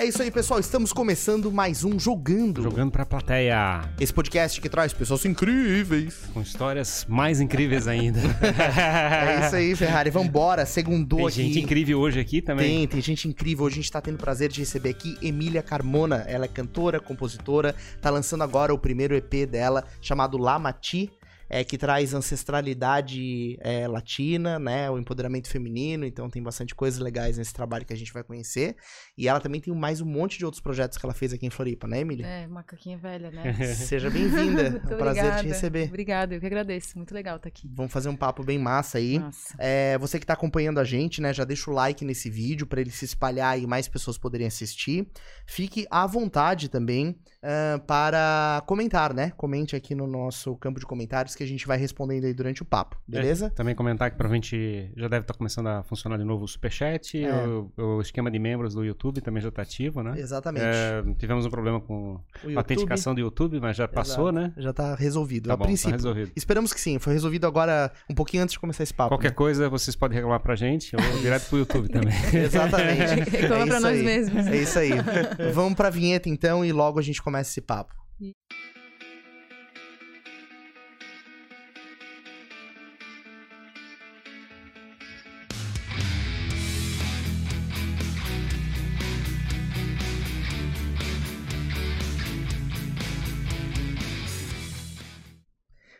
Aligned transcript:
É 0.00 0.06
isso 0.06 0.22
aí, 0.22 0.30
pessoal. 0.30 0.58
Estamos 0.58 0.94
começando 0.94 1.52
mais 1.52 1.84
um 1.84 1.98
Jogando. 1.98 2.62
Jogando 2.62 2.90
pra 2.90 3.04
plateia. 3.04 3.82
Esse 4.00 4.14
podcast 4.14 4.58
que 4.58 4.66
traz 4.66 4.94
pessoas 4.94 5.26
incríveis. 5.26 6.22
Com 6.32 6.40
histórias 6.40 7.04
mais 7.06 7.38
incríveis 7.38 7.86
ainda. 7.86 8.18
é 8.40 9.44
isso 9.44 9.56
aí, 9.56 9.76
Ferrari. 9.76 10.08
Vambora, 10.08 10.64
segundou 10.64 11.18
tem 11.18 11.26
aqui. 11.26 11.36
Tem 11.36 11.46
gente 11.52 11.64
incrível 11.64 12.00
hoje 12.00 12.18
aqui 12.18 12.40
também. 12.40 12.78
Tem, 12.78 12.88
tem 12.88 13.00
gente 13.02 13.28
incrível. 13.28 13.66
Hoje 13.66 13.74
a 13.74 13.82
gente 13.82 13.92
tá 13.92 14.00
tendo 14.00 14.14
o 14.14 14.18
prazer 14.18 14.48
de 14.48 14.60
receber 14.60 14.88
aqui 14.88 15.18
Emília 15.20 15.62
Carmona. 15.62 16.24
Ela 16.26 16.46
é 16.46 16.48
cantora, 16.48 16.98
compositora, 16.98 17.74
tá 18.00 18.08
lançando 18.08 18.42
agora 18.42 18.72
o 18.72 18.78
primeiro 18.78 19.14
EP 19.14 19.46
dela, 19.46 19.84
chamado 20.00 20.38
Lamati 20.38 21.10
é, 21.50 21.64
que 21.64 21.76
traz 21.76 22.14
ancestralidade 22.14 23.58
é, 23.60 23.88
latina, 23.88 24.56
né? 24.60 24.88
O 24.88 24.96
empoderamento 24.96 25.48
feminino, 25.48 26.06
então 26.06 26.30
tem 26.30 26.40
bastante 26.40 26.76
coisas 26.76 27.00
legais 27.00 27.36
nesse 27.36 27.52
trabalho 27.52 27.84
que 27.84 27.92
a 27.92 27.96
gente 27.96 28.12
vai 28.12 28.22
conhecer. 28.22 28.76
E 29.18 29.26
ela 29.26 29.40
também 29.40 29.60
tem 29.60 29.74
mais 29.74 30.00
um 30.00 30.06
monte 30.06 30.38
de 30.38 30.44
outros 30.44 30.62
projetos 30.62 30.96
que 30.96 31.04
ela 31.04 31.12
fez 31.12 31.32
aqui 31.32 31.44
em 31.44 31.50
Floripa, 31.50 31.88
né, 31.88 32.00
Emília? 32.00 32.24
É, 32.24 32.46
macaquinha 32.46 32.96
velha, 32.96 33.32
né? 33.32 33.52
Seja 33.74 34.08
bem-vinda. 34.08 34.80
é 34.88 34.94
um 34.94 34.96
prazer 34.96 35.24
obrigada. 35.24 35.42
te 35.42 35.48
receber. 35.48 35.88
Obrigada, 35.88 36.34
eu 36.36 36.40
que 36.40 36.46
agradeço. 36.46 36.96
Muito 36.96 37.12
legal 37.12 37.36
estar 37.36 37.48
aqui. 37.48 37.68
Vamos 37.74 37.92
fazer 37.92 38.08
um 38.08 38.16
papo 38.16 38.44
bem 38.44 38.58
massa 38.58 38.98
aí. 38.98 39.20
É, 39.58 39.98
você 39.98 40.18
que 40.18 40.24
está 40.24 40.34
acompanhando 40.34 40.78
a 40.78 40.84
gente, 40.84 41.20
né? 41.20 41.34
Já 41.34 41.44
deixa 41.44 41.68
o 41.68 41.74
like 41.74 42.04
nesse 42.04 42.30
vídeo 42.30 42.64
para 42.64 42.80
ele 42.80 42.90
se 42.90 43.04
espalhar 43.04 43.58
e 43.58 43.66
mais 43.66 43.88
pessoas 43.88 44.16
poderem 44.16 44.46
assistir. 44.46 45.08
Fique 45.46 45.84
à 45.90 46.06
vontade 46.06 46.68
também 46.68 47.18
uh, 47.42 47.80
para 47.80 48.62
comentar, 48.66 49.12
né? 49.12 49.32
Comente 49.36 49.74
aqui 49.74 49.94
no 49.94 50.06
nosso 50.06 50.54
campo 50.56 50.78
de 50.78 50.86
comentários 50.86 51.34
que 51.34 51.42
a 51.42 51.46
gente 51.46 51.66
vai 51.66 51.78
respondendo 51.78 52.24
aí 52.24 52.34
durante 52.34 52.62
o 52.62 52.64
papo, 52.64 52.96
beleza? 53.06 53.46
É, 53.46 53.50
também 53.50 53.74
comentar 53.74 54.10
que 54.10 54.16
provavelmente 54.16 54.90
já 54.96 55.08
deve 55.08 55.22
estar 55.22 55.34
começando 55.34 55.68
a 55.68 55.82
funcionar 55.82 56.18
de 56.18 56.24
novo 56.24 56.44
o 56.44 56.48
Superchat, 56.48 57.24
é. 57.24 57.32
o, 57.46 57.70
o, 57.76 58.00
esquema 58.00 58.30
de 58.30 58.38
membros 58.38 58.74
do 58.74 58.84
YouTube 58.84 59.20
também 59.20 59.42
já 59.42 59.48
está 59.48 59.62
ativo, 59.62 60.02
né? 60.02 60.14
Exatamente. 60.18 60.64
É, 60.64 61.02
tivemos 61.18 61.46
um 61.46 61.50
problema 61.50 61.80
com 61.80 62.20
a 62.54 62.58
autenticação 62.58 63.14
do 63.14 63.20
YouTube, 63.20 63.60
mas 63.60 63.76
já 63.76 63.88
passou, 63.88 64.30
Exato. 64.30 64.46
né? 64.46 64.52
Já 64.56 64.70
está 64.70 64.94
resolvido. 64.94 65.48
Tá 65.48 65.54
a 65.54 65.56
bom, 65.56 65.64
princípio. 65.64 65.92
Tá 65.92 65.96
resolvido. 65.96 66.32
Esperamos 66.36 66.72
que 66.72 66.80
sim. 66.80 66.98
Foi 66.98 67.12
resolvido 67.12 67.46
agora 67.46 67.92
um 68.08 68.14
pouquinho 68.14 68.42
antes 68.42 68.52
de 68.52 68.60
começar 68.60 68.82
esse 68.82 68.94
papo. 68.94 69.10
Qualquer 69.10 69.30
né? 69.30 69.34
coisa 69.34 69.68
vocês 69.68 69.96
podem 69.96 70.16
reclamar 70.16 70.40
pra 70.40 70.54
gente 70.54 70.94
ou 70.94 71.20
direto 71.20 71.48
pro 71.48 71.58
YouTube 71.58 71.88
também. 71.88 72.12
Exatamente. 72.32 73.30
Reclama 73.30 73.62
é 73.62 73.66
pra 73.66 73.80
nós 73.80 73.98
aí. 73.98 74.02
mesmos. 74.02 74.46
É 74.46 74.56
isso 74.56 74.78
aí. 74.78 74.90
Vamos 75.52 75.74
pra 75.74 75.90
vinheta 75.90 76.28
então 76.28 76.64
e 76.64 76.72
logo 76.72 76.98
a 76.98 77.02
gente 77.02 77.22
começa 77.22 77.29
esse 77.38 77.60
papo. 77.60 77.94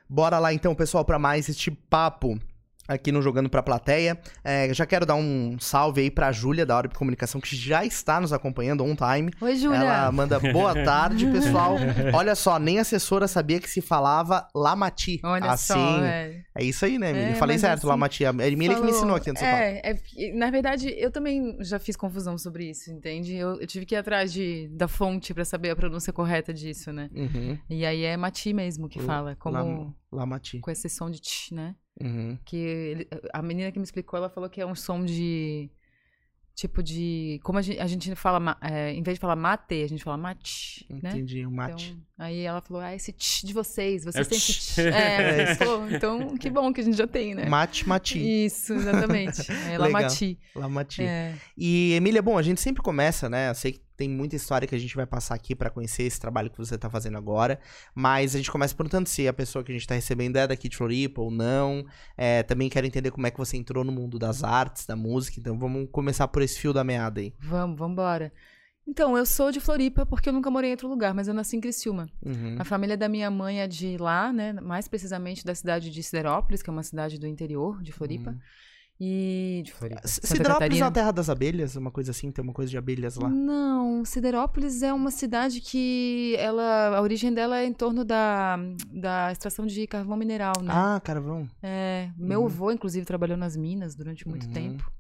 Bora 0.09 0.41
lá 0.41 0.53
então, 0.53 0.75
pessoal, 0.75 1.05
para 1.05 1.21
mais 1.21 1.49
este 1.49 1.71
papo 1.71 2.37
aqui 2.89 3.13
no 3.13 3.23
Jogando 3.23 3.49
Pra 3.49 3.63
Plateia. 3.63 4.19
É, 4.43 4.73
já 4.75 4.85
quero 4.87 5.07
dar 5.07 5.15
um 5.15 5.57
salve 5.61 6.01
aí 6.03 6.11
pra 6.11 6.33
Júlia, 6.33 6.67
da 6.67 6.77
Orb 6.77 6.95
Comunicação, 6.95 7.41
que 7.41 7.55
já 7.55 7.85
está 7.85 8.21
nos 8.21 8.33
acompanhando 8.33 8.85
on 8.85 8.95
time. 8.97 9.33
Oi, 9.41 9.57
Júlia. 9.57 9.79
Ela 9.79 10.11
manda 10.13 10.39
boa 10.41 10.75
tarde, 10.85 11.27
pessoal. 11.31 11.77
Olha 12.13 12.35
só, 12.35 12.59
nem 12.59 12.79
a 12.79 12.83
assessora 12.83 13.29
sabia 13.29 13.61
que 13.61 13.69
se 13.71 13.81
falava 13.81 14.47
Lamati. 14.55 15.21
Olha 15.25 15.51
assim, 15.53 15.73
só, 15.75 16.05
é. 16.05 16.43
é 16.57 16.65
isso 16.65 16.85
aí, 16.85 16.99
né, 16.99 17.11
Emília? 17.11 17.29
É, 17.31 17.35
Falei 17.35 17.59
certo, 17.59 17.79
assim, 17.81 17.87
Lamati. 17.87 18.25
A 18.27 18.31
Emília 18.31 18.77
que 18.77 18.83
me 18.83 18.91
ensinou 18.91 19.17
aqui 19.17 19.33
papo. 19.33 19.45
é, 19.45 19.81
é, 20.17 20.33
na 20.35 20.51
verdade, 20.51 20.93
eu 20.97 21.11
também 21.11 21.57
já 21.61 21.79
fiz 21.79 21.97
confusão 21.97 22.37
sobre 22.37 22.69
isso, 22.71 22.91
entende? 22.91 23.35
Eu, 23.35 23.61
eu 23.61 23.67
tive 23.67 23.87
que 23.87 23.95
ir 23.95 23.99
atrás 23.99 24.33
de, 24.33 24.69
da 24.73 24.89
fonte 24.89 25.33
pra 25.33 25.45
saber 25.45 25.71
a 25.71 25.77
pronúncia 25.77 26.13
correta 26.13 26.53
disso, 26.53 26.93
né? 26.93 27.09
Uhum. 27.15 27.59
E 27.69 27.85
aí 27.87 28.03
é 28.05 28.17
Mati 28.17 28.53
mesmo 28.53 28.89
que 28.89 28.99
fala, 29.01 29.37
como... 29.37 29.55
Lam- 29.57 29.95
Lamati. 30.13 30.59
Com 30.59 30.71
esse 30.73 30.89
som 30.89 31.09
de 31.09 31.21
tch, 31.21 31.53
né? 31.53 31.75
Uhum. 32.01 32.39
Que 32.45 32.57
ele- 32.57 33.09
a 33.33 33.43
menina 33.43 33.71
que 33.73 33.79
me 33.79 33.85
explicou, 33.85 34.17
ela 34.19 34.31
falou 34.31 34.49
que 34.51 34.61
é 34.61 34.67
um 34.67 34.75
som 34.75 35.05
de. 35.05 35.71
Tipo 36.53 36.83
de. 36.83 37.41
Como 37.43 37.59
a 37.59 37.63
gente, 37.63 37.79
a 37.81 37.87
gente 37.87 38.15
fala. 38.15 38.59
é, 38.61 38.93
em 38.93 39.03
vez 39.03 39.17
de 39.17 39.21
falar 39.21 39.37
mate, 39.37 39.83
a 39.83 39.87
gente 39.89 40.03
fala 40.05 40.17
mate, 40.19 40.85
né? 40.91 41.11
Entendi, 41.13 41.47
o 41.47 41.51
mate. 41.51 41.93
Então, 41.93 42.27
aí 42.27 42.41
ela 42.41 42.61
falou: 42.61 42.83
Ah, 42.83 42.95
esse 42.95 43.13
tch 43.13 43.45
de 43.45 43.55
vocês, 43.55 44.05
vocês 44.05 44.27
É 44.27 44.29
têm 44.29 44.39
tch. 44.39 44.49
esse 44.51 44.75
tch. 44.75 44.79
É, 44.79 45.55
pô, 45.65 45.87
então 45.89 46.37
que 46.37 46.51
bom 46.51 46.71
que 46.73 46.81
a 46.83 46.85
gente 46.85 46.99
já 46.99 47.07
tem, 47.07 47.35
né? 47.35 47.49
Mate, 47.49 47.89
mati. 47.89 48.45
Isso, 48.45 48.75
exatamente. 48.75 49.41
É 49.71 49.79
Legal. 49.79 49.91
Lamati. 49.91 50.39
Lamati. 50.55 51.03
É. 51.03 51.35
E, 51.57 51.93
Emília, 51.95 52.21
bom, 52.21 52.37
a 52.37 52.43
gente 52.43 52.61
sempre 52.61 52.83
começa, 52.83 53.29
né? 53.29 53.49
Eu 53.51 53.55
sei 53.55 53.73
que 53.73 53.81
tem 54.01 54.09
muita 54.09 54.35
história 54.35 54.67
que 54.67 54.75
a 54.75 54.79
gente 54.79 54.97
vai 54.97 55.05
passar 55.05 55.35
aqui 55.35 55.55
pra 55.55 55.69
conhecer 55.69 56.05
esse 56.05 56.19
trabalho 56.19 56.49
que 56.49 56.57
você 56.57 56.79
tá 56.79 56.89
fazendo 56.89 57.19
agora, 57.19 57.61
mas 57.95 58.35
a 58.35 58.39
gente 58.39 58.51
começa 58.51 58.75
perguntando 58.75 59.07
se 59.07 59.29
a 59.29 59.33
pessoa 59.33 59.63
que 59.63 59.71
a 59.71 59.75
gente 59.75 59.87
tá 59.87 59.95
recebendo 59.95 60.37
é 60.37 60.47
daqui 60.47 60.71
de 60.71 60.77
Floripa 60.79 61.21
ou 61.21 61.31
não. 61.31 61.85
É, 62.17 62.43
também 62.43 62.71
quero 62.71 62.87
entender 62.87 63.11
como 63.11 63.27
é 63.27 63.31
que 63.31 63.37
você 63.37 63.59
entrou 63.59 63.85
no 63.85 63.93
mundo 63.93 64.19
das 64.19 64.43
artes, 64.43 64.87
da 64.87 64.97
música, 64.97 65.39
então 65.39 65.59
vamos 65.59 65.87
começar 65.93 66.27
por 66.29 66.41
esse 66.41 66.59
fio 66.59 66.73
da 66.73 66.83
meada 66.83 67.21
aí. 67.21 67.35
Vamos, 67.39 67.79
vamos 67.79 67.93
embora. 67.93 68.33
Então, 68.87 69.19
eu 69.19 69.27
sou 69.27 69.53
de 69.53 69.61
Floripa 69.61 70.07
porque 70.07 70.31
eu 70.31 70.33
nunca 70.33 70.51
morei 70.51 70.71
em 70.71 70.73
outro 70.73 70.89
lugar, 70.89 71.13
mas 71.13 71.29
eu 71.29 71.35
nasci 71.35 71.59
em 71.59 71.61
Criciúma. 71.61 72.09
Uhum. 72.25 72.57
A 72.59 72.65
família 72.65 72.97
da 72.97 73.07
minha 73.07 73.31
mãe 73.31 73.61
é 73.61 73.69
de 73.69 73.99
lá, 73.99 74.33
né? 74.33 74.55
Mais 74.55 74.89
precisamente 74.89 75.45
da 75.45 75.55
cidade 75.55 75.91
de 75.91 76.03
Siderópolis, 76.03 76.63
que 76.63 76.71
é 76.71 76.73
uma 76.73 76.83
cidade 76.83 77.19
do 77.19 77.27
interior 77.27 77.83
de 77.83 77.93
Floripa. 77.93 78.35
E. 79.01 79.63
De 79.65 79.73
Floripa. 79.73 80.03
Santa 80.07 80.27
Siderópolis 80.27 80.79
é 80.81 80.85
a 80.85 80.91
terra 80.91 81.11
das 81.11 81.31
abelhas, 81.31 81.75
uma 81.75 81.91
coisa 81.91 82.11
assim, 82.11 82.31
tem 82.31 82.43
uma 82.45 82.53
coisa 82.53 82.71
de 82.71 82.77
abelhas 82.77 83.17
lá. 83.17 83.29
Não, 83.31 84.05
Siderópolis 84.05 84.83
é 84.83 84.93
uma 84.93 85.11
cidade 85.11 85.61
que 85.63 86.35
ela, 86.39 86.97
a 86.99 87.01
origem 87.01 87.33
dela 87.33 87.59
é 87.61 87.65
em 87.65 87.73
torno 87.73 88.05
da, 88.05 88.59
da 88.93 89.33
extração 89.33 89.67
de 89.67 89.87
carvão 89.87 90.17
mineral, 90.19 90.53
né? 90.61 90.71
Ah, 90.71 91.01
carvão. 91.03 91.49
É, 91.63 92.11
meu 92.19 92.41
Uhum. 92.41 92.47
avô, 92.47 92.71
inclusive, 92.71 93.07
trabalhou 93.07 93.39
nas 93.39 93.57
minas 93.57 93.95
durante 93.95 94.29
muito 94.29 94.47
Uhum. 94.47 94.53
tempo. 94.53 94.93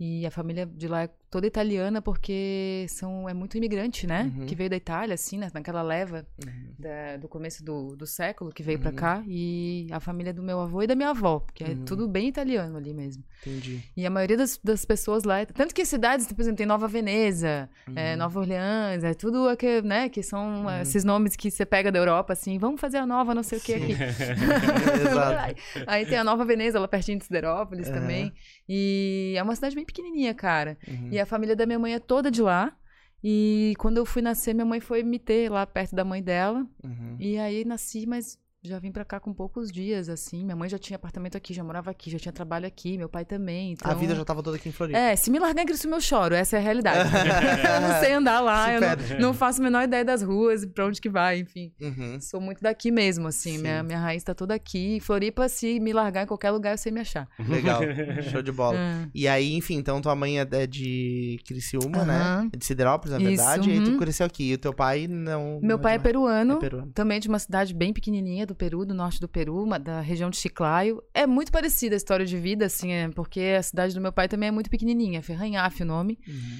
E 0.00 0.24
a 0.24 0.30
família 0.30 0.64
de 0.64 0.86
lá 0.86 1.02
é 1.02 1.10
toda 1.28 1.46
italiana 1.46 2.00
porque 2.00 2.86
são, 2.88 3.28
é 3.28 3.34
muito 3.34 3.56
imigrante, 3.58 4.06
né? 4.06 4.32
Uhum. 4.38 4.46
Que 4.46 4.54
veio 4.54 4.70
da 4.70 4.76
Itália, 4.76 5.14
assim, 5.14 5.36
né? 5.38 5.50
naquela 5.52 5.82
leva 5.82 6.24
Uhum. 6.46 6.72
da- 6.78 7.16
do 7.18 7.26
começo 7.28 7.64
do, 7.64 7.96
do 7.96 8.06
século 8.06 8.50
que 8.52 8.62
veio 8.62 8.78
pra 8.78 8.90
Uhum. 8.90 8.96
cá. 8.96 9.22
E 9.26 9.88
a 9.90 9.98
família 10.00 10.32
do 10.32 10.42
meu 10.42 10.60
avô 10.60 10.82
e 10.82 10.86
da 10.86 10.94
minha 10.94 11.10
avó, 11.10 11.44
que 11.52 11.64
é 11.64 11.68
Uhum. 11.70 11.84
tudo 11.84 12.06
bem 12.08 12.28
italiano 12.28 12.76
ali 12.78 12.94
mesmo. 12.94 13.24
Entendi. 13.44 13.82
E 13.96 14.06
a 14.06 14.10
maioria 14.10 14.36
das, 14.36 14.58
das 14.62 14.84
pessoas 14.84 15.24
lá. 15.24 15.40
é- 15.40 15.46
Tanto 15.46 15.74
que 15.74 15.84
cidades, 15.84 16.26
por 16.32 16.40
exemplo, 16.40 16.56
tem 16.58 16.66
Nova 16.66 16.86
Veneza, 16.86 17.68
é, 17.94 18.12
Uhum. 18.12 18.18
Nova 18.18 18.38
Orleans, 18.40 19.02
é 19.04 19.14
tudo 19.14 19.54
que, 19.56 19.82
né, 19.82 20.08
que 20.08 20.22
são 20.22 20.70
é, 20.70 20.82
esses 20.82 21.02
nomes 21.04 21.34
que 21.36 21.50
você 21.50 21.66
pega 21.66 21.90
da 21.90 21.98
Europa, 21.98 22.32
assim, 22.34 22.56
vamos 22.58 22.80
fazer 22.80 22.98
a 22.98 23.06
nova 23.06 23.34
não 23.34 23.42
sei 23.42 23.58
o 23.58 23.60
que 23.60 23.74
aqui. 23.74 23.92
Exato. 25.02 25.54
Aí 25.86 26.06
tem 26.06 26.18
a 26.18 26.24
Nova 26.24 26.44
Veneza, 26.44 26.78
lá 26.78 26.88
pertinho 26.88 27.18
de 27.18 27.24
Siderópolis 27.24 27.88
também. 27.90 28.32
E 28.68 29.34
é 29.36 29.42
uma 29.42 29.54
cidade 29.54 29.74
bem 29.74 29.84
pequenininha, 29.84 30.34
cara. 30.34 30.76
Uhum. 30.86 31.08
E 31.10 31.18
a 31.18 31.26
família 31.26 31.56
da 31.56 31.64
minha 31.64 31.78
mãe 31.78 31.94
é 31.94 31.98
toda 31.98 32.30
de 32.30 32.42
lá. 32.42 32.76
E 33.22 33.74
quando 33.78 33.96
eu 33.96 34.06
fui 34.06 34.22
nascer, 34.22 34.54
minha 34.54 34.66
mãe 34.66 34.80
foi 34.80 35.02
me 35.02 35.18
ter 35.18 35.50
lá 35.50 35.66
perto 35.66 35.96
da 35.96 36.04
mãe 36.04 36.22
dela. 36.22 36.66
Uhum. 36.84 37.16
E 37.18 37.38
aí 37.38 37.64
nasci, 37.64 38.06
mas 38.06 38.38
já 38.62 38.78
vim 38.78 38.90
pra 38.90 39.04
cá 39.04 39.20
com 39.20 39.32
poucos 39.32 39.70
dias, 39.70 40.08
assim. 40.08 40.44
Minha 40.44 40.56
mãe 40.56 40.68
já 40.68 40.78
tinha 40.78 40.96
apartamento 40.96 41.36
aqui, 41.36 41.54
já 41.54 41.62
morava 41.62 41.90
aqui, 41.90 42.10
já 42.10 42.18
tinha 42.18 42.32
trabalho 42.32 42.66
aqui, 42.66 42.98
meu 42.98 43.08
pai 43.08 43.24
também. 43.24 43.72
Então... 43.72 43.90
A 43.90 43.94
vida 43.94 44.14
já 44.14 44.24
tava 44.24 44.42
toda 44.42 44.56
aqui 44.56 44.68
em 44.68 44.72
Floripa. 44.72 44.98
É, 44.98 45.14
se 45.14 45.30
me 45.30 45.38
largar 45.38 45.62
em 45.62 45.66
Criciúma 45.66 45.96
eu 45.96 46.00
choro, 46.00 46.34
essa 46.34 46.56
é 46.56 46.58
a 46.58 46.62
realidade. 46.62 47.08
eu 47.08 47.80
não 47.80 48.00
sei 48.00 48.12
andar 48.14 48.40
lá, 48.40 48.66
Se 48.66 48.74
eu 48.74 48.80
não, 48.80 49.28
não 49.28 49.34
faço 49.34 49.60
a 49.60 49.64
menor 49.64 49.84
ideia 49.84 50.04
das 50.04 50.22
ruas, 50.22 50.66
pra 50.66 50.86
onde 50.86 51.00
que 51.00 51.08
vai, 51.08 51.38
enfim. 51.38 51.72
Uhum. 51.80 52.20
Sou 52.20 52.40
muito 52.40 52.60
daqui 52.60 52.90
mesmo, 52.90 53.28
assim, 53.28 53.56
Sim. 53.56 53.62
minha, 53.62 53.82
minha 53.82 53.98
raiz 53.98 54.24
tá 54.24 54.34
toda 54.34 54.54
aqui. 54.54 54.98
Floripa, 55.00 55.48
se 55.48 55.78
me 55.78 55.92
largar 55.92 56.24
em 56.24 56.26
qualquer 56.26 56.50
lugar, 56.50 56.72
eu 56.72 56.78
sei 56.78 56.90
me 56.90 57.00
achar. 57.00 57.28
Legal. 57.38 57.80
Show 58.30 58.42
de 58.42 58.50
bola. 58.50 58.76
Ah. 58.76 59.08
E 59.14 59.28
aí, 59.28 59.54
enfim, 59.54 59.76
então 59.76 60.00
tua 60.00 60.16
mãe 60.16 60.40
é 60.40 60.48
é 60.50 60.66
de 60.66 61.38
Criciúma, 61.46 62.04
né? 62.04 62.16
Aham. 62.16 62.50
É 62.52 62.56
de 62.56 62.64
Siderópolis, 62.64 63.12
na 63.12 63.18
Isso, 63.18 63.28
verdade. 63.28 63.70
E 63.70 63.72
aí 63.74 63.84
tu 63.84 63.90
uhum. 63.90 63.98
cresceu 63.98 64.26
aqui. 64.26 64.50
E 64.50 64.54
o 64.54 64.58
teu 64.58 64.72
pai 64.72 65.06
não. 65.06 65.60
Meu 65.60 65.76
não 65.76 65.78
pai 65.78 65.94
é 65.94 65.98
de 65.98 65.98
lá. 65.98 66.04
peruano, 66.04 66.54
É 66.54 66.58
peruano. 66.58 66.90
também 66.92 67.20
de 67.20 67.28
uma 67.28 67.38
cidade 67.38 67.74
bem 67.74 67.92
pequenininha 67.92 68.46
do 68.48 68.54
Peru, 68.54 68.84
do 68.84 68.94
norte 68.94 69.20
do 69.20 69.28
Peru, 69.28 69.66
da 69.78 70.00
região 70.00 70.30
de 70.30 70.36
Chiclayo. 70.36 71.02
É 71.14 71.26
muito 71.26 71.52
parecida 71.52 71.94
a 71.94 71.98
história 71.98 72.26
de 72.26 72.36
vida, 72.36 72.66
assim, 72.66 72.90
é, 72.92 73.08
porque 73.10 73.40
a 73.58 73.62
cidade 73.62 73.94
do 73.94 74.00
meu 74.00 74.12
pai 74.12 74.26
também 74.26 74.48
é 74.48 74.52
muito 74.52 74.68
pequenininha, 74.70 75.22
Ferranhafe 75.22 75.82
o 75.82 75.86
nome. 75.86 76.18
Uhum. 76.26 76.58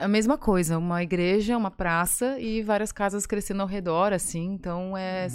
A 0.00 0.08
mesma 0.08 0.38
coisa, 0.38 0.78
uma 0.78 1.02
igreja, 1.02 1.56
uma 1.56 1.70
praça 1.70 2.38
e 2.40 2.62
várias 2.62 2.90
casas 2.92 3.26
crescendo 3.26 3.60
ao 3.62 3.68
redor, 3.68 4.12
assim. 4.12 4.52
Então, 4.54 4.96
é, 4.96 5.26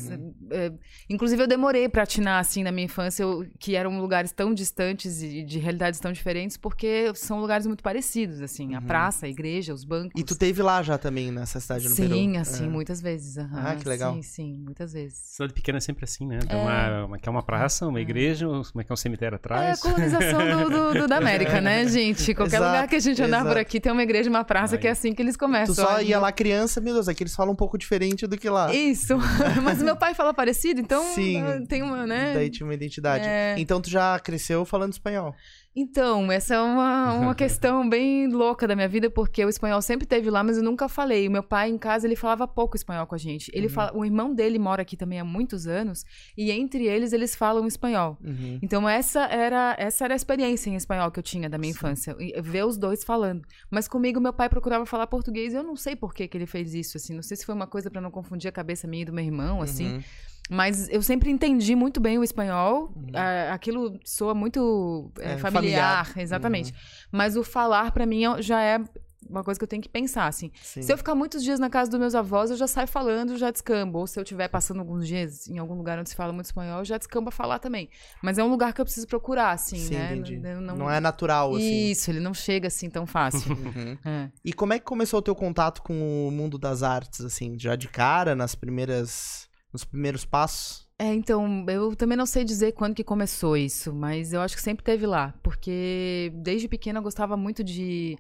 é- 0.52 0.72
inclusive 1.10 1.44
eu 1.44 1.48
demorei 1.48 1.88
pra 1.88 2.04
atinar 2.04 2.40
assim 2.40 2.64
na 2.64 2.72
minha 2.72 2.86
infância, 2.86 3.24
eu- 3.24 3.46
que 3.60 3.76
eram 3.76 4.00
lugares 4.00 4.32
tão 4.32 4.54
distantes 4.54 5.22
e 5.22 5.44
de 5.44 5.60
realidades 5.60 6.00
tão 6.00 6.12
diferentes, 6.12 6.58
porque 6.58 7.12
são 7.16 7.40
lugares 7.40 7.68
muito 7.68 7.84
parecidos, 7.84 8.42
assim, 8.42 8.74
a 8.76 8.82
praça, 8.82 9.26
a 9.26 9.30
igreja, 9.30 9.74
os 9.74 9.84
bancos. 9.84 10.20
E 10.20 10.24
tu 10.24 10.36
teve 10.36 10.62
lá 10.62 10.82
já 10.82 10.98
também, 10.98 11.32
nessa 11.32 11.60
cidade 11.60 11.88
no 11.88 11.96
Peru? 11.96 12.16
Sim, 12.16 12.38
assim, 12.38 12.66
É. 12.66 12.70
muitas 12.70 13.02
vezes. 13.02 13.38
aham, 13.38 13.62
Ah, 13.72 13.76
que 13.76 13.88
legal. 13.88 14.14
Sim, 14.16 14.22
sim, 14.22 14.58
muitas 14.64 14.94
vezes. 14.94 15.18
Cidade 15.24 15.54
pequena 15.54 15.78
é 15.78 15.82
sempre 15.82 16.06
assim, 16.06 16.26
né? 16.26 16.40
Tem 16.40 16.58
uma, 16.60 17.06
uma, 17.06 17.18
que 17.20 17.28
é 17.30 17.32
uma 17.32 17.44
praça, 17.44 17.88
uma 17.88 18.02
igreja, 18.02 18.48
como 18.48 18.82
é 18.82 18.84
que 18.84 18.92
é 18.92 18.94
um 18.94 18.98
cemitério 18.98 19.36
É 19.36 19.38
atrás. 19.38 19.80
a 19.80 19.82
colonização 19.82 20.40
do, 20.64 20.70
do- 20.70 20.94
do- 21.02 21.08
da 21.08 21.18
América, 21.18 21.62
né, 21.62 21.86
gente? 21.88 22.34
Qualquer 22.34 22.56
Exato, 22.58 22.72
lugar 22.72 22.88
que 22.88 22.96
a 22.96 23.00
gente 23.00 23.22
andar 23.22 23.40
por 23.42 23.48
exato. 23.52 23.60
aqui 23.62 23.80
tem 23.80 23.92
uma 23.92 24.02
igreja, 24.04 24.30
uma 24.30 24.44
praça 24.44 24.55
Aí. 24.76 24.82
que 24.82 24.88
é 24.88 24.92
assim 24.92 25.14
que 25.14 25.22
eles 25.22 25.36
começam. 25.36 25.76
Tu 25.76 25.82
só 25.82 25.98
Aí 25.98 26.10
ia 26.10 26.20
lá 26.20 26.32
criança, 26.32 26.80
meu 26.80 26.94
Deus, 26.94 27.08
aqui 27.08 27.24
eles 27.24 27.36
falam 27.36 27.54
um 27.54 27.56
pouco 27.56 27.78
diferente 27.78 28.26
do 28.28 28.38
que 28.38 28.50
lá. 28.50 28.74
Isso. 28.74 29.16
Mas 29.64 29.82
meu 29.82 29.96
pai 29.96 30.14
fala 30.14 30.34
parecido, 30.34 30.80
então 30.80 31.04
Sim. 31.14 31.42
ah, 31.42 31.62
tem 31.68 31.84
uma, 31.84 32.06
né? 32.06 32.34
Daí 32.34 32.50
tinha 32.50 32.66
uma 32.66 32.74
identidade. 32.74 33.28
É. 33.28 33.56
Então 33.58 33.82
tu 33.82 33.90
já 33.90 34.20
cresceu 34.20 34.66
falando 34.66 34.94
espanhol. 34.94 35.34
Então, 35.76 36.32
essa 36.32 36.56
é 36.56 36.62
uma, 36.62 37.14
uma 37.14 37.36
questão 37.36 37.88
bem 37.88 38.28
louca 38.28 38.66
da 38.66 38.76
minha 38.76 38.88
vida, 38.88 39.10
porque 39.10 39.44
o 39.44 39.50
espanhol 39.50 39.82
sempre 39.82 40.08
teve 40.08 40.30
lá, 40.30 40.42
mas 40.42 40.58
eu 40.58 40.64
nunca 40.64 40.88
falei. 40.88 41.28
O 41.28 41.32
meu 41.32 41.44
pai, 41.44 41.70
em 41.70 41.78
casa, 41.78 42.08
ele 42.08 42.16
falava 42.16 42.48
pouco 42.48 42.78
espanhol 42.78 43.06
com 43.06 43.14
a 43.14 43.18
gente. 43.18 43.52
Ele 43.54 43.68
fala, 43.68 43.92
o 43.94 44.06
irmão 44.06 44.34
dele 44.34 44.58
mora 44.58 44.84
aqui 44.84 44.96
também 44.96 45.20
há 45.20 45.26
muitos 45.26 45.68
anos, 45.68 46.06
e 46.38 46.50
entre 46.50 46.88
eles, 46.88 47.12
eles 47.12 47.36
falam 47.36 47.68
espanhol. 47.68 48.18
Uhum. 48.24 48.58
Então, 48.62 48.88
essa 48.88 49.26
era, 49.26 49.76
essa 49.78 50.06
era 50.06 50.14
a 50.14 50.16
experiência 50.16 50.70
em 50.70 50.76
espanhol 50.76 51.12
que 51.12 51.20
eu 51.20 51.24
tinha 51.24 51.50
da 51.50 51.58
minha 51.58 51.72
infância, 51.72 52.16
e 52.20 52.42
ver 52.42 52.66
os 52.66 52.78
dois 52.78 53.04
falando. 53.04 53.46
Mas 53.70 53.86
comigo, 53.86 54.22
meu 54.22 54.32
pai 54.32 54.48
procurava 54.48 54.86
falar 54.86 55.08
português, 55.08 55.54
e 55.54 55.58
eu 55.58 55.64
não 55.64 55.76
sei 55.76 55.96
por 55.96 56.14
que, 56.14 56.26
que 56.26 56.38
ele 56.38 56.46
fez 56.46 56.74
isso, 56.74 56.96
assim. 56.96 57.14
Não 57.14 57.24
sei 57.24 57.36
se 57.36 57.46
foi 57.46 57.54
uma 57.54 57.68
coisa 57.68 57.92
pra 57.92 58.00
não 58.00 58.12
confundir 58.12 58.48
a 58.48 58.52
cabeça 58.52 58.88
minha 58.88 59.02
e 59.02 59.06
do 59.06 59.12
meu 59.12 59.26
irmão, 59.26 59.62
assim. 59.62 59.96
Uhum. 59.96 60.04
Mas 60.50 60.88
eu 60.90 61.02
sempre 61.02 61.30
entendi 61.32 61.76
muito 61.76 62.00
bem 62.00 62.20
o 62.20 62.24
espanhol. 62.24 62.94
Ah, 63.14 63.54
aquilo 63.54 64.00
soa 64.06 64.34
muito 64.36 65.12
é, 65.20 65.34
É, 65.34 65.38
familiar, 65.38 66.06
familiar. 66.06 66.24
exatamente. 66.24 66.74
Mas 67.12 67.36
o 67.36 67.44
falar, 67.44 67.92
pra 67.92 68.06
mim, 68.06 68.26
é- 68.26 68.42
já 68.42 68.62
é 68.62 68.80
uma 69.28 69.44
coisa 69.44 69.60
que 69.60 69.64
eu 69.64 69.68
tenho 69.68 69.82
que 69.82 69.90
pensar, 69.90 70.28
assim. 70.28 70.52
Sim. 70.62 70.84
Se 70.84 70.94
eu 70.94 70.98
ficar 71.00 71.16
muitos 71.16 71.44
dias 71.44 71.60
na 71.60 71.68
casa 71.68 71.90
dos 71.90 72.00
meus 72.00 72.14
avós, 72.14 72.52
eu 72.52 72.58
já 72.58 72.68
saio 72.68 72.88
falando, 72.88 73.36
já 73.40 73.50
descambo. 73.50 73.98
Ou 73.98 74.06
se 74.06 74.20
eu 74.20 74.24
estiver 74.24 74.48
passando 74.48 74.82
alguns 74.82 75.08
dias 75.08 75.48
em 75.48 75.58
algum 75.58 75.74
lugar 75.74 75.98
onde 75.98 76.10
se 76.12 76.16
fala 76.16 76.32
muito 76.32 76.46
espanhol, 76.46 76.78
eu 76.82 76.86
já 76.86 77.00
descambo 77.00 77.30
a 77.30 77.32
falar 77.32 77.58
também. 77.58 77.90
Mas 78.22 78.38
é 78.38 78.44
um 78.44 78.48
lugar 78.50 78.72
que 78.72 78.80
eu 78.80 78.86
preciso 78.86 79.08
procurar, 79.08 79.50
assim, 79.50 79.78
Sim, 79.78 79.96
né? 79.96 80.14
entendi. 80.16 80.38
Não, 80.38 80.76
Não, 80.78 80.92
é 80.92 81.00
natural, 81.00 81.56
assim. 81.56 81.90
Isso, 81.90 82.12
ele 82.12 82.20
não 82.20 82.36
chega 82.36 82.68
assim 82.68 82.88
tão 82.88 83.08
fácil. 83.08 83.50
Uhum. 83.66 83.98
É. 84.06 84.30
E 84.44 84.54
como 84.54 84.74
é 84.74 84.78
que 84.80 84.86
começou 84.86 85.18
o 85.18 85.24
teu 85.24 85.34
contato 85.34 85.82
com 85.82 86.28
o 86.28 86.32
mundo 86.32 86.60
das 86.60 86.84
artes, 86.84 87.22
assim? 87.22 87.58
Já 87.58 87.76
de 87.76 87.88
cara, 87.88 88.36
nas 88.36 88.54
primeiras... 88.54 89.48
Nos 89.76 89.84
primeiros 89.84 90.24
passos? 90.24 90.88
É, 90.98 91.14
então, 91.14 91.66
eu 91.68 91.94
também 91.98 92.18
não 92.18 92.26
sei 92.26 92.46
dizer 92.46 92.72
quando 92.72 92.96
que 92.96 93.04
começou 93.04 93.58
isso, 93.58 93.94
mas 93.94 94.32
eu 94.32 94.40
acho 94.40 94.56
que 94.56 94.62
sempre 94.62 94.86
teve 94.86 95.06
lá, 95.06 95.34
porque 95.44 96.32
desde 96.36 96.70
pequena 96.70 97.00
eu 97.00 97.04
gostava 97.04 97.36
muito 97.36 97.62
de, 97.62 98.18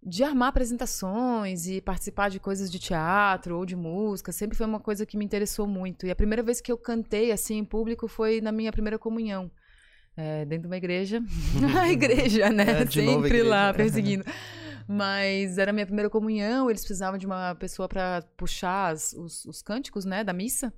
de 0.00 0.22
armar 0.22 0.50
apresentações 0.50 1.66
e 1.66 1.80
participar 1.80 2.30
de 2.30 2.38
coisas 2.38 2.70
de 2.70 2.78
teatro 2.78 3.56
ou 3.56 3.66
de 3.66 3.74
música, 3.74 4.30
sempre 4.30 4.56
foi 4.56 4.64
uma 4.64 4.78
coisa 4.78 5.04
que 5.04 5.16
me 5.16 5.24
interessou 5.24 5.66
muito. 5.66 6.06
E 6.06 6.10
a 6.12 6.14
primeira 6.14 6.44
vez 6.44 6.60
que 6.60 6.70
eu 6.70 6.78
cantei 6.78 7.32
assim 7.32 7.58
em 7.58 7.64
público 7.64 8.06
foi 8.06 8.40
na 8.40 8.52
minha 8.52 8.70
primeira 8.70 8.96
comunhão. 8.96 9.50
é, 10.16 10.44
dentro 10.44 10.62
de 10.62 10.68
uma 10.68 10.76
igreja. 10.76 11.20
a 11.76 11.90
igreja, 11.90 12.48
né? 12.50 12.82
É, 12.82 12.86
Sempre 12.86 13.42
lá, 13.42 13.70
igreja. 13.70 13.74
perseguindo. 13.74 14.24
Mas 14.88 15.58
era 15.58 15.72
minha 15.72 15.86
primeira 15.86 16.08
comunhão, 16.10 16.68
eles 16.70 16.82
precisavam 16.82 17.18
de 17.18 17.26
uma 17.26 17.54
pessoa 17.54 17.88
para 17.88 18.22
puxar 18.36 18.92
as- 18.92 19.12
os, 19.12 19.44
os 19.44 19.62
cânticos, 19.62 20.04
né, 20.04 20.22
da 20.22 20.32
missa. 20.32 20.72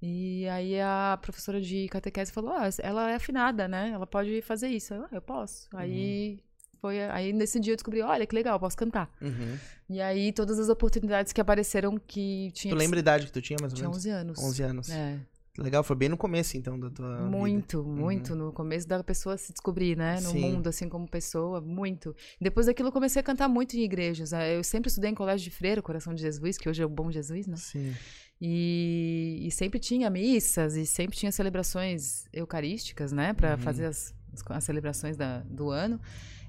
E 0.00 0.48
aí 0.48 0.80
a 0.80 1.18
professora 1.22 1.60
de 1.60 1.88
catequese 1.88 2.32
falou: 2.32 2.50
ah, 2.52 2.68
ela 2.80 3.10
é 3.10 3.14
afinada, 3.14 3.68
né? 3.68 3.90
Ela 3.90 4.06
pode 4.06 4.42
fazer 4.42 4.68
isso. 4.68 4.92
Eu, 4.94 5.04
ah, 5.04 5.08
eu 5.12 5.22
posso. 5.22 5.68
Aí 5.74 6.40
foi 6.80 7.00
aí 7.10 7.32
nesse 7.32 7.60
dia 7.60 7.72
eu 7.72 7.76
descobri, 7.76 8.02
olha 8.02 8.26
que 8.26 8.34
legal, 8.34 8.58
posso 8.58 8.76
cantar. 8.76 9.08
Uhum. 9.20 9.56
E 9.88 10.00
aí 10.00 10.32
todas 10.32 10.58
as 10.58 10.68
oportunidades 10.68 11.32
que 11.32 11.40
apareceram 11.40 11.96
que 11.98 12.50
tinha 12.52 12.74
Tu 12.74 12.78
lembra 12.78 12.98
a 12.98 13.00
idade 13.00 13.26
que 13.26 13.32
tu 13.32 13.40
tinha, 13.40 13.56
mais 13.60 13.72
ou 13.72 13.76
tinha 13.76 13.88
menos? 13.88 13.98
11 14.04 14.10
anos. 14.10 14.38
11 14.40 14.62
anos. 14.64 14.90
É, 14.90 15.20
Legal, 15.58 15.84
foi 15.84 15.94
bem 15.94 16.08
no 16.08 16.16
começo, 16.16 16.56
então, 16.56 16.80
da 16.80 16.88
tua 16.88 17.16
vida. 17.16 17.28
muito, 17.28 17.84
muito 17.84 18.34
no 18.34 18.52
começo 18.52 18.88
da 18.88 19.04
pessoa 19.04 19.36
se 19.36 19.52
descobrir, 19.52 19.96
né, 19.98 20.14
no 20.14 20.30
Sim. 20.30 20.40
mundo 20.40 20.68
assim 20.68 20.88
como 20.88 21.06
pessoa, 21.06 21.60
muito. 21.60 22.16
Depois 22.40 22.66
daquilo 22.66 22.88
eu 22.88 22.92
comecei 22.92 23.20
a 23.20 23.22
cantar 23.22 23.48
muito 23.48 23.76
em 23.76 23.80
igrejas. 23.82 24.32
né? 24.32 24.56
Eu 24.56 24.64
sempre 24.64 24.88
estudei 24.88 25.10
em 25.10 25.14
colégio 25.14 25.44
de 25.44 25.50
freira, 25.54 25.82
Coração 25.82 26.14
de 26.14 26.22
Jesus, 26.22 26.56
que 26.56 26.68
hoje 26.70 26.82
é 26.82 26.86
o 26.86 26.88
Bom 26.88 27.10
Jesus, 27.10 27.46
né? 27.46 27.56
Sim. 27.56 27.94
E, 28.40 29.40
e 29.42 29.50
sempre 29.50 29.78
tinha 29.78 30.08
missas 30.08 30.74
e 30.74 30.86
sempre 30.86 31.16
tinha 31.16 31.30
celebrações 31.30 32.24
eucarísticas, 32.32 33.12
né? 33.12 33.34
Pra 33.34 33.52
Uhum. 33.52 33.58
fazer 33.58 33.84
as, 33.86 34.14
as, 34.48 34.64
celebrações 34.64 35.16
da, 35.16 35.40
do 35.40 35.70
ano. 35.70 36.00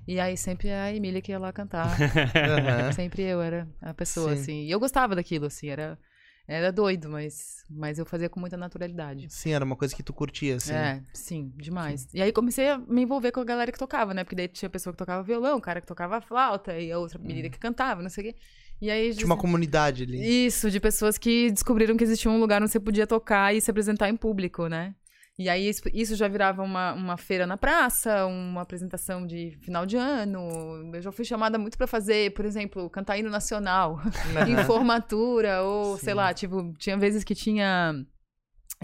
E 0.08 0.20
aí 0.20 0.36
sempre 0.38 0.72
a 0.72 0.94
Emília 0.94 1.22
que 1.22 1.32
ia 1.32 1.40
lá 1.40 1.52
cantar. 1.52 1.98
Aham. 2.36 2.92
sempre 2.94 3.24
eu 3.24 3.42
era 3.42 3.68
a 3.82 3.94
pessoa, 3.94 4.34
Sim. 4.36 4.42
assim. 4.42 4.64
E 4.64 4.72
eu 4.72 4.80
gostava 4.80 5.14
daquilo, 5.14 5.46
assim. 5.46 5.68
Era, 5.68 6.00
era 6.48 6.72
doido, 6.72 7.10
mas, 7.10 7.64
mas 7.70 7.98
eu 7.98 8.06
fazia 8.06 8.30
com 8.30 8.40
muita 8.40 8.58
naturalidade. 8.58 9.28
Sim, 9.30 9.52
era 9.54 9.64
uma 9.64 9.76
coisa 9.76 9.96
que 9.96 10.04
tu 10.04 10.12
curtia, 10.12 10.58
assim. 10.58 10.74
É, 10.74 11.02
sim, 11.14 11.54
demais. 11.56 12.08
E 12.14 12.22
aí 12.22 12.34
comecei 12.34 12.70
a 12.70 12.78
me 12.78 13.04
envolver 13.04 13.32
com 13.32 13.40
a 13.40 13.46
galera 13.46 13.72
que 13.72 13.80
tocava, 13.80 14.14
né? 14.14 14.24
Porque 14.24 14.36
daí 14.36 14.48
tinha 14.50 14.70
pessoa 14.70 14.92
que 14.94 14.98
tocava 14.98 15.24
violão, 15.24 15.60
cara 15.62 15.80
que 15.80 15.88
tocava 15.88 16.20
flauta 16.20 16.78
e 16.78 16.92
a 16.92 17.00
outra 17.00 17.18
menina 17.18 17.50
que 17.50 17.58
cantava, 17.58 18.02
não 18.02 18.10
sei 18.10 18.30
o 18.30 18.34
quê. 18.34 18.40
E 18.82 18.92
aí. 18.92 19.14
Tinha 19.14 19.26
uma 19.26 19.38
comunidade 19.38 20.04
ali. 20.04 20.46
isso, 20.46 20.70
de 20.70 20.80
pessoas 20.80 21.18
que 21.18 21.50
descobriram 21.52 21.96
que 21.96 22.04
existia 22.04 22.30
um 22.30 22.40
lugar 22.40 22.62
onde 22.62 22.72
você 22.72 22.80
podia 22.80 23.08
tocar 23.08 23.56
e 23.56 23.62
se 23.62 23.72
apresentar 23.72 24.10
em 24.10 24.18
público, 24.18 24.68
né? 24.68 24.94
E 25.38 25.50
aí 25.50 25.68
isso- 25.68 25.82
isso 25.92 26.16
já 26.16 26.28
virava 26.28 26.62
uma, 26.62 26.94
uma 26.94 27.18
feira 27.18 27.48
na 27.48 27.58
praça, 27.58 28.26
uma 28.28 28.62
apresentação 28.62 29.26
de 29.26 29.58
final 29.62 29.84
de 29.86 29.98
ano. 29.98 30.92
Eu 30.94 31.02
já 31.02 31.12
fui 31.12 31.26
chamada 31.26 31.58
muito 31.58 31.76
pra 31.78 31.88
fazer, 31.88 32.32
por 32.36 32.46
exemplo, 32.46 32.88
cantar 32.90 33.18
hino 33.18 33.32
nacional 33.32 34.00
em 34.48 34.64
formatura, 34.66 35.64
ou 35.64 35.98
sei 35.98 36.10
Sim. 36.14 36.18
lá, 36.18 36.34
tipo, 36.34 36.72
tinha 36.78 36.98
vezes 36.98 37.24
que 37.24 37.34
tinha 37.34 38.06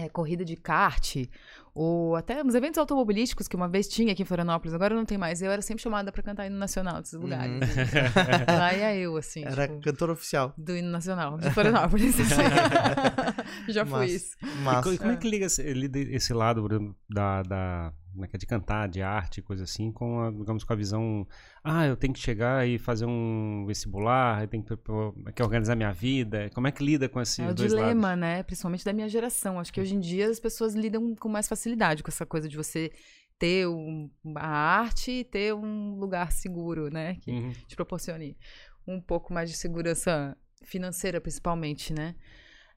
é, 0.04 0.08
corrida 0.08 0.44
de 0.44 0.56
kart, 0.56 1.16
ou 1.74 2.16
até 2.16 2.42
uns 2.42 2.54
eventos 2.54 2.78
automobilísticos 2.78 3.46
que 3.46 3.54
uma 3.56 3.68
vez 3.68 3.86
tinha 3.88 4.12
aqui 4.12 4.22
em 4.22 4.24
Florianópolis, 4.24 4.74
agora 4.74 4.94
não 4.94 5.04
tem 5.04 5.16
mais. 5.18 5.40
Eu 5.42 5.50
era 5.50 5.62
sempre 5.62 5.82
chamada 5.82 6.10
pra 6.10 6.22
cantar 6.22 6.46
hino 6.46 6.56
nacional 6.58 7.00
desses 7.00 7.18
lugares. 7.18 7.52
Uhum. 7.52 7.60
Lá 8.58 8.72
ia 8.74 8.96
eu, 8.96 9.16
assim. 9.16 9.44
Era 9.44 9.68
tipo, 9.68 9.80
cantor 9.80 10.10
oficial. 10.10 10.52
do 10.56 10.76
hino 10.76 10.90
nacional 10.90 11.38
de 11.38 11.50
Florianópolis. 11.50 12.16
Já 13.68 13.84
fui 13.86 14.00
Massa. 14.00 14.12
isso. 14.12 14.36
E 14.42 14.46
Massa. 14.62 14.90
co- 14.90 14.98
como 14.98 15.12
é 15.12 15.16
que 15.16 15.28
liga 15.28 15.46
esse, 15.46 15.62
esse 15.62 16.32
lado 16.32 16.66
da, 17.08 17.42
da 17.42 17.92
como 18.12 18.24
é 18.24 18.28
que 18.28 18.36
é, 18.36 18.38
de 18.38 18.46
cantar, 18.46 18.88
de 18.88 19.00
arte, 19.02 19.40
coisa 19.42 19.64
assim, 19.64 19.90
com 19.92 20.20
a, 20.20 20.30
digamos 20.30 20.64
com 20.64 20.72
a 20.72 20.76
visão, 20.76 21.26
ah, 21.62 21.86
eu 21.86 21.96
tenho 21.96 22.12
que 22.12 22.20
chegar 22.20 22.66
e 22.66 22.78
fazer 22.78 23.06
um 23.06 23.64
vestibular, 23.66 24.42
eu 24.42 24.48
tenho 24.48 24.62
que, 24.62 24.76
pô, 24.76 25.12
que 25.34 25.42
organizar 25.42 25.74
minha 25.76 25.92
vida. 25.92 26.50
Como 26.54 26.66
é 26.66 26.72
que 26.72 26.84
lida 26.84 27.08
com 27.08 27.20
esses 27.20 27.38
É 27.38 27.48
o 27.50 27.54
dilema, 27.54 28.08
lados? 28.08 28.20
né? 28.20 28.42
Principalmente 28.42 28.84
da 28.84 28.92
minha 28.92 29.08
geração. 29.08 29.58
Acho 29.58 29.72
que 29.72 29.80
hoje 29.80 29.94
em 29.94 30.00
dia 30.00 30.28
as 30.28 30.40
pessoas 30.40 30.74
lidam 30.74 31.14
com 31.14 31.28
mais 31.28 31.46
facilidade 31.48 32.02
com 32.02 32.10
essa 32.10 32.26
coisa 32.26 32.48
de 32.48 32.56
você 32.56 32.90
ter 33.38 33.66
um- 33.66 34.10
a 34.36 34.46
arte 34.48 35.10
e 35.10 35.24
ter 35.24 35.54
um 35.54 35.94
lugar 35.98 36.30
seguro, 36.32 36.90
né? 36.90 37.16
Que 37.22 37.30
Uhum. 37.30 37.52
te 37.66 37.74
proporcione 37.74 38.36
um 38.86 39.00
pouco 39.00 39.32
mais 39.32 39.48
de 39.50 39.56
segurança 39.56 40.36
financeira, 40.62 41.20
principalmente, 41.20 41.92
né? 41.92 42.14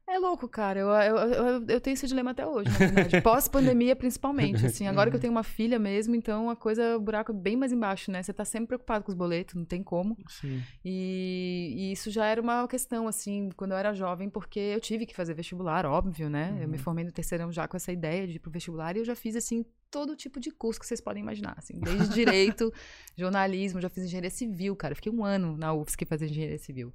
É 0.06 0.20
louco, 0.20 0.48
cara. 0.50 0.80
Eu, 0.80 0.90
eu, 0.90 1.18
eu, 1.18 1.66
eu 1.68 1.82
tenho 1.82 1.94
esse 1.94 2.06
dilema 2.06 2.32
até 2.32 2.46
hoje, 2.46 2.70
na 2.70 2.78
verdade. 2.78 3.22
Pós-pandemia, 3.24 3.96
principalmente. 3.96 4.66
Assim, 4.66 4.86
agora 4.86 5.10
que 5.10 5.16
eu 5.16 5.20
tenho 5.20 5.32
uma 5.32 5.44
filha 5.44 5.80
mesmo, 5.80 6.14
então 6.14 6.50
a 6.50 6.56
coisa, 6.56 6.98
o 6.98 7.00
buraco 7.00 7.32
é 7.32 7.36
bem 7.36 7.56
mais 7.56 7.72
embaixo, 7.72 8.12
né? 8.12 8.22
Você 8.22 8.34
tá 8.34 8.44
sempre 8.44 8.68
preocupado 8.68 9.06
com 9.06 9.12
os 9.12 9.18
boletos, 9.18 9.56
não 9.56 9.66
tem 9.66 9.82
como. 9.82 10.18
Sim. 10.28 10.62
E, 10.84 11.74
e 11.76 11.92
isso 11.94 12.12
já 12.12 12.26
era 12.26 12.42
uma 12.42 12.68
questão, 12.68 13.08
assim, 13.08 13.50
quando 13.56 13.72
eu 13.72 13.78
era 13.78 13.94
jovem, 13.94 14.30
porque 14.30 14.60
eu 14.60 14.80
tive 14.82 15.06
que 15.06 15.16
fazer 15.16 15.34
vestibular, 15.34 15.86
óbvio, 15.86 16.30
né? 16.30 16.60
Eu 16.62 16.68
me 16.68 16.78
formei 16.78 17.06
no 17.06 17.12
terceirão 17.12 17.52
já 17.52 17.68
com 17.68 17.78
essa 17.78 17.92
ideia 17.92 18.28
de 18.28 18.36
ir 18.36 18.40
pro 18.40 18.52
vestibular 18.52 18.96
e 18.98 19.00
eu 19.00 19.06
já 19.06 19.16
fiz, 19.16 19.38
assim, 19.38 19.66
todo 19.90 20.18
tipo 20.18 20.40
de 20.40 20.52
curso 20.52 20.80
que 20.80 20.86
vocês 20.86 21.00
podem 21.00 21.24
imaginar, 21.24 21.56
assim. 21.58 21.80
Desde 21.80 22.10
direito, 22.14 22.74
jornalismo, 23.16 23.80
já 23.80 23.88
fiz 23.88 24.04
engenharia 24.04 24.30
civil, 24.30 24.76
cara. 24.76 24.92
Eu 24.92 24.96
fiquei 24.98 25.12
um 25.12 25.24
ano 25.24 25.56
na 25.56 25.74
UFSC 25.74 26.06
fazendo 26.06 26.32
engenharia 26.32 26.60
civil. 26.60 26.94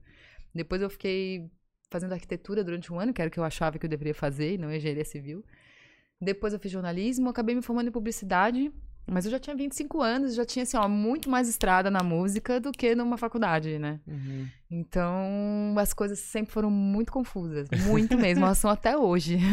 Depois 0.54 0.82
eu 0.82 0.90
fiquei 0.90 1.50
fazendo 1.90 2.12
arquitetura 2.12 2.62
durante 2.62 2.92
um 2.92 3.00
ano, 3.00 3.12
que 3.12 3.20
era 3.20 3.28
o 3.28 3.32
que 3.32 3.38
eu 3.38 3.44
achava 3.44 3.78
que 3.78 3.86
eu 3.86 3.90
deveria 3.90 4.14
fazer, 4.14 4.54
e 4.54 4.58
não 4.58 4.72
engenharia 4.72 5.04
civil. 5.04 5.44
Depois 6.20 6.52
eu 6.52 6.58
fiz 6.58 6.70
jornalismo, 6.70 7.28
acabei 7.28 7.54
me 7.54 7.62
formando 7.62 7.88
em 7.88 7.92
publicidade, 7.92 8.72
mas 9.10 9.24
eu 9.24 9.30
já 9.30 9.38
tinha 9.38 9.56
25 9.56 10.02
anos, 10.02 10.34
já 10.34 10.44
tinha, 10.44 10.64
assim, 10.64 10.76
ó, 10.76 10.86
muito 10.86 11.30
mais 11.30 11.48
estrada 11.48 11.90
na 11.90 12.02
música 12.02 12.60
do 12.60 12.70
que 12.70 12.94
numa 12.94 13.16
faculdade, 13.16 13.78
né? 13.78 14.00
Uhum. 14.06 14.46
Então, 14.70 15.74
as 15.78 15.94
coisas 15.94 16.18
sempre 16.18 16.52
foram 16.52 16.70
muito 16.70 17.10
confusas, 17.10 17.68
muito 17.86 18.18
mesmo, 18.18 18.44
elas 18.44 18.58
são 18.58 18.70
até 18.70 18.96
hoje. 18.96 19.38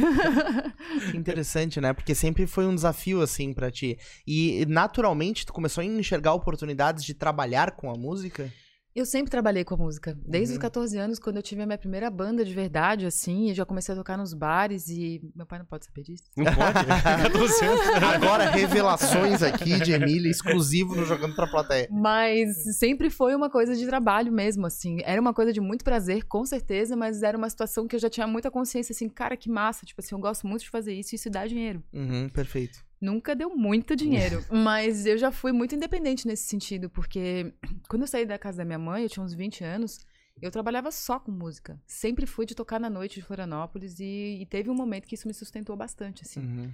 Que 1.12 1.18
interessante, 1.18 1.82
né? 1.82 1.94
Porque 1.94 2.14
sempre 2.14 2.46
foi 2.48 2.66
um 2.66 2.76
desafio, 2.76 3.22
assim, 3.22 3.54
pra 3.54 3.72
ti. 3.72 3.98
E, 4.26 4.66
naturalmente, 4.68 5.46
tu 5.46 5.52
começou 5.52 5.82
a 5.82 5.86
enxergar 5.86 6.34
oportunidades 6.34 7.04
de 7.04 7.14
trabalhar 7.14 7.72
com 7.72 7.90
a 7.90 7.96
música? 7.96 8.52
Eu 8.96 9.06
sempre 9.06 9.30
trabalhei 9.30 9.66
com 9.66 9.74
a 9.74 9.78
música. 9.78 10.18
Desde 10.26 10.54
Uhum. 10.54 10.58
os 10.58 10.62
14 10.62 10.98
anos, 10.98 11.20
quando 11.20 11.36
eu 11.36 11.44
tive 11.44 11.62
a 11.62 11.66
minha 11.66 11.78
primeira 11.78 12.10
banda 12.10 12.46
de 12.46 12.54
verdade, 12.54 13.06
assim, 13.06 13.50
e 13.50 13.54
já 13.54 13.66
comecei 13.66 13.94
a 13.94 13.98
tocar 13.98 14.18
nos 14.18 14.34
bares 14.34 14.88
e 14.88 15.22
meu 15.36 15.46
pai 15.46 15.60
não 15.60 15.66
pode 15.66 15.84
saber 15.84 16.02
disso. 16.04 16.24
Não 16.38 16.46
pode? 16.46 16.56
14 17.30 17.66
anos. 17.66 17.86
Agora, 18.16 18.50
revelações 18.52 19.44
aqui 19.44 19.78
de 19.82 19.92
Emília, 19.92 20.32
exclusivo 20.32 20.96
no 20.96 21.04
Jogando 21.04 21.36
pra 21.36 21.46
Plateia. 21.46 21.90
Mas 21.92 22.56
sempre 22.78 23.10
foi 23.10 23.36
uma 23.36 23.50
coisa 23.50 23.76
de 23.76 23.86
trabalho 23.86 24.32
mesmo, 24.32 24.66
assim. 24.66 25.00
Era 25.04 25.20
uma 25.20 25.34
coisa 25.34 25.52
de 25.52 25.60
muito 25.60 25.84
prazer, 25.84 26.24
com 26.24 26.46
certeza, 26.46 26.96
mas 26.96 27.22
era 27.22 27.38
uma 27.38 27.50
situação 27.50 27.86
que 27.90 27.98
eu 27.98 28.00
já 28.00 28.10
tinha 28.10 28.26
muita 28.26 28.50
consciência, 28.50 28.94
assim, 28.94 29.10
cara, 29.10 29.36
que 29.36 29.50
massa. 29.50 29.86
Tipo 29.86 30.00
assim, 30.00 30.16
eu 30.16 30.20
gosto 30.20 30.48
muito 30.48 30.62
de 30.62 30.70
fazer 30.70 30.94
isso 30.94 31.14
e 31.14 31.18
isso 31.18 31.30
dá 31.30 31.46
dinheiro. 31.46 31.84
Uhum, 31.92 32.30
perfeito. 32.30 32.85
Nunca 33.06 33.36
deu 33.36 33.56
muito 33.56 33.96
dinheiro, 33.96 34.44
mas 34.52 35.06
eu 35.06 35.18
já 35.18 35.32
fui 35.32 35.52
muito 35.52 35.76
independente 35.76 36.28
nesse 36.28 36.44
sentido, 36.48 36.90
porque 36.90 37.54
quando 37.90 38.02
eu 38.04 38.08
saí 38.08 38.26
da 38.26 38.38
casa 38.40 38.58
da 38.60 38.66
minha 38.66 38.80
mãe, 38.80 39.04
eu 39.04 39.10
tinha 39.10 39.24
uns 39.24 39.34
20 39.34 39.64
anos, 39.64 40.00
eu 40.42 40.50
trabalhava 40.52 40.92
só 40.92 41.20
com 41.20 41.32
música. 41.32 41.80
Sempre 41.86 42.26
fui 42.26 42.46
de 42.46 42.56
tocar 42.56 42.80
na 42.80 42.90
noite 42.90 43.16
de 43.16 43.22
Florianópolis 43.22 44.00
e, 44.00 44.40
e 44.42 44.46
teve 44.46 44.70
um 44.70 44.76
momento 44.76 45.08
que 45.08 45.16
isso 45.16 45.28
me 45.28 45.34
sustentou 45.34 45.76
bastante, 45.78 46.24
assim. 46.26 46.40
Uhum. 46.42 46.72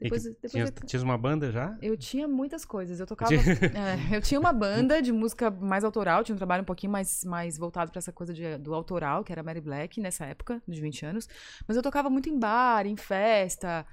Depois, 0.00 0.22
depois 0.22 0.52
tinha, 0.52 0.64
eu- 0.64 0.86
tinha 0.86 1.02
uma 1.02 1.18
banda 1.18 1.50
já? 1.50 1.76
eu 1.82 1.96
tinha 1.96 2.28
muitas 2.28 2.64
coisas. 2.64 3.00
Eu 3.00 3.06
tocava. 3.06 3.32
é, 4.14 4.16
eu 4.16 4.22
tinha 4.22 4.38
uma 4.38 4.52
banda 4.52 5.02
de 5.02 5.10
música 5.12 5.50
mais 5.50 5.82
autoral, 5.82 6.22
tinha 6.22 6.34
um 6.34 6.38
trabalho 6.38 6.62
um 6.62 6.64
pouquinho 6.64 6.92
mais, 6.92 7.24
mais 7.24 7.58
voltado 7.58 7.90
pra 7.90 7.98
essa 7.98 8.12
coisa 8.12 8.32
de- 8.32 8.58
do 8.58 8.72
autoral, 8.74 9.24
que 9.24 9.32
era 9.32 9.42
Mary 9.42 9.60
Black 9.60 10.00
nessa 10.00 10.24
época, 10.24 10.62
de 10.68 10.80
20 10.80 11.04
anos. 11.04 11.28
Mas 11.66 11.76
eu 11.76 11.82
tocava 11.82 12.08
muito 12.08 12.28
em 12.30 12.38
bar, 12.38 12.86
em 12.86 12.96
festa, 12.96 13.84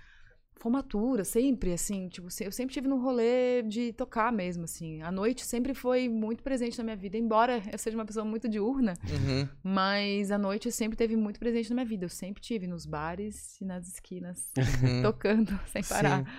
formatura, 0.57 1.23
sempre, 1.23 1.73
assim. 1.73 2.07
Tipo, 2.09 2.27
eu 2.41 2.51
sempre 2.51 2.73
tive 2.73 2.87
no 2.87 2.97
rolê 2.97 3.61
de 3.63 3.93
tocar 3.93 4.31
mesmo, 4.31 4.63
assim. 4.63 5.01
A 5.01 5.11
noite 5.11 5.45
sempre 5.45 5.73
foi 5.73 6.09
muito 6.09 6.41
presente 6.41 6.77
na 6.77 6.83
minha 6.83 6.95
vida, 6.95 7.17
embora 7.17 7.61
eu 7.71 7.77
seja 7.77 7.95
uma 7.97 8.05
pessoa 8.05 8.25
muito 8.25 8.47
diurna, 8.49 8.93
Uhum. 9.11 9.47
mas 9.63 10.31
a 10.31 10.37
noite 10.37 10.71
sempre 10.71 10.97
teve 10.97 11.15
muito 11.15 11.39
presente 11.39 11.69
na 11.69 11.75
minha 11.75 11.85
vida. 11.85 12.05
Eu 12.05 12.09
sempre 12.09 12.41
tive 12.41 12.67
nos 12.67 12.85
bares 12.85 13.59
e 13.61 13.65
nas 13.65 13.87
esquinas, 13.87 14.51
Uhum. 14.57 15.01
tocando 15.03 15.59
sem 15.67 15.83
parar. 15.83 16.23
Sim. 16.25 16.31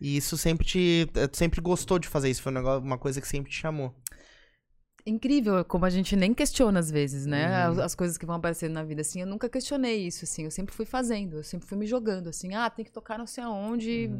E 0.00 0.16
isso 0.16 0.36
sempre 0.36 0.66
te. 0.66 1.08
eh, 1.14 1.28
sempre 1.32 1.60
gostou 1.60 1.98
de 1.98 2.08
fazer 2.08 2.28
isso? 2.28 2.42
Foi 2.42 2.52
um 2.52 2.78
uma 2.78 2.98
coisa 2.98 3.20
que 3.20 3.28
sempre 3.28 3.50
te 3.50 3.56
chamou. 3.58 3.94
Incrível 5.06 5.64
como 5.64 5.84
a 5.84 5.90
gente 5.90 6.16
nem 6.16 6.32
questiona 6.32 6.80
às 6.80 6.90
vezes, 6.90 7.26
né? 7.26 7.46
Uhum. 7.46 7.72
As, 7.72 7.78
as 7.78 7.94
coisas 7.94 8.16
que 8.16 8.24
vão 8.24 8.36
aparecendo 8.36 8.72
na 8.72 8.82
vida, 8.82 9.02
assim. 9.02 9.20
Eu 9.20 9.26
nunca 9.26 9.48
questionei 9.48 10.06
isso, 10.06 10.24
assim. 10.24 10.44
Eu 10.44 10.50
sempre 10.50 10.74
fui 10.74 10.86
fazendo, 10.86 11.38
eu 11.38 11.44
sempre 11.44 11.66
fui 11.66 11.76
me 11.76 11.86
jogando, 11.86 12.28
assim. 12.28 12.54
Ah, 12.54 12.70
tem 12.70 12.84
que 12.84 12.92
tocar 12.92 13.18
não 13.18 13.26
sei 13.26 13.44
aonde. 13.44 14.10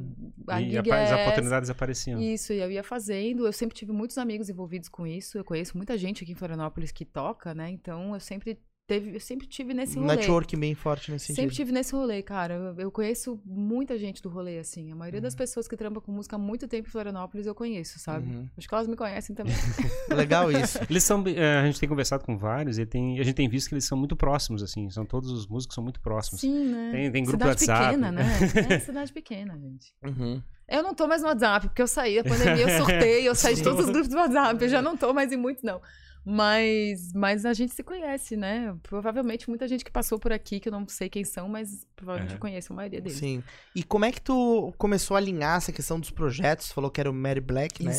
A 0.49 0.61
e 0.61 0.77
é 0.77 0.81
as 0.81 0.87
essa. 0.87 1.23
oportunidades 1.23 1.71
apareciam. 1.71 2.21
Isso, 2.21 2.53
e 2.53 2.61
eu 2.61 2.71
ia 2.71 2.85
fazendo. 2.85 3.47
Eu 3.47 3.53
sempre 3.53 3.77
tive 3.77 3.93
muitos 3.93 4.19
amigos 4.19 4.49
envolvidos 4.49 4.89
com 4.89 5.07
isso. 5.07 5.39
Eu 5.39 5.45
conheço 5.45 5.77
muita 5.77 5.97
gente 5.97 6.23
aqui 6.23 6.33
em 6.33 6.37
Florianópolis 6.37 6.93
que 6.93 7.05
toca, 7.05 7.55
né? 7.55 7.71
Então 7.71 8.15
eu 8.15 8.21
sempre 8.21 8.59
teve, 8.87 9.15
eu 9.17 9.21
sempre 9.21 9.47
tive 9.47 9.73
nesse 9.75 9.99
Um 9.99 10.03
rolê. 10.03 10.17
network 10.17 10.57
bem 10.57 10.75
forte 10.75 11.11
nesse 11.11 11.27
sentido. 11.27 11.43
Sempre 11.43 11.57
tive 11.57 11.73
nesse 11.73 11.93
rolê, 11.95 12.23
cara. 12.23 12.55
Eu, 12.55 12.75
eu 12.81 12.91
conheço 12.91 13.41
muita 13.45 13.99
gente 13.99 14.21
do 14.23 14.29
rolê, 14.29 14.59
assim. 14.59 14.93
A 14.93 14.95
maioria 14.95 15.21
das 15.21 15.35
pessoas 15.35 15.67
que 15.67 15.77
trampam 15.77 16.01
com 16.01 16.13
música 16.13 16.37
há 16.37 16.39
muito 16.39 16.69
tempo 16.69 16.89
em 16.89 16.91
Florianópolis 16.91 17.47
eu 17.47 17.55
conheço, 17.55 17.99
sabe? 17.99 18.27
Uhum. 18.29 18.49
Acho 18.57 18.69
que 18.69 18.75
elas 18.75 18.87
me 18.89 18.97
conhecem 18.97 19.35
também. 19.35 19.55
Legal 20.15 20.51
isso. 20.53 20.79
Eles 20.89 21.03
são, 21.05 21.23
bem- 21.23 21.37
eh, 21.37 21.59
a 21.61 21.67
gente 21.67 21.81
tem 21.81 21.89
conversado 21.89 22.25
com 22.25 22.37
vários 22.37 22.79
e 22.79 22.85
tem, 22.87 23.19
a 23.19 23.23
gente 23.23 23.35
tem 23.35 23.49
visto 23.49 23.69
que 23.69 23.75
eles 23.75 23.85
são 23.85 23.97
muito 23.97 24.15
próximos, 24.17 24.63
assim. 24.63 24.89
São 24.91 25.05
todos 25.07 25.31
os 25.31 25.47
músicos 25.47 25.75
são 25.75 25.83
muito 25.85 26.01
próximos. 26.01 26.41
Sim, 26.41 26.67
né? 26.71 26.91
Tem- 26.93 27.11
tem 27.13 27.25
grupo 27.25 27.43
cidade 27.45 27.61
WhatsApp. 27.71 27.85
pequena, 27.95 28.13
né? 28.13 28.25
É, 28.75 28.79
cidade 28.81 29.13
pequena, 29.13 29.59
gente. 29.59 29.95
Uhum. 30.05 30.43
Eu 30.69 30.83
não 30.83 30.95
tô 30.95 31.07
mais 31.07 31.21
no 31.23 31.29
WhatsApp, 31.29 31.69
porque 31.69 31.83
eu 31.83 31.87
saí 31.87 32.23
da 32.23 32.29
pandemia, 32.29 32.63
eu 32.65 32.69
sortei, 32.85 33.29
eu 33.29 33.35
saí 33.35 33.55
de 33.55 33.63
todos 33.63 33.85
os 33.85 33.91
grupos 33.91 34.09
do 34.09 34.17
WhatsApp. 34.17 34.63
Eu 34.63 34.69
já 34.69 34.81
não 34.81 34.97
tô 34.97 35.13
mais 35.13 35.31
em 35.33 35.37
muitos, 35.37 35.63
não. 35.63 35.81
Mas, 36.25 37.13
mas 37.13 37.45
a 37.45 37.53
gente 37.53 37.75
se 37.75 37.83
conhece, 37.83 38.35
né? 38.37 38.75
Provavelmente 38.83 39.49
muita 39.49 39.69
gente 39.69 39.85
que 39.85 39.91
passou 39.91 40.19
por 40.19 40.33
aqui, 40.33 40.59
que 40.59 40.69
eu 40.69 40.73
não 40.73 40.89
sei 40.89 41.09
quem 41.09 41.23
são, 41.23 41.49
mas 41.49 41.87
provavelmente 41.95 42.33
É. 42.33 42.37
eu 42.37 42.41
conheço 42.41 42.73
a 42.73 42.77
maioria 42.77 43.01
deles. 43.01 43.19
Sim. 43.19 43.43
E 43.75 43.83
como 43.85 44.07
é 44.07 44.13
que 44.13 44.21
tu 44.21 44.73
começou 44.79 45.17
a 45.17 45.19
alinhar 45.21 45.59
essa 45.59 45.71
questão 45.73 46.01
dos 46.01 46.11
projetos? 46.11 46.73
Falou 46.73 46.91
que 46.91 47.01
era 47.01 47.11
o 47.11 47.15
Mary 47.15 47.41
Black, 47.41 47.85
né? 47.85 47.93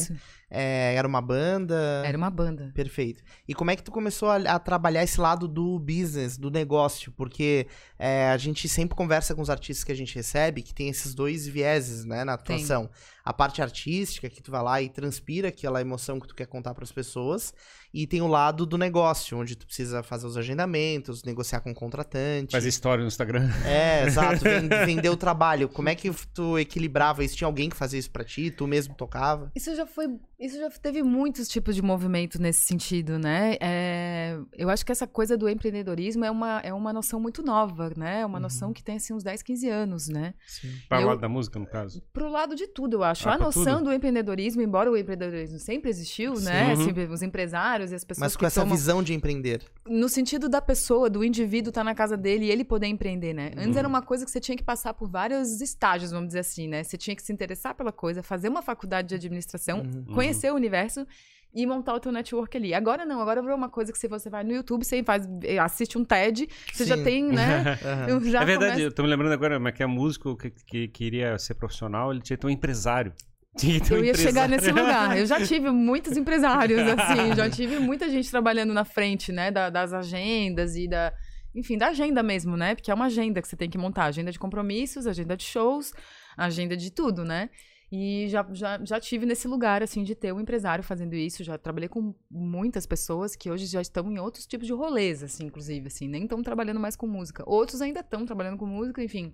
É, 0.56 0.96
era 0.96 1.08
uma 1.08 1.22
banda. 1.22 2.02
Era 2.06 2.18
uma 2.18 2.30
banda. 2.30 2.72
Perfeito. 2.74 3.22
E 3.48 3.54
como 3.54 3.72
é 3.72 3.76
que 3.76 3.84
tu 3.84 3.92
começou 3.92 4.30
a, 4.30 4.36
a 4.38 4.60
trabalhar 4.60 5.04
esse 5.04 5.20
lado 5.20 5.48
do 5.48 5.78
business, 5.80 6.38
do 6.38 6.50
negócio? 6.50 7.12
Porque 7.12 7.68
é, 8.00 8.30
a 8.30 8.38
gente 8.38 8.70
sempre 8.70 8.96
conversa 8.96 9.36
com 9.36 9.42
os 9.42 9.50
artistas 9.50 9.84
que 9.84 9.92
a 9.92 9.96
gente 9.96 10.16
recebe 10.16 10.62
que 10.62 10.74
tem 10.74 10.88
esses 10.90 11.14
dois 11.14 11.46
vieses, 11.48 12.06
né, 12.06 12.24
na 12.24 12.34
atuação. 12.34 12.90
A 13.26 13.34
parte 13.34 13.60
artística, 13.60 14.30
que 14.30 14.42
tu 14.42 14.52
vai 14.52 14.62
lá 14.62 14.82
e 14.84 14.88
transpira 14.90 15.48
aquela 15.48 15.82
emoção 15.82 16.20
que 16.20 16.28
tu 16.28 16.36
quer 16.36 16.46
contar 16.46 16.76
para 16.76 16.84
as 16.84 16.92
pessoas. 16.92 17.54
E 17.92 18.06
tem 18.06 18.22
o 18.22 18.28
lado 18.28 18.66
do 18.68 18.78
negócio, 18.78 19.38
onde 19.40 19.56
tu 19.56 19.66
precisa 19.66 20.04
fazer 20.04 20.28
os 20.28 20.38
agendamentos, 20.38 21.24
negociar 21.24 21.62
com 21.62 21.72
o 21.72 21.74
contratante. 21.74 22.52
Faz 22.52 22.66
história 22.66 23.02
no 23.02 23.08
Instagram. 23.08 23.50
É, 23.66 24.04
exato, 24.08 24.44
ven- 24.44 24.68
vender 24.86 25.10
o 25.10 25.18
trabalho. 25.18 25.68
Como 25.70 25.90
é 25.90 25.96
que 25.96 26.12
tu 26.34 26.60
equilibrava 26.60 27.24
isso? 27.24 27.36
Tinha 27.36 27.48
alguém 27.48 27.68
que 27.70 27.76
fazia 27.76 27.98
isso 28.00 28.12
pra 28.12 28.24
ti? 28.24 28.52
Tu 28.52 28.68
mesmo 28.68 28.94
tocava? 28.94 29.52
Isso 29.56 29.76
já 29.76 29.88
foi. 29.88 30.08
Isso 30.46 30.58
já 30.60 30.70
teve 30.70 31.02
muitos 31.02 31.48
tipos 31.48 31.75
de 31.75 31.82
movimento 31.82 32.40
nesse 32.42 32.62
sentido, 32.64 33.18
né? 33.18 33.56
É, 33.60 34.38
eu 34.58 34.70
acho 34.70 34.86
que 34.86 34.92
essa 34.92 35.08
coisa 35.08 35.36
do 35.38 35.50
empreendedorismo 35.50 36.24
é 36.24 36.30
uma, 36.32 36.60
é 36.60 36.74
uma 36.74 36.94
noção 36.94 37.20
muito 37.20 37.42
nova, 37.42 37.92
né? 37.98 38.22
É 38.22 38.25
uma 38.25 38.40
noção 38.40 38.72
que 38.72 38.84
tem 38.84 38.98
assim 38.98 39.14
uns 39.14 39.24
10, 39.24 39.42
15 39.42 39.70
anos, 39.70 40.08
né? 40.08 40.34
Sim. 40.46 40.72
Para 40.88 41.02
o 41.02 41.06
lado 41.08 41.22
da 41.22 41.30
música, 41.30 41.58
no 41.58 41.66
caso. 41.66 42.02
Pro 42.14 42.30
lado 42.30 42.56
de 42.56 42.68
tudo, 42.68 42.98
eu 42.98 43.04
acho. 43.04 43.28
Ah, 43.28 43.34
a 43.34 43.38
noção 43.38 43.78
tudo? 43.80 43.86
do 43.86 43.94
empreendedorismo, 43.94 44.62
embora 44.62 44.92
o 44.92 44.96
empreendedorismo 44.98 45.58
sempre 45.60 45.90
existiu, 45.90 46.34
né? 46.40 46.75
Sim. 46.75 46.82
Uhum. 46.82 46.86
Sempre 46.88 47.04
os 47.06 47.22
empresários 47.22 47.92
e 47.92 47.96
as 47.96 48.04
pessoas 48.04 48.22
Mas 48.22 48.34
que 48.36 48.40
com 48.40 48.46
essa 48.46 48.62
tomam... 48.62 48.75
visão 48.75 49.02
de 49.02 49.14
empreender. 49.14 49.64
No 49.88 50.08
sentido 50.10 50.48
da 50.48 50.62
pessoa, 50.62 51.10
do 51.10 51.24
indivíduo 51.24 51.70
estar 51.70 51.84
na 51.84 51.96
casa 51.96 52.16
dele 52.16 52.46
e 52.46 52.52
ele 52.52 52.64
poder 52.64 52.88
empreender, 52.88 53.34
né? 53.34 53.52
Antes 53.58 53.72
Uhum. 53.74 53.80
era 53.80 53.88
uma 53.88 54.02
coisa 54.02 54.25
que 54.25 54.32
você 54.32 54.40
tinha 54.40 54.56
que 54.56 54.64
passar 54.64 54.94
por 54.94 55.10
vários 55.10 55.60
estágios, 55.62 56.12
vamos 56.12 56.28
dizer 56.28 56.40
assim, 56.40 56.68
né? 56.68 56.84
Você 56.84 56.98
tinha 56.98 57.16
que 57.16 57.24
se 57.24 57.34
interessar 57.34 57.74
pela 57.75 57.92
coisa, 57.92 58.22
fazer 58.22 58.48
uma 58.50 58.62
faculdade 58.62 59.10
de 59.10 59.16
administração, 59.16 59.80
Uhum. 59.80 60.06
Conhecer 60.25 60.51
o 60.51 60.55
universo 60.55 61.05
e 61.53 61.65
montar 61.65 61.94
o 61.94 62.00
teu 62.00 62.12
network 62.12 62.58
ali. 62.58 62.74
Agora 62.74 63.05
não, 63.05 63.22
agora 63.22 63.41
virou 63.41 63.55
uma 63.55 63.70
coisa 63.70 63.91
que 63.91 63.98
se 63.98 64.08
você 64.10 64.29
vai 64.29 64.44
no 64.44 64.51
YouTube, 64.51 64.84
você 64.84 65.01
faz, 65.03 65.25
eh, 65.44 65.58
assiste 65.58 65.98
um 65.98 66.03
TED, 66.03 66.50
você 66.74 66.84
já 66.86 66.98
Sim. 66.98 67.03
tem, 67.03 67.24
né? 67.32 67.63
Eu 68.10 68.20
já 68.24 68.41
é 68.41 68.46
verdade, 68.46 68.72
começo- 68.74 68.88
eu 68.88 68.91
tô 68.91 69.03
me 69.03 69.10
lembrando 69.10 69.32
agora, 69.32 69.58
mas 69.60 69.74
que 69.74 69.82
é 69.82 69.86
músico 69.86 70.36
que, 70.36 70.51
que 70.51 70.88
queria 70.89 71.38
ser 71.38 71.53
profissional, 71.55 72.12
ele 72.12 72.20
tinha 72.22 72.36
que 72.36 72.41
ter 72.41 72.48
um 72.48 72.50
empresário. 72.50 73.13
Tinha 73.58 73.79
que 73.79 73.88
ter 73.88 73.94
um 73.94 73.98
Eu 74.00 74.03
ia 74.03 74.13
chegar 74.15 74.48
empresário. 74.50 74.55
nesse 74.58 74.72
lugar. 74.72 75.17
Eu 75.17 75.25
já 75.25 75.39
tive 75.46 75.70
muitos 75.72 76.17
empresários, 76.17 76.77
assim, 76.91 77.34
já 77.38 77.50
tive 77.50 77.79
muita 77.79 78.10
gente 78.10 78.29
trabalhando 78.29 78.74
na 78.74 78.84
frente, 78.84 79.32
né, 79.32 79.50
da- 79.50 79.70
das 79.70 79.94
agendas 79.94 80.75
e 80.75 80.89
da. 80.89 81.13
Enfim, 81.55 81.77
da 81.77 81.88
agenda 81.88 82.22
mesmo, 82.22 82.58
né? 82.58 82.75
Porque 82.75 82.91
é 82.91 82.94
uma 82.94 83.05
agenda 83.05 83.41
que 83.41 83.48
você 83.48 83.55
tem 83.55 83.70
que 83.70 83.77
montar. 83.77 84.03
Agenda 84.08 84.29
de 84.29 84.38
compromissos, 84.38 85.08
agenda 85.08 85.38
de 85.38 85.46
shows, 85.46 85.94
agenda 86.36 86.75
de 86.75 86.91
tudo, 86.91 87.24
né? 87.24 87.50
E 87.92 88.27
já, 88.30 88.46
já, 88.51 88.84
já 88.84 89.00
tive 89.00 89.25
nesse 89.25 89.48
lugar, 89.48 89.84
assim, 89.84 90.04
de 90.04 90.15
ter 90.15 90.34
um 90.34 90.39
empresário 90.39 90.84
fazendo 90.84 91.13
isso. 91.15 91.44
Já 91.44 91.58
trabalhei 91.58 91.88
com 91.88 92.13
muitas 92.30 92.86
pessoas 92.86 93.36
que 93.36 93.50
hoje 93.50 93.65
já 93.68 93.82
estão 93.82 94.12
em 94.12 94.20
outros 94.20 94.46
tipos 94.48 94.65
de 94.68 94.74
rolês, 94.74 95.22
assim, 95.24 95.46
inclusive, 95.46 95.88
assim. 95.88 96.08
Nem 96.08 96.24
estão 96.24 96.42
trabalhando 96.42 96.80
mais 96.80 96.96
com 96.96 97.08
música. 97.08 97.44
Outros 97.48 97.82
ainda 97.82 98.00
estão 98.00 98.25
trabalhando 98.25 98.58
com 98.58 98.65
música, 98.65 99.04
enfim. 99.04 99.34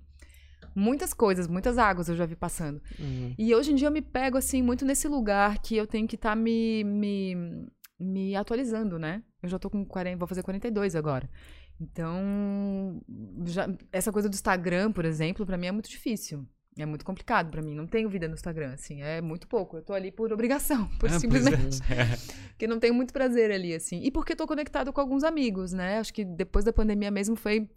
Muitas 0.76 1.14
coisas, 1.14 1.48
muitas 1.48 1.78
águas 1.78 2.08
eu 2.10 2.16
já 2.16 2.26
vi 2.26 2.36
passando. 2.36 2.82
Uhum. 3.00 3.34
E 3.38 3.54
hoje 3.56 3.72
em 3.72 3.76
dia 3.76 3.88
eu 3.88 3.92
me 3.92 4.02
pego, 4.02 4.38
assim, 4.38 4.62
muito 4.62 4.86
nesse 4.86 5.08
lugar 5.08 5.60
que 5.62 5.76
eu 5.76 5.88
tenho 5.88 6.08
que 6.08 6.16
estar 6.16 6.36
me, 6.36 6.84
me, 6.84 7.36
me 8.00 8.36
atualizando, 8.36 9.00
né? 9.00 9.24
Eu 9.42 9.50
já 9.50 9.58
tô 9.58 9.70
com 9.70 9.84
40, 9.86 10.18
vou 10.18 10.28
fazer 10.28 10.44
42 10.44 10.96
agora. 10.96 11.30
Então, 11.80 13.02
já- 13.46 13.68
essa 13.92 14.12
coisa 14.12 14.30
do 14.30 14.34
Instagram, 14.34 14.92
por 14.92 15.04
exemplo, 15.04 15.46
pra 15.46 15.58
mim 15.58 15.68
é 15.68 15.72
muito 15.72 15.90
difícil. 15.90 16.46
É 16.78 16.86
muito 16.86 17.04
complicado 17.04 17.52
pra 17.52 17.62
mim. 17.62 17.76
Não 17.76 17.86
tenho 17.86 18.10
vida 18.10 18.28
no 18.28 18.34
Instagram, 18.34 18.72
assim. 18.74 19.02
É 19.02 19.20
muito 19.22 19.48
pouco. 19.48 19.78
Eu 19.78 19.82
tô 19.82 19.94
ali 19.94 20.10
por 20.12 20.32
obrigação, 20.32 20.88
por 21.00 21.10
Ah, 21.10 21.20
simplesmente. 21.20 21.80
é. 21.92 22.16
Porque 22.52 22.66
não 22.68 22.80
tenho 22.80 22.94
muito 22.94 23.12
prazer 23.12 23.52
ali, 23.52 23.74
assim. 23.74 24.02
E 24.04 24.12
porque 24.12 24.36
tô 24.36 24.46
conectado 24.48 24.94
com 24.94 25.02
alguns 25.02 25.24
amigos, 25.24 25.74
né? 25.74 25.98
Acho 25.98 26.14
que 26.14 26.24
depois 26.24 26.64
da 26.64 26.72
pandemia 26.72 27.10
mesmo 27.10 27.36
foi 27.36 27.68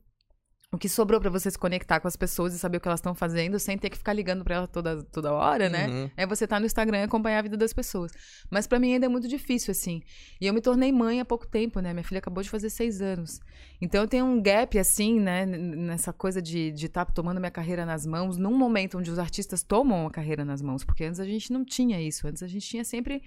o 0.74 0.78
que 0.78 0.88
sobrou 0.88 1.20
pra 1.20 1.30
você 1.30 1.50
se 1.50 1.58
conectar 1.58 2.00
com 2.00 2.08
as 2.08 2.16
pessoas 2.16 2.54
e 2.54 2.58
saber 2.58 2.78
o 2.78 2.80
que 2.80 2.88
elas 2.88 2.98
estão 2.98 3.14
fazendo 3.14 3.58
sem 3.58 3.78
ter 3.78 3.90
que 3.90 3.96
ficar 3.96 4.12
ligando 4.12 4.42
pra 4.44 4.56
elas 4.56 4.70
toda, 4.70 5.02
toda 5.04 5.32
hora, 5.32 5.68
né? 5.68 5.86
Uhum. 5.86 6.10
É 6.16 6.26
você 6.26 6.44
estar 6.44 6.58
no 6.60 6.66
Instagram 6.66 6.98
e 6.98 7.02
acompanhar 7.04 7.38
a 7.38 7.42
vida 7.42 7.56
das 7.56 7.72
pessoas. 7.72 8.12
Mas 8.50 8.66
pra 8.66 8.78
mim 8.78 8.92
ainda 8.92 9.06
é 9.06 9.08
muito 9.08 9.28
difícil, 9.28 9.70
assim. 9.72 10.02
E 10.40 10.46
eu 10.46 10.52
me 10.54 10.60
tornei 10.60 10.90
mãe 10.92 11.20
há 11.20 11.24
pouco 11.24 11.46
tempo, 11.46 11.80
né? 11.80 11.92
Minha 11.92 12.04
filha 12.04 12.18
acabou 12.18 12.42
de 12.42 12.50
fazer 12.50 12.70
seis 12.70 13.00
anos. 13.00 13.40
Então 13.80 14.02
eu 14.02 14.08
tenho 14.08 14.24
um 14.26 14.42
gap, 14.42 14.78
assim, 14.78 15.20
né? 15.20 15.46
Nessa 15.46 16.12
coisa 16.12 16.42
de 16.42 16.70
estar 16.74 17.04
tomando 17.06 17.38
minha 17.38 17.50
carreira 17.50 17.86
nas 17.86 18.04
mãos, 18.04 18.36
num 18.36 18.56
momento 18.56 18.98
onde 18.98 19.10
os 19.10 19.18
artistas 19.18 19.62
tomam 19.62 20.06
a 20.06 20.10
carreira 20.10 20.44
nas 20.44 20.60
mãos. 20.60 20.84
Porque 20.84 21.04
antes 21.04 21.20
a 21.20 21.24
gente 21.24 21.52
não 21.52 21.64
tinha 21.64 22.00
isso. 22.00 22.26
Antes 22.26 22.42
a 22.42 22.46
gente 22.48 22.66
tinha 22.66 22.84
sempre 22.84 23.22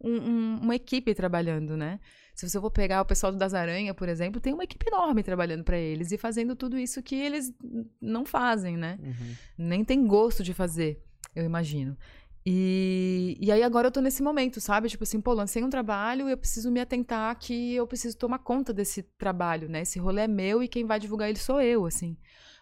um- 0.00 0.16
um- 0.16 0.58
uma 0.62 0.74
equipe 0.76 1.14
trabalhando, 1.14 1.76
né? 1.76 2.00
Se 2.34 2.48
você 2.48 2.60
for 2.60 2.70
pegar 2.70 3.02
o 3.02 3.04
pessoal 3.04 3.30
do 3.30 3.38
Das 3.38 3.54
Aranha, 3.54 3.92
por 3.92 4.08
exemplo, 4.08 4.40
tem 4.40 4.54
uma 4.54 4.64
equipe 4.64 4.86
enorme 4.88 5.22
trabalhando 5.22 5.64
pra 5.64 5.78
eles 5.78 6.12
e 6.12 6.18
fazendo 6.18 6.56
tudo 6.56 6.78
isso 6.78 7.02
que 7.02 7.14
eles 7.14 7.52
não 8.00 8.24
fazem, 8.24 8.76
né? 8.76 8.98
Uhum. 9.02 9.34
nem 9.58 9.84
tem 9.84 10.06
gosto 10.06 10.42
de 10.42 10.54
fazer, 10.54 11.02
eu 11.34 11.44
imagino. 11.44 11.96
E, 12.44 13.36
e 13.40 13.52
aí 13.52 13.62
agora 13.62 13.86
eu 13.86 13.92
tô 13.92 14.00
nesse 14.00 14.22
momento, 14.22 14.60
sabe? 14.60 14.88
Tipo 14.88 15.04
assim, 15.04 15.20
pô, 15.20 15.32
lancei 15.32 15.62
um 15.62 15.70
trabalho 15.70 16.28
e 16.28 16.32
eu 16.32 16.36
preciso 16.36 16.70
me 16.70 16.80
atentar 16.80 17.36
que 17.38 17.74
eu 17.74 17.86
preciso 17.86 18.16
tomar 18.16 18.40
conta 18.40 18.72
desse 18.72 19.02
trabalho, 19.16 19.68
né? 19.68 19.82
Esse 19.82 19.98
rolê 19.98 20.22
é 20.22 20.28
meu 20.28 20.62
e 20.62 20.68
quem 20.68 20.84
vai 20.84 20.98
divulgar 20.98 21.28
ele 21.28 21.38
sou 21.38 21.60
eu, 21.60 21.86
assim. 21.86 22.16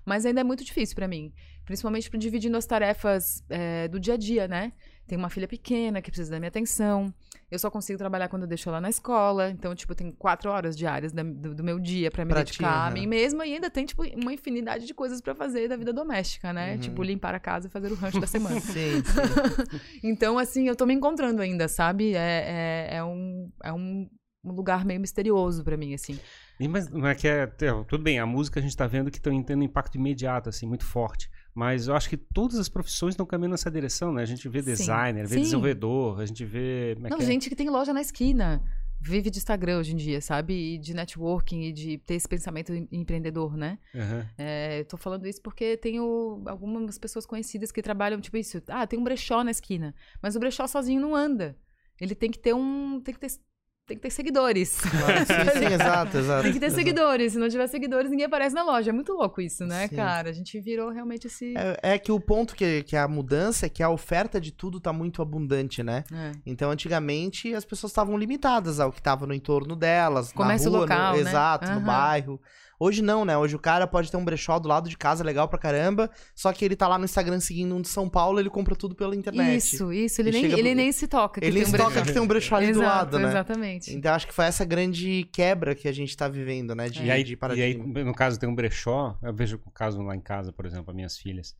Mas 0.05 0.27
ainda 0.27 0.41
é 0.41 0.45
muito 0.45 0.65
difícil 0.65 0.95
pra 0.95 1.09
mim. 1.09 1.33
Principalmente 1.65 2.11
dividindo 2.19 2.57
as 2.57 2.67
tarefas 2.67 3.43
é, 3.49 3.89
do 3.89 3.99
dia 3.99 4.15
a 4.15 4.17
dia, 4.17 4.47
né? 4.47 4.73
Tenho 5.07 5.19
uma 5.19 5.31
filha 5.31 5.49
pequena 5.49 6.03
que 6.03 6.11
precisa 6.11 6.31
da 6.31 6.39
minha 6.39 6.49
atenção. 6.49 7.12
Eu 7.50 7.59
só 7.59 7.71
consigo 7.71 7.99
trabalhar 7.99 8.28
quando 8.28 8.42
eu 8.42 8.49
deixo 8.49 8.69
ela 8.69 8.80
na 8.80 8.88
escola. 8.88 9.50
Então, 9.50 9.75
tipo, 9.75 9.95
tenho 9.95 10.12
quatro 10.14 10.50
horas 10.50 10.76
diárias 10.76 11.12
da- 11.12 11.23
do, 11.23 11.54
do 11.54 11.64
meu 11.64 11.78
dia 11.80 12.11
pra 12.11 12.25
me 12.25 12.30
Pra 12.30 12.45
ti, 12.45 12.52
dedicar 12.52 12.87
a 12.87 12.90
mim 12.90 13.07
mesma. 13.07 13.47
E 13.47 13.54
ainda 13.54 13.69
tem, 13.69 13.85
tipo, 13.85 14.02
uma 14.16 14.33
infinidade 14.33 14.87
de 14.87 14.95
coisas 14.95 15.21
pra 15.21 15.35
fazer 15.35 15.66
da 15.69 15.76
vida 15.76 15.92
doméstica, 15.92 16.52
né? 16.52 16.75
Uhum. 16.75 16.78
Tipo, 16.80 17.02
limpar 17.02 17.35
a 17.35 17.40
casa 17.40 17.66
e 17.66 17.71
fazer 17.71 17.90
o 17.90 17.95
rancho 17.97 18.21
da 18.21 18.26
semana. 18.26 18.61
Sim, 18.61 19.02
sim. 19.04 20.00
Então, 20.02 20.38
assim, 20.38 20.69
eu 20.69 20.76
tô 20.76 20.87
me 20.87 20.95
encontrando 20.95 21.42
ainda, 21.42 21.69
sabe? 21.69 22.14
É, 22.14 22.88
é, 22.92 22.97
é 22.97 23.04
um, 23.04 23.50
é 23.62 23.73
um, 23.73 24.09
um 24.45 24.52
lugar 24.52 24.85
meio 24.85 25.00
misterioso 25.00 25.64
pra 25.64 25.76
mim, 25.76 25.92
assim. 25.95 26.19
E, 26.59 26.69
mas 26.69 26.88
não 26.90 27.07
é 27.07 27.14
que 27.14 27.26
é, 27.26 27.47
tem- 27.47 27.85
tudo 27.85 28.02
bem, 28.04 28.19
a 28.19 28.26
música 28.26 28.61
a 28.61 28.62
gente 28.62 28.76
tá 28.76 28.87
vendo 28.87 29.11
que 29.11 29.16
estão 29.19 29.42
tendo 29.42 29.62
impacto 29.64 29.97
imediato, 29.97 30.49
assim, 30.49 30.66
muito 30.66 30.85
forte. 30.85 31.28
Mas 31.54 31.88
eu 31.88 31.95
acho 31.95 32.09
que 32.09 32.16
todas 32.16 32.59
as 32.59 32.69
profissões 32.69 33.12
estão 33.14 33.26
caminhando 33.26 33.52
nessa 33.52 33.71
direção, 33.71 34.12
né? 34.12 34.23
A 34.23 34.26
gente 34.26 34.49
vê 34.49 34.61
Sim. 34.62 34.71
designer, 34.71 35.26
vê 35.26 35.35
Sim. 35.37 35.40
desenvolvedor, 35.42 36.21
a 36.21 36.26
gente 36.26 36.45
vê. 36.45 36.92
é 36.92 37.09
Não, 37.09 37.16
que 37.19 37.23
é? 37.25 37.26
gente 37.26 37.49
que 37.49 37.57
tem 37.57 37.69
loja 37.69 37.92
na 37.92 38.00
esquina. 38.00 38.62
Vive 39.02 39.30
de 39.30 39.38
Instagram 39.38 39.78
hoje 39.78 39.95
em 39.95 39.97
dia, 39.97 40.21
sabe? 40.21 40.52
E 40.75 40.78
de 40.78 40.92
networking 40.92 41.62
e 41.62 41.73
de 41.73 41.97
ter 41.99 42.16
esse 42.16 42.28
pensamento 42.28 42.75
em- 42.75 42.87
empreendedor, 42.92 43.57
né? 43.57 43.78
Aham. 43.95 44.26
É, 44.37 44.80
eu 44.80 44.85
tô 44.85 44.99
falando 44.99 45.26
isso 45.26 45.40
porque 45.40 45.75
tenho 45.78 46.42
algumas 46.47 46.99
pessoas 46.99 47.25
conhecidas 47.25 47.73
que 47.73 47.80
trabalham, 47.80 48.21
tipo 48.21 48.37
isso. 48.37 48.62
Ah, 48.69 48.87
tem 48.87 48.99
um 48.99 49.02
brechó 49.04 49.42
na 49.42 49.50
esquina. 49.50 49.95
Mas 50.23 50.37
o 50.37 50.38
brechó 50.38 50.66
sozinho 50.66 51.00
não 51.00 51.14
anda. 51.16 51.57
Ele 51.99 52.14
tem 52.14 52.30
que 52.30 52.38
ter 52.38 52.54
um. 52.54 53.00
Tem 53.00 53.14
que 53.14 53.21
ter, 53.21 53.30
tem 53.90 53.97
que 53.97 54.02
ter 54.02 54.11
seguidores. 54.11 54.68
Sim, 54.68 54.88
sim, 54.88 55.66
exato, 55.75 56.18
exato. 56.18 56.42
tem 56.44 56.52
que 56.52 56.61
ter 56.61 56.66
exato. 56.66 56.78
seguidores. 56.80 57.32
Se 57.32 57.38
não 57.38 57.49
tiver 57.49 57.66
seguidores, 57.66 58.11
ninguém 58.11 58.26
aparece 58.26 58.54
na 58.54 58.62
loja. 58.62 58.90
É 58.90 58.92
muito 58.92 59.12
louco 59.12 59.40
isso, 59.40 59.66
né, 59.66 59.88
Sim. 59.88 59.97
cara? 59.97 60.30
A 60.30 60.32
gente 60.32 60.61
virou 60.61 60.90
realmente 60.90 61.26
esse. 61.26 61.54
É, 61.56 61.94
é 61.94 61.99
que 61.99 62.12
o 62.12 62.20
ponto 62.20 62.54
que, 62.54 62.85
que 62.85 62.97
a 62.97 63.09
mudança 63.09 63.66
é 63.66 63.68
que 63.68 63.82
a 63.82 63.90
oferta 63.90 64.40
de 64.40 64.52
tudo 64.52 64.78
tá 64.78 64.92
muito 64.92 65.20
abundante, 65.20 65.82
né? 65.82 66.04
É. 66.12 66.32
Então, 66.47 66.70
antigamente, 66.70 67.52
as 67.52 67.64
pessoas 67.64 67.90
estavam 67.90 68.16
limitadas 68.16 68.78
ao 68.78 68.92
que 68.92 69.00
estava 69.00 69.26
no 69.26 69.35
entorno 69.35 69.75
delas, 69.75 70.32
Comércio 70.32 70.70
na 70.70 70.78
rua, 70.78 70.87
local, 70.87 71.16
no, 71.16 71.25
né? 71.25 71.30
exato, 71.30 71.66
no 71.66 71.78
Aham. 71.78 71.85
bairro. 71.85 72.40
Hoje 72.82 73.02
não, 73.02 73.26
né? 73.26 73.37
Hoje 73.37 73.54
o 73.54 73.58
cara 73.58 73.87
pode 73.87 74.10
ter 74.10 74.16
um 74.16 74.25
brechó 74.25 74.58
do 74.58 74.66
lado 74.66 74.88
de 74.88 74.96
casa 74.96 75.22
legal 75.22 75.46
pra 75.46 75.58
caramba, 75.58 76.10
só 76.34 76.50
que 76.50 76.64
ele 76.64 76.75
tá 76.75 76.88
lá 76.88 76.96
no 76.96 77.04
Instagram 77.04 77.38
seguindo 77.38 77.76
um 77.76 77.82
de 77.82 77.88
São 77.88 78.08
Paulo, 78.08 78.40
ele 78.40 78.49
compra 78.49 78.75
tudo 78.75 78.94
pela 78.94 79.14
internet. 79.14 79.58
Isso, 79.58 79.92
isso. 79.92 80.20
Ele, 80.22 80.30
nem, 80.30 80.44
ele 80.46 80.75
nem 80.75 80.90
se 80.90 81.06
toca. 81.06 81.42
que 81.42 81.46
Ele 81.46 81.56
tem 81.60 81.68
um 81.68 81.70
se 81.70 81.76
toca 81.76 82.00
que 82.02 82.12
tem 82.12 82.22
um 82.22 82.26
brechó 82.26 82.56
ali 82.56 82.72
do 82.72 82.80
Exato, 82.80 82.87
lado, 82.88 83.18
né? 83.18 83.28
Exatamente. 83.28 83.94
Então 83.94 84.14
acho 84.14 84.26
que 84.26 84.32
foi 84.32 84.46
essa 84.46 84.64
grande 84.64 85.28
quebra 85.30 85.75
que 85.75 85.87
a 85.87 85.92
gente 85.92 86.16
tá 86.16 86.26
vivendo, 86.26 86.75
né? 86.75 86.88
De, 86.88 87.04
E 87.04 87.10
aí, 87.10 87.22
de 87.22 87.32
e 87.32 87.34
aí, 87.34 87.37
paradigma. 87.37 88.02
no 88.02 88.14
caso, 88.14 88.40
tem 88.40 88.49
um 88.49 88.54
brechó. 88.54 89.14
Eu 89.22 89.34
vejo 89.34 89.60
o 89.66 89.70
caso 89.70 90.00
lá 90.00 90.16
em 90.16 90.20
casa, 90.20 90.50
por 90.50 90.64
exemplo, 90.64 90.90
as 90.90 90.96
minhas 90.96 91.18
filhas. 91.18 91.54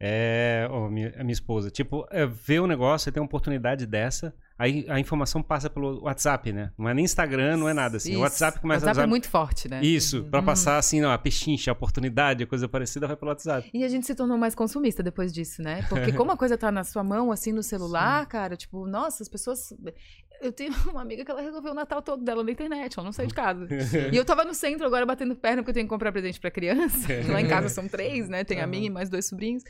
É, 0.00 0.66
ó, 0.70 0.88
minha, 0.88 1.14
a 1.18 1.22
minha 1.22 1.32
esposa. 1.32 1.70
Tipo, 1.70 2.06
é, 2.10 2.26
vê 2.26 2.58
o 2.58 2.66
negócio, 2.66 3.04
você 3.04 3.12
tem 3.12 3.20
uma 3.20 3.26
oportunidade 3.26 3.86
dessa. 3.86 4.34
Aí 4.56 4.86
a 4.88 5.00
informação 5.00 5.42
passa 5.42 5.68
pelo 5.68 6.02
WhatsApp, 6.04 6.52
né? 6.52 6.70
Não 6.78 6.88
é 6.88 6.94
nem 6.94 7.04
Instagram, 7.04 7.56
não 7.56 7.68
é 7.68 7.74
nada 7.74 7.96
assim. 7.96 8.10
Isso. 8.10 8.18
O 8.20 8.22
WhatsApp 8.22 8.60
começa 8.60 8.86
WhatsApp 8.86 8.98
a 8.98 9.02
é 9.02 9.04
usar. 9.04 9.10
muito 9.10 9.28
forte, 9.28 9.68
né? 9.68 9.80
Isso, 9.82 10.24
pra 10.24 10.40
passar 10.42 10.78
assim, 10.78 11.02
ó, 11.02 11.12
a 11.12 11.18
pechincha, 11.18 11.72
a 11.72 11.72
oportunidade, 11.72 12.44
a 12.44 12.46
coisa 12.46 12.68
parecida, 12.68 13.06
vai 13.08 13.16
pelo 13.16 13.30
WhatsApp. 13.30 13.68
E 13.74 13.82
a 13.82 13.88
gente 13.88 14.06
se 14.06 14.14
tornou 14.14 14.38
mais 14.38 14.54
consumista 14.54 15.02
depois 15.02 15.32
disso, 15.32 15.60
né? 15.60 15.82
Porque 15.88 16.12
como 16.14 16.30
a 16.30 16.36
coisa 16.36 16.56
tá 16.56 16.70
na 16.70 16.84
sua 16.84 17.02
mão, 17.02 17.32
assim, 17.32 17.52
no 17.52 17.64
celular, 17.64 18.26
cara, 18.26 18.56
tipo, 18.56 18.86
nossa, 18.86 19.24
as 19.24 19.28
pessoas. 19.28 19.72
Eu 20.44 20.52
tenho 20.52 20.72
uma 20.90 21.00
amiga 21.02 21.24
que 21.24 21.30
ela 21.30 21.40
resolveu 21.40 21.72
o 21.72 21.74
Natal 21.74 22.02
todo 22.02 22.22
dela 22.22 22.44
na 22.44 22.50
internet, 22.50 22.98
ela 22.98 23.04
não 23.04 23.12
saiu 23.12 23.28
de 23.28 23.34
casa. 23.34 23.66
e 24.12 24.16
eu 24.16 24.24
tava 24.24 24.44
no 24.44 24.54
centro 24.54 24.86
agora 24.86 25.06
batendo 25.06 25.34
perna 25.34 25.62
porque 25.62 25.70
eu 25.70 25.74
tenho 25.74 25.86
que 25.86 25.90
comprar 25.90 26.12
presente 26.12 26.38
pra 26.38 26.50
criança. 26.50 27.08
Lá 27.32 27.40
em 27.40 27.48
casa 27.48 27.68
são 27.68 27.88
três, 27.88 28.28
né? 28.28 28.44
Tem 28.44 28.60
a 28.60 28.66
minha 28.66 28.86
e 28.86 28.90
mais 28.90 29.08
dois 29.08 29.26
sobrinhos. 29.26 29.62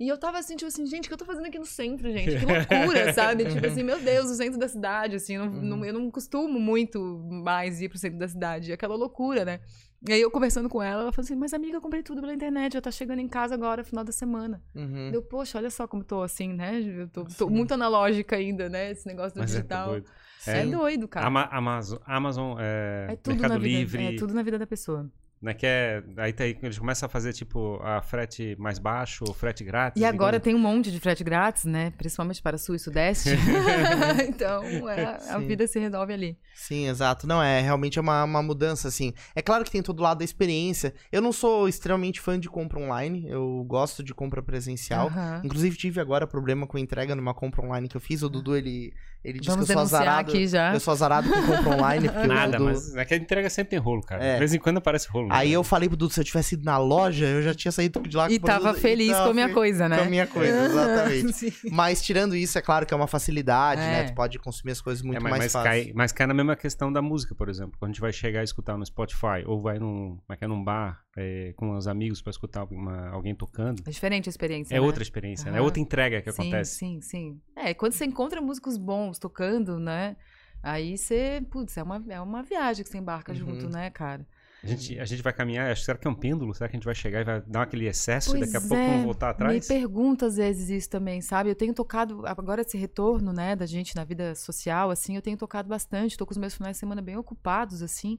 E 0.00 0.08
eu 0.08 0.18
tava 0.18 0.38
assim, 0.38 0.56
tipo 0.56 0.66
assim, 0.68 0.84
gente, 0.86 1.04
o 1.04 1.08
que 1.08 1.14
eu 1.14 1.18
tô 1.18 1.24
fazendo 1.24 1.46
aqui 1.46 1.58
no 1.58 1.66
centro, 1.66 2.10
gente? 2.10 2.38
Que 2.38 2.44
loucura, 2.44 3.12
sabe? 3.12 3.44
Tipo 3.44 3.66
assim, 3.66 3.82
meu 3.84 4.00
Deus, 4.00 4.30
o 4.30 4.34
centro 4.34 4.58
da 4.58 4.66
cidade, 4.68 5.16
assim, 5.16 5.34
eu 5.36 5.44
não, 5.46 5.62
não- 5.62 5.84
eu 5.84 5.92
não 5.92 6.10
costumo 6.10 6.58
muito 6.58 7.00
mais 7.30 7.80
ir 7.80 7.88
pro 7.88 7.98
centro 7.98 8.18
da 8.18 8.26
cidade. 8.26 8.72
Aquela 8.72 8.96
loucura, 8.96 9.44
né? 9.44 9.60
E 10.08 10.12
aí 10.12 10.20
eu 10.20 10.30
conversando 10.30 10.68
com 10.68 10.82
ela, 10.82 11.02
ela 11.02 11.12
falou 11.12 11.24
assim, 11.24 11.36
mas 11.36 11.54
amiga, 11.54 11.76
eu 11.76 11.80
comprei 11.80 12.02
tudo 12.02 12.20
pela 12.20 12.34
internet, 12.34 12.72
já 12.72 12.80
tá 12.80 12.90
chegando 12.90 13.20
em 13.20 13.28
casa 13.28 13.54
agora, 13.54 13.84
final 13.84 14.02
da 14.04 14.10
semana. 14.10 14.60
Uhum. 14.74 15.10
Deu, 15.12 15.22
poxa, 15.22 15.58
olha 15.58 15.70
só 15.70 15.86
como 15.86 16.02
tô 16.02 16.22
assim, 16.22 16.52
né? 16.52 16.80
Eu 16.80 17.08
tô, 17.08 17.24
tô 17.24 17.48
muito 17.48 17.72
analógica 17.72 18.34
ainda, 18.36 18.68
né? 18.68 18.90
Esse 18.90 19.06
negócio 19.06 19.34
do 19.34 19.40
Mas 19.40 19.52
é 19.52 19.58
digital. 19.58 19.88
doido. 19.90 20.06
É, 20.44 20.58
É. 20.58 20.66
doido, 20.66 21.06
cara. 21.06 21.26
Ama- 21.28 21.48
Amazon, 21.52 21.98
Amazon 22.04 22.56
é, 22.58 23.06
é 23.12 23.16
tudo 23.16 23.34
Mercado 23.34 23.52
na 23.52 23.58
vida, 23.58 23.78
Livre, 23.78 24.06
é 24.06 24.16
tudo 24.18 24.34
na 24.34 24.42
vida 24.42 24.58
da 24.58 24.66
pessoa. 24.66 25.08
Né? 25.42 25.52
Que 25.52 25.66
é, 25.66 26.02
aí 26.18 26.32
tá 26.32 26.44
aí, 26.44 26.56
eles 26.62 26.78
começam 26.78 27.06
a 27.06 27.10
fazer 27.10 27.32
tipo 27.32 27.80
a 27.82 28.00
frete 28.00 28.54
mais 28.58 28.78
baixo, 28.78 29.24
o 29.28 29.34
frete 29.34 29.64
grátis. 29.64 30.00
E 30.00 30.04
agora 30.04 30.38
tem 30.38 30.54
um 30.54 30.58
monte 30.58 30.92
de 30.92 31.00
frete 31.00 31.24
grátis, 31.24 31.64
né? 31.64 31.92
Principalmente 31.98 32.40
para 32.40 32.56
Sul 32.56 32.76
e 32.76 32.78
Sudeste. 32.78 33.30
então, 34.28 34.62
é, 34.88 35.18
a 35.28 35.38
vida 35.38 35.66
se 35.66 35.80
resolve 35.80 36.12
ali. 36.12 36.38
Sim, 36.54 36.88
exato. 36.88 37.26
Não, 37.26 37.42
é 37.42 37.60
realmente 37.60 37.98
é 37.98 38.02
uma, 38.02 38.22
uma 38.22 38.42
mudança, 38.42 38.86
assim. 38.86 39.12
É 39.34 39.42
claro 39.42 39.64
que 39.64 39.70
tem 39.70 39.82
todo 39.82 40.00
lado 40.02 40.18
da 40.18 40.24
experiência. 40.24 40.94
Eu 41.10 41.20
não 41.20 41.32
sou 41.32 41.68
extremamente 41.68 42.20
fã 42.20 42.38
de 42.38 42.48
compra 42.48 42.78
online, 42.78 43.26
eu 43.28 43.64
gosto 43.66 44.02
de 44.02 44.14
compra 44.14 44.42
presencial. 44.42 45.08
Aham. 45.08 45.40
Inclusive, 45.44 45.76
tive 45.76 46.00
agora 46.00 46.26
problema 46.26 46.66
com 46.66 46.78
entrega 46.78 47.16
numa 47.16 47.34
compra 47.34 47.62
online 47.62 47.88
que 47.88 47.96
eu 47.96 48.00
fiz. 48.00 48.22
O 48.22 48.28
Dudu, 48.28 48.56
ele, 48.56 48.92
ele 49.24 49.40
disse 49.40 49.50
Vamos 49.50 49.66
que 49.66 49.72
eu 49.72 49.76
sou 49.76 49.82
azarado. 49.82 50.30
aqui 50.30 50.46
já. 50.46 50.72
Eu 50.72 50.80
sou 50.80 50.92
azarado 50.92 51.28
com 51.28 51.42
compra 51.42 51.76
online, 51.76 52.08
Nada, 52.28 52.58
Dudu... 52.58 52.64
mas 52.64 52.94
é 52.94 53.04
que 53.04 53.14
a 53.14 53.16
entrega 53.16 53.50
sempre 53.50 53.70
tem 53.70 53.78
rolo, 53.78 54.02
cara. 54.02 54.24
É. 54.24 54.34
De 54.34 54.38
vez 54.38 54.54
em 54.54 54.58
quando 54.58 54.76
aparece 54.76 55.08
rolo. 55.08 55.31
Né? 55.32 55.38
Aí 55.38 55.52
eu 55.52 55.64
falei 55.64 55.88
pro 55.88 55.96
Dudu, 55.96 56.12
se 56.12 56.20
eu 56.20 56.24
tivesse 56.24 56.54
ido 56.54 56.64
na 56.64 56.78
loja, 56.78 57.26
eu 57.26 57.42
já 57.42 57.54
tinha 57.54 57.72
saído 57.72 58.00
de 58.02 58.16
lá 58.16 58.26
com 58.28 58.32
E 58.32 58.38
tava 58.38 58.74
feliz 58.74 59.10
tava 59.12 59.24
com 59.24 59.30
a 59.30 59.34
minha 59.34 59.48
fe- 59.48 59.54
coisa, 59.54 59.88
né? 59.88 59.96
Com 59.98 60.02
a 60.02 60.08
minha 60.08 60.26
coisa, 60.26 60.64
exatamente. 60.66 61.32
Sim. 61.32 61.52
Mas 61.70 62.02
tirando 62.02 62.34
isso, 62.36 62.58
é 62.58 62.62
claro 62.62 62.84
que 62.86 62.92
é 62.92 62.96
uma 62.96 63.06
facilidade, 63.06 63.80
É. 63.80 63.84
né? 63.90 64.04
Tu 64.04 64.14
pode 64.14 64.38
consumir 64.38 64.72
as 64.72 64.80
coisas 64.80 65.02
muito 65.02 65.16
É, 65.16 65.20
mas, 65.20 65.30
mais 65.30 65.42
mas 65.44 65.52
fácil. 65.52 65.68
cai, 65.84 65.92
mas 65.94 66.12
cai 66.12 66.26
na 66.26 66.34
mesma 66.34 66.56
questão 66.56 66.92
da 66.92 67.00
música, 67.02 67.34
por 67.34 67.48
exemplo. 67.48 67.72
Quando 67.78 67.90
a 67.90 67.92
gente 67.92 68.00
vai 68.00 68.12
chegar 68.12 68.40
a 68.40 68.44
escutar 68.44 68.76
no 68.76 68.84
Spotify, 68.86 69.42
ou 69.46 69.60
vai 69.62 69.78
num, 69.78 70.18
como 70.18 70.22
é 70.30 70.38
é, 70.40 70.46
num 70.46 70.62
bar 70.62 71.00
é, 71.16 71.52
com 71.56 71.76
os 71.76 71.86
amigos 71.86 72.20
pra 72.22 72.30
escutar 72.30 72.64
uma- 72.64 73.08
alguém 73.10 73.34
tocando, 73.34 73.82
É 73.86 73.90
diferente 73.90 74.28
a 74.28 74.30
experiência. 74.30 74.74
é 74.74 74.80
né? 74.80 74.86
outra 74.86 75.02
experiência, 75.02 75.50
né? 75.50 75.58
É 75.58 75.60
outra 75.60 75.80
entrega 75.80 76.20
que 76.22 76.30
sim, 76.32 76.42
acontece. 76.42 76.74
Sim, 76.76 77.00
sim. 77.00 77.40
É, 77.56 77.74
quando 77.74 77.92
você 77.92 78.04
encontra 78.04 78.40
músicos 78.40 78.76
bons 78.76 79.18
tocando, 79.18 79.78
né? 79.78 80.16
Aí 80.62 80.96
você, 80.96 81.42
putz, 81.50 81.76
é 81.76 81.82
uma, 81.82 82.02
é 82.08 82.20
uma 82.20 82.42
viagem 82.42 82.84
que 82.84 82.90
você 82.90 82.98
embarca 82.98 83.32
Uhum. 83.32 83.38
junto, 83.38 83.68
né, 83.68 83.90
cara? 83.90 84.24
A 84.62 84.66
gente, 84.68 85.00
a 85.00 85.04
gente 85.04 85.22
vai 85.22 85.32
caminhar, 85.32 85.72
acho, 85.72 85.82
será 85.82 85.98
que 85.98 86.06
é 86.06 86.10
um 86.10 86.14
pêndulo? 86.14 86.54
Será 86.54 86.68
que 86.68 86.76
a 86.76 86.78
gente 86.78 86.84
vai 86.84 86.94
chegar 86.94 87.20
e 87.20 87.24
vai 87.24 87.42
dar 87.42 87.62
aquele 87.62 87.86
excesso 87.86 88.36
e 88.36 88.38
Pois 88.38 88.52
daqui 88.52 88.64
a 88.64 88.68
pouco 88.68 88.82
é, 88.82 88.88
vamos 88.88 89.04
voltar 89.04 89.30
atrás? 89.30 89.68
Me 89.68 89.74
pergunta 89.74 90.26
às 90.26 90.36
vezes 90.36 90.70
isso 90.70 90.88
também, 90.88 91.20
sabe? 91.20 91.50
Eu 91.50 91.56
tenho 91.56 91.74
tocado, 91.74 92.24
agora 92.26 92.60
esse 92.62 92.78
retorno, 92.78 93.32
né, 93.32 93.56
da 93.56 93.66
gente 93.66 93.96
na 93.96 94.04
vida 94.04 94.36
social, 94.36 94.90
assim, 94.90 95.16
eu 95.16 95.22
tenho 95.22 95.36
tocado 95.36 95.68
bastante, 95.68 96.16
tô 96.16 96.24
com 96.24 96.30
os 96.30 96.38
meus 96.38 96.54
finais 96.54 96.76
de 96.76 96.80
semana 96.80 97.02
bem 97.02 97.16
ocupados, 97.16 97.82
assim, 97.82 98.18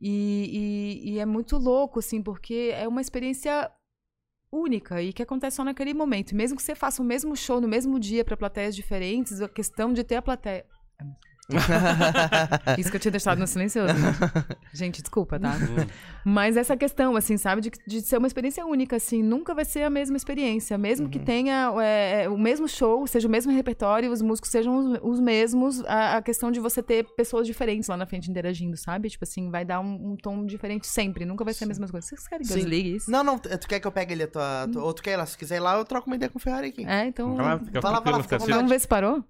e, 0.00 1.02
e, 1.04 1.14
e 1.14 1.18
é 1.18 1.26
muito 1.26 1.56
louco, 1.56 1.98
assim, 1.98 2.22
porque 2.22 2.70
é 2.72 2.86
uma 2.86 3.00
experiência 3.00 3.68
única 4.52 5.02
e 5.02 5.12
que 5.12 5.22
acontece 5.22 5.56
só 5.56 5.64
naquele 5.64 5.92
momento. 5.92 6.30
E 6.30 6.34
mesmo 6.34 6.56
que 6.56 6.62
você 6.62 6.74
faça 6.74 7.02
o 7.02 7.04
mesmo 7.04 7.36
show 7.36 7.60
no 7.60 7.66
mesmo 7.66 7.98
dia 7.98 8.24
para 8.24 8.36
plateias 8.36 8.76
diferentes, 8.76 9.40
a 9.40 9.48
questão 9.48 9.92
de 9.92 10.04
ter 10.04 10.16
a 10.16 10.22
plateia... 10.22 10.64
Isso 12.78 12.90
que 12.90 12.96
eu 12.96 13.00
tinha 13.00 13.12
deixado 13.12 13.38
no 13.38 13.46
silencioso. 13.46 13.94
né? 13.94 14.12
Gente, 14.74 15.00
desculpa, 15.00 15.38
tá? 15.38 15.54
Hum. 15.54 15.86
Mas 16.24 16.56
essa 16.56 16.76
questão, 16.76 17.14
assim, 17.14 17.36
sabe, 17.36 17.60
de, 17.62 17.70
de 17.86 18.02
ser 18.02 18.18
uma 18.18 18.26
experiência 18.26 18.66
única, 18.66 18.96
assim, 18.96 19.22
nunca 19.22 19.54
vai 19.54 19.64
ser 19.64 19.82
a 19.84 19.90
mesma 19.90 20.16
experiência. 20.16 20.76
Mesmo 20.76 21.08
que 21.08 21.18
tenha 21.18 21.72
é, 21.80 22.24
é, 22.24 22.28
o 22.28 22.36
mesmo 22.36 22.68
show, 22.68 23.06
seja 23.06 23.28
o 23.28 23.30
mesmo 23.30 23.52
repertório, 23.52 24.10
os 24.10 24.20
músicos 24.20 24.50
sejam 24.50 24.76
os, 24.76 24.98
os 25.02 25.20
mesmos, 25.20 25.84
a, 25.84 26.16
a 26.16 26.22
questão 26.22 26.50
de 26.50 26.58
você 26.58 26.82
ter 26.82 27.04
pessoas 27.14 27.46
diferentes 27.46 27.88
lá 27.88 27.96
na 27.96 28.06
frente 28.06 28.30
interagindo, 28.30 28.76
sabe? 28.76 29.08
Tipo 29.08 29.24
assim, 29.24 29.50
vai 29.50 29.64
dar 29.64 29.80
um, 29.80 30.12
um 30.12 30.16
tom 30.16 30.44
diferente 30.44 30.86
sempre, 30.86 31.24
nunca 31.24 31.44
vai 31.44 31.54
ser 31.54 31.64
a 31.64 31.68
mesma 31.68 31.86
coisa. 31.86 32.06
Vocês 32.06 32.26
querem 32.26 32.44
que 32.44 32.52
eu 32.52 32.56
Sim. 32.56 32.62
desligue 32.62 32.96
isso? 32.96 33.10
Não, 33.10 33.22
não, 33.22 33.38
tu 33.38 33.68
quer 33.68 33.78
que 33.78 33.86
eu 33.86 33.92
pegue 33.92 34.14
ali 34.14 34.24
a 34.24 34.28
tua. 34.28 34.68
tua- 34.72 34.82
ou 34.82 34.92
tu 34.92 35.02
quer 35.02 35.12
ir 35.12 35.16
lá? 35.16 35.26
Se 35.26 35.38
quiser 35.38 35.56
ir 35.56 35.60
lá, 35.60 35.76
eu 35.78 35.84
troco 35.84 36.08
uma 36.08 36.16
ideia 36.16 36.28
com 36.28 36.38
o 36.38 36.42
Ferrari 36.42 36.68
aqui. 36.68 36.84
É, 36.84 37.06
então. 37.06 37.30
Fica 37.64 37.80
vai 37.80 37.92
lá, 37.92 38.00
tranquilo, 38.00 38.22
fica 38.24 38.40
fica. 38.40 38.54
Vamos 38.54 38.70
ver 38.70 38.80
se 38.80 38.88
parou? 38.88 39.24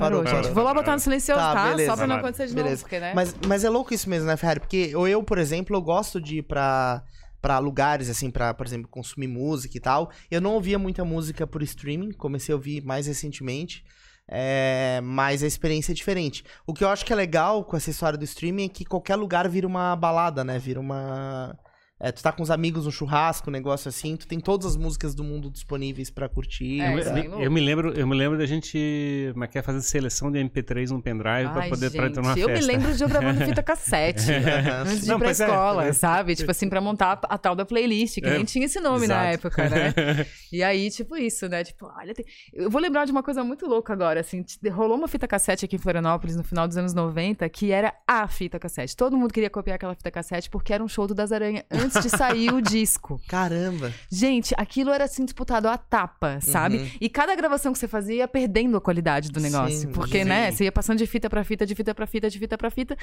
Parou, 0.00 0.24
gente. 0.26 0.34
parou. 0.34 0.54
Vou 0.54 0.64
lá 0.64 0.74
botar 0.74 0.92
no 0.92 0.98
silencioso, 1.00 1.40
Tá, 1.40 1.54
tá? 1.54 1.68
beleza. 1.70 1.90
Só 1.90 1.96
pra 1.96 2.06
não 2.06 2.16
acontecer 2.16 2.46
de 2.48 2.54
Beleza. 2.54 2.70
novo, 2.76 2.82
porque, 2.82 2.98
né? 3.00 3.12
Mas, 3.14 3.34
mas 3.46 3.64
é 3.64 3.70
louco 3.70 3.94
isso 3.94 4.08
mesmo, 4.10 4.26
né, 4.26 4.36
Ferrari? 4.36 4.60
Porque 4.60 4.90
eu, 4.92 5.06
eu, 5.06 5.22
por 5.22 5.38
exemplo, 5.38 5.76
eu 5.76 5.80
gosto 5.82 6.20
de 6.20 6.38
ir 6.38 6.42
pra, 6.42 7.02
pra 7.40 7.58
lugares, 7.58 8.08
assim, 8.10 8.30
pra, 8.30 8.52
por 8.52 8.66
exemplo, 8.66 8.88
consumir 8.88 9.28
música 9.28 9.76
e 9.76 9.80
tal. 9.80 10.10
Eu 10.30 10.40
não 10.40 10.54
ouvia 10.54 10.78
muita 10.78 11.04
música 11.04 11.46
por 11.46 11.62
streaming, 11.62 12.12
comecei 12.12 12.52
a 12.52 12.56
ouvir 12.56 12.82
mais 12.84 13.06
recentemente. 13.06 13.84
É, 14.32 15.00
mas 15.02 15.42
a 15.42 15.46
experiência 15.46 15.90
é 15.90 15.94
diferente. 15.94 16.44
O 16.66 16.72
que 16.72 16.84
eu 16.84 16.88
acho 16.88 17.04
que 17.04 17.12
é 17.12 17.16
legal 17.16 17.64
com 17.64 17.76
essa 17.76 17.90
história 17.90 18.16
do 18.16 18.24
streaming 18.24 18.66
é 18.66 18.68
que 18.68 18.84
qualquer 18.84 19.16
lugar 19.16 19.48
vira 19.48 19.66
uma 19.66 19.96
balada, 19.96 20.44
né? 20.44 20.56
Vira 20.58 20.78
uma. 20.78 21.58
É, 22.00 22.10
tu 22.10 22.22
tá 22.22 22.32
com 22.32 22.42
os 22.42 22.50
amigos 22.50 22.86
no 22.86 22.90
churrasco, 22.92 23.50
um 23.50 23.52
negócio 23.52 23.88
assim, 23.88 24.16
tu 24.16 24.26
tem 24.26 24.40
todas 24.40 24.66
as 24.66 24.76
músicas 24.76 25.14
do 25.14 25.22
mundo 25.22 25.50
disponíveis 25.50 26.10
pra 26.10 26.28
curtir. 26.28 26.80
É, 26.80 26.94
eu, 26.94 27.12
aí, 27.14 27.26
eu- 27.26 27.40
eu 27.42 27.50
me 27.50 27.60
lembro, 27.60 27.92
eu 27.92 28.06
me 28.06 28.16
lembro 28.16 28.38
da 28.38 28.46
gente, 28.46 29.28
como 29.32 29.44
é 29.44 29.46
que 29.46 29.58
é, 29.58 29.62
fazer 29.62 29.82
seleção 29.82 30.30
de 30.32 30.38
MP3 30.38 30.90
num 30.90 31.00
pendrive 31.00 31.50
pra 31.52 31.62
Ai, 31.62 31.68
poder 31.68 31.90
pra 31.90 32.06
entrar 32.06 32.22
numa 32.22 32.38
eu 32.38 32.48
festa. 32.48 32.66
me 32.66 32.72
lembro 32.72 32.94
de 32.96 33.02
eu 33.02 33.08
gravando 33.08 33.40
fita 33.44 33.62
cassete 33.62 34.32
antes 34.32 35.04
de 35.04 35.12
ir 35.12 35.18
pra 35.18 35.28
é, 35.28 35.32
escola, 35.32 35.86
é. 35.86 35.92
sabe? 35.92 36.34
Tipo 36.34 36.50
assim, 36.50 36.68
pra 36.68 36.80
montar 36.80 37.20
a 37.22 37.38
tal 37.38 37.54
da 37.54 37.64
playlist, 37.64 38.14
que 38.20 38.26
É, 38.26 38.30
nem 38.34 38.44
tinha 38.44 38.64
esse 38.66 38.80
nome 38.80 39.06
na 39.06 39.32
exato. 39.32 39.46
época, 39.48 39.68
né? 39.68 40.26
E 40.52 40.64
aí, 40.64 40.90
tipo 40.90 41.16
isso, 41.16 41.48
né? 41.48 41.62
Tipo, 41.62 41.86
olha, 41.96 42.12
tem- 42.12 42.24
eu 42.52 42.68
vou 42.68 42.80
lembrar 42.80 43.04
de 43.04 43.12
uma 43.12 43.22
coisa 43.22 43.44
muito 43.44 43.66
louca 43.66 43.92
agora, 43.92 44.20
assim, 44.20 44.44
rolou 44.72 44.96
uma 44.96 45.06
fita 45.06 45.28
cassete 45.28 45.64
aqui 45.64 45.76
em 45.76 45.78
Florianópolis 45.78 46.34
no 46.36 46.42
final 46.42 46.66
dos 46.66 46.76
anos 46.76 46.92
90, 46.92 47.48
que 47.48 47.70
era 47.70 47.94
a 48.06 48.26
fita 48.26 48.58
cassete. 48.58 48.96
Todo 48.96 49.16
mundo 49.16 49.32
queria 49.32 49.48
copiar 49.50 49.76
aquela 49.76 49.94
fita 49.94 50.10
cassete 50.10 50.50
porque 50.50 50.72
era 50.72 50.82
um 50.82 50.88
show 50.88 51.06
do 51.06 51.14
Das 51.14 51.30
Aranha 51.30 51.64
antes 51.90 52.02
de 52.02 52.16
sair 52.16 52.52
o 52.52 52.60
disco. 52.60 53.20
Caramba. 53.28 53.92
Gente, 54.10 54.54
aquilo 54.56 54.90
era 54.90 55.04
assim 55.04 55.24
disputado 55.24 55.68
à 55.68 55.76
tapa, 55.76 56.40
sabe? 56.40 56.78
Uhum. 56.78 56.90
E 57.00 57.08
cada 57.08 57.34
gravação 57.34 57.72
que 57.72 57.78
você 57.78 57.88
fazia 57.88 58.16
ia 58.16 58.28
perdendo 58.28 58.76
a 58.76 58.80
qualidade 58.80 59.30
do 59.30 59.40
negócio. 59.40 59.80
Sim, 59.80 59.92
porque, 59.92 60.20
sim. 60.20 60.24
né, 60.24 60.50
você 60.50 60.64
ia 60.64 60.72
passando 60.72 60.98
de 60.98 61.06
fita 61.06 61.28
pra 61.28 61.42
fita, 61.44 61.66
de 61.66 61.74
fita 61.74 61.94
pra 61.94 62.06
fita, 62.06 62.30
de 62.30 62.38
fita 62.38 62.56
pra 62.56 62.70
fita. 62.70 62.96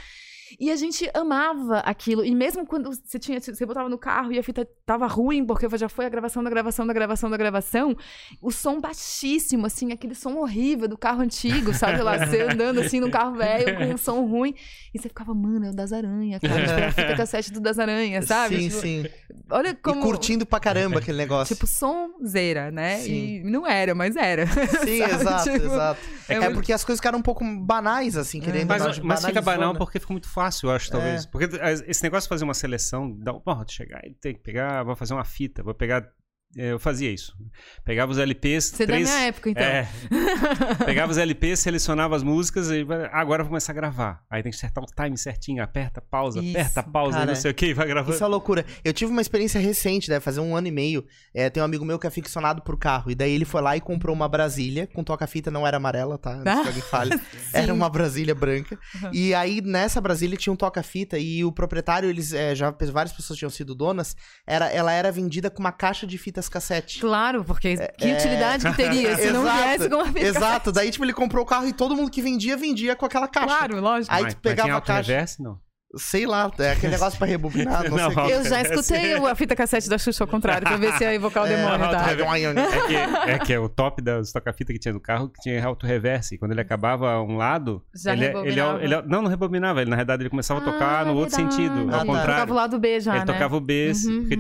E 0.59 0.71
a 0.71 0.75
gente 0.75 1.09
amava 1.13 1.79
aquilo. 1.79 2.23
E 2.23 2.33
mesmo 2.33 2.65
quando 2.65 2.89
você 2.89 3.19
tinha, 3.19 3.39
você 3.39 3.65
botava 3.65 3.89
no 3.89 3.97
carro 3.97 4.31
e 4.31 4.39
a 4.39 4.43
fita 4.43 4.67
tava 4.85 5.05
ruim, 5.05 5.45
porque 5.45 5.67
já 5.77 5.89
foi 5.89 6.05
a 6.05 6.09
gravação 6.09 6.43
da 6.43 6.49
gravação 6.49 6.87
da 6.87 6.93
gravação 6.93 7.29
da 7.29 7.37
gravação, 7.37 7.95
o 8.41 8.51
som 8.51 8.79
baixíssimo, 8.79 9.65
assim, 9.65 9.91
aquele 9.91 10.15
som 10.15 10.37
horrível 10.37 10.87
do 10.87 10.97
carro 10.97 11.21
antigo, 11.21 11.73
sabe 11.73 12.01
lá, 12.01 12.17
você 12.17 12.41
andando 12.49 12.79
assim 12.79 12.99
no 12.99 13.11
carro 13.11 13.35
velho 13.35 13.77
com 13.77 13.93
um 13.93 13.97
som 13.97 14.25
ruim. 14.25 14.53
E 14.93 14.99
você 14.99 15.09
ficava, 15.09 15.33
mano, 15.33 15.65
é 15.65 15.69
o 15.69 15.73
das 15.73 15.91
aranha, 15.91 16.39
cara. 16.39 16.61
Tipo, 16.61 16.79
é 16.79 16.85
a 16.85 16.91
fita 16.91 17.15
cassete 17.15 17.51
do 17.51 17.59
das 17.59 17.77
aranha, 17.77 18.21
sabe? 18.21 18.57
Sim, 18.57 18.69
Tipo, 18.69 18.76
sim. 18.81 19.05
Olha 19.49 19.75
como. 19.75 19.99
E 19.99 20.03
curtindo 20.03 20.45
pra 20.45 20.59
caramba 20.59 20.99
aquele 20.99 21.17
negócio. 21.17 21.55
Tipo, 21.55 21.65
sonzeira, 21.67 22.71
né? 22.71 22.99
Sim. 22.99 23.37
E 23.37 23.43
não 23.43 23.65
era, 23.65 23.93
mas 23.95 24.15
era. 24.15 24.45
sim, 24.85 25.03
exato, 25.03 25.43
Tipo, 25.51 25.65
exato. 25.65 25.99
é 26.29 26.33
É, 26.35 26.39
muito- 26.39 26.53
porque 26.55 26.73
as 26.73 26.83
coisas 26.83 26.99
ficaram 26.99 27.19
um 27.19 27.21
pouco 27.21 27.43
banais, 27.59 28.15
assim, 28.17 28.39
querendo 28.39 28.67
Mas, 28.67 28.81
ou 28.81 28.87
não, 28.95 29.03
mas 29.05 29.25
fica 29.25 29.41
banal 29.41 29.75
porque 29.75 29.99
fica 29.99 30.13
muito 30.13 30.29
fácil, 30.29 30.69
eu 30.69 30.75
acho, 30.75 30.89
talvez. 30.91 31.25
É. 31.25 31.27
Porque 31.27 31.49
esse 31.87 32.03
negócio 32.03 32.27
de 32.27 32.29
fazer 32.29 32.43
uma 32.43 32.53
seleção, 32.53 33.11
dá, 33.19 33.33
porra, 33.33 33.65
tu 33.65 33.71
chegar 33.73 34.01
e 34.05 34.13
tem 34.13 34.33
que 34.33 34.41
pegar, 34.41 34.83
vou 34.83 34.95
fazer 34.95 35.13
uma 35.13 35.25
fita, 35.25 35.63
vou 35.63 35.73
pegar. 35.73 36.07
É, 36.55 36.71
Eu 36.71 36.79
fazia 36.79 37.11
isso. 37.11 37.35
Pegava 37.83 38.11
os 38.11 38.17
LPs. 38.17 38.65
Você 38.65 38.85
três, 38.85 39.07
da 39.07 39.15
minha 39.15 39.27
época, 39.27 39.49
então. 39.49 39.63
É. 39.63 39.87
Pegava 40.85 41.11
os 41.11 41.17
LPs, 41.17 41.59
selecionava 41.59 42.15
as 42.15 42.23
músicas 42.23 42.69
e 42.69 42.85
ah, 42.89 43.19
agora 43.19 43.41
eu 43.41 43.45
vou 43.45 43.51
começar 43.51 43.73
a 43.73 43.75
gravar. 43.75 44.23
Aí 44.29 44.41
tem 44.41 44.51
que 44.51 44.57
acertar 44.57 44.83
o 44.83 44.87
time 44.87 45.17
certinho, 45.17 45.63
aperta, 45.63 46.01
pausa, 46.01 46.39
Isso, 46.39 46.57
aperta, 46.57 46.83
pausa, 46.83 47.17
cara. 47.17 47.25
não 47.25 47.35
sei 47.35 47.51
o 47.51 47.53
que, 47.53 47.73
vai 47.73 47.87
gravando. 47.87 48.15
Isso 48.15 48.23
é 48.23 48.27
loucura. 48.27 48.65
Eu 48.83 48.93
tive 48.93 49.11
uma 49.11 49.21
experiência 49.21 49.59
recente, 49.59 50.07
deve 50.07 50.21
fazer 50.21 50.39
um 50.39 50.55
ano 50.55 50.67
e 50.67 50.71
meio. 50.71 51.05
É, 51.33 51.49
tem 51.49 51.61
um 51.61 51.65
amigo 51.65 51.83
meu 51.83 51.99
que 51.99 52.07
é 52.07 52.09
ficcionado 52.09 52.61
por 52.61 52.77
carro. 52.77 53.11
E 53.11 53.15
daí 53.15 53.33
ele 53.33 53.45
foi 53.45 53.61
lá 53.61 53.75
e 53.75 53.81
comprou 53.81 54.15
uma 54.15 54.27
Brasília, 54.27 54.87
com 54.87 55.03
toca-fita, 55.03 55.51
não 55.51 55.65
era 55.65 55.77
amarela, 55.77 56.17
tá? 56.17 56.31
Antes 56.31 56.61
que 56.61 56.67
alguém 56.67 56.81
fale. 56.81 57.21
Era 57.53 57.73
uma 57.73 57.89
Brasília 57.89 58.35
branca. 58.35 58.77
E 59.11 59.33
aí, 59.33 59.61
nessa 59.61 59.99
Brasília, 59.99 60.37
tinha 60.37 60.53
um 60.53 60.55
toca-fita. 60.55 61.17
E 61.17 61.43
o 61.43 61.51
proprietário, 61.51 62.09
eles 62.09 62.33
é, 62.33 62.53
já 62.55 62.73
várias 62.91 63.13
pessoas 63.13 63.37
tinham 63.37 63.49
sido 63.49 63.73
donas. 63.73 64.15
Era, 64.45 64.69
ela 64.69 64.91
era 64.91 65.11
vendida 65.11 65.49
com 65.49 65.59
uma 65.59 65.71
caixa 65.71 66.05
de 66.05 66.17
fitas 66.17 66.46
cassete. 66.49 66.99
Claro, 66.99 67.43
porque 67.43 67.75
que 67.97 68.11
utilidade 68.13 68.65
que 68.69 68.75
teria 68.75 69.15
se 69.17 69.31
não 69.31 69.41
Exato, 69.43 69.63
viesse 69.63 69.89
com 69.89 69.95
uma 69.95 70.05
fita 70.05 70.19
Exato. 70.19 70.71
Daí, 70.71 70.91
tipo, 70.91 71.05
ele 71.05 71.13
comprou 71.13 71.43
o 71.43 71.45
carro 71.45 71.67
e 71.67 71.73
todo 71.73 71.95
mundo 71.95 72.09
que 72.11 72.21
vendia, 72.21 72.55
vendia 72.57 72.95
com 72.95 73.05
aquela 73.05 73.27
caixa. 73.27 73.47
Claro, 73.47 73.79
lógico. 73.81 74.13
Aí 74.13 74.23
Mas- 74.23 74.33
tu 74.33 74.37
mas 74.37 74.41
pegava 74.41 74.67
tinha 74.67 74.77
a 74.77 74.81
caixa. 74.81 74.99
auto-reverse, 74.99 75.41
não. 75.41 75.59
Sei 75.95 76.25
lá, 76.25 76.51
é 76.59 76.71
aquele 76.71 76.91
negócio 76.91 77.17
pra 77.17 77.25
rebobinar, 77.25 77.89
não, 77.89 77.95
Não, 77.97 78.11
sei 78.11 78.23
o 78.23 78.27
quê. 78.27 78.33
Eu 78.33 78.43
já 78.43 78.61
escutei 78.61 79.13
a 79.13 79.35
fita 79.35 79.55
cassete 79.55 79.87
da 79.87 79.97
Xuxa 79.97 80.25
ao 80.25 80.27
contrário, 80.27 80.67
pra 80.67 80.75
ver 80.75 80.91
se 80.97 81.03
ia 81.05 81.13
evocar 81.13 81.43
o 81.43 81.47
É, 81.47 81.55
demônio, 81.55 81.79
tá? 81.79 82.09
auto-reverse. 82.09 82.75
É 82.75 82.87
que, 82.87 82.95
é 83.31 83.39
que 83.39 83.53
é 83.53 83.59
o 83.59 83.69
top 83.69 84.01
das 84.01 84.31
toca-fita 84.33 84.73
que 84.73 84.79
tinha 84.79 84.93
no 84.93 84.99
carro, 84.99 85.29
que 85.29 85.39
tinha 85.41 85.65
auto-reverse. 85.65 86.35
E 86.35 86.37
quando 86.37 86.51
ele 86.51 86.59
acabava 86.59 87.21
um 87.21 87.37
lado, 87.37 87.81
Já 87.95 88.11
ele, 88.11 88.25
ele, 88.25 88.33
rebobinava. 88.33 88.83
ele- 88.83 89.01
Não, 89.07 89.21
não 89.21 89.29
rebobinava. 89.29 89.81
Ele, 89.81 89.89
na 89.89 89.95
verdade, 89.95 90.23
ele 90.23 90.29
começava 90.29 90.59
a 90.59 90.63
tocar 90.63 91.01
Ah, 91.01 91.05
no 91.05 91.11
é 91.11 91.13
outro 91.13 91.35
verdade. 91.37 91.55
sentido, 91.55 91.79
Ah, 91.89 91.93
ao 91.93 91.99
tá. 92.01 92.05
contrário. 92.05 92.33
Tocava 92.33 92.51
o 92.51 92.55
lado 92.55 92.79
B 92.79 92.99
já, 92.99 93.11
ele 93.11 93.19
né? 93.21 93.25
tocava 93.25 93.55
o 93.55 93.61
B, 93.61 93.91
Uhum, 93.95 94.19
porque 94.27 94.33
uhum. 94.35 94.39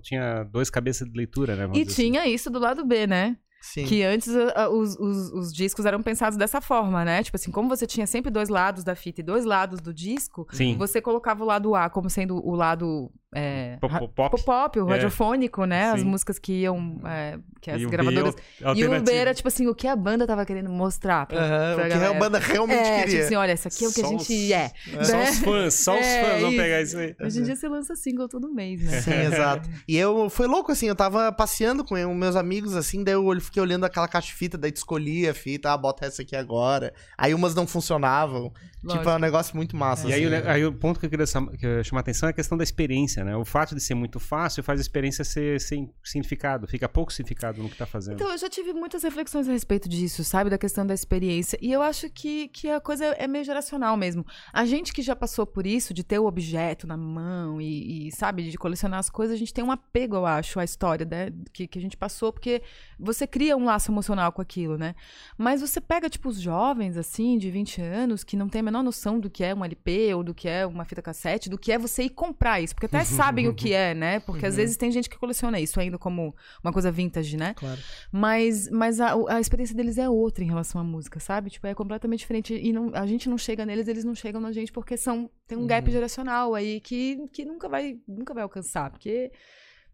tinha 0.02 0.42
dois 0.44 0.68
cabeças 0.70 1.08
de 1.08 1.16
leitura, 1.16 1.54
né? 1.54 1.68
E 1.72 1.82
assim. 1.82 1.84
tinha 1.84 2.26
isso 2.26 2.50
do 2.50 2.58
lado 2.58 2.84
B, 2.84 3.06
né? 3.06 3.36
Sim. 3.60 3.84
Que 3.84 4.02
antes 4.02 4.34
a- 4.34 4.62
a- 4.64 4.68
os, 4.70 4.96
os, 4.98 5.32
os 5.32 5.52
discos 5.52 5.84
eram 5.84 6.02
pensados 6.02 6.36
dessa 6.38 6.60
forma, 6.60 7.04
né? 7.04 7.22
Tipo 7.22 7.36
assim, 7.36 7.50
como 7.50 7.68
você 7.68 7.86
tinha 7.86 8.06
sempre 8.06 8.30
dois 8.30 8.48
lados 8.48 8.82
da 8.82 8.94
fita 8.94 9.20
e 9.20 9.24
dois 9.24 9.44
lados 9.44 9.80
do 9.80 9.92
disco, 9.92 10.46
Sim. 10.52 10.76
você 10.78 11.00
colocava 11.00 11.42
o 11.44 11.46
lado 11.46 11.74
A 11.74 11.90
como 11.90 12.08
sendo 12.08 12.36
o 12.36 12.54
lado 12.54 13.10
é, 13.32 13.76
Pop- 13.80 14.08
pop. 14.12 14.42
pop, 14.44 14.80
o 14.80 14.88
É. 14.88 14.92
radiofônico, 14.92 15.64
né? 15.64 15.90
As 15.92 16.00
Sim. 16.00 16.06
músicas 16.06 16.36
que 16.36 16.62
iam. 16.62 17.00
é, 17.04 17.38
que 17.60 17.70
as 17.70 17.80
E 17.80 17.84
o 17.86 17.88
B 17.88 17.92
gravadoras. 17.96 18.34
E 18.74 18.84
o 18.84 19.02
B 19.02 19.12
era, 19.14 19.32
tipo 19.32 19.46
assim, 19.46 19.68
o 19.68 19.74
que 19.74 19.86
a 19.86 19.94
banda 19.94 20.26
tava 20.26 20.44
querendo 20.44 20.68
mostrar 20.70 21.26
pra, 21.26 21.38
Aham, 21.38 21.74
pra 21.76 21.84
o 21.84 21.88
que 21.88 21.94
galera. 21.94 22.16
a 22.16 22.18
banda 22.18 22.38
realmente 22.40 22.80
é, 22.80 22.98
queria. 23.00 23.06
tipo 23.14 23.22
assim, 23.26 23.34
olha, 23.36 23.52
isso 23.52 23.68
aqui 23.68 23.84
é 23.84 23.88
o 23.88 23.92
que 23.92 24.00
a 24.00 24.04
Só 24.04 24.10
gente 24.10 24.32
os- 24.32 24.50
é. 24.50 24.72
Só 25.04 25.12
né? 25.16 25.30
os 25.30 25.38
fãs, 25.38 25.74
só 25.74 25.94
os 26.00 26.00
É, 26.06 26.24
fãs 26.24 26.40
vão 26.40 26.50
pegar 26.56 26.80
isso 26.82 26.98
aí. 26.98 27.14
Hoje 27.20 27.38
em 27.40 27.42
dia 27.44 27.54
você 27.54 27.68
lança 27.68 27.94
single 27.94 28.28
todo 28.28 28.52
mês, 28.52 28.82
né? 28.82 29.00
Sim, 29.00 29.12
exato. 29.12 29.68
E 29.86 29.96
eu 29.96 30.28
foi 30.28 30.48
louco 30.48 30.72
assim, 30.72 30.86
eu 30.86 30.96
tava 30.96 31.30
passeando 31.30 31.84
com 31.84 31.96
eu- 31.96 32.12
meus 32.12 32.34
amigos 32.34 32.74
assim, 32.74 33.04
daí 33.04 33.14
eu 33.14 33.24
olh- 33.24 33.40
fiquei 33.50 33.62
olhando 33.62 33.84
aquela 33.84 34.06
caixa 34.08 34.28
de 34.28 34.34
fita, 34.34 34.56
daí 34.56 34.70
tu 34.72 34.76
escolhia 34.76 35.32
a 35.32 35.34
fita, 35.34 35.72
ah, 35.72 35.76
bota 35.76 36.06
essa 36.06 36.22
aqui 36.22 36.36
agora. 36.36 36.94
Aí 37.18 37.34
umas 37.34 37.54
não 37.54 37.66
funcionavam. 37.66 38.52
Tipo, 38.80 38.94
Lógico. 38.94 39.10
é 39.10 39.16
um 39.16 39.18
negócio 39.18 39.54
muito 39.56 39.76
massa. 39.76 40.08
E 40.08 40.12
aí, 40.14 40.24
assim, 40.24 40.26
o 40.26 40.30
ne- 40.42 40.48
aí 40.48 40.64
o 40.64 40.72
ponto 40.72 40.98
que 40.98 41.04
eu 41.04 41.10
queria 41.10 41.26
chamar 41.26 41.52
a 41.52 42.00
atenção 42.00 42.28
é 42.28 42.30
a 42.30 42.32
questão 42.32 42.56
da 42.56 42.64
experiência, 42.64 43.22
né? 43.22 43.36
O 43.36 43.44
fato 43.44 43.74
de 43.74 43.80
ser 43.80 43.94
muito 43.94 44.18
fácil 44.18 44.62
faz 44.62 44.80
a 44.80 44.82
experiência 44.82 45.22
ser 45.22 45.60
sem 45.60 45.92
significado, 46.02 46.66
fica 46.66 46.88
pouco 46.88 47.12
significado 47.12 47.62
no 47.62 47.68
que 47.68 47.76
tá 47.76 47.84
fazendo. 47.84 48.14
Então, 48.14 48.30
eu 48.30 48.38
já 48.38 48.48
tive 48.48 48.72
muitas 48.72 49.02
reflexões 49.02 49.46
a 49.48 49.52
respeito 49.52 49.86
disso, 49.86 50.24
sabe? 50.24 50.48
Da 50.48 50.56
questão 50.56 50.86
da 50.86 50.94
experiência. 50.94 51.58
E 51.60 51.70
eu 51.70 51.82
acho 51.82 52.08
que, 52.08 52.48
que 52.48 52.70
a 52.70 52.80
coisa 52.80 53.04
é 53.04 53.26
meio 53.28 53.44
geracional 53.44 53.98
mesmo. 53.98 54.24
A 54.50 54.64
gente 54.64 54.94
que 54.94 55.02
já 55.02 55.14
passou 55.14 55.44
por 55.46 55.66
isso, 55.66 55.92
de 55.92 56.02
ter 56.02 56.18
o 56.18 56.24
objeto 56.24 56.86
na 56.86 56.96
mão 56.96 57.60
e, 57.60 58.08
e, 58.08 58.12
sabe, 58.12 58.48
de 58.50 58.56
colecionar 58.56 58.98
as 58.98 59.10
coisas, 59.10 59.34
a 59.34 59.38
gente 59.38 59.52
tem 59.52 59.62
um 59.62 59.70
apego, 59.70 60.16
eu 60.16 60.24
acho, 60.24 60.58
à 60.58 60.64
história 60.64 61.04
né? 61.04 61.30
que, 61.52 61.66
que 61.68 61.78
a 61.78 61.82
gente 61.82 61.98
passou, 61.98 62.32
porque 62.32 62.62
você 63.00 63.26
cria 63.26 63.56
um 63.56 63.64
laço 63.64 63.90
emocional 63.90 64.30
com 64.32 64.42
aquilo, 64.42 64.76
né? 64.76 64.94
Mas 65.38 65.60
você 65.60 65.80
pega, 65.80 66.08
tipo, 66.10 66.28
os 66.28 66.40
jovens, 66.40 66.96
assim, 66.96 67.38
de 67.38 67.50
20 67.50 67.80
anos, 67.80 68.22
que 68.22 68.36
não 68.36 68.48
tem 68.48 68.60
a 68.60 68.62
menor 68.62 68.82
noção 68.82 69.18
do 69.18 69.30
que 69.30 69.42
é 69.42 69.54
um 69.54 69.64
LP 69.64 70.14
ou 70.14 70.22
do 70.22 70.34
que 70.34 70.48
é 70.48 70.66
uma 70.66 70.84
fita 70.84 71.00
cassete, 71.02 71.48
do 71.48 71.58
que 71.58 71.72
é 71.72 71.78
você 71.78 72.02
ir 72.04 72.10
comprar 72.10 72.60
isso. 72.60 72.74
Porque 72.74 72.86
até 72.86 73.02
sabem 73.04 73.48
o 73.48 73.54
que 73.54 73.72
é, 73.72 73.94
né? 73.94 74.20
Porque 74.20 74.44
às 74.46 74.56
vezes 74.56 74.76
tem 74.76 74.90
gente 74.92 75.08
que 75.08 75.18
coleciona 75.18 75.58
isso 75.58 75.80
ainda 75.80 75.98
como 75.98 76.34
uma 76.62 76.72
coisa 76.72 76.90
vintage, 76.92 77.36
né? 77.36 77.54
Claro. 77.54 77.80
Mas, 78.12 78.68
mas 78.70 79.00
a, 79.00 79.14
a 79.28 79.40
experiência 79.40 79.74
deles 79.74 79.98
é 79.98 80.08
outra 80.08 80.44
em 80.44 80.46
relação 80.46 80.80
à 80.80 80.84
música, 80.84 81.18
sabe? 81.20 81.50
Tipo, 81.50 81.66
é 81.66 81.74
completamente 81.74 82.20
diferente. 82.20 82.54
E 82.54 82.72
não- 82.72 82.90
a 82.94 83.06
gente 83.06 83.28
não 83.28 83.38
chega 83.38 83.64
neles, 83.64 83.88
eles 83.88 84.04
não 84.04 84.14
chegam 84.14 84.40
na 84.40 84.52
gente 84.52 84.72
porque 84.72 84.96
são, 84.96 85.30
tem 85.46 85.56
um 85.56 85.66
gap 85.66 85.90
geracional 85.90 86.54
aí 86.54 86.80
que, 86.80 87.26
que 87.32 87.44
nunca, 87.44 87.68
vai, 87.68 87.98
nunca 88.06 88.34
vai 88.34 88.42
alcançar. 88.42 88.90
Porque, 88.90 89.30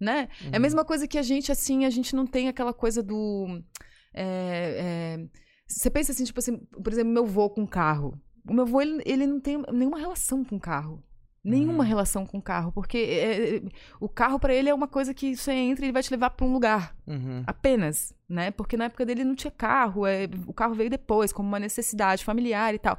né? 0.00 0.28
É 0.52 0.56
a 0.56 0.60
mesma 0.60 0.84
coisa 0.84 1.06
que 1.08 1.18
a 1.18 1.22
gente, 1.22 1.50
assim, 1.52 1.84
a 1.84 1.90
gente 1.90 2.14
não 2.14 2.26
tem 2.26 2.48
aquela 2.48 2.72
coisa 2.72 3.02
do. 3.02 3.62
é, 4.14 5.16
é, 5.18 5.26
você 5.66 5.90
pensa 5.90 6.12
assim, 6.12 6.24
tipo 6.24 6.38
assim, 6.38 6.58
por 6.58 6.92
exemplo, 6.92 7.12
meu 7.12 7.24
avô 7.24 7.50
com 7.50 7.66
carro. 7.66 8.18
O 8.48 8.52
meu 8.54 8.64
avô, 8.64 8.80
ele, 8.80 9.02
ele 9.04 9.26
não 9.26 9.40
tem 9.40 9.60
nenhuma 9.72 9.98
relação 9.98 10.44
com 10.44 10.58
carro. 10.58 11.02
Nenhuma 11.42 11.84
relação 11.84 12.26
com 12.26 12.40
carro, 12.42 12.72
porque 12.72 12.98
é, 12.98 13.62
o 14.00 14.08
carro 14.08 14.36
pra 14.36 14.52
ele 14.52 14.68
é 14.68 14.74
uma 14.74 14.88
coisa 14.88 15.14
que 15.14 15.36
você 15.36 15.52
entra 15.52 15.84
e 15.84 15.86
ele 15.86 15.92
vai 15.92 16.02
te 16.02 16.10
levar 16.10 16.30
pra 16.30 16.44
um 16.44 16.52
lugar 16.52 16.96
Uhum. 17.06 17.44
apenas, 17.46 18.12
né? 18.28 18.50
Porque 18.50 18.76
na 18.76 18.86
época 18.86 19.06
dele 19.06 19.22
não 19.22 19.36
tinha 19.36 19.50
carro, 19.52 20.04
é, 20.04 20.28
o 20.44 20.52
carro 20.52 20.74
veio 20.74 20.90
depois, 20.90 21.32
como 21.32 21.48
uma 21.48 21.60
necessidade 21.60 22.24
familiar 22.24 22.74
e 22.74 22.80
tal. 22.80 22.98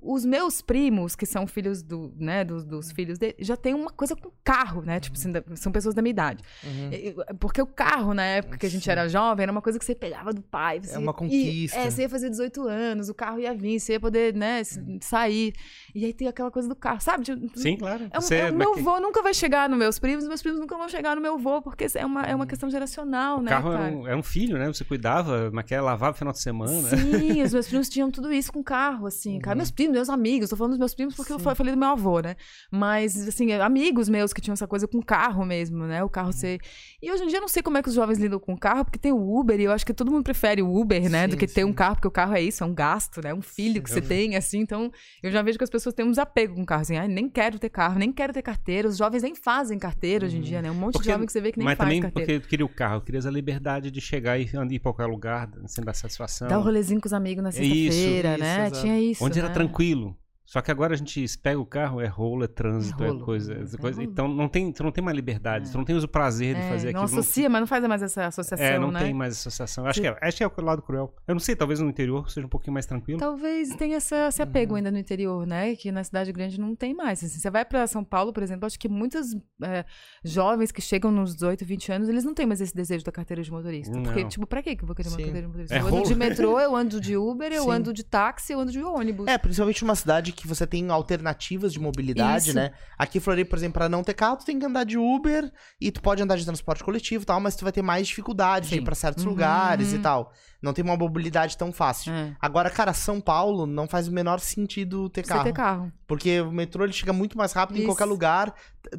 Os 0.00 0.24
meus 0.24 0.60
primos, 0.62 1.16
que 1.16 1.26
são 1.26 1.46
filhos 1.46 1.82
do, 1.82 2.12
né, 2.16 2.44
dos, 2.44 2.64
dos 2.64 2.92
filhos 2.92 3.18
dele, 3.18 3.34
já 3.40 3.56
tem 3.56 3.74
uma 3.74 3.90
coisa 3.90 4.14
com 4.14 4.30
carro, 4.44 4.82
né? 4.82 5.00
Tipo, 5.00 5.16
assim, 5.16 5.32
são 5.56 5.72
pessoas 5.72 5.94
da 5.94 6.02
minha 6.02 6.10
idade. 6.10 6.42
Uhum. 6.62 6.90
E- 6.92 7.16
Porque 7.40 7.60
o 7.60 7.66
carro, 7.66 8.14
na 8.14 8.22
época 8.24 8.58
que 8.58 8.66
a 8.66 8.70
gente 8.70 8.88
era 8.90 9.08
jovem, 9.08 9.42
era 9.44 9.50
uma 9.50 9.62
coisa 9.62 9.78
que 9.78 9.84
você 9.84 9.94
pegava 9.94 10.32
do 10.32 10.42
pai. 10.42 10.80
Você 10.82 10.94
É 10.94 10.98
uma 10.98 11.12
conquista. 11.14 11.78
é, 11.78 11.90
você 11.90 12.02
ia 12.02 12.08
fazer 12.08 12.30
18 12.30 12.68
anos, 12.68 13.08
o 13.08 13.14
carro 13.14 13.40
ia 13.40 13.52
vir, 13.54 13.80
você 13.80 13.94
ia 13.94 14.00
poder, 14.00 14.34
né, 14.34 14.60
s- 14.60 14.80
sair. 15.00 15.52
E 15.94 16.04
aí 16.04 16.12
tem 16.12 16.28
aquela 16.28 16.50
coisa 16.50 16.68
do 16.68 16.76
carro, 16.76 17.00
sabe? 17.00 17.24
Tipo, 17.24 17.58
Sim, 17.58 17.76
claro. 17.76 18.08
é 18.12 18.18
um- 18.18 18.20
Você- 18.20 18.34
é- 18.36 18.40
o 18.44 18.54
mas 18.54 18.54
meu 18.58 18.72
que- 18.74 18.80
avô 18.80 19.00
nunca 19.00 19.22
vai 19.22 19.34
chegar 19.34 19.68
nos 19.68 19.78
meus 19.78 19.98
primos, 19.98 20.28
meus 20.28 20.42
primos 20.42 20.60
nunca 20.60 20.76
vão 20.76 20.88
chegar 20.88 21.16
no 21.16 21.22
meu 21.22 21.34
avô, 21.34 21.60
porque 21.62 21.86
é 21.94 22.04
uma, 22.06 22.22
é 22.22 22.34
uma 22.34 22.46
questão 22.46 22.70
geracional, 22.70 23.38
o 23.38 23.42
né, 23.42 23.50
carro 23.50 23.72
cara? 23.72 23.88
é 23.88 23.92
um, 23.92 24.08
é 24.08 24.16
um 24.16 24.22
filho, 24.22 24.58
né? 24.58 24.66
Você 24.68 24.84
cuidava, 24.84 25.50
mas 25.52 25.64
quer 25.64 25.80
lavar 25.80 26.10
no 26.10 26.14
final 26.16 26.32
de 26.32 26.40
semana. 26.40 26.88
Sim, 26.90 27.42
os 27.42 27.52
meus 27.52 27.66
primos 27.68 27.88
tinham 27.88 28.10
tudo 28.10 28.32
isso 28.32 28.52
com 28.52 28.62
carro, 28.62 29.06
assim. 29.06 29.38
Cara, 29.40 29.56
meus 29.56 29.70
primos 29.70 29.85
de 29.86 29.92
meus 29.92 30.08
amigos, 30.08 30.50
tô 30.50 30.56
falando 30.56 30.72
dos 30.72 30.78
meus 30.78 30.94
primos 30.94 31.14
porque 31.14 31.32
eu 31.32 31.38
Sim. 31.38 31.44
fa- 31.44 31.54
falei 31.54 31.72
do 31.74 31.78
meu 31.78 31.88
avô, 31.88 32.20
né? 32.20 32.36
Mas, 32.70 33.28
assim, 33.28 33.52
amigos 33.52 34.08
meus 34.08 34.32
que 34.32 34.40
tinham 34.40 34.52
essa 34.54 34.66
coisa 34.66 34.86
com 34.86 35.00
carro 35.02 35.44
mesmo, 35.44 35.84
né? 35.86 36.02
O 36.02 36.08
carro 36.08 36.32
ser. 36.32 36.60
E 37.02 37.10
hoje 37.10 37.24
em 37.24 37.26
dia 37.28 37.38
eu 37.38 37.40
não 37.42 37.48
sei 37.48 37.62
como 37.62 37.78
é 37.78 37.82
que 37.82 37.88
os 37.88 37.94
jovens 37.94 38.18
lidam 38.18 38.38
com 38.38 38.52
o 38.54 38.58
carro, 38.58 38.84
porque 38.84 38.98
tem 38.98 39.12
o 39.12 39.38
Uber, 39.38 39.58
e 39.60 39.64
eu 39.64 39.72
acho 39.72 39.84
que 39.86 39.94
todo 39.94 40.10
mundo 40.10 40.24
prefere 40.24 40.62
o 40.62 40.74
Uber, 40.74 41.08
né? 41.10 41.26
do 41.26 41.32
Sim, 41.32 41.38
que 41.38 41.46
ter 41.46 41.64
um 41.64 41.68
sim. 41.68 41.74
carro, 41.74 41.94
porque 41.96 42.08
o 42.08 42.10
carro 42.10 42.34
é 42.34 42.40
isso, 42.42 42.62
é 42.62 42.66
um 42.66 42.74
gasto, 42.74 43.20
né? 43.22 43.32
Um 43.34 43.42
filho 43.42 43.82
que 43.82 43.90
você 43.90 44.00
tem, 44.00 44.36
assim. 44.36 44.60
Então, 44.60 44.90
eu 45.22 45.30
já 45.30 45.42
vejo 45.42 45.58
que 45.58 45.64
as 45.64 45.70
pessoas 45.70 45.94
têm 45.94 46.04
um 46.04 46.10
desapego 46.10 46.54
com 46.54 46.62
o 46.62 46.66
carro, 46.66 46.82
assim, 46.82 46.96
ai, 46.96 47.08
nem 47.08 47.28
quero 47.28 47.58
ter 47.58 47.68
carro, 47.68 47.98
nem 47.98 48.12
quero 48.12 48.32
ter 48.32 48.42
carteira. 48.42 48.88
Os 48.88 48.96
jovens 48.96 49.22
nem 49.22 49.34
fazem 49.34 49.78
carteira 49.78 50.26
hoje 50.26 50.36
em 50.38 50.40
dia, 50.40 50.60
né? 50.62 50.70
Um 50.70 50.74
monte 50.74 50.94
Porque- 50.94 51.06
de 51.08 51.12
jovem 51.12 51.26
que 51.26 51.32
você 51.32 51.40
vê 51.40 51.52
que 51.52 51.58
nem 51.58 51.64
Mas 51.64 51.76
faz 51.76 51.88
também 51.88 52.00
carteira. 52.02 52.26
porque 52.32 52.40
tu 52.46 52.48
queria 52.48 52.66
o 52.66 52.68
carro, 52.68 53.00
querias 53.00 53.26
a 53.26 53.30
liberdade 53.30 53.90
de 53.90 54.00
chegar 54.00 54.38
e 54.38 54.42
ir 54.44 54.50
pra 54.78 54.92
qualquer 54.92 55.06
lugar 55.06 55.48
sem 55.66 55.84
dar 55.84 55.94
satisfação. 55.94 56.48
Dar 56.48 56.58
um 56.58 56.62
rolezinho 56.62 57.00
com 57.00 57.06
os 57.06 57.12
amigos 57.12 57.42
na 57.42 57.50
sexta-feira, 57.52 58.36
né? 58.38 58.66
exato. 58.66 58.80
Tinha 58.82 59.00
isso. 59.00 59.24
Onde 59.24 59.38
era 59.38 59.48
né? 59.48 59.54
Tranquilo. 59.76 60.16
Só 60.46 60.60
que 60.62 60.70
agora 60.70 60.94
a 60.94 60.96
gente 60.96 61.26
pega 61.42 61.58
o 61.58 61.66
carro, 61.66 62.00
é 62.00 62.06
rolo, 62.06 62.44
é 62.44 62.46
trânsito, 62.46 63.02
é, 63.02 63.08
rolo, 63.08 63.24
coisa. 63.24 63.52
é 63.52 63.62
é 63.62 63.76
coisa. 63.78 64.00
Então 64.02 64.28
não 64.28 64.48
tem, 64.48 64.72
tu 64.72 64.84
não 64.84 64.92
tem 64.92 65.02
mais 65.02 65.16
liberdade, 65.16 65.70
tu 65.72 65.76
não 65.76 65.84
tem 65.84 65.96
o 65.96 66.08
prazer 66.08 66.54
de 66.54 66.60
É, 66.60 66.68
fazer 66.68 66.92
não 66.92 67.02
aquilo. 67.02 67.20
associa, 67.20 67.48
mas 67.50 67.60
não 67.60 67.66
faz 67.66 67.84
mais 67.86 68.00
essa 68.00 68.26
associação, 68.26 68.64
é, 68.64 68.78
não 68.78 68.92
né? 68.92 69.00
tem 69.00 69.12
mais 69.12 69.34
associação. 69.34 69.84
Acho 69.86 70.00
que, 70.00 70.06
é, 70.06 70.16
acho 70.22 70.36
que 70.36 70.44
é 70.44 70.46
o 70.46 70.60
lado 70.64 70.82
cruel. 70.82 71.12
Eu 71.26 71.34
não 71.34 71.40
sei, 71.40 71.56
talvez 71.56 71.80
no 71.80 71.88
interior 71.90 72.30
seja 72.30 72.46
um 72.46 72.48
pouquinho 72.48 72.72
mais 72.74 72.86
tranquilo. 72.86 73.18
Talvez 73.18 73.74
tenha 73.76 73.96
essa, 73.96 74.28
esse 74.28 74.40
apego 74.40 74.72
Uhum. 74.72 74.76
ainda 74.76 74.90
no 74.92 74.98
interior, 74.98 75.44
né? 75.46 75.74
Que 75.74 75.90
na 75.90 76.04
cidade 76.04 76.30
grande 76.32 76.60
não 76.60 76.76
tem 76.76 76.94
mais. 76.94 77.22
Assim, 77.24 77.38
você 77.40 77.50
vai 77.50 77.64
para 77.64 77.84
São 77.88 78.04
Paulo, 78.04 78.32
por 78.32 78.42
exemplo, 78.42 78.66
acho 78.66 78.78
que 78.78 78.88
muitos 78.88 79.34
é, 79.62 79.84
jovens 80.24 80.70
que 80.70 80.80
chegam 80.80 81.10
nos 81.10 81.34
18, 81.34 81.64
20 81.64 81.92
anos, 81.92 82.08
eles 82.08 82.24
não 82.24 82.34
têm 82.34 82.46
mais 82.46 82.60
esse 82.60 82.74
desejo 82.74 83.04
da 83.04 83.10
carteira 83.12 83.42
de 83.42 83.50
motorista. 83.50 83.92
Porque, 84.00 84.22
Não. 84.22 84.28
tipo, 84.28 84.46
pra 84.46 84.62
quê 84.62 84.76
que 84.76 84.82
eu 84.84 84.86
vou 84.86 84.94
querer 84.94 85.08
uma 85.08 85.16
Sim. 85.16 85.22
carteira 85.24 85.46
de 85.46 85.48
motorista? 85.48 85.74
É 85.76 85.80
eu 85.80 85.86
ando 85.88 86.02
de 86.08 86.14
metrô, 86.14 86.60
eu 86.60 86.76
ando 86.76 87.00
de 87.00 87.16
Uber, 87.18 87.52
eu 87.52 87.64
Sim. 87.64 87.70
ando 87.70 87.92
de 87.92 88.04
táxi, 88.04 88.52
eu 88.52 88.60
ando 88.60 88.70
de 88.72 88.82
ônibus. 88.82 89.26
É, 89.26 89.36
principalmente 89.38 89.82
numa 89.82 89.94
cidade 89.96 90.32
que 90.36 90.46
você 90.46 90.66
tem 90.66 90.88
alternativas 90.90 91.72
de 91.72 91.80
mobilidade, 91.80 92.46
Isso. 92.48 92.54
né? 92.56 92.70
Aqui 92.98 93.18
em 93.18 93.20
Floripa, 93.20 93.50
por 93.50 93.56
exemplo, 93.58 93.74
pra 93.74 93.88
não 93.88 94.04
ter 94.04 94.14
carro, 94.14 94.36
tu 94.36 94.44
tem 94.44 94.58
que 94.58 94.66
andar 94.66 94.84
de 94.84 94.96
Uber 94.98 95.50
e 95.80 95.90
tu 95.90 96.00
pode 96.02 96.22
andar 96.22 96.36
de 96.36 96.44
transporte 96.44 96.84
coletivo 96.84 97.22
e 97.22 97.26
tal, 97.26 97.40
mas 97.40 97.56
tu 97.56 97.64
vai 97.64 97.72
ter 97.72 97.82
mais 97.82 98.06
dificuldade 98.06 98.68
de 98.68 98.76
ir 98.76 98.82
pra 98.84 98.94
certos 98.94 99.24
Uhum. 99.24 99.30
lugares 99.30 99.92
e 99.92 99.98
tal. 99.98 100.32
Não 100.62 100.72
tem 100.72 100.84
uma 100.84 100.96
mobilidade 100.96 101.56
tão 101.56 101.72
fácil. 101.72 102.12
É. 102.12 102.34
Agora, 102.40 102.70
cara, 102.70 102.92
São 102.92 103.20
Paulo 103.20 103.66
não 103.66 103.86
faz 103.88 104.08
o 104.08 104.12
menor 104.12 104.40
sentido 104.40 105.08
ter 105.10 105.24
Você 105.24 105.28
carro. 105.32 105.44
ter 105.44 105.52
carro. 105.52 105.92
Porque 106.06 106.40
o 106.40 106.50
metrô 106.52 106.84
ele 106.84 106.92
chega 106.92 107.12
muito 107.12 107.36
mais 107.36 107.52
rápido 107.52 107.76
em 107.76 107.80
Isso. 107.80 107.88
qualquer 107.88 108.04
lugar. 108.06 108.54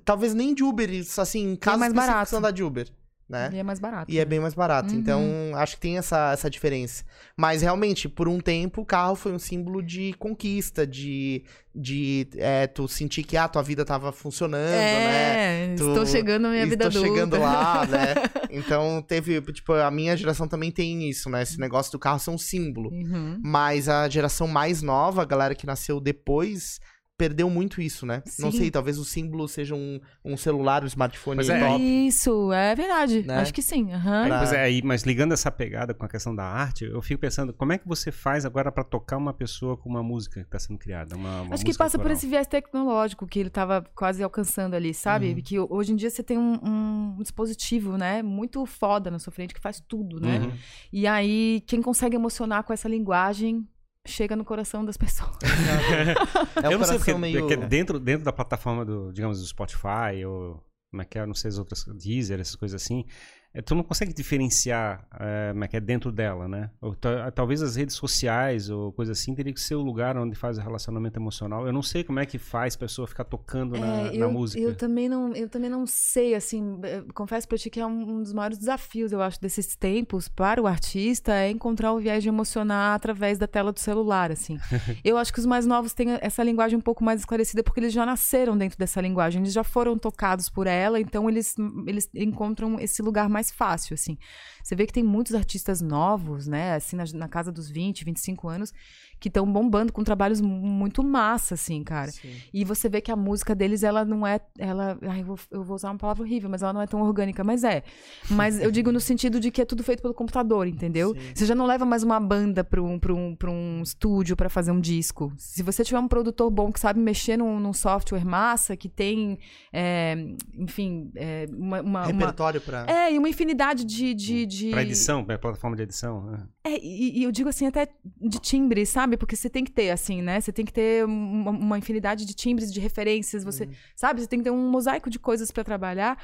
Talvez 0.06 0.34
nem 0.34 0.54
de 0.54 0.64
Uber, 0.64 0.90
assim, 1.18 1.52
em 1.52 1.56
casos 1.56 1.80
mais 1.80 1.92
específicos 1.92 2.16
barato. 2.16 2.36
andar 2.38 2.52
de 2.52 2.64
Uber, 2.64 2.88
né? 3.30 3.50
E 3.54 3.58
é 3.58 3.64
mais 3.64 3.80
barato. 3.80 4.12
E 4.12 4.20
é 4.20 4.26
bem 4.26 4.40
mais 4.40 4.54
barato. 4.54 4.94
Uhum. 4.94 5.00
Então, 5.00 5.22
acho 5.56 5.76
que 5.76 5.82
tem 5.82 5.98
essa, 5.98 6.32
essa 6.32 6.50
diferença. 6.50 7.04
Mas, 7.36 7.62
realmente, 7.62 8.08
por 8.08 8.28
um 8.28 8.40
tempo, 8.40 8.82
o 8.82 8.86
carro 8.86 9.16
foi 9.16 9.32
um 9.34 9.40
símbolo 9.40 9.82
de 9.84 10.14
conquista, 10.14 10.88
de, 10.88 11.44
de 11.76 12.28
é, 12.38 12.68
tu 12.68 12.88
sentir 12.88 13.24
que 13.24 13.36
a 13.36 13.48
tua 13.48 13.62
vida 13.62 13.84
tava 13.84 14.12
funcionando, 14.12 14.72
né? 14.72 15.74
É, 15.74 15.76
Tu- 15.76 15.88
estou 15.90 16.06
chegando 16.06 16.44
na 16.44 16.50
minha 16.52 16.66
vida 16.66 16.88
Estou 16.88 17.02
adulta. 17.02 17.08
chegando 17.20 17.40
lá, 17.42 17.86
né? 17.92 18.14
Então, 18.50 19.02
teve, 19.06 19.42
tipo, 19.52 19.74
a 19.74 19.92
minha 19.92 20.16
geração 20.16 20.48
também 20.48 20.72
tem 20.72 21.10
isso, 21.10 21.30
né? 21.30 21.44
Esse 21.44 21.60
negócio 21.60 21.92
do 21.92 22.00
carro 22.00 22.20
ser 22.20 22.30
um 22.32 22.38
símbolo. 22.38 22.90
Uhum. 22.92 23.40
Mas 23.44 23.90
a 23.90 24.08
geração 24.08 24.48
mais 24.48 24.82
nova, 24.82 25.22
a 25.22 25.26
galera 25.26 25.54
que 25.54 25.66
nasceu 25.66 26.00
depois, 26.00 26.80
perdeu 27.18 27.50
muito 27.50 27.82
isso, 27.82 28.06
né? 28.06 28.22
Não 28.40 28.52
Sim. 28.52 28.58
sei, 28.60 28.72
talvez 28.72 28.98
o 29.00 29.04
símbolo 29.04 29.48
seja 29.48 29.74
um, 29.74 30.00
um 30.24 30.38
celular, 30.38 30.84
um 30.84 30.88
smartphone 30.88 31.38
Pois 31.38 31.50
é. 31.50 31.60
top. 31.60 31.82
Isso, 32.08 32.54
é 32.54 32.76
verdade. 32.76 33.24
Né? 33.26 33.38
Acho 33.38 33.54
que 33.54 33.62
sim. 33.62 33.88
Pra- 33.88 34.38
Pois 34.38 34.54
é, 34.54 34.62
aí, 34.62 34.82
mas 34.84 35.02
ligando 35.04 35.32
essa 35.34 35.50
pegada 35.52 35.94
com 35.94 36.06
a 36.06 36.10
questão 36.10 36.36
da 36.36 36.44
arte, 36.44 36.86
eu 36.86 37.02
fico 37.02 37.20
pensando, 37.20 37.52
como 37.54 37.74
é 37.74 37.78
que 37.78 37.88
você 37.88 38.12
faz 38.12 38.46
agora 38.46 38.72
pra 38.72 38.84
tocar 38.84 39.18
uma 39.18 39.34
pessoa 39.34 39.76
com 39.76 39.90
uma 39.90 40.04
música 40.04 40.44
que 40.44 40.50
tá 40.50 40.60
sendo 40.60 40.78
criada? 40.78 41.16
Uma, 41.16 41.42
uma 41.42 41.54
Acho 41.56 41.66
que 41.66 41.76
passa 41.76 41.98
por 41.98 42.12
esse 42.12 42.28
viés 42.28 42.46
tecnológico 42.46 43.26
que 43.26 43.40
ele 43.40 43.48
estava 43.50 43.84
quase 43.96 44.22
alcançando 44.22 44.76
ali, 44.76 44.94
sabe? 44.94 45.30
Uhum. 45.34 45.42
Que 45.42 45.60
hoje 45.60 45.94
em 45.94 45.96
dia 45.96 46.10
você 46.12 46.22
tem 46.22 46.38
um, 46.38 46.60
um 46.64 47.18
dispositivo, 47.22 47.98
né, 47.98 48.22
muito 48.22 48.64
foda 48.66 49.10
na 49.10 49.18
sua 49.18 49.34
frente 49.34 49.54
que 49.56 49.60
faz 49.62 49.80
tudo, 49.88 50.20
né? 50.20 50.40
Uhum. 50.40 50.52
E 50.94 51.08
aí, 51.08 51.64
quem 51.66 51.82
consegue 51.82 52.16
emocionar 52.16 52.64
com 52.64 52.74
essa 52.74 52.88
linguagem 52.88 53.68
chega 54.08 54.36
no 54.36 54.46
coração 54.46 54.84
das 54.84 54.98
pessoas. 54.98 55.38
É 56.64 56.70
um 56.70 56.72
eu 56.72 56.80
não 56.80 56.86
sei, 56.86 56.98
coração 56.98 56.98
porque, 56.98 57.14
meio... 57.14 57.40
porque 57.40 57.56
dentro, 57.58 58.00
dentro 58.00 58.26
da 58.26 58.34
plataforma 58.34 58.84
do, 58.84 59.12
digamos, 59.14 59.40
do 59.40 59.46
Spotify 59.46 60.26
ou 60.26 60.64
como 60.90 61.02
é 61.02 61.06
que 61.06 61.20
é, 61.20 61.26
não 61.26 61.34
sei 61.34 61.50
as 61.50 61.58
outras, 61.58 61.84
Deezer, 61.84 62.40
essas 62.40 62.56
coisas 62.56 62.82
assim, 62.82 63.06
é, 63.47 63.47
tu 63.62 63.76
não 63.76 63.84
consegue 63.84 64.14
diferenciar 64.14 65.06
é, 65.20 65.50
como 65.52 65.64
é 65.64 65.68
que 65.68 65.78
é 65.78 65.80
dentro 65.80 66.12
dela, 66.12 66.48
né? 66.48 66.70
Ou 66.82 66.96
ta- 66.96 67.32
talvez 67.32 67.62
as 67.62 67.76
redes 67.76 67.96
sociais 67.96 68.70
ou 68.70 68.92
coisa 68.92 69.12
assim 69.14 69.34
teria 69.34 69.54
que 69.54 69.60
ser 69.60 69.76
o 69.76 69.82
lugar 69.82 70.18
onde 70.18 70.36
faz 70.36 70.58
o 70.58 70.62
relacionamento 70.62 71.18
emocional. 71.20 71.66
Eu 71.66 71.74
não 71.74 71.82
sei 71.82 72.04
como 72.04 72.20
é 72.20 72.26
que 72.26 72.38
faz 72.38 72.76
a 72.76 72.78
pessoa 72.80 73.08
ficar 73.08 73.24
tocando 73.24 73.78
na, 73.80 73.88
É, 73.88 74.04
na 74.18 74.26
eu, 74.26 74.32
música. 74.32 74.62
eu 74.62 74.76
também 74.76 75.10
não, 75.10 75.34
eu 75.34 75.50
também 75.50 75.70
não 75.70 75.86
sei, 75.86 76.36
assim, 76.36 76.80
eh, 76.84 77.04
confesso 77.14 77.48
pra 77.48 77.58
ti 77.58 77.70
que 77.70 77.80
é 77.80 77.86
um, 77.86 78.18
um 78.18 78.22
dos 78.24 78.34
maiores 78.34 78.58
desafios, 78.58 79.12
eu 79.12 79.22
acho, 79.22 79.40
desses 79.42 79.76
tempos 79.76 80.28
para 80.28 80.62
o 80.62 80.68
artista 80.68 81.34
é 81.34 81.50
encontrar 81.50 81.94
o 81.94 82.00
viés 82.00 82.22
de 82.24 82.30
emocionar 82.30 82.96
através 82.96 83.38
da 83.38 83.48
tela 83.48 83.72
do 83.72 83.80
celular, 83.80 84.32
assim. 84.32 84.58
eu 85.04 85.18
acho 85.18 85.34
que 85.34 85.40
os 85.40 85.46
mais 85.46 85.66
novos 85.66 85.94
têm 85.94 86.18
essa 86.22 86.44
linguagem 86.44 86.78
um 86.78 86.82
pouco 86.82 87.04
mais 87.04 87.20
esclarecida 87.22 87.64
porque 87.64 87.80
eles 87.80 87.94
já 87.94 88.06
nasceram 88.06 88.58
dentro 88.58 88.78
dessa 88.78 89.02
linguagem, 89.02 89.42
eles 89.42 89.54
já 89.54 89.64
foram 89.64 89.98
tocados 89.98 90.50
por 90.50 90.68
ela, 90.68 91.00
então 91.00 91.30
eles, 91.30 91.56
eles 91.86 92.10
encontram 92.14 92.80
esse 92.80 93.02
lugar 93.02 93.28
mais 93.30 93.47
fácil, 93.54 93.94
assim. 93.94 94.18
Você 94.64 94.76
vê 94.76 94.86
que 94.86 94.94
tem 94.94 95.04
muitos 95.04 95.34
artistas 95.34 95.82
novos, 95.82 96.48
né, 96.48 96.76
assim, 96.76 96.96
na, 96.96 97.06
na 97.14 97.28
casa 97.28 97.52
dos 97.52 97.70
20, 97.70 98.04
25 98.04 98.48
anos, 98.48 98.74
que 99.20 99.28
estão 99.30 99.52
bombando 99.52 99.92
com 99.92 100.04
trabalhos 100.04 100.40
mu- 100.42 100.50
muito 100.50 101.04
massa, 101.04 101.56
assim, 101.56 101.84
cara. 101.84 102.12
Sim. 102.12 102.34
E 102.54 102.64
você 102.64 102.88
vê 102.90 103.02
que 103.02 103.12
a 103.12 103.16
música 103.16 103.56
deles, 103.56 103.84
ela 103.84 104.06
não 104.06 104.26
é. 104.26 104.40
Ela, 104.60 104.98
ai, 105.02 105.22
eu, 105.22 105.26
vou, 105.26 105.40
eu 105.52 105.64
vou 105.64 105.76
usar 105.76 105.90
uma 105.92 105.98
palavra 105.98 106.24
horrível, 106.24 106.50
mas 106.50 106.62
ela 106.62 106.74
não 106.74 106.82
é 106.82 106.88
tão 106.88 107.02
orgânica, 107.02 107.44
mas 107.44 107.64
é. 107.64 107.84
Mas 108.30 108.60
eu 108.60 108.70
digo 108.72 108.92
no 108.92 109.00
sentido 109.00 109.40
de 109.40 109.50
que 109.52 109.62
é 109.62 109.66
tudo 109.66 109.84
feito 109.84 110.02
pelo 110.02 110.14
computador, 110.14 110.68
entendeu? 110.68 111.14
Sim. 111.14 111.20
Você 111.36 111.46
já 111.46 111.56
não 111.56 111.66
leva 111.66 111.86
mais 111.86 112.04
uma 112.04 112.20
banda 112.20 112.64
pra 112.64 112.82
um, 112.82 113.00
pra 113.00 113.14
um, 113.14 113.36
pra 113.36 113.50
um 113.52 113.82
estúdio 113.82 114.36
pra 114.36 114.50
fazer 114.50 114.72
um 114.72 114.80
disco. 114.80 115.32
Se 115.38 115.64
você 115.64 115.84
tiver 115.84 116.00
um 116.00 116.08
produtor 116.08 116.50
bom 116.52 116.72
que 116.72 116.80
sabe 116.80 117.00
mexer 117.00 117.38
num, 117.38 117.60
num 117.60 117.74
software 117.74 118.26
massa, 118.26 118.76
que 118.78 118.90
tem, 118.90 119.40
é, 119.74 120.16
enfim, 120.58 121.12
é, 121.16 121.46
uma. 121.52 121.82
uma- 121.82 122.06
Repertório 122.06 122.62
pra... 122.62 122.86
é, 122.88 123.14
e 123.14 123.18
uma 123.18 123.30
infinidade 123.30 123.84
de. 123.86 124.14
de, 124.14 124.46
de... 124.46 124.70
Pra 124.72 124.84
edição, 124.84 125.24
pra 125.24 125.38
plataforma 125.38 125.76
de 125.76 125.84
edição. 125.84 126.26
né? 126.26 126.48
É, 126.64 126.78
e, 126.84 127.20
e 127.20 127.24
eu 127.24 127.32
digo 127.32 127.48
assim, 127.50 127.66
até 127.66 127.88
de 128.20 128.40
timbre, 128.40 128.86
sabe? 128.86 129.07
Porque 129.16 129.36
você 129.36 129.50
tem 129.50 129.64
que 129.64 129.72
ter, 129.72 129.92
assim, 129.92 130.22
né? 130.22 130.42
Você 130.42 130.52
tem 130.52 130.66
que 130.66 130.74
ter 130.74 131.06
uma, 131.06 131.52
uma 131.52 131.78
infinidade 131.78 132.26
de 132.26 132.34
timbres, 132.34 132.74
de 132.74 132.80
referências, 132.80 133.44
você, 133.44 133.66
Uhum. 133.66 133.72
sabe? 133.96 134.20
Você 134.22 134.28
tem 134.28 134.40
que 134.40 134.44
ter 134.44 134.52
um 134.52 134.70
mosaico 134.70 135.10
de 135.10 135.20
coisas 135.20 135.52
pra 135.52 135.64
trabalhar. 135.64 136.18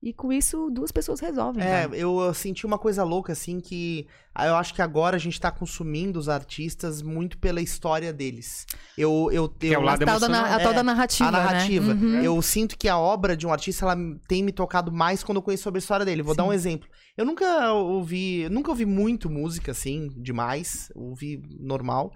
E 0.00 0.12
com 0.12 0.32
isso, 0.32 0.70
duas 0.70 0.92
pessoas 0.92 1.18
resolvem. 1.18 1.60
É, 1.64 1.82
cara. 1.82 1.96
eu, 1.96 2.20
eu 2.20 2.32
senti 2.34 2.64
uma 2.64 2.78
coisa 2.78 3.02
louca, 3.02 3.32
assim, 3.32 3.58
que 3.58 4.06
eu 4.46 4.54
acho 4.56 4.72
que 4.74 4.80
agora 4.80 5.16
a 5.16 5.18
gente 5.18 5.40
tá 5.40 5.50
consumindo 5.50 6.18
os 6.18 6.28
artistas 6.28 7.02
muito 7.02 7.38
pela 7.38 7.60
história 7.60 8.12
deles. 8.12 8.66
Eu, 8.96 9.28
eu, 9.32 9.52
é 9.62 9.66
eu 9.74 9.80
o 9.80 9.82
lado 9.82 10.02
a 10.02 10.06
tal, 10.06 10.20
da, 10.20 10.28
na- 10.28 10.54
a 10.56 10.60
tal 10.60 10.72
É, 10.72 10.74
da 10.74 10.82
narrativa. 10.84 11.28
a 11.28 11.32
narrativa. 11.32 11.94
Né? 11.94 12.18
Uhum. 12.18 12.22
Eu 12.24 12.40
sinto 12.42 12.76
que 12.78 12.88
a 12.88 12.98
obra 12.98 13.36
de 13.36 13.46
um 13.46 13.52
artista 13.52 13.84
ela 13.84 13.96
tem 14.28 14.42
me 14.42 14.52
tocado 14.52 14.92
mais 14.92 15.22
quando 15.24 15.36
eu 15.36 15.42
conheço 15.42 15.62
sobre 15.64 15.78
a 15.78 15.80
história 15.80 16.04
dele. 16.06 16.22
Vou 16.22 16.34
dar 16.34 16.44
Sim. 16.44 16.48
um 16.50 16.52
exemplo. 16.52 16.88
Eu 17.16 17.24
nunca 17.24 17.72
ouvi, 17.72 18.48
nunca 18.48 18.70
ouvi 18.70 18.86
muito 18.86 19.28
música 19.28 19.72
assim, 19.72 20.08
demais. 20.16 20.88
Ouvi 20.94 21.42
normal. 21.58 22.12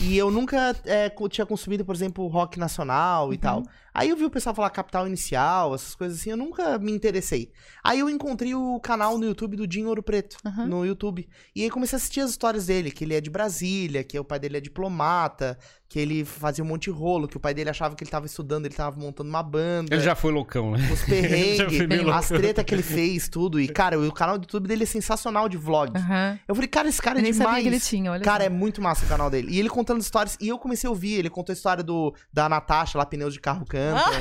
E 0.00 0.16
eu 0.16 0.30
nunca 0.30 0.74
é, 0.84 1.10
tinha 1.30 1.46
consumido, 1.46 1.84
por 1.84 1.94
exemplo, 1.94 2.26
rock 2.26 2.58
nacional 2.58 3.32
e 3.32 3.36
Uhum. 3.36 3.40
tal. 3.40 3.62
Aí 3.94 4.10
eu 4.10 4.16
vi 4.16 4.26
o 4.26 4.30
pessoal 4.30 4.54
falar 4.54 4.68
Capital 4.68 5.06
Inicial, 5.06 5.74
essas 5.74 5.94
coisas 5.94 6.18
assim, 6.20 6.30
eu 6.30 6.36
nunca 6.36 6.78
me 6.78 6.92
interessei. 6.92 7.50
Aí 7.82 7.98
eu 8.00 8.10
encontrei 8.10 8.54
o 8.54 8.78
canal 8.78 9.16
no 9.16 9.24
YouTube 9.24 9.56
do 9.56 9.66
Dinho 9.66 9.88
Ouro 9.88 10.02
Preto, 10.02 10.36
Aham. 10.44 10.66
no 10.66 10.84
YouTube. 10.84 11.26
E 11.54 11.64
aí 11.66 11.70
comecei 11.70 11.96
a 11.96 11.98
assistir 11.98 12.20
as 12.20 12.30
histórias 12.30 12.66
dele, 12.66 12.90
que 12.90 13.04
ele 13.04 13.14
é 13.14 13.20
de 13.20 13.30
Brasília, 13.30 14.02
que 14.02 14.18
o 14.18 14.24
pai 14.24 14.38
dele 14.38 14.56
é 14.56 14.60
diplomata, 14.60 15.58
que 15.88 15.98
ele 15.98 16.24
fazia 16.24 16.64
um 16.64 16.66
monte 16.66 16.84
de 16.84 16.90
rolo, 16.90 17.28
que 17.28 17.36
o 17.36 17.40
pai 17.40 17.54
dele 17.54 17.70
achava 17.70 17.94
que 17.94 18.02
ele 18.02 18.10
tava 18.10 18.26
estudando, 18.26 18.66
ele 18.66 18.74
tava 18.74 18.98
montando 18.98 19.28
uma 19.30 19.42
banda. 19.42 19.94
Ele 19.94 20.02
já 20.02 20.14
foi 20.14 20.32
loucão, 20.32 20.72
né? 20.72 20.90
Os 20.92 21.02
perrengues, 21.02 22.08
as 22.12 22.28
tretas 22.28 22.64
que 22.64 22.74
ele 22.74 22.82
fez, 22.82 23.28
tudo. 23.28 23.60
E, 23.60 23.68
cara, 23.68 23.98
o 23.98 24.12
canal 24.12 24.36
do 24.38 24.42
YouTube 24.42 24.66
dele 24.66 24.82
é 24.82 24.86
sensacional 24.86 25.48
de 25.48 25.56
vlog. 25.56 25.96
Aham. 25.96 26.38
Eu 26.48 26.54
falei, 26.54 26.68
cara, 26.68 26.88
esse 26.88 27.00
cara 27.00 27.18
Eu 27.18 27.20
é 27.20 27.22
nem 27.22 27.32
demais. 27.32 27.48
sabia 27.50 27.62
que 27.62 27.68
ele 27.68 27.80
tinha, 27.80 28.10
olha 28.12 28.22
Cara, 28.22 28.44
é 28.44 28.48
muito 28.48 28.82
massa 28.82 29.04
o 29.04 29.08
canal 29.08 29.30
dele. 29.30 29.48
E 29.52 29.58
ele 29.58 29.68
contando 29.68 30.00
histórias. 30.00 30.36
E 30.40 30.48
eu 30.48 30.58
comecei 30.58 30.88
a 30.88 30.90
ouvir. 30.90 31.14
Ele 31.14 31.30
contou 31.30 31.52
a 31.52 31.56
história 31.56 31.84
do, 31.84 32.14
da 32.32 32.48
Natasha, 32.48 32.98
lá, 32.98 33.06
pneus 33.06 33.32
de 33.34 33.40
carro 33.40 33.64
cantam 33.64 34.12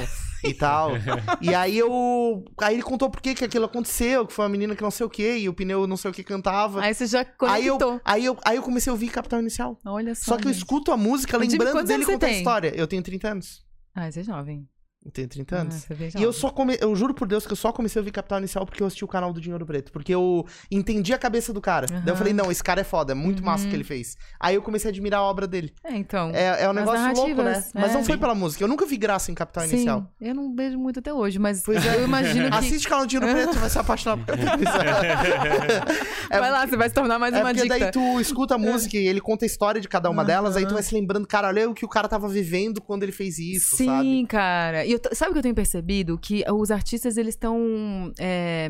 e 0.43 0.53
tal. 0.53 0.91
E 1.41 1.53
aí 1.53 1.77
eu. 1.77 2.43
Aí 2.61 2.75
ele 2.75 2.83
contou 2.83 3.09
por 3.09 3.21
que, 3.21 3.33
que 3.33 3.43
aquilo 3.43 3.65
aconteceu, 3.65 4.25
que 4.25 4.33
foi 4.33 4.45
uma 4.45 4.49
menina 4.49 4.75
que 4.75 4.81
não 4.81 4.91
sei 4.91 5.05
o 5.05 5.09
que, 5.09 5.37
e 5.37 5.49
o 5.49 5.53
pneu 5.53 5.85
não 5.87 5.97
sei 5.97 6.11
o 6.11 6.13
que 6.13 6.23
cantava. 6.23 6.81
Aí 6.81 6.93
você 6.93 7.05
já 7.05 7.25
Aí 7.41 7.67
eu, 7.67 7.77
conectou. 7.77 8.01
aí, 8.03 8.25
eu, 8.25 8.37
aí 8.45 8.55
eu 8.57 8.63
comecei 8.63 8.89
a 8.89 8.93
ouvir 8.93 9.09
Capital 9.09 9.39
Inicial. 9.39 9.77
Olha 9.85 10.13
só. 10.15 10.33
Só 10.33 10.37
que 10.37 10.47
eu 10.47 10.51
gente. 10.51 10.61
escuto 10.61 10.91
a 10.91 10.97
música 10.97 11.37
Jimmy, 11.39 11.54
lembrando 11.57 11.87
dele 11.87 12.05
contar 12.05 12.27
a 12.27 12.31
história. 12.31 12.73
Eu 12.75 12.87
tenho 12.87 13.01
30 13.01 13.27
anos. 13.29 13.65
Ah, 13.93 14.11
você 14.11 14.19
é 14.19 14.23
jovem. 14.23 14.67
Tenho 15.13 15.27
30 15.27 15.55
anos. 15.55 15.75
Ah, 15.75 15.79
você 15.79 15.93
vê 15.93 16.09
E 16.17 16.23
eu 16.23 16.33
só 16.33 16.49
come... 16.49 16.77
eu 16.81 16.95
juro 16.95 17.13
por 17.13 17.27
Deus 17.27 17.45
que 17.45 17.53
eu 17.53 17.55
só 17.57 17.71
comecei 17.71 17.99
a 17.99 18.01
ouvir 18.01 18.11
Capital 18.11 18.39
Inicial 18.39 18.65
porque 18.65 18.81
eu 18.81 18.87
assisti 18.87 19.05
o 19.05 19.07
canal 19.07 19.31
do 19.31 19.39
Dinheiro 19.39 19.65
Preto. 19.65 19.91
Porque 19.91 20.13
eu 20.13 20.45
entendi 20.71 21.13
a 21.13 21.17
cabeça 21.17 21.53
do 21.53 21.61
cara. 21.61 21.85
Daí 21.87 22.07
eu 22.07 22.15
falei, 22.15 22.33
não, 22.33 22.51
esse 22.51 22.63
cara 22.63 22.81
é 22.81 22.83
foda, 22.83 23.11
é 23.11 23.15
muito 23.15 23.43
massa 23.43 23.63
o 23.63 23.65
Uhum. 23.65 23.69
que 23.69 23.75
ele 23.75 23.83
fez. 23.83 24.17
Aí 24.39 24.55
eu 24.55 24.61
comecei 24.61 24.89
a 24.89 24.91
admirar 24.91 25.19
a 25.19 25.23
obra 25.23 25.45
dele. 25.47 25.73
É, 25.83 25.95
então. 25.95 26.31
É, 26.33 26.63
é 26.63 26.69
um 26.69 26.73
negócio 26.73 27.01
louco, 27.13 27.27
né? 27.41 27.43
narrativas, 27.43 27.71
Mas 27.73 27.91
é. 27.91 27.93
não 27.93 28.03
foi 28.03 28.15
Sim. 28.15 28.19
pela 28.21 28.35
música. 28.35 28.63
Eu 28.63 28.67
nunca 28.67 28.85
vi 28.85 28.97
graça 28.97 29.31
em 29.31 29.35
Capital 29.35 29.63
Sim, 29.67 29.75
Inicial. 29.75 30.11
eu 30.19 30.33
não 30.35 30.55
vejo 30.55 30.77
muito 30.77 30.99
até 30.99 31.13
hoje, 31.13 31.37
mas 31.39 31.61
Pois 31.63 31.85
é. 31.85 31.95
eu 31.97 32.03
imagino 32.05 32.49
que... 32.49 32.55
Assiste 32.57 32.85
o 32.87 32.89
canal 32.89 33.05
do 33.05 33.09
Dinheiro 33.09 33.31
Preto, 33.33 33.59
vai 33.59 33.69
se 33.69 33.77
apaixonar 33.79 34.17
por 34.17 34.25
Capital 34.25 34.55
Inicial. 34.57 34.85
É 36.31 36.39
vai 36.39 36.51
lá, 36.51 36.65
você 36.65 36.75
vai 36.75 36.89
se 36.89 36.95
tornar 36.95 37.19
mais 37.19 37.33
É 37.33 37.37
uma 37.37 37.49
porque 37.53 37.61
dica. 37.63 37.77
daí 37.79 37.91
tu 37.91 38.19
escuta 38.19 38.55
a 38.55 38.57
música 38.57 38.97
e 38.97 39.07
ele 39.07 39.21
conta 39.21 39.45
a 39.45 39.47
história 39.47 39.79
de 39.79 39.87
cada 39.87 40.09
uma 40.09 40.25
delas, 40.25 40.57
aí 40.57 40.65
tu 40.65 40.73
vai 40.73 40.81
se 40.81 40.93
lembrando, 40.95 41.27
cara, 41.27 41.47
olha 41.49 41.69
o 41.69 41.73
que 41.73 41.85
o 41.85 41.87
cara 41.87 42.07
tava 42.07 42.27
vivendo 42.27 42.81
quando 42.81 43.03
ele 43.03 43.11
fez 43.11 43.37
isso, 43.37 43.75
Sim, 43.77 43.85
sabe? 43.85 44.25
cara. 44.27 44.85
E 44.85 44.94
eu 44.95 45.15
sabe 45.15 45.31
o 45.31 45.33
que 45.33 45.39
eu 45.39 45.43
tenho 45.43 45.55
percebido? 45.55 46.17
Que 46.17 46.43
os 46.51 46.71
artistas, 46.71 47.17
eles 47.17 47.35
estão. 47.35 48.11
é, 48.19 48.69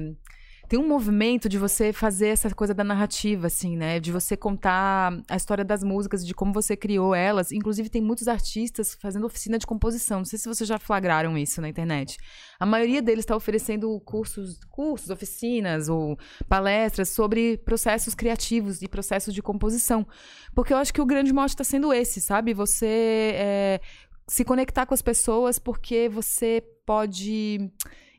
Tem 0.68 0.80
um 0.80 0.88
movimento 0.88 1.48
de 1.48 1.60
você 1.60 1.94
fazer 1.94 2.30
essa 2.30 2.50
coisa 2.54 2.74
da 2.74 2.84
narrativa, 2.84 3.46
assim, 3.48 3.78
né? 3.78 4.00
De 4.00 4.12
você 4.12 4.36
contar 4.36 5.14
a 5.30 5.36
história 5.36 5.64
das 5.64 5.84
músicas, 5.84 6.26
de 6.26 6.34
como 6.34 6.52
você 6.52 6.76
criou 6.76 7.14
elas. 7.14 7.52
Inclusive, 7.52 7.88
tem 7.88 8.02
muitos 8.02 8.28
artistas 8.28 8.98
fazendo 9.00 9.28
oficina 9.28 9.60
de 9.60 9.68
composição. 9.68 10.20
Não 10.20 10.26
sei 10.26 10.40
se 10.40 10.48
vocês 10.48 10.68
já 10.68 10.80
flagraram 10.80 11.38
isso 11.38 11.62
na 11.62 11.70
internet. 11.70 12.18
A 12.60 12.66
maioria 12.66 13.02
deles 13.02 13.24
está 13.24 13.36
oferecendo 13.36 14.00
cursos, 14.02 14.60
cursos, 14.72 15.10
oficinas 15.12 15.88
ou 15.88 16.18
palestras 16.50 17.10
sobre 17.10 17.58
processos 17.58 18.16
criativos 18.16 18.82
e 18.82 18.88
processos 18.88 19.34
de 19.36 19.44
composição. 19.44 20.08
Porque 20.56 20.74
eu 20.74 20.78
acho 20.78 20.94
que 20.94 21.02
o 21.02 21.06
grande 21.06 21.32
mote 21.34 21.54
está 21.54 21.64
sendo 21.64 21.94
esse, 21.94 22.20
sabe? 22.22 22.54
Você 22.56 23.34
é, 23.36 23.82
se 24.28 24.44
conectar 24.44 24.86
com 24.86 24.94
as 24.94 25.02
pessoas 25.02 25.60
porque 25.60 26.10
você 26.10 26.64
pode 26.86 27.72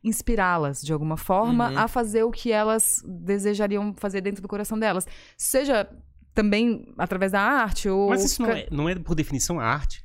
inspirá-las 0.04 0.80
de 0.82 0.92
alguma 0.92 1.16
forma 1.16 1.70
Uhum. 1.70 1.78
a 1.78 1.88
fazer 1.88 2.22
o 2.22 2.30
que 2.30 2.52
elas 2.52 3.02
desejariam 3.04 3.92
fazer 3.96 4.20
dentro 4.20 4.40
do 4.40 4.46
coração 4.48 4.78
delas. 4.78 5.06
Seja 5.36 5.88
também 6.32 6.92
através 6.96 7.32
da 7.32 7.40
arte 7.40 7.88
ou 7.88 8.10
Mas 8.10 8.24
isso 8.24 8.40
não 8.42 8.50
é, 8.50 8.66
não 8.70 8.88
é 8.88 8.94
por 8.94 9.14
definição 9.14 9.58
arte. 9.58 10.04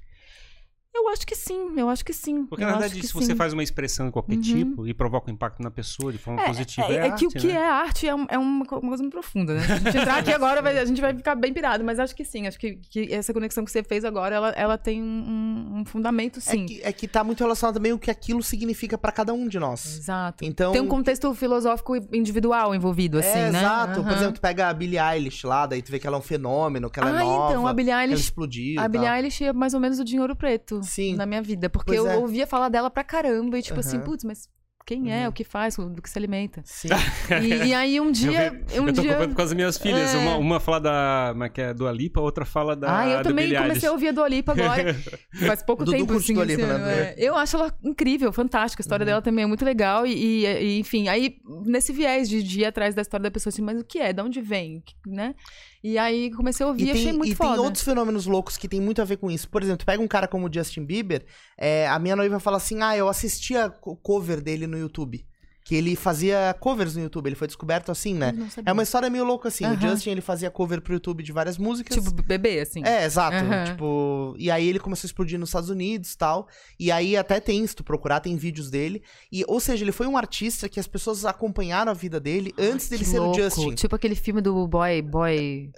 Eu 0.94 1.08
acho 1.10 1.26
que 1.26 1.36
sim, 1.36 1.74
eu 1.78 1.90
acho 1.90 2.04
que 2.06 2.14
sim. 2.14 2.46
Porque, 2.46 2.64
eu 2.64 2.68
na 2.68 2.74
verdade, 2.78 3.02
se 3.06 3.14
você 3.14 3.28
sim. 3.28 3.36
faz 3.36 3.54
uma 3.54 3.64
expressão 3.64 4.06
de 4.08 4.12
qualquer 4.12 4.36
Uhum. 4.36 4.42
tipo 4.42 4.88
e 4.88 4.94
provoca 4.94 5.30
um 5.32 5.34
impacto 5.34 5.62
na 5.62 5.72
pessoa 5.72 6.12
de 6.12 6.18
forma 6.18 6.44
positiva, 6.44 6.88
é, 6.88 6.96
é, 6.96 7.08
é 7.08 7.12
que 7.12 7.26
o 7.26 7.30
arte, 7.30 7.40
que 7.40 7.48
né? 7.48 7.54
é 7.54 7.68
arte 7.70 8.08
é, 8.08 8.16
um- 8.16 8.26
é 8.30 8.38
uma, 8.38 8.66
co- 8.66 8.78
uma 8.80 8.90
coisa 8.90 9.02
muito 9.04 9.14
profunda, 9.14 9.54
né? 9.56 9.62
Se 9.62 9.72
a 9.72 9.78
gente 9.78 9.98
entrar 9.98 10.18
aqui 10.20 10.32
agora, 10.34 10.62
vai- 10.62 10.78
a 10.78 10.86
gente 10.86 11.00
vai 11.02 11.16
ficar 11.16 11.36
bem 11.36 11.54
pirado, 11.54 11.84
mas 11.84 11.98
acho 12.00 12.16
que 12.16 12.24
sim. 12.26 12.46
Acho 12.48 12.60
que, 12.60 12.76
que 12.90 13.14
essa 13.14 13.34
conexão 13.34 13.64
que 13.66 13.72
você 13.72 13.84
fez 13.84 14.04
agora, 14.06 14.36
ela, 14.36 14.50
ela 14.50 14.78
tem 14.78 15.02
um, 15.02 15.80
um 15.80 15.86
fundamento, 15.86 16.40
sim. 16.42 16.64
É 16.64 16.68
que, 16.68 16.82
é 16.84 16.92
que 16.94 17.08
tá 17.08 17.24
muito 17.24 17.40
relacionado 17.42 17.76
também 17.76 17.94
o 17.94 18.00
que 18.00 18.12
aquilo 18.12 18.44
significa 18.44 18.98
pra 18.98 19.12
cada 19.12 19.34
um 19.34 19.48
de 19.48 19.60
nós. 19.60 19.98
Exato. 20.00 20.44
Então, 20.44 20.72
Tem 20.74 20.82
um 20.82 20.88
contexto 20.88 21.34
filosófico 21.34 21.96
individual 22.14 22.76
envolvido, 22.76 23.18
assim, 23.20 23.30
é, 23.40 23.52
né? 23.52 23.60
exato. 23.60 24.02
Por 24.02 24.08
Aham. 24.10 24.16
exemplo, 24.18 24.34
tu 24.36 24.42
pega 24.42 24.68
a 24.70 24.74
Billie 24.74 25.00
Eilish 25.00 25.46
lá, 25.48 25.66
daí 25.66 25.82
tu 25.82 25.92
vê 25.92 26.00
que 26.00 26.06
ela 26.08 26.18
é 26.18 26.20
um 26.20 26.24
fenômeno, 26.24 26.90
que 26.90 27.00
ela 27.00 27.12
ah, 27.12 27.16
é 27.16 27.20
nova, 27.24 27.52
então, 27.52 27.68
a 27.68 27.74
Billie 27.74 27.86
que 27.88 27.92
ela 27.94 28.04
Eilish. 28.04 28.22
explodiu. 28.24 28.82
A 28.82 28.88
Billie 28.88 29.08
tal. 29.08 29.16
Eilish 29.16 29.44
é 29.44 29.54
mais 29.54 29.74
ou 29.74 29.80
menos 29.80 30.00
o 30.00 30.04
dinheiro 30.04 30.36
preto 30.36 30.81
Sim. 30.84 31.16
na 31.16 31.26
minha 31.26 31.42
vida. 31.42 31.70
Porque 31.70 31.88
Pois 31.96 32.00
eu 32.00 32.08
é. 32.10 32.18
ouvia 32.18 32.46
falar 32.48 32.70
dela 32.70 32.90
pra 32.90 33.04
caramba 33.04 33.58
e, 33.58 33.62
tipo 33.62 33.80
assim, 33.80 33.98
Aham. 33.98 34.06
putz, 34.06 34.24
mas 34.24 34.50
quem 34.84 35.14
é, 35.14 35.22
Uhum. 35.24 35.30
o 35.30 35.32
que 35.32 35.44
faz, 35.44 35.76
do 35.78 36.02
que 36.02 36.10
se 36.10 36.18
alimenta. 36.18 36.62
Sim. 36.66 36.88
E, 37.42 37.68
e 37.68 37.74
aí 37.74 38.00
um 38.02 38.08
Eu, 38.08 38.12
dia. 38.12 38.50
vi- 38.52 38.80
um 38.80 38.88
eu 38.88 38.94
tô 38.94 39.02
dia... 39.02 39.12
acompanhando 39.12 39.36
com 39.36 39.42
as 39.44 39.54
minhas 39.54 39.78
filhas. 39.78 40.14
É. 40.14 40.18
Uma, 40.18 40.38
uma 40.38 40.60
fala 40.60 40.80
da, 40.82 41.30
como 41.34 41.44
é 41.44 41.50
que 41.50 41.62
é, 41.62 41.72
Dua 41.74 41.92
Lipa, 41.92 42.20
a 42.20 42.24
outra 42.24 42.46
fala 42.46 42.76
da 42.76 43.00
Ah, 43.00 43.08
eu 43.08 43.18
do 43.20 43.30
também 43.30 43.46
Billie 43.46 43.62
comecei 43.62 43.88
a 43.88 43.92
ouvir 43.92 44.08
a 44.08 44.12
Dua 44.12 44.28
Lipa 44.28 44.52
agora. 44.54 44.94
Faz 45.46 45.62
pouco 45.62 45.86
Dudu 45.86 45.96
tempo, 45.98 46.14
assim. 46.14 46.34
Dua 46.34 46.44
Lipa, 46.46 46.62
esse 46.64 46.72
ano, 46.72 46.84
né? 46.86 46.94
é. 47.12 47.16
Eu 47.18 47.36
acho 47.38 47.56
ela 47.58 47.72
incrível, 47.84 48.34
fantástica. 48.34 48.82
A 48.82 48.84
Uhum. 48.84 48.86
história 48.88 49.06
dela 49.06 49.22
também 49.22 49.44
é 49.44 49.48
muito 49.48 49.64
legal. 49.64 50.06
E, 50.08 50.14
e- 50.14 50.46
e, 50.46 50.80
enfim, 50.80 51.08
aí, 51.08 51.36
nesse 51.64 51.94
viés 51.94 52.28
de, 52.28 52.42
de 52.42 52.62
ir 52.62 52.66
atrás 52.66 52.96
da 52.96 53.04
história 53.04 53.24
da 53.24 53.32
pessoa, 53.32 53.52
assim, 53.52 53.62
mas 53.62 53.80
o 53.80 53.86
que 53.86 54.00
é? 54.00 54.12
De 54.12 54.22
onde 54.22 54.42
vem? 54.42 54.84
Né? 55.06 55.36
E 55.84 55.98
aí 55.98 56.32
comecei 56.32 56.64
a 56.66 56.70
ouvir 56.70 56.84
e, 56.86 56.90
E, 56.90 56.92
tem, 56.92 57.02
achei 57.02 57.14
muito 57.14 57.32
e 57.32 57.36
foda. 57.36 57.56
tem 57.56 57.60
outros 57.60 57.84
fenômenos 57.84 58.26
loucos 58.26 58.58
que 58.58 58.68
tem 58.68 58.80
muito 58.80 59.02
a 59.02 59.06
ver 59.06 59.18
com 59.18 59.32
isso. 59.32 59.50
Por 59.50 59.64
exemplo, 59.64 59.86
pega 59.86 60.02
um 60.02 60.08
cara 60.08 60.28
como 60.28 60.48
o 60.48 60.54
Justin 60.54 60.86
Bieber, 60.86 61.26
é, 61.58 61.88
a 61.88 61.98
minha 62.00 62.16
noiva 62.16 62.40
fala 62.40 62.58
assim: 62.58 62.82
ah, 62.82 62.96
eu 62.96 63.08
assistia 63.10 63.74
o 63.84 63.96
cover 63.96 64.42
dele 64.42 64.68
no 64.68 64.78
YouTube. 64.78 65.26
Que 65.72 65.76
ele 65.76 65.96
fazia 65.96 66.54
covers 66.60 66.98
no 66.98 67.04
YouTube, 67.04 67.28
ele 67.28 67.36
foi 67.38 67.48
descoberto 67.48 67.94
assim, 67.94 68.14
né? 68.14 68.34
É 68.66 68.74
uma 68.74 68.84
história 68.84 69.10
meio 69.10 69.24
louca 69.24 69.48
assim. 69.48 69.64
O 69.64 69.68
Aham. 69.70 69.80
Justin 69.92 70.10
ele 70.10 70.20
fazia 70.20 70.52
cover 70.52 70.82
pro 70.82 70.92
YouTube 70.92 71.24
de 71.24 71.32
várias 71.32 71.58
músicas. 71.58 71.96
Tipo, 71.96 72.12
bebê, 72.12 72.60
assim. 72.60 72.84
É, 72.84 73.06
exato. 73.06 73.38
Aham. 73.38 73.64
Tipo, 73.64 74.36
e 74.38 74.52
aí 74.52 74.68
ele 74.68 74.80
começou 74.80 75.06
a 75.06 75.08
explodir 75.08 75.40
nos 75.40 75.48
Estados 75.48 75.70
Unidos 75.70 76.12
e 76.12 76.18
tal. 76.18 76.50
E 76.78 76.92
aí 76.92 77.16
até 77.16 77.40
tem, 77.40 77.66
se 77.66 77.74
tu 77.74 77.86
procurar, 77.86 78.20
tem 78.20 78.36
vídeos 78.36 78.70
dele. 78.70 79.02
E, 79.32 79.46
ou 79.48 79.62
seja, 79.62 79.86
ele 79.86 79.94
foi 79.94 80.08
um 80.08 80.18
artista 80.18 80.68
que 80.68 80.78
as 80.78 80.88
pessoas 80.88 81.24
acompanharam 81.24 81.90
a 81.90 81.96
vida 81.96 82.20
dele 82.20 82.54
antes 82.60 82.90
dele 82.90 83.06
Que 83.06 83.10
ser 83.10 83.20
louco. 83.20 83.40
o 83.40 83.42
Justin. 83.42 83.74
Tipo 83.74 83.96
aquele 83.96 84.16
filme 84.16 84.42
do 84.42 84.68
Boy. 84.68 85.02
Boy. 85.02 85.72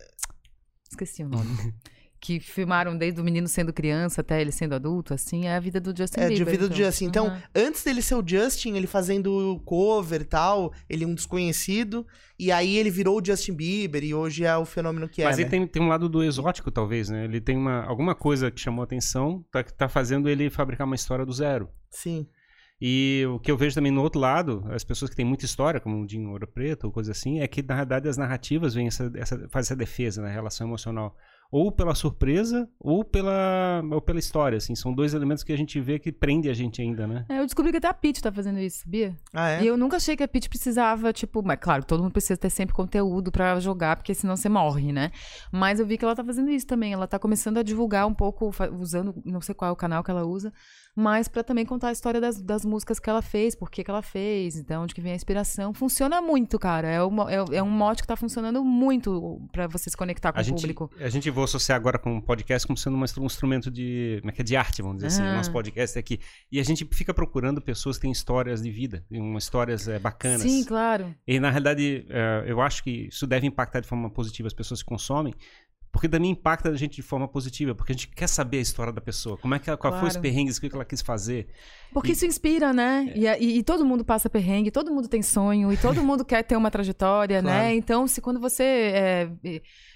Esqueci 0.90 1.24
o 1.24 1.30
nome. 1.30 1.46
que 2.24 2.40
filmaram 2.40 2.98
desde 2.98 3.20
o 3.20 3.24
menino 3.24 3.50
sendo 3.50 3.74
criança 3.74 4.22
até 4.22 4.40
ele 4.40 4.50
sendo 4.50 4.74
adulto, 4.74 5.14
assim, 5.14 5.46
é 5.46 5.58
a 5.58 5.60
vida 5.60 5.82
do 5.82 5.94
Justin 5.96 6.22
É, 6.22 6.30
Bieber. 6.30 6.46
de 6.46 6.52
vida 6.52 6.70
do 6.70 6.74
então. 6.74 6.86
Justin. 6.86 7.06
Então, 7.06 7.26
Aham. 7.28 7.44
antes 7.54 7.84
dele 7.84 8.02
ser 8.02 8.16
o 8.16 8.24
Justin, 8.26 8.78
ele 8.78 8.88
fazendo 8.88 9.62
cover 9.66 10.22
e 10.22 10.24
tal, 10.24 10.72
ele 10.90 11.04
é 11.04 11.08
um 11.08 11.14
desconhecido. 11.14 12.08
E 12.40 12.50
aí 12.50 12.78
ele 12.78 12.90
virou 12.90 13.20
o 13.20 13.26
Justin 13.26 13.54
Bieber 13.54 14.06
e 14.06 14.14
hoje 14.14 14.46
é 14.46 14.56
o 14.56 14.64
fenômeno 14.64 15.10
que 15.10 15.22
Mas 15.22 15.38
é. 15.38 15.42
ele 15.42 15.50
né? 15.50 15.50
tem, 15.50 15.68
tem 15.68 15.82
um 15.82 15.90
lado 15.90 16.08
do 16.08 16.24
exótico, 16.24 16.72
talvez, 16.72 17.10
né? 17.10 17.26
Ele 17.26 17.42
tem 17.42 17.58
uma, 17.58 17.84
alguma 17.84 18.16
coisa 18.16 18.50
que 18.50 18.62
chamou 18.62 18.82
atenção, 18.86 19.44
tá, 19.52 19.62
tá 19.62 19.90
fazendo 19.90 20.30
ele 20.30 20.50
fabricar 20.50 20.88
uma 20.88 20.96
história 20.96 21.26
do 21.26 21.34
zero. 21.34 21.68
Sim. 21.92 22.26
E 22.82 23.26
o 23.28 23.38
que 23.38 23.52
eu 23.52 23.58
vejo 23.58 23.76
também 23.76 23.92
no 23.92 24.02
outro 24.02 24.22
lado, 24.22 24.64
as 24.70 24.86
pessoas 24.86 25.10
que 25.12 25.16
têm 25.18 25.26
muita 25.26 25.44
história, 25.44 25.80
como 25.82 26.02
o 26.02 26.08
Dinho 26.08 26.30
Ouro 26.32 26.48
Preto 26.48 26.86
ou 26.86 26.92
coisa 26.92 27.12
assim, 27.12 27.42
é 27.42 27.48
que 27.48 27.62
na 27.62 27.76
verdade 27.76 28.08
as 28.08 28.16
narrativas 28.16 28.74
vêm 28.74 28.88
essa, 28.88 29.12
essa, 29.16 29.48
faz 29.50 29.68
essa 29.68 29.76
defesa 29.76 30.22
na 30.22 30.30
relação 30.30 30.66
emocional. 30.66 31.16
Ou 31.54 31.72
pela 31.72 31.94
surpresa, 31.94 32.68
ou 32.80 33.06
pela, 33.06 33.84
ou 33.92 34.02
pela 34.02 34.18
história, 34.18 34.58
assim. 34.58 34.74
São 34.74 34.92
dois 34.92 35.14
elementos 35.14 35.44
que 35.44 35.54
a 35.54 35.56
gente 35.56 35.80
vê 35.80 36.00
que 36.00 36.12
prende 36.12 36.50
a 36.50 36.54
gente 36.54 36.82
ainda, 36.82 37.06
né? 37.06 37.26
É, 37.30 37.38
eu 37.38 37.46
descobri 37.46 37.70
que 37.70 37.78
até 37.78 37.88
a 37.88 37.94
Pitty 37.94 38.24
tá 38.24 38.32
fazendo 38.32 38.58
isso, 38.58 38.80
sabia? 38.80 39.16
Ah, 39.32 39.50
é? 39.52 39.64
E 39.64 39.68
eu 39.68 39.78
nunca 39.78 39.98
achei 39.98 40.18
que 40.18 40.24
a 40.24 40.28
Pitty 40.28 40.50
precisava, 40.50 41.14
tipo, 41.14 41.44
mas 41.44 41.60
claro, 41.62 41.86
todo 41.86 42.02
mundo 42.02 42.12
precisa 42.12 42.36
ter 42.36 42.50
sempre 42.50 42.74
conteúdo 42.74 43.32
pra 43.32 43.60
jogar, 43.60 43.98
porque 43.98 44.16
senão 44.16 44.36
você 44.36 44.50
morre, 44.50 44.92
né? 44.92 45.12
Mas 45.52 45.80
eu 45.80 45.86
vi 45.86 45.96
que 45.96 46.04
ela 46.04 46.16
tá 46.16 46.24
fazendo 46.24 46.50
isso 46.50 46.66
também. 46.66 46.92
Ela 46.92 47.06
tá 47.06 47.20
começando 47.20 47.60
a 47.60 47.62
divulgar 47.62 48.08
um 48.08 48.16
pouco, 48.16 48.52
usando, 48.80 49.14
não 49.24 49.40
sei 49.40 49.54
qual 49.54 49.70
é 49.70 49.72
o 49.72 49.76
canal 49.76 50.04
que 50.04 50.10
ela 50.10 50.26
usa, 50.26 50.52
mas 50.96 51.28
pra 51.28 51.44
também 51.44 51.66
contar 51.66 51.90
a 51.90 51.92
história 51.92 52.22
das, 52.22 52.42
das 52.42 52.64
músicas 52.64 53.00
que 53.00 53.10
ela 53.10 53.22
fez, 53.22 53.56
por 53.56 53.70
que 53.72 53.84
que 53.84 53.90
ela 53.90 54.02
fez, 54.02 54.56
então 54.56 54.84
onde 54.84 54.94
que 54.94 55.02
vem 55.02 55.12
a 55.14 55.16
inspiração. 55.16 55.74
Funciona 55.74 56.22
muito, 56.22 56.60
cara. 56.60 56.88
É, 56.88 57.02
uma, 57.02 57.32
é, 57.32 57.38
é 57.54 57.64
um 57.64 57.70
mote 57.70 58.02
que 58.02 58.08
tá 58.08 58.16
funcionando 58.16 58.64
muito 58.64 59.42
pra 59.52 59.68
você 59.68 59.90
se 59.90 59.98
conectar 59.98 60.32
com 60.32 60.40
A 60.40 60.42
o 60.42 60.44
gente, 60.44 60.60
público. 60.62 60.92
a 61.00 61.10
gente 61.10 61.30
vou 61.30 61.44
associar 61.44 61.76
agora 61.76 61.98
com 61.98 62.18
o 62.18 62.22
podcast 62.22 62.68
como 62.68 62.78
sendo 62.78 62.96
um 62.98 63.26
instrumento 63.26 63.72
de, 63.72 64.18
como 64.22 64.32
é 64.32 64.34
que 64.34 64.42
é, 64.42 64.44
de 64.44 64.56
arte, 64.56 64.82
vamos 64.82 64.98
dizer 64.98 65.08
assim, 65.08 65.24
Ah. 65.24 65.34
o 65.34 65.36
nosso 65.38 65.52
podcast 65.52 65.98
aqui. 65.98 66.20
E 66.52 66.60
a 66.60 66.64
gente 66.64 66.88
fica 66.92 67.14
procurando 67.14 67.62
pessoas 67.62 67.98
que 67.98 68.04
têm 68.04 68.12
histórias 68.12 68.62
de 68.62 68.70
vida, 68.70 69.04
umas 69.12 69.44
histórias 69.46 69.88
eh, 69.88 69.98
bacanas. 70.00 70.42
Sim, 70.42 70.64
claro. 70.64 71.14
E 71.28 71.40
na 71.40 71.50
realidade, 71.50 72.06
eh, 72.10 72.44
eu 72.48 72.62
acho 72.62 72.84
que 72.84 73.08
isso 73.08 73.26
deve 73.26 73.48
impactar 73.48 73.80
de 73.80 73.88
forma 73.88 74.10
positiva 74.10 74.48
as 74.48 74.54
pessoas 74.54 74.82
que 74.82 74.88
consomem, 74.88 75.34
porque 75.94 76.10
também 76.10 76.32
impacta 76.32 76.70
a 76.70 76.76
gente 76.76 76.96
de 76.96 77.04
forma 77.04 77.28
positiva, 77.28 77.76
porque 77.76 77.92
a 77.92 77.96
gente 77.96 78.08
quer 78.08 78.28
saber 78.28 78.58
a 78.58 78.62
história 78.62 78.92
da 78.92 79.00
pessoa, 79.00 79.38
como 79.38 79.54
é 79.54 79.60
que 79.60 79.70
ela, 79.70 79.78
qual 79.78 79.94
foi 79.94 80.08
os 80.08 80.14
Claro. 80.16 80.22
perrengues, 80.24 80.58
o 80.58 80.62
que 80.62 80.74
ela 80.74 80.84
quis 80.84 81.04
fazer. 81.04 81.48
Porque 81.94 82.14
isso 82.14 82.26
inspira, 82.26 82.74
né? 82.74 83.14
É. 83.16 83.40
E, 83.40 83.46
e- 83.46 83.58
e 83.60 83.64
todo 83.64 83.86
mundo 83.86 84.04
passa 84.04 84.28
perrengue, 84.28 84.72
todo 84.72 84.92
mundo 84.92 85.08
tem 85.08 85.22
sonho, 85.22 85.72
e 85.72 85.78
todo 85.78 86.04
mundo 86.04 86.26
quer 86.26 86.42
ter 86.44 86.58
uma 86.58 86.72
trajetória, 86.72 87.42
Claro. 87.44 87.58
né? 87.60 87.76
Então, 87.76 88.08
se 88.08 88.20
quando 88.22 88.40
você 88.40 88.64
é, 88.64 89.32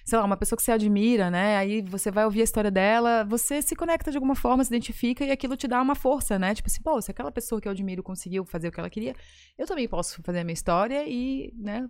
sei 0.05 0.19
lá, 0.19 0.23
uma 0.23 0.37
pessoa 0.37 0.55
que 0.55 0.61
você 0.61 0.71
admira, 0.71 1.31
né? 1.31 1.57
Aí 1.57 1.81
você 1.81 2.11
vai 2.11 2.25
ouvir 2.25 2.41
a 2.41 2.43
história 2.43 2.69
dela, 2.69 3.23
você 3.25 3.59
se 3.63 3.75
conecta 3.75 4.11
de 4.11 4.17
alguma 4.17 4.35
forma, 4.35 4.63
se 4.63 4.69
identifica 4.69 5.25
e 5.25 5.31
aquilo 5.31 5.57
te 5.57 5.67
dá 5.67 5.81
uma 5.81 5.95
força, 5.95 6.37
né? 6.37 6.53
Tipo 6.53 6.67
assim, 6.67 6.81
pô, 6.83 7.01
se 7.01 7.09
aquela 7.09 7.31
pessoa 7.31 7.59
que 7.59 7.67
eu 7.67 7.71
admiro 7.71 8.03
conseguiu 8.03 8.45
fazer 8.45 8.67
o 8.67 8.71
que 8.71 8.79
ela 8.79 8.89
queria, 8.91 9.15
eu 9.57 9.65
também 9.65 9.87
posso 9.87 10.21
fazer 10.21 10.41
a 10.41 10.43
minha 10.43 10.53
história 10.53 11.03
e, 11.07 11.51
né? 11.57 11.89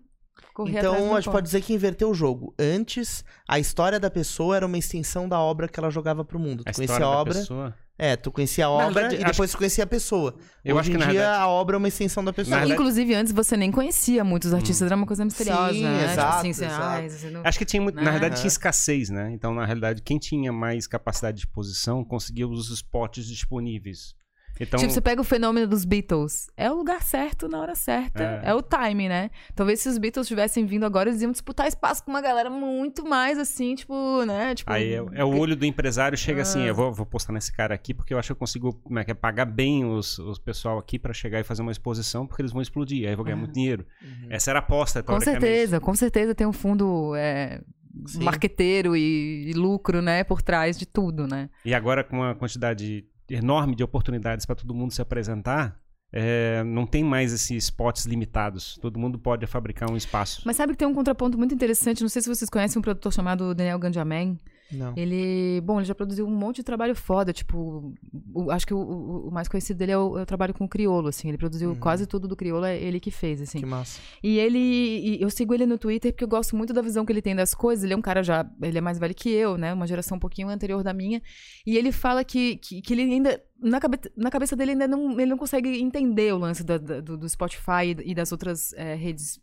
Correr 0.53 0.77
atrás 0.79 0.95
Então, 0.95 1.15
a 1.15 1.19
gente 1.21 1.31
pode 1.31 1.45
dizer 1.45 1.61
que 1.61 1.73
inverteu 1.73 2.09
o 2.09 2.13
jogo. 2.13 2.53
Antes, 2.57 3.23
a 3.47 3.59
história 3.59 3.99
da 3.99 4.09
pessoa 4.09 4.55
era 4.55 4.65
uma 4.65 4.77
extensão 4.77 5.27
da 5.29 5.39
obra 5.39 5.67
que 5.67 5.79
ela 5.79 5.89
jogava 5.89 6.25
pro 6.25 6.39
mundo. 6.39 6.63
A 6.65 6.71
Tu 6.71 6.75
conhecia 6.77 6.95
história 6.95 7.05
a 7.05 7.19
obra. 7.21 7.33
pessoa. 7.33 7.75
É, 7.99 8.15
tu 8.15 8.31
conhecia 8.31 8.65
a 8.65 8.67
Na 8.67 8.73
obra 8.75 8.93
verdade, 9.09 9.15
e 9.21 9.25
depois 9.25 9.49
tu 9.51 9.57
conhecia 9.57 9.83
a 9.83 9.87
pessoa. 9.87 10.35
Eu 10.63 10.75
Hoje 10.75 10.81
acho 10.81 10.89
em 10.91 10.93
que, 10.93 10.99
na 10.99 11.05
dia, 11.11 11.19
verdade- 11.21 11.41
a 11.41 11.47
obra 11.47 11.75
é 11.75 11.79
uma 11.79 11.87
extensão 11.87 12.23
da 12.23 12.31
pessoa. 12.31 12.51
Na 12.51 12.59
verdade- 12.59 12.79
Inclusive, 12.79 13.15
antes 13.15 13.33
você 13.33 13.57
nem 13.57 13.71
conhecia 13.71 14.23
muitos 14.23 14.53
artistas, 14.53 14.85
era 14.85 14.95
uma 14.95 15.07
coisa 15.07 15.25
misteriosa, 15.25 15.73
Sim, 15.73 15.83
né? 15.83 16.03
exato, 16.13 16.27
tipo 16.27 16.37
assim, 16.39 16.53
você, 16.53 16.65
exato. 16.65 17.09
você 17.09 17.29
não... 17.31 17.41
Acho 17.43 17.57
que 17.57 17.65
tinha, 17.65 17.81
muito- 17.81 17.95
na 17.95 18.03
Né? 18.03 18.11
verdade 18.11 18.33
Aham. 18.33 18.41
tinha 18.41 18.47
escassez, 18.49 19.09
né? 19.09 19.31
Então, 19.33 19.51
na 19.51 19.65
realidade, 19.65 20.03
quem 20.03 20.19
tinha 20.19 20.53
mais 20.53 20.85
capacidade 20.85 21.37
de 21.37 21.41
exposição 21.47 22.03
conseguia 22.03 22.47
os 22.47 22.69
spots 22.69 23.25
disponíveis. 23.25 24.13
Então, 24.59 24.79
Tipo, 24.79 24.91
você 24.91 25.01
pega 25.01 25.21
o 25.21 25.23
fenômeno 25.23 25.67
dos 25.67 25.85
Beatles. 25.85 26.49
É 26.57 26.71
o 26.71 26.75
lugar 26.75 27.01
certo 27.01 27.47
na 27.47 27.59
hora 27.59 27.75
certa. 27.75 28.23
É. 28.43 28.49
É, 28.49 28.53
o 28.53 28.61
time, 28.61 29.07
né? 29.09 29.29
Talvez 29.55 29.79
se 29.79 29.89
os 29.89 29.97
Beatles 29.97 30.27
tivessem 30.27 30.65
vindo 30.65 30.85
agora, 30.85 31.09
eles 31.09 31.21
iam 31.21 31.31
disputar 31.31 31.67
espaço 31.67 32.03
com 32.03 32.11
uma 32.11 32.21
galera 32.21 32.49
muito 32.49 33.07
mais 33.07 33.37
assim, 33.37 33.75
tipo, 33.75 34.23
né? 34.25 34.55
Tipo, 34.55 34.71
aí 34.71 34.93
é, 34.93 35.03
é 35.13 35.23
o 35.23 35.37
olho 35.37 35.55
do 35.55 35.65
empresário 35.65 36.17
chega 36.17 36.41
assim, 36.41 36.63
Ah. 36.63 36.67
eu 36.67 36.75
vou, 36.75 36.93
vou 36.93 37.05
postar 37.05 37.33
nesse 37.33 37.51
cara 37.51 37.75
aqui 37.75 37.93
porque 37.93 38.13
eu 38.13 38.19
acho 38.19 38.27
que 38.29 38.31
eu 38.33 38.35
consigo 38.37 38.73
como 38.83 38.99
é, 38.99 39.03
que 39.03 39.11
é, 39.11 39.13
pagar 39.13 39.45
bem 39.45 39.85
os, 39.85 40.17
os 40.19 40.39
pessoal 40.39 40.77
aqui 40.77 40.97
pra 40.97 41.13
chegar 41.13 41.39
e 41.39 41.43
fazer 41.43 41.61
uma 41.61 41.71
exposição 41.71 42.25
porque 42.25 42.41
eles 42.41 42.51
vão 42.51 42.61
explodir, 42.61 43.05
aí 43.05 43.13
eu 43.13 43.17
vou 43.17 43.25
ganhar 43.25 43.37
muito 43.37 43.53
dinheiro. 43.53 43.85
Essa 44.29 44.51
era 44.51 44.59
a 44.59 44.61
aposta, 44.61 44.99
Ah. 44.99 45.03
Com 45.03 45.19
certeza, 45.21 45.79
com 45.79 45.93
certeza 45.95 46.33
tem 46.35 46.47
um 46.47 46.53
fundo 46.53 47.13
é, 47.15 47.61
Sim. 48.05 48.23
marqueteiro 48.23 48.95
e, 48.95 49.49
e 49.49 49.53
lucro, 49.53 50.01
né, 50.01 50.23
por 50.23 50.41
trás 50.41 50.77
de 50.77 50.85
tudo, 50.85 51.27
né? 51.27 51.49
E 51.65 51.73
agora 51.73 52.03
com 52.03 52.17
uma 52.17 52.35
quantidade 52.35 53.05
enorme 53.29 53.75
de 53.75 53.83
oportunidades 53.83 54.45
para 54.45 54.55
todo 54.55 54.73
mundo 54.73 54.93
se 54.93 55.01
apresentar, 55.01 55.79
é, 56.11 56.63
não 56.63 56.85
tem 56.85 57.03
mais 57.03 57.33
esses 57.33 57.65
spots 57.65 58.05
limitados. 58.05 58.77
Todo 58.81 58.99
mundo 58.99 59.19
pode 59.19 59.45
fabricar 59.45 59.91
um 59.91 59.97
espaço. 59.97 60.41
Mas 60.45 60.55
sabe 60.55 60.73
que 60.73 60.77
tem 60.77 60.87
um 60.87 60.93
contraponto 60.93 61.37
muito 61.37 61.53
interessante, 61.53 62.01
não 62.01 62.09
sei 62.09 62.21
se 62.21 62.29
vocês 62.29 62.49
conhecem 62.49 62.79
um 62.79 62.83
produtor 62.83 63.13
chamado 63.13 63.53
Daniel 63.53 63.79
Ganjamin. 63.79 64.37
Não. 64.71 64.93
Ele, 64.97 65.61
bom, 65.61 65.79
ele 65.79 65.85
já 65.85 65.95
produziu 65.95 66.25
um 66.27 66.35
monte 66.35 66.57
de 66.57 66.63
trabalho 66.63 66.95
foda, 66.95 67.31
tipo, 67.31 67.93
o- 68.33 68.51
acho 68.51 68.65
que 68.67 68.73
o, 68.73 69.27
o- 69.27 69.31
mais 69.31 69.47
conhecido 69.47 69.77
dele 69.77 69.93
é 69.93 69.97
o, 69.97 70.17
é 70.17 70.23
o 70.23 70.25
trabalho 70.25 70.53
com 70.53 70.65
o 70.65 70.67
Criolo, 70.69 71.07
assim, 71.07 71.29
ele 71.29 71.37
produziu 71.37 71.71
quase 71.79 72.05
tudo 72.05 72.27
do 72.27 72.35
Criolo, 72.35 72.65
é 72.65 72.77
ele 72.77 72.99
que 72.99 73.09
fez, 73.11 73.41
assim. 73.41 73.59
Que 73.59 73.65
massa. 73.65 73.99
E 74.21 74.37
ele, 74.39 74.57
e 74.59 75.21
eu 75.21 75.29
sigo 75.29 75.53
ele 75.53 75.65
no 75.65 75.77
Twitter 75.77 76.11
porque 76.11 76.23
eu 76.23 76.27
gosto 76.27 76.55
muito 76.55 76.73
da 76.73 76.81
visão 76.81 77.05
que 77.05 77.11
ele 77.13 77.21
tem 77.21 77.35
das 77.35 77.53
coisas. 77.53 77.83
Ele 77.83 77.93
é 77.93 77.97
um 77.97 78.01
cara 78.01 78.21
já, 78.23 78.45
ele 78.61 78.77
é 78.77 78.81
mais 78.81 78.99
velho 78.99 79.15
que 79.15 79.29
eu, 79.29 79.57
né? 79.57 79.73
Uma 79.73 79.87
geração 79.87 80.17
um 80.17 80.19
pouquinho 80.19 80.49
anterior 80.49 80.83
da 80.83 80.93
minha. 80.93 81.21
E 81.65 81.77
ele 81.77 81.91
fala 81.91 82.23
que, 82.23 82.57
que, 82.57 82.81
que 82.81 82.93
ele 82.93 83.03
ainda, 83.03 83.41
na, 83.61 83.79
cabe, 83.79 83.97
na 84.15 84.29
cabeça 84.29 84.55
dele, 84.55 84.71
ainda 84.71 84.87
não, 84.87 85.11
ele 85.13 85.27
não 85.31 85.37
consegue 85.37 85.69
entender 85.81 86.33
o 86.33 86.37
lance 86.37 86.63
da- 86.63 86.77
da- 86.77 86.99
do, 87.01 87.17
do 87.17 87.29
Spotify 87.29 87.95
e 88.03 88.13
das 88.13 88.31
outras 88.31 88.73
eh, 88.73 88.95
redes 88.95 89.39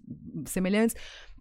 semelhantes. 0.47 0.95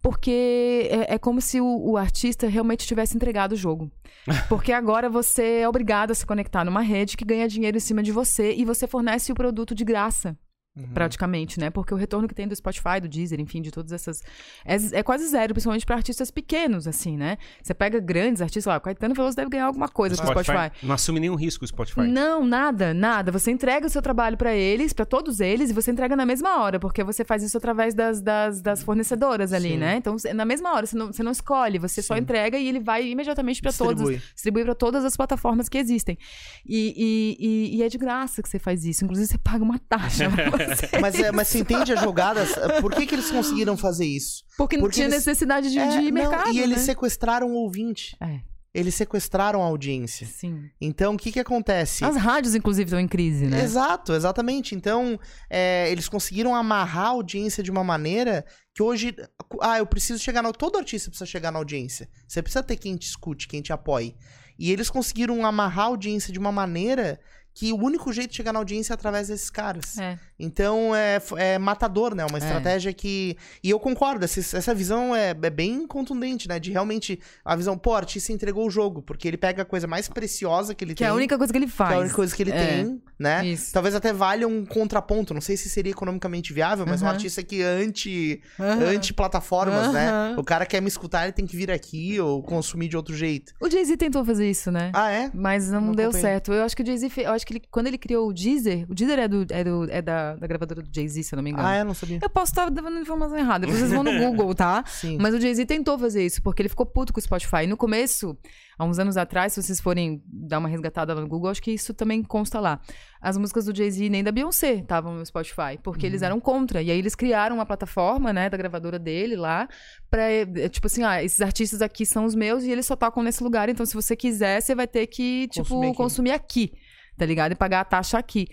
Porque 0.04 0.86
é, 0.90 1.14
é 1.14 1.18
como 1.18 1.40
se 1.40 1.62
o, 1.62 1.92
o 1.92 1.96
artista 1.96 2.46
realmente 2.46 2.86
tivesse 2.86 3.16
entregado 3.16 3.52
o 3.52 3.56
jogo. 3.56 3.90
Porque 4.50 4.70
agora 4.70 5.08
você 5.08 5.60
é 5.60 5.68
obrigado 5.68 6.10
a 6.10 6.14
se 6.14 6.26
conectar 6.26 6.62
numa 6.62 6.82
rede 6.82 7.16
que 7.16 7.24
ganha 7.24 7.48
dinheiro 7.48 7.78
em 7.78 7.80
cima 7.80 8.02
de 8.02 8.12
você 8.12 8.52
e 8.52 8.66
você 8.66 8.86
fornece 8.86 9.32
o 9.32 9.34
produto 9.34 9.74
de 9.74 9.82
graça 9.82 10.36
Uhum. 10.76 10.88
praticamente, 10.92 11.60
né? 11.60 11.70
Porque 11.70 11.94
o 11.94 11.96
retorno 11.96 12.26
que 12.26 12.34
tem 12.34 12.48
do 12.48 12.56
Spotify, 12.56 13.00
do 13.00 13.08
Deezer, 13.08 13.38
enfim, 13.40 13.62
de 13.62 13.70
todas 13.70 13.92
essas. 13.92 14.20
É, 14.64 14.74
é 14.98 15.02
quase 15.04 15.28
zero, 15.28 15.54
principalmente 15.54 15.86
para 15.86 15.94
artistas 15.94 16.32
pequenos, 16.32 16.88
assim, 16.88 17.16
né? 17.16 17.38
Você 17.62 17.72
pega 17.72 18.00
grandes 18.00 18.42
artistas 18.42 18.64
lá, 18.64 18.76
o 18.78 18.80
Caetano 18.80 19.14
Veloso 19.14 19.36
deve 19.36 19.50
ganhar 19.50 19.66
alguma 19.66 19.88
coisa 19.88 20.16
com 20.16 20.24
o 20.24 20.26
Spotify. 20.26 20.72
Não 20.82 20.92
assume 20.94 21.20
nenhum 21.20 21.36
risco 21.36 21.64
o 21.64 21.68
Spotify. 21.68 22.00
Não, 22.08 22.44
nada, 22.44 22.92
nada. 22.92 23.30
Você 23.30 23.52
entrega 23.52 23.86
o 23.86 23.88
seu 23.88 24.02
trabalho 24.02 24.36
para 24.36 24.52
eles, 24.52 24.92
para 24.92 25.04
todos 25.04 25.38
eles, 25.38 25.70
e 25.70 25.72
você 25.72 25.92
entrega 25.92 26.16
na 26.16 26.26
mesma 26.26 26.60
hora, 26.60 26.80
porque 26.80 27.04
você 27.04 27.24
faz 27.24 27.44
isso 27.44 27.56
através 27.56 27.94
das, 27.94 28.20
das, 28.20 28.60
das 28.60 28.82
fornecedoras 28.82 29.52
ali, 29.52 29.70
Sim. 29.74 29.76
né? 29.78 29.96
Então, 29.98 30.16
na 30.34 30.44
mesma 30.44 30.72
hora, 30.74 30.86
você 30.86 30.96
não, 30.96 31.06
você 31.12 31.22
não 31.22 31.30
escolhe, 31.30 31.78
você 31.78 32.02
só 32.02 32.14
Sim. 32.16 32.22
entrega 32.22 32.58
e 32.58 32.66
ele 32.66 32.80
vai 32.80 33.06
imediatamente 33.08 33.62
para 33.62 33.72
todos 33.72 34.02
Distribui. 34.02 34.22
distribui 34.34 34.64
para 34.64 34.74
todas 34.74 35.04
as 35.04 35.16
plataformas 35.16 35.68
que 35.68 35.78
existem. 35.78 36.18
E, 36.66 37.36
e, 37.38 37.46
e- 37.46 37.76
e 37.76 37.82
é 37.84 37.88
de 37.88 37.96
graça 37.96 38.42
que 38.42 38.48
você 38.48 38.58
faz 38.58 38.84
isso. 38.84 39.04
Inclusive, 39.04 39.28
você 39.28 39.38
paga 39.38 39.62
uma 39.62 39.78
taxa. 39.78 40.24
Mas, 41.00 41.14
é, 41.18 41.32
mas 41.32 41.48
você 41.48 41.58
entende 41.58 41.92
as 41.92 42.00
jogadas? 42.00 42.50
Por 42.80 42.92
que, 42.92 43.06
que 43.06 43.14
eles 43.14 43.30
conseguiram 43.30 43.76
fazer 43.76 44.06
isso? 44.06 44.42
Porque, 44.56 44.76
não 44.76 44.82
Porque 44.84 44.94
tinha 44.96 45.06
eles- 45.06 45.16
necessidade 45.24 45.70
de, 45.70 45.78
É, 45.78 45.88
de 45.88 45.96
não, 46.10 46.12
mercado. 46.12 46.50
e 46.52 46.58
eles 46.60 46.78
né? 46.78 46.82
sequestraram 46.84 47.48
o 47.48 47.54
ouvinte. 47.54 48.16
É, 48.20 48.40
Eles 48.72 48.94
sequestraram 48.96 49.62
a 49.62 49.66
audiência. 49.66 50.26
sim. 50.26 50.68
Então, 50.80 51.14
o 51.14 51.16
que 51.16 51.30
que 51.30 51.38
acontece? 51.38 52.04
As 52.04 52.16
rádios, 52.16 52.54
inclusive, 52.56 52.86
estão 52.88 52.98
em 52.98 53.06
crise, 53.06 53.46
né? 53.46 53.62
Exato, 53.62 54.12
exatamente. 54.12 54.74
Então, 54.74 55.18
é, 55.48 55.88
eles 55.92 56.08
conseguiram 56.08 56.54
amarrar 56.54 57.04
a 57.06 57.08
audiência 57.10 57.62
de 57.62 57.70
uma 57.70 57.84
maneira 57.84 58.44
que 58.74 58.82
hoje. 58.82 59.14
Ah, 59.60 59.78
eu 59.78 59.86
preciso 59.86 60.18
chegar 60.20 60.42
na. 60.42 60.50
Todo 60.52 60.76
artista 60.76 61.08
precisa 61.08 61.26
chegar 61.30 61.52
na 61.52 61.58
audiência. 61.60 62.08
Você 62.26 62.42
precisa 62.42 62.64
ter 62.64 62.76
quem 62.76 62.96
te 62.96 63.06
escute, 63.06 63.46
quem 63.46 63.62
te 63.62 63.72
apoie. 63.72 64.16
E 64.58 64.72
eles 64.72 64.90
conseguiram 64.90 65.46
amarrar 65.46 65.84
a 65.84 65.88
audiência 65.88 66.32
de 66.32 66.38
uma 66.40 66.50
maneira 66.52 67.20
que 67.56 67.72
o 67.72 67.76
único 67.76 68.12
jeito 68.12 68.30
de 68.30 68.36
chegar 68.36 68.52
na 68.52 68.58
audiência 68.58 68.92
é 68.92 68.94
através 68.94 69.28
desses 69.28 69.48
caras. 69.50 69.96
É. 69.98 70.18
Então 70.44 70.94
é, 70.94 71.20
é 71.36 71.58
matador, 71.58 72.14
né? 72.14 72.24
Uma 72.24 72.38
estratégia 72.38 72.92
que. 72.92 73.36
E 73.62 73.70
eu 73.70 73.78
concordo, 73.80 74.24
essa, 74.24 74.56
essa 74.56 74.74
visão 74.74 75.14
é, 75.14 75.30
é 75.30 75.50
bem 75.50 75.86
contundente, 75.86 76.48
né? 76.48 76.58
De 76.58 76.70
realmente. 76.70 77.18
A 77.44 77.56
visão, 77.56 77.76
pô, 77.76 77.90
o 77.90 77.94
artista 77.94 78.32
entregou 78.32 78.66
o 78.66 78.70
jogo, 78.70 79.02
porque 79.02 79.26
ele 79.28 79.36
pega 79.36 79.62
a 79.62 79.64
coisa 79.64 79.86
mais 79.86 80.08
preciosa 80.08 80.74
que 80.74 80.84
ele 80.84 80.92
Que 80.94 80.98
tem. 80.98 81.06
é 81.06 81.10
a 81.10 81.14
única 81.14 81.36
coisa 81.38 81.52
que 81.52 81.58
ele 81.58 81.66
que 81.66 81.72
faz. 81.72 81.92
é 81.92 81.94
a 81.94 81.98
única 82.00 82.14
coisa 82.14 82.34
que 82.34 82.42
ele 82.42 82.50
É. 82.52 82.66
tem, 82.66 83.02
né? 83.18 83.46
Isso. 83.46 83.72
Talvez 83.72 83.94
até 83.94 84.12
valha 84.12 84.46
um 84.46 84.64
contraponto. 84.64 85.32
Não 85.34 85.40
sei 85.40 85.56
se 85.56 85.68
seria 85.68 85.90
economicamente 85.92 86.52
viável, 86.52 86.84
mas 86.86 87.02
um 87.02 87.06
Aham. 87.06 87.14
artista 87.14 87.42
que 87.42 87.62
é 87.62 87.66
anti, 87.66 88.40
Aham. 88.58 88.84
anti-plataformas, 89.18 89.92
né? 89.92 90.08
Aham. 90.10 90.34
O 90.38 90.44
cara 90.44 90.66
quer 90.66 90.80
me 90.80 90.88
escutar, 90.88 91.24
ele 91.24 91.32
tem 91.32 91.46
que 91.46 91.56
vir 91.56 91.70
aqui 91.70 92.20
ou 92.20 92.42
consumir 92.42 92.88
de 92.88 92.96
outro 92.96 93.14
jeito. 93.14 93.52
O 93.60 93.70
Jay-Z 93.70 93.96
tentou 93.96 94.24
fazer 94.24 94.48
isso, 94.50 94.70
né? 94.70 94.90
Ah, 94.94 95.10
é? 95.10 95.30
Mas 95.34 95.70
não, 95.70 95.80
Não 95.80 95.92
deu 95.92 96.10
acompanhei. 96.10 96.28
certo. 96.34 96.52
Eu 96.52 96.64
acho 96.64 96.76
que 96.76 96.82
o 96.82 96.86
Jay-Z, 96.86 97.08
fe- 97.08 97.22
eu 97.22 97.32
acho 97.32 97.46
que 97.46 97.54
ele- 97.54 97.62
quando 97.70 97.86
ele 97.86 97.98
criou 97.98 98.28
o 98.28 98.32
Deezer, 98.32 98.84
o 98.90 98.94
Deezer 98.94 99.18
é, 99.18 99.28
do, 99.28 99.46
é, 99.50 99.64
do- 99.64 99.90
é 99.90 100.02
da, 100.02 100.33
da 100.36 100.46
gravadora 100.46 100.82
do 100.82 100.88
Jay-Z, 100.94 101.22
se 101.22 101.34
eu 101.34 101.36
não 101.36 101.42
me 101.42 101.50
engano. 101.50 101.66
Ah, 101.68 101.74
é? 101.74 101.84
Não 101.84 101.94
sabia. 101.94 102.18
Eu 102.22 102.30
posso 102.30 102.52
estar 102.52 102.68
dando 102.70 102.98
informação 102.98 103.36
errada, 103.36 103.60
depois 103.66 103.78
vocês 103.78 103.92
vão 103.92 104.02
no 104.02 104.12
Google, 104.18 104.54
tá? 104.54 104.84
Sim. 104.86 105.18
Mas 105.20 105.34
o 105.34 105.40
Jay-Z 105.40 105.66
tentou 105.66 105.98
fazer 105.98 106.24
isso, 106.24 106.42
porque 106.42 106.62
ele 106.62 106.68
ficou 106.68 106.86
puto 106.86 107.12
com 107.12 107.18
o 107.18 107.22
Spotify. 107.22 107.66
No 107.66 107.76
começo, 107.76 108.36
há 108.78 108.84
uns 108.84 108.98
anos 108.98 109.16
atrás, 109.16 109.52
se 109.52 109.62
vocês 109.62 109.80
forem 109.80 110.22
dar 110.26 110.58
uma 110.58 110.68
resgatada 110.68 111.14
lá 111.14 111.20
no 111.20 111.28
Google, 111.28 111.50
acho 111.50 111.62
que 111.62 111.70
isso 111.72 111.94
também 111.94 112.22
consta 112.22 112.60
lá. 112.60 112.80
As 113.20 113.36
músicas 113.36 113.64
do 113.64 113.74
Jay-Z 113.74 114.08
nem 114.10 114.22
da 114.22 114.30
Beyoncé 114.30 114.74
estavam 114.74 115.14
no 115.14 115.24
Spotify, 115.24 115.78
porque 115.82 116.04
eles 116.04 116.20
eram 116.22 116.38
contra. 116.40 116.82
E 116.82 116.90
aí 116.90 116.98
eles 116.98 117.14
criaram 117.14 117.56
uma 117.56 117.64
plataforma, 117.64 118.32
né, 118.32 118.50
da 118.50 118.56
gravadora 118.56 118.98
dele 118.98 119.36
lá, 119.36 119.66
pra, 120.10 120.30
eh, 120.30 120.68
tipo 120.68 120.86
assim, 120.86 121.02
ah, 121.04 121.22
esses 121.22 121.40
artistas 121.40 121.80
aqui 121.80 122.04
são 122.04 122.24
os 122.24 122.34
meus 122.34 122.64
e 122.64 122.70
eles 122.70 122.84
só 122.84 122.94
tocam 122.96 123.22
nesse 123.22 123.42
lugar, 123.42 123.68
então 123.68 123.86
se 123.86 123.94
você 123.94 124.14
quiser, 124.14 124.60
você 124.60 124.74
vai 124.74 124.86
ter 124.86 125.06
que, 125.06 125.48
tipo, 125.48 125.68
Consumir 125.68 125.94
consumir 125.94 126.30
aqui. 126.32 126.64
aqui, 126.74 126.78
tá 127.16 127.24
ligado? 127.24 127.52
E 127.52 127.54
pagar 127.54 127.80
a 127.80 127.84
taxa 127.84 128.18
aqui. 128.18 128.46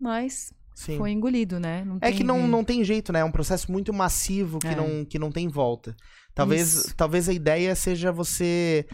Mas 0.00 0.53
Sim. 0.74 0.98
foi 0.98 1.12
engolido, 1.12 1.60
né? 1.60 1.84
Não 1.86 1.96
É 2.00 2.08
tem- 2.08 2.16
que 2.16 2.24
não, 2.24 2.46
não 2.48 2.64
tem 2.64 2.82
jeito, 2.84 3.12
né? 3.12 3.20
É 3.20 3.24
um 3.24 3.30
processo 3.30 3.70
muito 3.70 3.92
massivo 3.92 4.58
que, 4.58 4.66
É. 4.66 4.74
não, 4.74 5.04
que 5.04 5.18
não 5.18 5.30
tem 5.30 5.46
volta. 5.48 5.94
Talvez, 6.34 6.74
Isso. 6.74 6.94
talvez 6.96 7.28
a 7.28 7.32
ideia 7.32 7.74
seja 7.76 8.10
você 8.10 8.84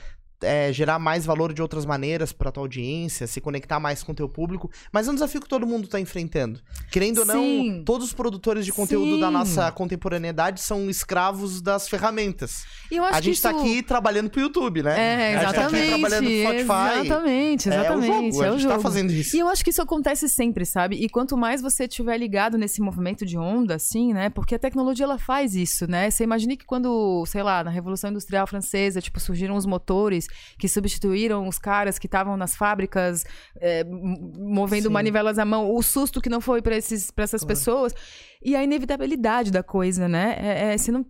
é, 0.42 0.72
gerar 0.72 0.98
mais 0.98 1.24
valor 1.26 1.52
de 1.52 1.60
outras 1.62 1.84
maneiras 1.84 2.32
pra 2.32 2.50
tua 2.50 2.62
audiência, 2.62 3.26
se 3.26 3.40
conectar 3.40 3.78
mais 3.80 4.02
com 4.02 4.12
o 4.12 4.14
teu 4.14 4.28
público, 4.28 4.70
mas 4.92 5.06
é 5.06 5.10
um 5.10 5.14
desafio 5.14 5.40
que 5.40 5.48
todo 5.48 5.66
mundo 5.66 5.88
tá 5.88 6.00
enfrentando. 6.00 6.60
Querendo 6.90 7.18
ou 7.18 7.24
não, 7.26 7.34
Sim. 7.42 7.82
todos 7.84 8.06
os 8.08 8.12
produtores 8.12 8.64
de 8.64 8.72
conteúdo 8.72 9.20
da 9.20 9.26
Sim. 9.28 9.32
nossa 9.32 9.70
contemporaneidade 9.72 10.60
são 10.60 10.88
escravos 10.88 11.60
das 11.60 11.88
ferramentas. 11.88 12.64
Eu 12.90 13.04
acho 13.04 13.14
A 13.14 13.20
que 13.20 13.26
gente 13.26 13.42
tá 13.42 13.50
isso- 13.52 13.60
aqui 13.60 13.82
trabalhando 13.82 14.30
pro 14.30 14.40
YouTube, 14.40 14.82
né? 14.82 14.98
É, 14.98 15.36
A 15.36 15.44
gente 15.44 15.54
tá 15.54 15.66
aqui 15.66 15.76
exatamente. 15.76 15.88
trabalhando 15.88 16.24
pro 16.26 16.40
Spotify. 16.40 17.00
Exatamente, 17.06 17.68
É 17.68 17.70
o 17.70 17.74
exatamente. 17.80 18.06
jogo, 18.06 18.44
é 18.44 18.46
a 18.46 18.50
o 18.50 18.52
gente 18.54 18.62
jogo. 18.62 18.74
tá 18.74 18.80
fazendo 18.80 19.12
isso. 19.12 19.36
E 19.36 19.38
eu 19.40 19.48
acho 19.48 19.62
que 19.64 19.70
isso 19.70 19.82
acontece 19.82 20.28
sempre, 20.28 20.64
sabe? 20.64 20.96
E 20.96 21.08
quanto 21.08 21.36
mais 21.36 21.60
você 21.60 21.84
estiver 21.84 22.16
ligado 22.16 22.56
nesse 22.56 22.80
movimento 22.80 23.26
de 23.26 23.36
onda, 23.38 23.74
assim, 23.74 24.12
né? 24.12 24.30
Porque 24.30 24.54
a 24.54 24.58
tecnologia, 24.58 25.04
ela 25.04 25.18
faz 25.18 25.54
isso, 25.54 25.86
né? 25.90 26.10
Você 26.10 26.24
imagina 26.24 26.56
que 26.56 26.64
quando, 26.64 27.24
sei 27.26 27.42
lá, 27.42 27.62
na 27.64 27.70
Revolução 27.70 28.10
Industrial 28.10 28.46
Francesa, 28.46 29.00
tipo, 29.00 29.20
surgiram 29.20 29.56
os 29.56 29.66
motores 29.66 30.26
que 30.58 30.68
substituíram 30.68 31.46
os 31.48 31.58
caras 31.58 31.98
que 31.98 32.06
estavam 32.06 32.36
nas 32.36 32.54
fábricas 32.56 33.24
é, 33.60 33.84
movendo 33.84 34.88
Sim. 34.88 34.92
manivelas 34.92 35.38
à 35.38 35.44
mão, 35.44 35.74
o 35.74 35.82
susto 35.82 36.20
que 36.20 36.28
não 36.28 36.40
foi 36.40 36.62
para 36.62 36.76
essas 36.76 37.10
Claro. 37.10 37.46
pessoas 37.46 37.94
e 38.42 38.56
a 38.56 38.62
inevitabilidade 38.62 39.50
da 39.50 39.62
coisa, 39.62 40.08
né? 40.08 40.36
É, 40.38 40.72
é, 40.74 40.78
você 40.78 40.90
não... 40.90 41.04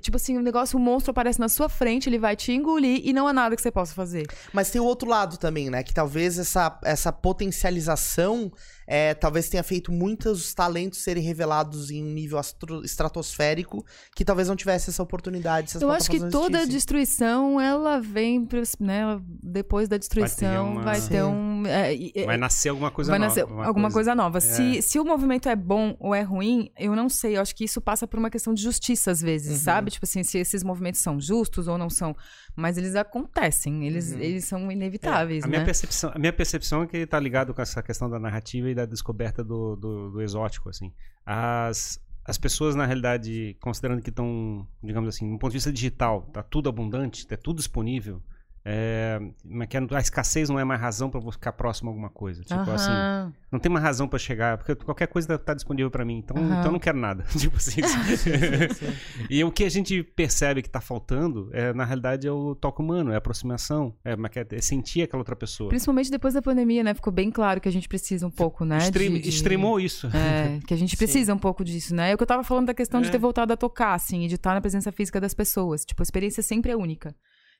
Tipo 0.00 0.16
assim, 0.16 0.38
o 0.38 0.40
negócio, 0.40 0.78
o 0.78 0.80
monstro 0.80 1.10
aparece 1.10 1.40
na 1.40 1.48
sua 1.48 1.68
frente, 1.68 2.08
ele 2.08 2.18
vai 2.18 2.36
te 2.36 2.52
engolir 2.52 3.00
e 3.04 3.12
não 3.12 3.26
há 3.26 3.32
nada 3.32 3.56
que 3.56 3.60
você 3.62 3.72
possa 3.72 3.92
fazer. 3.92 4.24
Mas 4.52 4.70
tem 4.70 4.80
o 4.80 4.84
outro 4.84 5.08
lado 5.08 5.36
também, 5.36 5.68
né? 5.68 5.82
Que 5.82 5.92
talvez 5.92 6.38
essa, 6.38 6.78
essa 6.84 7.12
potencialização 7.12 8.52
é, 8.86 9.14
talvez 9.14 9.48
tenha 9.48 9.62
feito 9.62 9.90
muitos 9.92 10.52
talentos 10.54 10.98
serem 11.00 11.22
revelados 11.22 11.90
em 11.90 12.02
um 12.02 12.10
nível 12.12 12.38
astro- 12.38 12.84
estratosférico 12.84 13.84
que 14.14 14.24
talvez 14.24 14.48
não 14.48 14.56
tivesse 14.56 14.90
essa 14.90 15.02
oportunidade. 15.02 15.70
se 15.70 15.76
as 15.76 15.82
Eu 15.82 15.90
acho 15.90 16.10
que 16.10 16.18
toda 16.18 16.58
existissem. 16.58 16.68
destruição, 16.68 17.60
ela 17.60 18.00
vem, 18.00 18.46
né, 18.80 19.20
depois 19.42 19.88
da 19.88 19.96
destruição, 19.96 20.72
uma- 20.72 20.82
vai 20.82 21.00
ter 21.00 21.22
um... 21.24 21.62
é, 21.66 22.24
Vai 22.26 22.36
nascer 22.36 22.68
alguma 22.70 22.90
coisa 22.90 23.10
vai 23.10 23.18
nova. 23.18 23.28
nascer 23.28 23.44
uma 23.44 23.66
alguma 23.66 23.90
coisa, 23.90 24.14
nova. 24.14 24.40
Se, 24.40 24.78
É. 24.78 24.82
se 24.82 24.98
o 24.98 25.04
movimento 25.04 25.48
é 25.48 25.56
bom 25.56 25.96
ou 25.98 26.14
é 26.14 26.22
ruim, 26.22 26.70
eu 26.78 26.94
não 26.94 27.08
sei. 27.08 27.36
Eu 27.36 27.42
acho 27.42 27.54
que 27.54 27.64
isso 27.64 27.80
passa 27.80 28.06
por 28.06 28.18
uma 28.18 28.30
questão 28.30 28.52
de 28.52 28.62
justiça, 28.62 29.10
às 29.10 29.20
vezes, 29.20 29.58
Uhum. 29.58 29.64
sabe? 29.64 29.90
Tipo 29.90 30.04
assim, 30.04 30.22
se 30.22 30.38
esses 30.38 30.62
movimentos 30.62 31.00
são 31.00 31.20
justos 31.20 31.68
ou 31.68 31.78
não 31.78 31.88
são. 31.90 32.14
Mas 32.56 32.78
eles 32.78 32.94
acontecem, 32.94 33.84
eles, 33.86 34.12
Uhum. 34.12 34.20
eles 34.20 34.44
são 34.44 34.70
inevitáveis, 34.70 35.42
a 35.44 35.48
minha, 35.48 35.60
né? 35.60 35.64
percepção, 35.64 36.12
a 36.14 36.18
minha 36.18 36.32
percepção 36.32 36.82
é 36.82 36.86
que 36.86 36.96
ele 36.98 37.06
tá 37.06 37.18
ligado 37.18 37.52
com 37.52 37.60
essa 37.60 37.82
questão 37.82 38.08
da 38.08 38.18
narrativa 38.18 38.70
e 38.70 38.74
da 38.74 38.86
descoberta 38.86 39.42
do, 39.42 39.74
do, 39.76 40.10
do 40.12 40.22
exótico, 40.22 40.68
assim. 40.68 40.92
As, 41.26 42.00
as 42.24 42.38
pessoas, 42.38 42.74
na 42.76 42.86
realidade, 42.86 43.56
considerando 43.60 44.00
que 44.02 44.10
estão, 44.10 44.66
digamos 44.82 45.08
assim, 45.08 45.30
do 45.32 45.38
ponto 45.38 45.50
de 45.50 45.56
vista 45.56 45.72
digital, 45.72 46.22
tá 46.32 46.42
tudo 46.42 46.68
abundante, 46.68 47.26
tá 47.26 47.36
tudo 47.36 47.56
disponível, 47.56 48.22
é, 48.64 49.20
mas 49.44 49.68
que 49.68 49.76
a 49.76 50.00
escassez 50.00 50.48
não 50.48 50.58
é 50.58 50.64
mais 50.64 50.80
razão 50.80 51.10
pra 51.10 51.20
eu 51.20 51.30
ficar 51.32 51.52
próximo 51.52 51.90
a 51.90 51.92
alguma 51.92 52.08
coisa. 52.08 52.42
Tipo 52.42 52.70
assim, 52.70 52.90
Aham. 52.90 53.32
não 53.52 53.58
tem 53.58 53.70
mais 53.70 53.84
razão 53.84 54.08
pra 54.08 54.18
chegar, 54.18 54.56
porque 54.56 54.74
qualquer 54.74 55.06
coisa 55.06 55.28
tá- 55.28 55.38
tá 55.38 55.54
disponível 55.54 55.90
pra 55.90 56.04
mim, 56.04 56.16
então, 56.18 56.36
Aham. 56.36 56.46
então 56.46 56.64
eu 56.66 56.72
não 56.72 56.78
quero 56.78 56.96
nada. 56.98 57.24
tipo 57.38 57.56
assim. 57.56 57.80
e 59.28 59.42
o 59.44 59.50
que 59.50 59.64
a 59.64 59.68
gente 59.68 60.02
percebe 60.02 60.62
que 60.62 60.68
tá 60.70 60.80
faltando, 60.80 61.50
é, 61.52 61.72
na 61.72 61.84
realidade, 61.84 62.26
é 62.26 62.32
o 62.32 62.54
toque 62.54 62.80
humano, 62.80 63.10
é 63.10 63.14
a 63.14 63.18
aproximação, 63.18 63.94
é, 64.04 64.12
é- 64.12 64.56
é 64.56 64.60
sentir 64.60 65.02
aquela 65.02 65.20
outra 65.20 65.36
pessoa. 65.36 65.68
Principalmente 65.68 66.10
depois 66.10 66.34
da 66.34 66.42
pandemia, 66.42 66.82
né? 66.82 66.94
Ficou 66.94 67.12
bem 67.12 67.30
claro 67.30 67.60
que 67.60 67.68
a 67.68 67.72
gente 67.72 67.88
precisa 67.88 68.26
um 68.26 68.30
pouco, 68.30 68.64
né? 68.64 68.78
Extrem- 68.78 69.12
de- 69.12 69.20
de- 69.20 69.28
Extremou 69.28 69.78
isso. 69.80 70.06
É, 70.08 70.58
que 70.66 70.72
a 70.74 70.76
gente 70.76 70.96
precisa 70.96 71.34
um 71.34 71.38
pouco 71.38 71.64
disso, 71.64 71.94
né? 71.94 72.10
É 72.10 72.14
o 72.14 72.16
que 72.16 72.22
eu 72.22 72.26
tava 72.26 72.42
falando 72.44 72.66
da 72.66 72.74
questão 72.74 73.00
de 73.00 73.08
É. 73.08 73.10
ter 73.10 73.18
voltado 73.18 73.52
a 73.52 73.56
tocar, 73.56 73.94
assim, 73.94 74.24
e 74.24 74.28
de 74.28 74.36
estar 74.36 74.54
na 74.54 74.60
presença 74.60 74.90
física 74.92 75.20
das 75.20 75.34
pessoas. 75.34 75.84
Tipo, 75.84 76.02
a 76.02 76.04
experiência 76.04 76.42
sempre 76.42 76.72
é 76.72 76.76
única. 76.76 77.14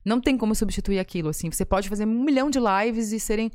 Não 0.04 0.20
tem 0.20 0.36
como 0.36 0.54
substituir 0.54 0.98
aquilo, 0.98 1.30
assim. 1.30 1.50
Você 1.50 1.64
pode 1.64 1.88
fazer 1.88 2.06
um 2.06 2.24
milhão 2.24 2.50
de 2.50 2.58
lives 2.58 3.12
e 3.12 3.18
serem 3.18 3.50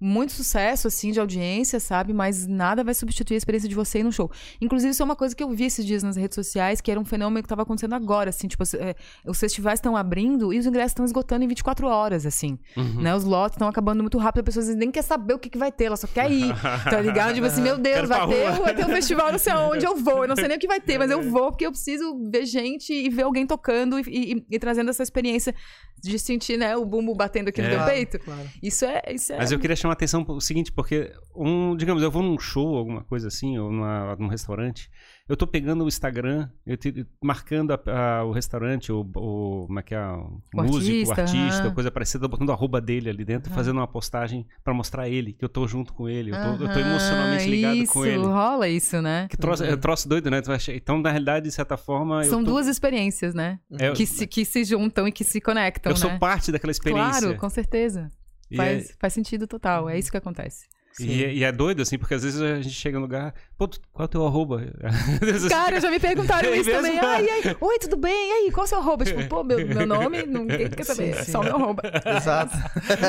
muito 0.00 0.32
sucesso, 0.32 0.88
assim, 0.88 1.10
de 1.12 1.20
audiência, 1.20 1.78
sabe? 1.78 2.12
Mas 2.14 2.46
nada 2.46 2.82
vai 2.82 2.94
substituir 2.94 3.34
a 3.34 3.38
experiência 3.38 3.68
de 3.68 3.74
você 3.74 3.98
ir 3.98 4.02
no 4.04 4.10
show. 4.12 4.30
Inclusive, 4.60 4.92
isso 4.92 5.02
é 5.02 5.04
uma 5.04 5.14
coisa 5.16 5.36
que 5.36 5.42
eu 5.42 5.50
vi 5.50 5.64
esses 5.64 5.84
dias 5.84 6.02
nas 6.02 6.16
redes 6.16 6.34
sociais, 6.34 6.80
que 6.80 6.90
era 6.90 6.98
um 6.98 7.04
fenômeno 7.04 7.42
que 7.42 7.48
tava 7.48 7.62
acontecendo 7.62 7.94
agora, 7.94 8.30
assim. 8.30 8.48
Tipo, 8.48 8.64
é, 8.78 8.94
os 9.26 9.38
festivais 9.38 9.78
estão 9.78 9.96
abrindo 9.96 10.52
e 10.54 10.58
os 10.58 10.64
ingressos 10.66 10.92
estão 10.92 11.04
esgotando 11.04 11.44
em 11.44 11.48
24 11.48 11.86
horas, 11.86 12.24
assim. 12.24 12.58
Uhum. 12.76 13.02
Né? 13.02 13.14
Os 13.14 13.24
lotes 13.24 13.56
estão 13.56 13.68
acabando 13.68 14.02
muito 14.02 14.16
rápido, 14.16 14.40
as 14.40 14.54
pessoas 14.54 14.74
nem 14.74 14.90
querem 14.90 15.06
saber 15.06 15.34
o 15.34 15.38
que, 15.38 15.50
que 15.50 15.58
vai 15.58 15.70
ter, 15.70 15.84
ela 15.84 15.96
só 15.96 16.06
quer 16.06 16.30
ir, 16.30 16.50
tá 16.84 17.00
ligado? 17.00 17.34
Tipo 17.34 17.46
assim, 17.46 17.60
meu 17.60 17.76
Deus, 17.78 18.08
vai 18.08 18.26
ter, 18.26 18.50
vai 18.60 18.74
ter 18.74 18.86
um 18.86 18.88
festival, 18.90 19.30
não 19.32 19.38
sei 19.38 19.52
aonde 19.52 19.84
eu 19.84 19.96
vou, 19.96 20.22
eu 20.24 20.28
não 20.28 20.36
sei 20.36 20.48
nem 20.48 20.56
o 20.56 20.60
que 20.60 20.66
vai 20.66 20.80
ter, 20.80 20.98
mas 20.98 21.10
eu 21.10 21.22
vou 21.30 21.50
porque 21.50 21.66
eu 21.66 21.70
preciso 21.70 22.18
ver 22.30 22.46
gente 22.46 22.92
e 22.92 23.08
ver 23.10 23.22
alguém 23.22 23.46
tocando 23.46 23.98
e, 23.98 24.02
e- 24.08 24.46
e 24.50 24.58
trazendo 24.58 24.88
essa 24.90 25.02
experiência 25.02 25.54
de 26.02 26.18
sentir, 26.18 26.56
né, 26.56 26.74
o 26.76 26.84
bumbo 26.86 27.14
batendo 27.14 27.48
aqui 27.48 27.60
no 27.60 27.68
É. 27.68 27.76
meu 27.76 27.84
peito. 27.84 28.18
Claro. 28.18 28.48
Isso 28.62 28.84
é, 28.86 29.02
isso 29.12 29.32
é... 29.32 29.36
Mas 29.36 29.52
eu 29.52 29.58
queria 29.58 29.76
chamar 29.76 29.89
a 29.90 29.94
atenção 29.94 30.24
pro 30.24 30.40
seguinte, 30.40 30.72
porque, 30.72 31.12
um, 31.34 31.76
digamos, 31.76 32.02
eu 32.02 32.10
vou 32.10 32.22
num 32.22 32.38
show, 32.38 32.76
alguma 32.76 33.02
coisa 33.04 33.28
assim, 33.28 33.58
ou 33.58 33.70
numa, 33.70 34.16
num 34.16 34.28
restaurante, 34.28 34.90
eu 35.28 35.36
tô 35.36 35.46
pegando 35.46 35.84
o 35.84 35.88
Instagram, 35.88 36.48
eu 36.66 36.76
te- 36.76 37.06
marcando 37.22 37.70
a- 37.72 37.80
a- 38.18 38.24
o 38.24 38.32
restaurante, 38.32 38.90
o, 38.90 39.00
o, 39.14 39.64
como 39.66 39.78
é 39.78 39.82
que 39.82 39.94
é, 39.94 40.00
o, 40.04 40.40
O 40.54 40.62
músico, 40.62 41.12
artista, 41.12 41.14
o 41.14 41.20
artista, 41.44 41.70
coisa 41.70 41.90
parecida, 41.90 42.26
botando 42.26 42.48
o 42.48 42.52
arroba 42.52 42.80
dele 42.80 43.08
ali 43.10 43.24
dentro, 43.24 43.52
fazendo 43.52 43.76
uma 43.76 43.86
postagem 43.86 44.46
pra 44.64 44.74
mostrar 44.74 45.08
ele, 45.08 45.32
que 45.32 45.44
eu 45.44 45.48
tô 45.48 45.66
junto 45.68 45.92
com 45.94 46.08
ele, 46.08 46.30
eu 46.32 46.34
tô, 46.34 46.64
eu 46.64 46.72
tô 46.72 46.78
emocionalmente 46.80 47.48
ligado 47.48 47.74
isso, 47.76 47.92
com 47.92 48.04
ele. 48.04 48.24
rola 48.24 48.68
isso, 48.68 49.00
né? 49.00 49.28
Que 49.30 49.36
troço, 49.36 49.62
é 49.64 49.76
troço 49.76 50.08
doido, 50.08 50.30
né? 50.30 50.40
Então, 50.74 51.00
na 51.00 51.10
realidade, 51.10 51.46
de 51.46 51.52
certa 51.52 51.76
forma. 51.76 52.24
eu 52.24 52.30
São 52.30 52.42
tô- 52.44 52.50
duas 52.50 52.66
experiências, 52.66 53.34
né? 53.34 53.60
é, 53.78 53.92
Que 53.92 54.06
se, 54.06 54.26
que 54.26 54.44
se 54.44 54.64
juntam 54.64 55.06
e 55.06 55.12
que 55.12 55.22
se 55.22 55.40
conectam, 55.40 55.92
eu 55.92 55.96
sou 55.96 56.10
né? 56.10 56.18
parte 56.18 56.50
daquela 56.50 56.70
experiência. 56.72 57.20
Claro, 57.20 57.36
com 57.36 57.48
certeza. 57.48 58.10
E 58.50 58.56
Faz, 58.56 58.90
é- 58.90 58.94
faz 58.98 59.12
sentido 59.12 59.46
total, 59.46 59.88
é 59.88 59.98
isso 59.98 60.10
que 60.10 60.16
acontece. 60.16 60.66
E, 60.98 61.24
é- 61.24 61.34
e 61.34 61.44
é 61.44 61.52
doido, 61.52 61.82
assim, 61.82 61.96
porque 61.98 62.14
às 62.14 62.22
vezes 62.22 62.40
a 62.40 62.60
gente 62.60 62.74
chega 62.74 62.96
no 62.98 63.02
lugar, 63.02 63.34
pô, 63.60 63.68
tu- 63.68 63.78
qual 63.92 64.04
é 64.04 64.06
o 64.06 64.08
teu 64.08 64.26
arroba? 64.26 64.62
Cara, 65.50 65.78
já 65.80 65.90
me 65.90 66.00
perguntaram 66.00 66.48
É 66.48 66.56
isso 66.56 66.70
mesmo? 66.70 66.82
também. 66.82 66.98
Ai, 66.98 67.26
ai, 67.44 67.56
oi, 67.60 67.78
tudo 67.78 67.98
bem? 67.98 68.10
E 68.30 68.32
aí, 68.46 68.50
qual 68.50 68.64
é 68.64 68.66
o 68.66 68.68
seu 68.68 68.78
arroba? 68.78 69.04
Tipo, 69.04 69.22
pô, 69.28 69.44
meu, 69.44 69.66
meu 69.66 69.86
nome, 69.86 70.22
ninguém 70.24 70.70
quer 70.70 70.84
saber, 70.84 71.12
Sim, 71.14 71.20
é 71.20 71.24
sim. 71.24 71.32
só 71.32 71.42
meu 71.42 71.56
arroba. 71.56 71.82
Exato. 72.16 72.56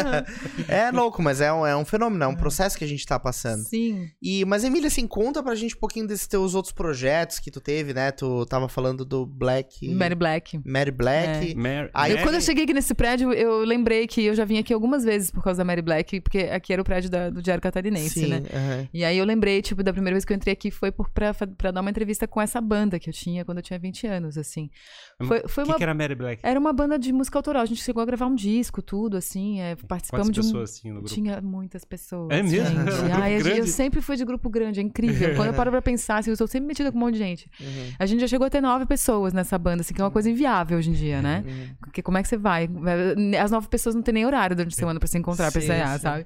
é 0.67 0.91
louco, 0.91 1.21
mas 1.21 1.39
é 1.39 1.51
um, 1.53 1.65
é 1.65 1.75
um 1.77 1.85
fenômeno, 1.85 2.21
é 2.23 2.27
um 2.27 2.35
processo 2.35 2.77
que 2.77 2.83
a 2.83 2.87
gente 2.87 3.05
tá 3.05 3.17
passando. 3.17 3.63
Sim. 3.63 4.09
E, 4.21 4.43
mas, 4.43 4.65
Emília, 4.65 4.87
assim, 4.87 5.07
conta 5.07 5.41
pra 5.41 5.55
gente 5.55 5.75
um 5.75 5.79
pouquinho 5.79 6.05
desses 6.05 6.27
teus 6.27 6.53
outros 6.53 6.73
projetos 6.73 7.39
que 7.39 7.49
tu 7.49 7.61
teve, 7.61 7.93
né? 7.93 8.11
Tu 8.11 8.45
tava 8.47 8.67
falando 8.67 9.05
do 9.05 9.25
Black... 9.25 9.87
Mary 9.93 10.15
Black. 10.15 10.59
Mary 10.65 10.91
Black. 10.91 11.55
Mary- 11.55 11.89
Aí- 11.93 12.11
Eu, 12.11 12.17
quando 12.23 12.35
eu 12.35 12.41
cheguei 12.41 12.65
aqui 12.65 12.73
nesse 12.73 12.93
prédio, 12.93 13.31
eu 13.31 13.63
lembrei 13.63 14.05
que 14.05 14.25
eu 14.25 14.35
já 14.35 14.43
vim 14.43 14.57
aqui 14.57 14.73
algumas 14.73 15.05
vezes 15.05 15.31
por 15.31 15.41
causa 15.43 15.59
da 15.59 15.63
Mary 15.63 15.81
Black, 15.81 16.19
porque 16.19 16.39
aqui 16.39 16.73
era 16.73 16.81
o 16.81 16.85
prédio 16.85 17.09
da- 17.09 17.29
do 17.29 17.41
Diário 17.41 17.61
Catarinense, 17.61 18.09
Sim, 18.21 18.27
né? 18.27 18.43
aham. 18.53 18.89
E 18.93 19.05
aí 19.05 19.17
eu 19.17 19.23
lembrei, 19.25 19.61
tipo, 19.61 19.81
da 19.83 19.93
primeira 19.93 20.15
vez 20.15 20.25
que 20.25 20.33
eu 20.33 20.35
entrei 20.41 20.53
aqui 20.53 20.71
foi 20.71 20.91
pra 20.91 21.71
dar 21.71 21.81
uma 21.81 21.89
entrevista 21.89 22.27
com 22.27 22.41
essa 22.41 22.59
banda 22.59 22.99
que 22.99 23.09
eu 23.09 23.13
tinha 23.13 23.45
quando 23.45 23.59
eu 23.59 23.63
tinha 23.63 23.77
20 23.77 24.07
anos, 24.07 24.37
assim. 24.37 24.69
Foi, 25.27 25.41
foi 25.47 25.63
O 25.63 25.65
que, 25.65 25.71
uma. 25.71 25.77
que 25.77 25.83
era 25.83 25.93
Mary 25.93 26.15
Black? 26.15 26.39
Era 26.43 26.59
uma 26.59 26.73
banda 26.73 26.97
de 26.99 27.11
música 27.13 27.37
autoral. 27.37 27.63
A 27.63 27.65
gente 27.65 27.81
chegou 27.83 28.01
a 28.01 28.05
gravar 28.05 28.25
um 28.27 28.35
disco, 28.35 28.81
tudo, 28.81 29.17
assim. 29.17 29.59
é, 29.61 29.75
participamos 29.75 30.27
Quantas 30.27 30.43
de 30.43 30.49
um. 30.49 30.51
pessoas 30.51 30.79
tinham 30.79 30.95
no 30.95 31.01
grupo? 31.01 31.13
Tinha 31.15 31.41
muitas 31.41 31.83
pessoas. 31.85 32.29
É 32.31 32.41
mesmo? 32.43 32.79
Um 33.01 33.13
Ai, 33.21 33.59
eu 33.59 33.67
sempre 33.67 34.01
fui 34.01 34.15
de 34.15 34.25
grupo 34.25 34.49
grande, 34.49 34.79
é 34.79 34.83
incrível. 34.83 35.33
Quando 35.35 35.47
eu 35.49 35.53
paro 35.53 35.71
pra 35.71 35.81
pensar, 35.81 36.17
assim, 36.17 36.29
eu 36.29 36.35
sou 36.35 36.47
sempre 36.47 36.67
metida 36.67 36.91
com 36.91 36.97
um 36.97 37.01
monte 37.01 37.13
de 37.13 37.19
gente. 37.19 37.49
Uhum. 37.59 37.91
A 37.99 38.05
gente 38.05 38.19
já 38.21 38.27
chegou 38.27 38.45
a 38.45 38.49
ter 38.49 38.61
nove 38.61 38.85
pessoas 38.85 39.33
nessa 39.33 39.57
banda, 39.57 39.81
assim, 39.81 39.93
que 39.93 40.01
é 40.01 40.03
uma 40.03 40.11
coisa 40.11 40.29
inviável 40.29 40.77
hoje 40.77 40.89
em 40.89 40.93
dia, 40.93 41.21
né? 41.21 41.43
Uhum. 41.45 41.75
Porque 41.79 42.01
como 42.01 42.17
é 42.17 42.21
que 42.21 42.27
você 42.27 42.37
vai? 42.37 42.69
As 43.41 43.51
nove 43.51 43.67
pessoas 43.67 43.95
não 43.95 44.01
têm 44.01 44.13
nem 44.13 44.25
horário 44.25 44.55
durante 44.55 44.73
a 44.73 44.75
semana 44.77 44.99
pra 44.99 45.07
se 45.07 45.17
encontrar, 45.17 45.51
pra 45.51 45.61
Sim, 45.61 45.67
ensaiar, 45.67 45.97
sim. 45.97 46.01
sabe? 46.03 46.25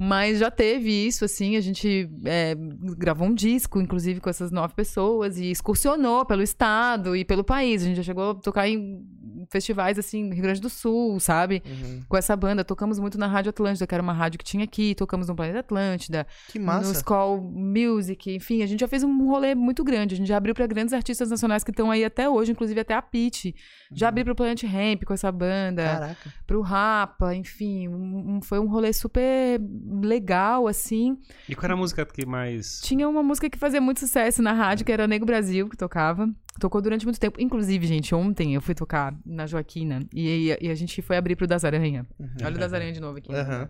Mas 0.00 0.38
já 0.38 0.48
teve 0.48 0.90
isso, 1.08 1.24
assim, 1.24 1.56
a 1.56 1.60
gente 1.60 2.08
é, 2.24 2.54
gravou 2.96 3.26
um 3.26 3.34
disco, 3.34 3.80
inclusive, 3.80 4.20
com 4.20 4.30
essas 4.30 4.52
nove 4.52 4.72
pessoas, 4.72 5.38
e 5.38 5.50
excursionou 5.50 6.24
pelo 6.24 6.40
estado 6.40 7.16
e 7.16 7.24
pelo 7.24 7.42
país. 7.42 7.82
A 7.82 7.86
gente 7.86 7.96
já 7.96 8.04
chegou 8.04 8.27
a 8.30 8.34
tocar 8.34 8.68
em 8.68 9.06
festivais, 9.50 9.98
assim, 9.98 10.24
no 10.24 10.34
Rio 10.34 10.42
Grande 10.42 10.60
do 10.60 10.68
Sul, 10.68 11.18
sabe? 11.20 11.62
Uhum. 11.64 12.02
Com 12.08 12.16
essa 12.16 12.34
banda. 12.36 12.64
Tocamos 12.64 12.98
muito 12.98 13.16
na 13.18 13.26
Rádio 13.26 13.50
Atlântida, 13.50 13.86
que 13.86 13.94
era 13.94 14.02
uma 14.02 14.12
rádio 14.12 14.38
que 14.38 14.44
tinha 14.44 14.64
aqui, 14.64 14.94
tocamos 14.94 15.28
no 15.28 15.34
Planeta 15.36 15.60
Atlântida, 15.60 16.26
Que 16.50 16.58
no 16.58 16.66
massa. 16.66 16.92
Skull 16.92 17.40
Music, 17.42 18.34
enfim, 18.34 18.62
a 18.62 18.66
gente 18.66 18.80
já 18.80 18.88
fez 18.88 19.02
um 19.02 19.26
rolê 19.28 19.54
muito 19.54 19.82
grande. 19.84 20.14
A 20.14 20.18
gente 20.18 20.26
já 20.26 20.36
abriu 20.36 20.54
pra 20.54 20.66
grandes 20.66 20.92
artistas 20.92 21.30
nacionais 21.30 21.62
que 21.64 21.70
estão 21.70 21.90
aí 21.90 22.04
até 22.04 22.28
hoje, 22.28 22.52
inclusive 22.52 22.78
até 22.80 22.94
a 22.94 23.00
Pitty. 23.02 23.54
Já 23.92 24.08
abri 24.08 24.24
pro 24.24 24.34
Planet 24.34 24.62
Ramp 24.64 25.04
com 25.04 25.14
essa 25.14 25.30
banda 25.32 25.82
Caraca. 25.84 26.34
pro 26.46 26.60
Rapa, 26.60 27.34
enfim, 27.34 27.88
um- 27.88 28.36
um- 28.36 28.42
foi 28.42 28.58
um 28.58 28.66
rolê 28.66 28.92
super 28.92 29.60
legal, 30.02 30.66
assim. 30.66 31.16
E 31.48 31.54
qual 31.54 31.64
era 31.66 31.74
a 31.74 31.76
música 31.76 32.04
que 32.04 32.26
mais. 32.26 32.80
Tinha 32.82 33.08
uma 33.08 33.22
música 33.22 33.48
que 33.48 33.58
fazia 33.58 33.80
muito 33.80 34.00
sucesso 34.00 34.42
na 34.42 34.52
rádio, 34.52 34.84
que 34.84 34.92
era 34.92 35.06
Nego 35.06 35.24
Brasil, 35.26 35.68
que 35.68 35.76
tocava. 35.76 36.28
Tocou 36.58 36.80
durante 36.80 37.04
muito 37.04 37.20
tempo. 37.20 37.40
Inclusive, 37.40 37.86
gente, 37.86 38.14
ontem 38.14 38.54
eu 38.54 38.60
fui 38.60 38.74
tocar 38.74 39.14
na 39.24 39.46
Joaquina 39.46 40.00
e, 40.12 40.56
e 40.60 40.70
a 40.70 40.74
gente 40.74 41.00
foi 41.02 41.16
abrir 41.16 41.36
pro 41.36 41.46
Das 41.46 41.64
Aranha. 41.64 42.06
Olha 42.42 42.56
o 42.56 42.58
Das 42.58 42.72
Aranha 42.72 42.92
de 42.92 43.00
novo 43.00 43.18
aqui. 43.18 43.32
Aham. 43.32 43.68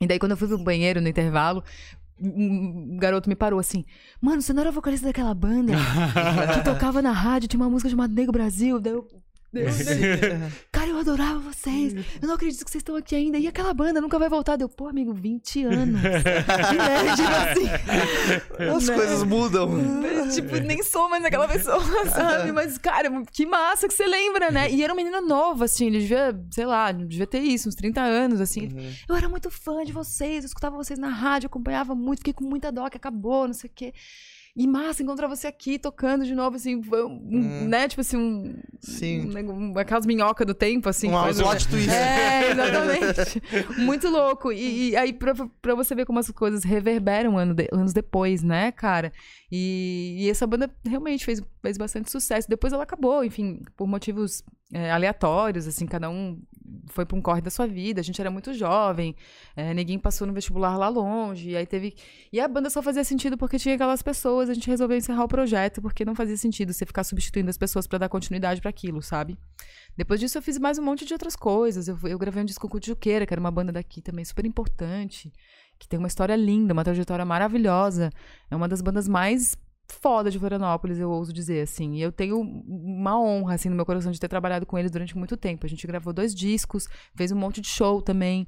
E 0.00 0.06
daí, 0.06 0.18
quando 0.18 0.32
eu 0.32 0.36
fui 0.36 0.48
pro 0.48 0.58
banheiro 0.58 1.00
no 1.00 1.08
intervalo, 1.08 1.62
um 2.20 2.96
garoto 2.98 3.28
me 3.28 3.34
parou 3.34 3.58
assim: 3.58 3.84
Mano, 4.20 4.42
você 4.42 4.52
não 4.52 4.62
era 4.62 4.70
vocalista 4.70 5.06
daquela 5.06 5.34
banda 5.34 5.72
que 6.54 6.64
tocava 6.64 7.00
na 7.02 7.12
rádio, 7.12 7.48
tinha 7.48 7.60
uma 7.60 7.70
música 7.70 7.90
chamada 7.90 8.12
Nego 8.12 8.32
Brasil? 8.32 8.80
Daí 8.80 8.92
eu. 8.92 9.06
Daí- 9.52 9.62
Cara, 10.72 10.88
eu 10.90 10.98
adorava 10.98 11.38
vocês. 11.38 11.94
Eu 12.20 12.26
não 12.26 12.34
acredito 12.34 12.64
que 12.64 12.70
vocês 12.70 12.80
estão 12.80 12.96
aqui 12.96 13.14
ainda. 13.14 13.38
E 13.38 13.46
aquela 13.46 13.72
banda 13.74 14.00
nunca 14.00 14.18
vai 14.18 14.28
voltar. 14.28 14.56
Deu, 14.56 14.68
pô, 14.68 14.88
amigo, 14.88 15.12
20 15.12 15.64
anos. 15.64 16.02
né? 16.02 16.22
Tipo 17.16 17.28
assim. 17.28 18.72
As 18.76 18.88
né? 18.88 18.94
coisas 18.94 19.22
mudam. 19.22 19.68
Tipo, 20.32 20.56
nem 20.56 20.82
sou 20.82 21.08
mais 21.08 21.24
aquela 21.24 21.46
pessoa, 21.46 21.82
sabe? 22.08 22.52
Mas, 22.52 22.78
cara, 22.78 23.10
que 23.30 23.44
massa 23.46 23.86
que 23.86 23.94
você 23.94 24.06
lembra, 24.06 24.50
né? 24.50 24.70
E 24.70 24.82
era 24.82 24.92
um 24.92 24.96
menino 24.96 25.20
novo, 25.20 25.64
assim, 25.64 25.86
ele 25.86 26.00
devia, 26.00 26.34
sei 26.50 26.64
lá, 26.66 26.90
devia 26.90 27.26
ter 27.26 27.40
isso, 27.40 27.68
uns 27.68 27.74
30 27.74 28.00
anos, 28.00 28.40
assim. 28.40 28.68
Uhum. 28.68 28.92
Eu 29.08 29.16
era 29.16 29.28
muito 29.28 29.50
fã 29.50 29.84
de 29.84 29.92
vocês, 29.92 30.44
eu 30.44 30.48
escutava 30.48 30.76
vocês 30.76 30.98
na 30.98 31.08
rádio, 31.08 31.46
acompanhava 31.46 31.94
muito, 31.94 32.18
fiquei 32.18 32.32
com 32.32 32.44
muita 32.44 32.72
dó 32.72 32.88
que 32.88 32.96
acabou, 32.96 33.46
não 33.46 33.54
sei 33.54 33.68
o 33.68 33.72
quê. 33.74 33.92
E 34.54 34.66
massa 34.66 35.02
encontrar 35.02 35.28
você 35.28 35.46
aqui 35.46 35.78
tocando 35.78 36.26
de 36.26 36.34
novo, 36.34 36.56
assim, 36.56 36.76
um, 36.76 36.82
Hum. 37.08 37.68
né? 37.68 37.88
Tipo 37.88 38.02
assim, 38.02 38.16
um. 38.18 38.54
Sim. 38.80 39.30
um 39.48 39.78
aquelas 39.78 40.04
minhocas 40.04 40.46
do 40.46 40.52
tempo, 40.52 40.90
assim. 40.90 41.08
Um 41.08 41.12
faz 41.12 41.40
plot 41.40 41.68
twist. 41.68 41.88
É, 41.88 42.50
exatamente. 42.52 43.42
muito 43.80 44.08
louco. 44.10 44.52
E, 44.52 44.90
e 44.90 44.96
aí, 44.96 45.14
pra, 45.14 45.32
pra 45.62 45.74
você 45.74 45.94
ver 45.94 46.04
como 46.04 46.18
as 46.18 46.30
coisas 46.30 46.64
reverberam 46.64 47.38
ano 47.38 47.54
de- 47.54 47.68
anos 47.72 47.94
depois, 47.94 48.42
né, 48.42 48.70
cara? 48.72 49.10
E, 49.50 50.16
e 50.20 50.28
essa 50.30 50.46
banda 50.46 50.70
realmente 50.84 51.24
fez, 51.24 51.40
fez 51.62 51.78
bastante 51.78 52.10
sucesso. 52.10 52.46
Depois 52.46 52.74
ela 52.74 52.82
acabou, 52.82 53.24
enfim, 53.24 53.62
por 53.74 53.86
motivos 53.86 54.42
é, 54.70 54.90
aleatórios, 54.92 55.66
assim, 55.66 55.86
cada 55.86 56.10
um 56.10 56.38
foi 56.86 57.04
pra 57.04 57.16
um 57.16 57.22
corre 57.22 57.40
da 57.40 57.50
sua 57.50 57.66
vida. 57.66 58.00
A 58.00 58.04
gente 58.04 58.20
era 58.20 58.30
muito 58.30 58.52
jovem, 58.52 59.14
é, 59.56 59.72
ninguém 59.74 59.98
passou 59.98 60.26
no 60.26 60.32
vestibular 60.32 60.76
lá 60.76 60.88
longe, 60.88 61.50
e 61.50 61.56
aí 61.56 61.66
teve. 61.66 61.94
E 62.32 62.40
a 62.40 62.48
banda 62.48 62.70
só 62.70 62.82
fazia 62.82 63.04
sentido 63.04 63.36
porque 63.36 63.58
tinha 63.58 63.74
aquelas 63.74 64.02
pessoas, 64.02 64.48
a 64.48 64.54
gente 64.54 64.68
resolveu 64.68 64.96
encerrar 64.96 65.24
o 65.24 65.28
projeto, 65.28 65.80
porque 65.80 66.04
não 66.04 66.14
fazia 66.14 66.36
sentido 66.36 66.72
você 66.72 66.86
ficar 66.86 67.04
substituindo 67.04 67.50
as 67.50 67.58
pessoas 67.58 67.86
pra 67.86 67.98
dar 67.98 68.08
continuidade 68.08 68.60
pra 68.60 68.70
aquilo, 68.70 69.02
sabe? 69.02 69.36
Depois 69.96 70.20
disso, 70.20 70.38
eu 70.38 70.42
fiz 70.42 70.58
mais 70.58 70.78
um 70.78 70.82
monte 70.82 71.04
de 71.04 71.12
outras 71.12 71.36
coisas. 71.36 71.88
Eu, 71.88 71.98
eu 72.04 72.18
gravei 72.18 72.42
um 72.42 72.46
disco 72.46 72.68
com 72.68 72.78
o 72.78 72.80
Juqueira, 72.82 73.26
que 73.26 73.34
era 73.34 73.40
uma 73.40 73.50
banda 73.50 73.72
daqui 73.72 74.00
também 74.00 74.24
super 74.24 74.46
importante, 74.46 75.32
que 75.78 75.88
tem 75.88 75.98
uma 75.98 76.08
história 76.08 76.36
linda, 76.36 76.72
uma 76.72 76.84
trajetória 76.84 77.24
maravilhosa. 77.24 78.10
É 78.50 78.56
uma 78.56 78.68
das 78.68 78.80
bandas 78.80 79.06
mais 79.06 79.56
foda 80.00 80.30
de 80.30 80.38
Florianópolis, 80.38 80.98
eu 80.98 81.10
ouso 81.10 81.32
dizer, 81.32 81.60
assim. 81.62 81.94
E 81.96 82.02
eu 82.02 82.10
tenho 82.12 82.40
uma 82.40 83.20
honra, 83.20 83.54
assim, 83.54 83.68
no 83.68 83.76
meu 83.76 83.84
coração 83.86 84.10
de 84.12 84.18
ter 84.20 84.28
trabalhado 84.28 84.64
com 84.66 84.78
eles 84.78 84.90
durante 84.90 85.16
muito 85.16 85.36
tempo. 85.36 85.66
A 85.66 85.68
gente 85.68 85.86
gravou 85.86 86.12
dois 86.12 86.34
discos, 86.34 86.88
fez 87.14 87.30
um 87.32 87.36
monte 87.36 87.60
de 87.60 87.68
show 87.68 88.00
também. 88.02 88.46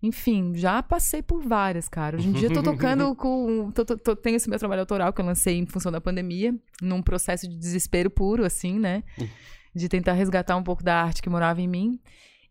Enfim, 0.00 0.52
já 0.54 0.80
passei 0.82 1.22
por 1.22 1.42
várias, 1.42 1.88
cara. 1.88 2.16
Hoje 2.16 2.28
em 2.28 2.32
dia 2.32 2.48
eu 2.48 2.52
tô 2.54 2.62
tocando 2.62 3.14
com. 3.16 3.70
Tô, 3.72 3.84
tô- 3.84 3.96
tô- 3.98 4.14
tenho 4.14 4.36
esse 4.36 4.48
meu 4.48 4.58
trabalho 4.58 4.82
autoral 4.82 5.12
que 5.12 5.20
eu 5.20 5.24
lancei 5.26 5.58
em 5.58 5.66
função 5.66 5.90
da 5.90 6.00
pandemia, 6.00 6.54
num 6.80 7.02
processo 7.02 7.48
de 7.48 7.56
desespero 7.56 8.08
puro, 8.08 8.44
assim, 8.44 8.78
né? 8.78 9.02
De 9.74 9.88
tentar 9.88 10.12
resgatar 10.12 10.56
um 10.56 10.62
pouco 10.62 10.84
da 10.84 11.02
arte 11.02 11.20
que 11.20 11.28
morava 11.28 11.60
em 11.60 11.66
mim. 11.68 11.98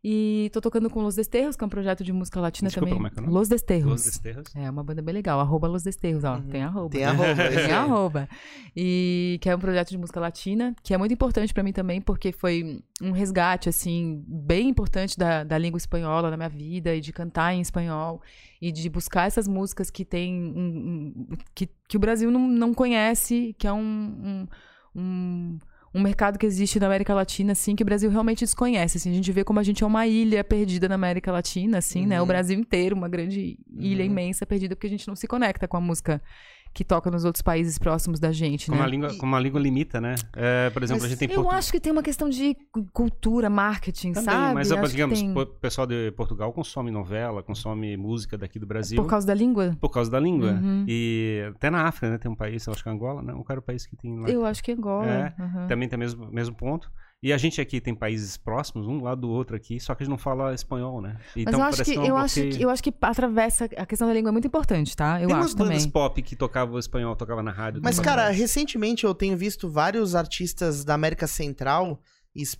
E 0.03 0.49
tô 0.53 0.61
tocando 0.61 0.89
com 0.89 1.01
Los 1.01 1.15
Desterros, 1.15 1.55
que 1.55 1.63
é 1.63 1.67
um 1.67 1.69
projeto 1.69 2.03
de 2.03 2.13
música 2.13 2.39
latina 2.39 2.69
Desculpa, 2.69 2.87
também. 2.95 2.95
como 2.97 3.07
é 3.07 3.09
que 3.09 3.19
é? 3.29 3.33
Los 3.33 3.49
Desterros. 3.49 3.91
Los 3.91 4.03
Desterros. 4.05 4.55
É 4.55 4.69
uma 4.69 4.83
banda 4.83 5.01
bem 5.01 5.13
legal. 5.13 5.39
Arroba 5.39 5.67
Los 5.67 5.83
Desterros, 5.83 6.23
ó. 6.23 6.35
Uhum. 6.35 6.43
Tem 6.43 6.63
arroba. 6.63 6.89
Tem 6.89 7.03
arroba. 7.03 7.35
Tem 7.49 7.71
arroba. 7.71 8.29
E 8.75 9.39
que 9.41 9.49
é 9.49 9.55
um 9.55 9.59
projeto 9.59 9.89
de 9.89 9.97
música 9.97 10.19
latina, 10.19 10.75
que 10.83 10.93
é 10.93 10.97
muito 10.97 11.13
importante 11.13 11.53
pra 11.53 11.63
mim 11.63 11.73
também, 11.73 11.99
porque 11.99 12.31
foi 12.31 12.79
um 13.01 13.11
resgate, 13.11 13.67
assim, 13.69 14.23
bem 14.27 14.69
importante 14.69 15.17
da, 15.17 15.43
da 15.43 15.57
língua 15.57 15.77
espanhola 15.77 16.29
na 16.29 16.37
minha 16.37 16.49
vida, 16.49 16.95
e 16.95 17.01
de 17.01 17.11
cantar 17.11 17.53
em 17.53 17.59
espanhol, 17.61 18.21
e 18.61 18.71
de 18.71 18.87
buscar 18.89 19.27
essas 19.27 19.47
músicas 19.47 19.89
que 19.89 20.05
tem. 20.05 20.33
um- 20.33 21.25
um- 21.31 21.37
que, 21.55 21.67
que 21.87 21.97
o 21.97 21.99
Brasil 21.99 22.29
não, 22.31 22.47
não 22.47 22.73
conhece, 22.73 23.55
que 23.57 23.65
é 23.67 23.73
um. 23.73 24.47
um, 24.95 25.57
um 25.97 26.01
mercado 26.01 26.37
que 26.37 26.45
existe 26.45 26.79
na 26.79 26.85
América 26.85 27.13
Latina, 27.13 27.51
assim, 27.53 27.75
que 27.75 27.83
o 27.83 27.85
Brasil 27.85 28.09
realmente 28.09 28.39
desconhece, 28.45 28.97
assim. 28.97 29.09
A 29.11 29.13
gente 29.13 29.31
vê 29.31 29.43
como 29.43 29.59
a 29.59 29.63
gente 29.63 29.83
é 29.83 29.87
uma 29.87 30.05
ilha 30.07 30.43
perdida 30.43 30.87
na 30.87 30.95
América 30.95 31.31
Latina, 31.31 31.79
assim, 31.79 32.05
né? 32.05 32.19
O 32.19 32.21
Uhum. 32.21 32.27
Brasil 32.27 32.59
inteiro, 32.59 32.95
uma 32.95 33.09
grande 33.09 33.57
ilha 33.77 34.03
Uhum. 34.05 34.11
imensa 34.11 34.45
perdida, 34.45 34.75
porque 34.75 34.87
a 34.87 34.89
gente 34.89 35.07
não 35.07 35.15
se 35.15 35.27
conecta 35.27 35.67
com 35.67 35.77
a 35.77 35.81
música 35.81 36.21
que 36.73 36.83
toca 36.83 37.09
nos 37.09 37.25
outros 37.25 37.41
países 37.41 37.77
próximos 37.77 38.19
da 38.19 38.31
gente, 38.31 38.67
Como, 38.67 38.77
né? 38.79 38.85
a 38.85 38.87
língua, 38.87 39.17
como 39.17 39.35
a 39.35 39.39
língua 39.39 39.59
limita, 39.59 39.99
né? 39.99 40.15
É, 40.35 40.69
por 40.69 40.83
exemplo, 40.83 41.01
Mas 41.01 41.05
a 41.05 41.15
gente 41.15 41.19
tem 41.19 41.29
Eu 41.35 41.43
portu- 41.43 41.57
acho 41.57 41.71
que 41.71 41.79
tem 41.79 41.91
uma 41.91 42.03
questão 42.03 42.29
de 42.29 42.55
cu- 42.71 42.85
cultura, 42.93 43.49
marketing, 43.49 44.13
Também, 44.13 44.25
sabe? 44.33 44.53
mas, 44.53 44.71
Acho 44.71 44.91
digamos, 44.91 45.19
tem- 45.19 45.35
o 45.37 45.45
pessoal 45.45 45.87
de 45.87 46.11
Portugal 46.11 46.51
consome 46.53 46.91
novela, 46.91 47.41
consome 47.43 47.97
música 47.97 48.37
daqui 48.37 48.59
do 48.59 48.65
Brasil. 48.67 49.01
Por 49.01 49.09
causa 49.09 49.25
da 49.25 49.33
língua? 49.33 49.75
Por 49.79 49.89
causa 49.89 50.09
da 50.11 50.19
língua. 50.19 50.51
Uhum. 50.51 50.85
E 50.87 51.49
até 51.55 51.69
na 51.69 51.83
África, 51.87 52.09
né? 52.11 52.17
Tem 52.17 52.29
um 52.31 52.35
país, 52.35 52.65
eu 52.67 52.73
acho 52.73 52.83
que 52.83 52.89
é 52.89 52.91
Angola, 52.91 53.21
não, 53.21 53.35
qual 53.43 53.45
era 53.51 53.59
o 53.59 53.63
país 53.63 53.85
que 53.85 53.95
tem 53.95 54.19
lá? 54.19 54.29
Eu 54.29 54.45
acho 54.45 54.63
que 54.63 54.71
é 54.71 54.73
Angola. 54.75 55.05
É, 55.07 55.33
uhum. 55.39 55.67
Também 55.67 55.87
tem 55.89 55.97
o 55.97 55.99
mesmo, 55.99 56.31
mesmo 56.31 56.55
ponto. 56.55 56.91
E 57.23 57.33
a 57.33 57.37
gente 57.37 57.59
aqui 57.59 57.81
tem 57.81 57.95
países 57.95 58.37
próximos, 58.37 58.87
um 58.87 59.01
lado 59.01 59.21
do 59.21 59.29
outro 59.29 59.55
aqui, 59.55 59.79
só 59.79 59.95
que 59.95 60.03
a 60.03 60.05
gente 60.05 60.11
não 60.11 60.19
fala 60.19 60.53
espanhol, 60.53 61.01
né? 61.01 61.15
Mas 61.35 61.47
Então 61.47 61.59
eu 61.59 61.65
acho, 61.65 61.83
que, 61.83 61.95
é 61.95 61.99
um 61.99 62.05
eu, 62.05 62.15
acho 62.17 62.35
que, 62.35 62.61
eu 62.61 62.69
acho 62.69 62.83
que 62.83 62.93
atravessa. 63.01 63.65
A 63.75 63.85
questão 63.87 64.07
da 64.07 64.13
língua 64.13 64.29
é 64.29 64.31
muito 64.31 64.45
importante, 64.45 64.95
tá? 64.95 65.19
Eu 65.19 65.27
Tem 65.27 65.35
umas 65.35 65.47
acho 65.47 65.57
bandas 65.57 65.77
também. 65.81 65.89
pop 65.91 66.21
que 66.21 66.35
tocavam 66.35 66.77
espanhol, 66.77 67.15
tocava 67.15 67.41
na 67.41 67.51
rádio. 67.51 67.81
Mas, 67.83 67.99
cara, 67.99 68.29
recentemente 68.29 69.03
eu 69.03 69.15
tenho 69.15 69.35
visto 69.35 69.67
vários 69.67 70.13
artistas 70.13 70.85
da 70.85 70.93
América 70.93 71.25
Central 71.25 71.99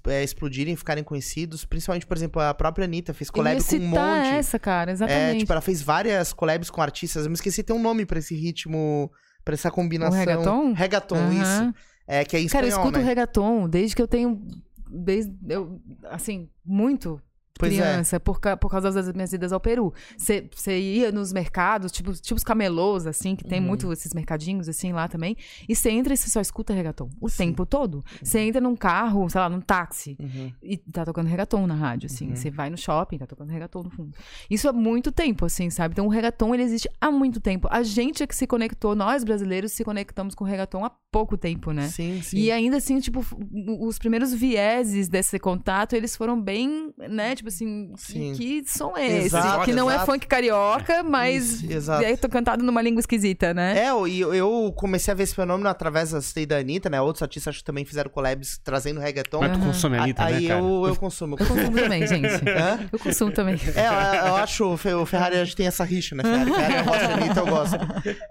é, 0.07 0.23
explodirem, 0.23 0.75
ficarem 0.75 1.03
conhecidos. 1.03 1.63
Principalmente, 1.63 2.07
por 2.07 2.17
exemplo, 2.17 2.41
a 2.41 2.51
própria 2.51 2.85
Anitta 2.85 3.13
fez 3.13 3.29
collab 3.29 3.63
com 3.63 3.75
um 3.75 3.79
monte. 3.87 4.27
essa, 4.29 4.57
cara, 4.57 4.89
É, 4.89 4.93
exatamente. 4.93 5.39
tipo, 5.41 5.51
ela 5.51 5.61
fez 5.61 5.83
várias 5.83 6.33
collabs 6.33 6.71
com 6.71 6.81
artistas. 6.81 7.25
Eu 7.25 7.29
me 7.29 7.35
esqueci, 7.35 7.61
tem 7.61 7.75
um 7.75 7.81
nome 7.81 8.07
pra 8.07 8.17
esse 8.17 8.35
ritmo, 8.35 9.11
pra 9.45 9.53
essa 9.53 9.69
combinação. 9.69 10.15
O 10.17 10.19
reggaeton? 10.19 10.73
Reggaeton, 10.73 11.15
Aham. 11.15 11.41
isso. 11.43 11.73
É, 12.07 12.23
que 12.23 12.37
é 12.37 12.39
em 12.39 12.47
Cara, 12.47 12.65
eu 12.65 12.69
escuto 12.69 12.97
né? 12.99 13.03
reggaeton 13.03 13.67
desde 13.67 13.95
que 13.95 14.01
eu 14.01 14.07
tenho. 14.07 14.41
Desde. 14.89 15.35
Eu, 15.47 15.81
assim, 16.05 16.49
muito 16.65 17.21
Pois 17.59 17.73
é. 17.73 17.75
criança, 17.75 18.19
por, 18.19 18.39
ca- 18.39 18.55
por 18.57 18.69
causa 18.69 18.91
das 18.91 19.11
minhas 19.13 19.33
idas 19.33 19.51
ao 19.51 19.59
Peru. 19.59 19.93
Você 20.17 20.79
ia 20.79 21.11
nos 21.11 21.31
mercados, 21.33 21.91
tipo, 21.91 22.13
tipo 22.13 22.35
os 22.35 22.43
camelôs, 22.43 23.05
assim, 23.07 23.35
que 23.35 23.43
tem 23.43 23.59
Uhum. 23.59 23.67
muito 23.67 23.91
esses 23.91 24.13
mercadinhos, 24.13 24.67
assim, 24.69 24.91
lá 24.93 25.07
também. 25.07 25.35
E 25.67 25.75
você 25.75 25.89
entra 25.89 26.13
e 26.13 26.17
você 26.17 26.29
só 26.29 26.39
escuta 26.41 26.73
reggaeton 26.73 27.09
o 27.19 27.29
Sim. 27.29 27.37
tempo 27.47 27.65
todo. 27.65 28.03
Você 28.21 28.39
entra 28.39 28.61
num 28.61 28.75
carro, 28.75 29.29
sei 29.29 29.41
lá, 29.41 29.49
num 29.49 29.61
táxi. 29.61 30.17
Uhum. 30.19 30.51
E 30.61 30.77
tá 30.77 31.05
tocando 31.05 31.27
reggaeton 31.27 31.65
na 31.67 31.75
rádio, 31.75 32.07
assim. 32.07 32.29
Uhum. 32.29 32.35
Você 32.35 32.49
vai 32.49 32.69
no 32.69 32.77
shopping, 32.77 33.17
tá 33.17 33.25
tocando 33.27 33.49
reggaeton 33.49 33.83
no 33.83 33.89
fundo. 33.89 34.15
Isso 34.49 34.67
há 34.69 34.73
muito 34.73 35.11
tempo, 35.11 35.45
assim, 35.45 35.69
sabe? 35.69 35.93
Então 35.93 36.05
o 36.05 36.09
reggaeton, 36.09 36.53
ele 36.53 36.63
existe 36.63 36.89
há 36.99 37.09
muito 37.11 37.39
tempo. 37.39 37.67
A 37.71 37.83
gente 37.83 38.21
é 38.23 38.27
que 38.27 38.35
se 38.35 38.45
conectou, 38.47 38.95
nós 38.95 39.23
brasileiros 39.23 39.71
se 39.71 39.83
conectamos 39.83 40.35
com 40.35 40.43
o 40.43 40.47
reggaeton 40.47 40.85
há 40.85 40.91
pouco 41.11 41.37
tempo, 41.37 41.71
né? 41.71 41.87
Sim, 41.87 42.21
sim. 42.21 42.37
E 42.37 42.51
ainda 42.51 42.77
assim, 42.77 42.99
tipo, 42.99 43.25
os 43.79 43.97
primeiros 43.97 44.33
vieses 44.33 45.07
desse 45.07 45.39
contato, 45.39 45.93
eles 45.93 46.15
foram 46.15 46.39
bem, 46.39 46.93
né? 47.09 47.35
Tipo 47.35 47.46
assim, 47.47 47.91
Sim. 47.97 48.33
que 48.35 48.63
som 48.67 48.95
é 48.97 49.05
esse? 49.07 49.25
Exato, 49.27 49.65
que 49.65 49.73
não 49.73 49.89
é 49.89 49.99
funk 50.05 50.25
carioca, 50.27 51.03
mas 51.03 51.61
Isso, 51.63 51.71
exato. 51.71 52.03
é 52.03 52.15
cantado 52.17 52.63
numa 52.63 52.81
língua 52.81 52.99
esquisita, 52.99 53.53
né? 53.53 53.77
É, 53.85 53.89
eu- 53.89 54.07
e 54.07 54.19
eu, 54.19 54.33
eu 54.33 54.73
comecei 54.75 55.11
a 55.11 55.15
ver 55.15 55.23
esse 55.23 55.35
fenômeno 55.35 55.69
através 55.69 56.11
da 56.11 56.21
Stay 56.21 56.45
da 56.45 56.57
Anitta, 56.57 56.89
né? 56.89 57.01
Outros 57.01 57.21
artistas 57.23 57.51
acho 57.51 57.59
que 57.59 57.65
também 57.65 57.85
fizeram 57.85 58.09
collabs 58.09 58.59
trazendo 58.63 58.99
reggaeton. 58.99 59.39
Mas 59.39 59.57
tu 59.57 59.59
consome 59.63 59.97
a 59.97 60.03
Anitta, 60.03 60.23
aí 60.25 60.41
né, 60.43 60.47
cara? 60.49 60.59
eu, 60.61 60.85
eu 60.87 60.95
consumo. 60.95 61.35
eu 61.39 61.45
consumo. 61.45 61.71
também, 61.77 62.05
gente. 62.07 62.27
Hã? 62.49 62.87
Eu 62.91 62.99
consumo 62.99 63.31
também. 63.31 63.55
É, 63.75 63.87
eu, 64.21 64.27
eu 64.27 64.35
acho 64.35 64.65
o 64.65 64.77
Fe- 64.77 64.93
o 64.93 65.05
Ferrari 65.05 65.35
a 65.37 65.43
gente 65.45 65.55
tem 65.55 65.67
essa 65.67 65.83
rixa, 65.83 66.15
né? 66.15 66.23
Ferrari, 66.23 66.51
Ferrari 66.51 66.75
eu 66.77 66.85
gosto, 66.85 67.05
Anitta 67.05 67.39
eu 67.39 67.45
gosto. 67.47 67.77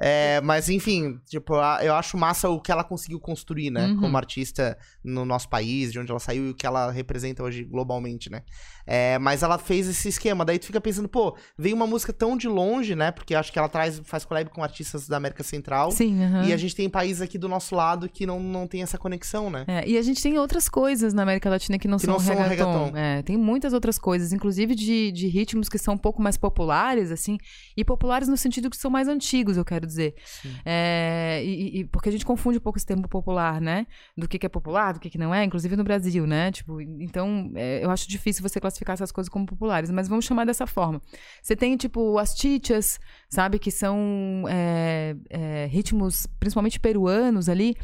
É, 0.01 0.41
mas 0.43 0.69
enfim, 0.69 1.19
tipo, 1.27 1.55
a- 1.55 1.81
eu 1.83 1.95
acho 1.95 2.17
massa 2.17 2.49
o 2.49 2.61
que 2.61 2.71
ela 2.71 2.85
conseguiu 2.85 3.19
construir, 3.21 3.71
né? 3.71 3.87
Uhum. 3.87 4.01
Como 4.01 4.17
artista 4.17 4.77
no 5.03 5.25
nosso 5.25 5.49
país, 5.49 5.93
de 5.93 5.99
onde 5.99 6.11
ela 6.11 6.21
saiu 6.21 6.47
e 6.47 6.51
o 6.51 6.55
que 6.55 6.67
ela 6.67 6.91
representa 6.91 7.43
hoje 7.43 7.65
globalmente, 7.65 8.31
né? 8.31 8.43
É, 8.87 9.19
mas 9.19 9.43
ela 9.43 9.59
fez 9.59 9.89
esse 9.89 10.09
esquema, 10.09 10.45
daí 10.45 10.59
tu 10.59 10.67
fica 10.67 10.81
pensando, 10.81 11.09
pô, 11.09 11.37
veio 11.59 11.75
uma 11.75 11.87
música 11.87 12.13
tão 12.13 12.37
de 12.37 12.47
longe, 12.49 12.95
né? 12.95 13.11
Porque 13.11 13.35
acho 13.35 13.53
que 13.53 13.59
ela 13.59 13.69
traz, 13.69 14.01
faz 14.05 14.25
collab 14.25 14.49
com 14.51 14.63
artistas 14.63 15.09
da 15.09 15.17
América 15.17 15.43
Central. 15.43 15.91
Sim, 15.91 16.23
aham. 16.23 16.45
E 16.45 16.53
a 16.53 16.57
gente 16.57 16.75
tem 16.77 16.89
países 16.89 17.21
aqui 17.21 17.37
do 17.37 17.49
nosso 17.49 17.75
lado 17.75 18.09
que 18.09 18.25
não, 18.27 18.39
não 18.41 18.67
tem 18.67 18.83
essa 18.83 18.97
conexão, 18.97 19.51
né? 19.51 19.65
É, 19.67 19.89
e 19.89 19.99
a 19.99 20.03
gente 20.03 20.23
tem 20.23 20.39
outras 20.39 20.69
coisas 20.69 21.13
na 21.13 21.23
América 21.23 21.51
Latina 21.51 21.79
que 21.79 21.89
não, 21.89 21.99
Que 21.99 22.05
são, 22.07 22.15
não 22.15 22.21
são 22.21 22.37
reggaeton. 22.37 22.85
reggaeton. 22.85 22.97
É, 22.97 23.23
tem 23.23 23.37
muitas 23.37 23.73
outras 23.73 23.99
coisas, 23.99 24.33
inclusive 24.33 24.75
de, 24.75 25.11
de 25.11 25.27
ritmos 25.27 25.69
que 25.69 25.79
são 25.79 25.95
um 25.95 25.99
pouco 25.99 26.23
mais 26.23 26.37
populares, 26.37 27.11
assim, 27.11 27.39
e 27.77 27.85
populares 27.85 28.29
no 28.29 28.37
sentido 28.37 28.71
que 28.71 28.77
são 28.77 28.91
mais 28.91 29.09
antigos, 29.09 29.57
eu 29.57 29.65
quero 29.65 29.87
dizer. 29.87 30.15
É, 30.65 31.43
e, 31.45 31.81
e- 31.81 31.85
porque 31.85 32.09
a 32.09 32.13
gente 32.13 32.25
confunde 32.25 32.59
um 32.59 32.61
pouco 32.61 32.79
esse 32.79 32.87
termo 32.87 33.09
popular, 33.09 33.61
né? 33.61 33.87
Do 34.17 34.29
que, 34.29 34.39
que 34.39 34.47
é 34.47 34.49
popular, 34.49 34.93
do 34.95 35.01
que, 35.01 35.11
que 35.11 35.19
não 35.19 35.35
é, 35.35 35.45
inclusive 35.45 35.75
no 35.77 35.85
Brasil, 35.85 36.27
né? 36.27 36.53
Tipo, 36.53 36.81
então, 36.81 37.51
é, 37.55 37.85
eu 37.85 37.91
acho 37.91 38.09
difícil 38.09 38.43
você 38.43 38.61
classificar 38.61 38.76
essas 38.85 39.13
coisas 39.13 39.29
como 39.29 39.47
populares, 39.47 39.91
mas 39.91 40.09
vamos 40.09 40.25
chamar 40.25 40.45
dessa 40.45 40.67
forma. 40.67 41.01
Você 41.43 41.55
tem, 41.57 41.77
tipo, 41.77 42.19
as 42.19 42.37
chichas, 42.37 42.99
sabe? 43.29 43.59
Que 43.59 43.71
são 43.71 44.45
é, 44.49 45.17
é, 45.31 45.67
ritmos, 45.67 46.27
principalmente 46.39 46.81
peruanos 46.81 47.49
ali, 47.49 47.77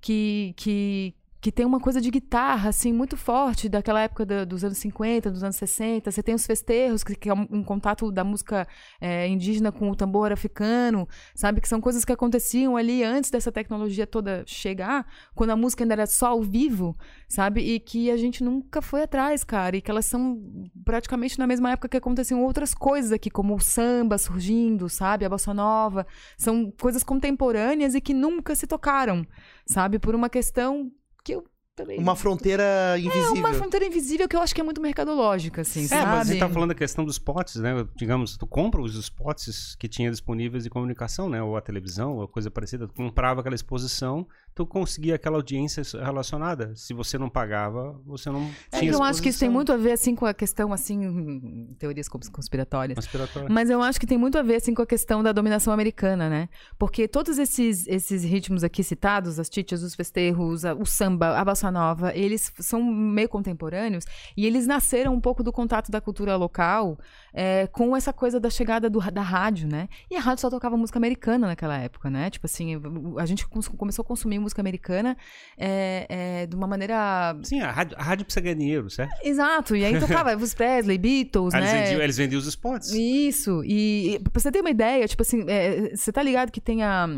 que, 0.00 0.54
que, 0.56 1.14
que 1.44 1.52
tem 1.52 1.66
uma 1.66 1.78
coisa 1.78 2.00
de 2.00 2.10
guitarra, 2.10 2.70
assim, 2.70 2.90
muito 2.90 3.18
forte, 3.18 3.68
daquela 3.68 4.00
época 4.00 4.24
da- 4.24 4.46
dos 4.46 4.64
anos 4.64 4.78
50, 4.78 5.30
dos 5.30 5.42
anos 5.42 5.56
60. 5.56 6.10
Você 6.10 6.22
tem 6.22 6.34
os 6.34 6.46
festejos, 6.46 7.04
que, 7.04 7.14
que 7.14 7.28
é 7.28 7.34
um, 7.34 7.46
um 7.50 7.62
contato 7.62 8.10
da 8.10 8.24
música 8.24 8.66
é, 8.98 9.28
indígena 9.28 9.70
com 9.70 9.90
o 9.90 9.94
tambor 9.94 10.32
africano, 10.32 11.06
sabe? 11.34 11.60
Que 11.60 11.68
são 11.68 11.82
coisas 11.82 12.02
que 12.02 12.10
aconteciam 12.10 12.78
ali 12.78 13.04
antes 13.04 13.30
dessa 13.30 13.52
tecnologia 13.52 14.06
toda 14.06 14.42
chegar, 14.46 15.06
quando 15.34 15.50
a 15.50 15.56
música 15.56 15.84
ainda 15.84 15.92
era 15.92 16.06
só 16.06 16.28
ao 16.28 16.40
vivo, 16.42 16.96
sabe? 17.28 17.60
E 17.60 17.78
que 17.78 18.10
a 18.10 18.16
gente 18.16 18.42
nunca 18.42 18.80
foi 18.80 19.02
atrás, 19.02 19.44
cara. 19.44 19.76
E 19.76 19.82
que 19.82 19.90
elas 19.90 20.06
são 20.06 20.40
praticamente 20.82 21.38
na 21.38 21.46
mesma 21.46 21.72
época 21.72 21.90
que 21.90 21.96
aconteciam 21.98 22.42
outras 22.42 22.72
coisas 22.72 23.12
aqui, 23.12 23.28
como 23.28 23.54
o 23.54 23.60
samba 23.60 24.16
surgindo, 24.16 24.88
sabe? 24.88 25.26
A 25.26 25.28
bossa 25.28 25.52
nova. 25.52 26.06
São 26.38 26.72
coisas 26.80 27.04
contemporâneas 27.04 27.94
e 27.94 28.00
que 28.00 28.14
nunca 28.14 28.54
se 28.54 28.66
tocaram, 28.66 29.26
sabe? 29.66 29.98
Por 29.98 30.14
uma 30.14 30.30
questão 30.30 30.90
que 31.24 31.34
eu 31.34 31.44
também. 31.74 31.98
Uma 31.98 32.14
fronteira 32.14 32.96
invisível. 32.98 33.36
É 33.36 33.38
uma 33.40 33.52
fronteira 33.54 33.84
invisível 33.86 34.28
que 34.28 34.36
eu 34.36 34.40
acho 34.40 34.54
que 34.54 34.60
é 34.60 34.64
muito 34.64 34.80
mercadológica, 34.80 35.62
assim, 35.62 35.84
É, 35.84 35.88
sabe? 35.88 36.06
mas 36.06 36.28
a 36.28 36.32
gente 36.32 36.40
tá 36.40 36.48
falando 36.48 36.68
da 36.68 36.74
questão 36.74 37.04
dos 37.04 37.16
spots, 37.16 37.56
né? 37.56 37.84
Digamos, 37.96 38.36
tu 38.36 38.46
compra 38.46 38.80
os 38.80 38.94
spots 38.94 39.74
que 39.76 39.88
tinha 39.88 40.10
disponíveis 40.10 40.62
de 40.62 40.70
comunicação, 40.70 41.28
né? 41.28 41.42
Ou 41.42 41.56
a 41.56 41.60
televisão, 41.60 42.18
ou 42.18 42.28
coisa 42.28 42.50
parecida. 42.50 42.86
Tu 42.86 42.94
comprava 42.94 43.40
aquela 43.40 43.56
exposição, 43.56 44.24
tu 44.54 44.64
conseguia 44.64 45.16
aquela 45.16 45.36
audiência 45.36 45.82
relacionada. 46.02 46.72
Se 46.76 46.94
você 46.94 47.18
não 47.18 47.28
pagava, 47.28 48.00
você 48.06 48.30
não 48.30 48.48
É 48.70 48.78
tinha 48.78 48.92
eu 48.92 49.02
acho 49.02 49.20
que 49.20 49.28
isso 49.30 49.40
tem 49.40 49.48
exposição 49.48 49.52
muito 49.52 49.72
a 49.72 49.76
ver, 49.76 49.92
assim, 49.92 50.14
com 50.14 50.26
a 50.26 50.32
questão, 50.32 50.72
assim, 50.72 51.74
teorias 51.78 52.08
cons- 52.08 52.28
conspiratórias. 52.28 52.96
conspiratória. 52.96 53.48
Mas 53.50 53.68
eu 53.68 53.82
acho 53.82 53.98
que 53.98 54.06
tem 54.06 54.16
muito 54.16 54.38
a 54.38 54.42
ver, 54.42 54.56
assim, 54.56 54.72
com 54.74 54.82
a 54.82 54.86
questão 54.86 55.22
da 55.22 55.32
dominação 55.32 55.72
americana, 55.72 56.28
né? 56.30 56.48
Porque 56.78 57.08
todos 57.08 57.38
esses, 57.38 57.86
esses 57.88 58.22
ritmos 58.22 58.62
aqui 58.62 58.84
citados, 58.84 59.38
as 59.40 59.48
chichas, 59.52 59.82
os 59.82 59.94
festejos, 59.94 60.62
o 60.64 60.86
samba, 60.86 61.36
a 61.38 61.44
bossa 61.44 61.70
nova, 61.70 62.12
eles 62.14 62.52
são 62.60 62.82
meio 62.82 63.28
contemporâneos 63.28 64.04
e 64.36 64.46
eles 64.46 64.66
nasceram 64.66 65.14
um 65.14 65.20
pouco 65.20 65.42
do 65.42 65.52
contato 65.52 65.90
da 65.90 66.00
cultura 66.00 66.36
local 66.36 66.96
é, 67.34 67.66
com 67.66 67.96
essa 67.96 68.12
coisa 68.12 68.38
da 68.38 68.48
chegada 68.48 68.88
do, 68.88 69.00
da 69.10 69.22
rádio, 69.22 69.68
né? 69.68 69.88
E 70.08 70.16
a 70.16 70.20
rádio 70.20 70.42
só 70.42 70.48
tocava 70.48 70.76
música 70.76 70.98
americana 70.98 71.48
naquela 71.48 71.76
época, 71.76 72.08
né? 72.08 72.30
Tipo 72.30 72.46
assim, 72.46 72.80
a 73.18 73.26
gente 73.26 73.46
começou 73.48 74.04
a 74.04 74.06
consumir 74.06 74.38
música 74.38 74.62
americana 74.62 75.16
é, 75.58 76.06
é, 76.08 76.46
de 76.46 76.54
uma 76.54 76.68
maneira... 76.68 77.36
Sim, 77.42 77.60
a 77.60 77.72
rádio, 77.72 77.96
a 77.98 78.02
rádio 78.02 78.24
precisa 78.24 78.40
ganhar 78.40 78.54
dinheiro, 78.54 78.88
certo? 78.88 79.12
Exato, 79.24 79.74
e 79.74 79.84
aí 79.84 79.98
tocava 79.98 80.30
Elvis 80.32 80.54
Presley, 80.54 80.96
Beatles, 80.96 81.52
eles, 81.54 81.72
né? 81.72 81.82
vendiam, 81.82 82.02
eles 82.02 82.16
vendiam 82.16 82.38
os 82.38 82.46
spots. 82.46 82.92
Isso, 82.92 83.64
e, 83.64 84.14
e 84.14 84.18
pra 84.20 84.40
você 84.40 84.52
ter 84.52 84.60
uma 84.60 84.70
ideia, 84.70 85.08
tipo 85.08 85.22
assim, 85.22 85.44
é, 85.48 85.94
você 85.96 86.12
tá 86.12 86.22
ligado 86.22 86.52
que 86.52 86.60
tem 86.60 86.84
a. 86.84 87.08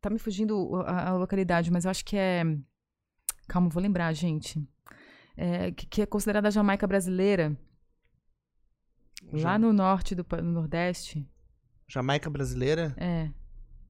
Tá 0.00 0.10
me 0.10 0.18
fugindo 0.18 0.82
a, 0.84 1.10
a 1.10 1.12
localidade, 1.14 1.70
mas 1.70 1.84
eu 1.84 1.90
acho 1.90 2.04
que 2.04 2.16
é. 2.16 2.42
Calma, 3.48 3.68
vou 3.68 3.82
lembrar, 3.82 4.12
gente. 4.12 4.60
É, 5.36 5.70
que, 5.70 5.86
que 5.86 6.02
é 6.02 6.06
considerada 6.06 6.48
a 6.48 6.50
Jamaica 6.50 6.86
brasileira. 6.86 7.56
Lá 9.32 9.58
no 9.58 9.72
norte 9.72 10.14
do 10.14 10.24
no 10.42 10.52
Nordeste. 10.52 11.26
Jamaica 11.88 12.28
brasileira? 12.30 12.94
É. 12.96 13.28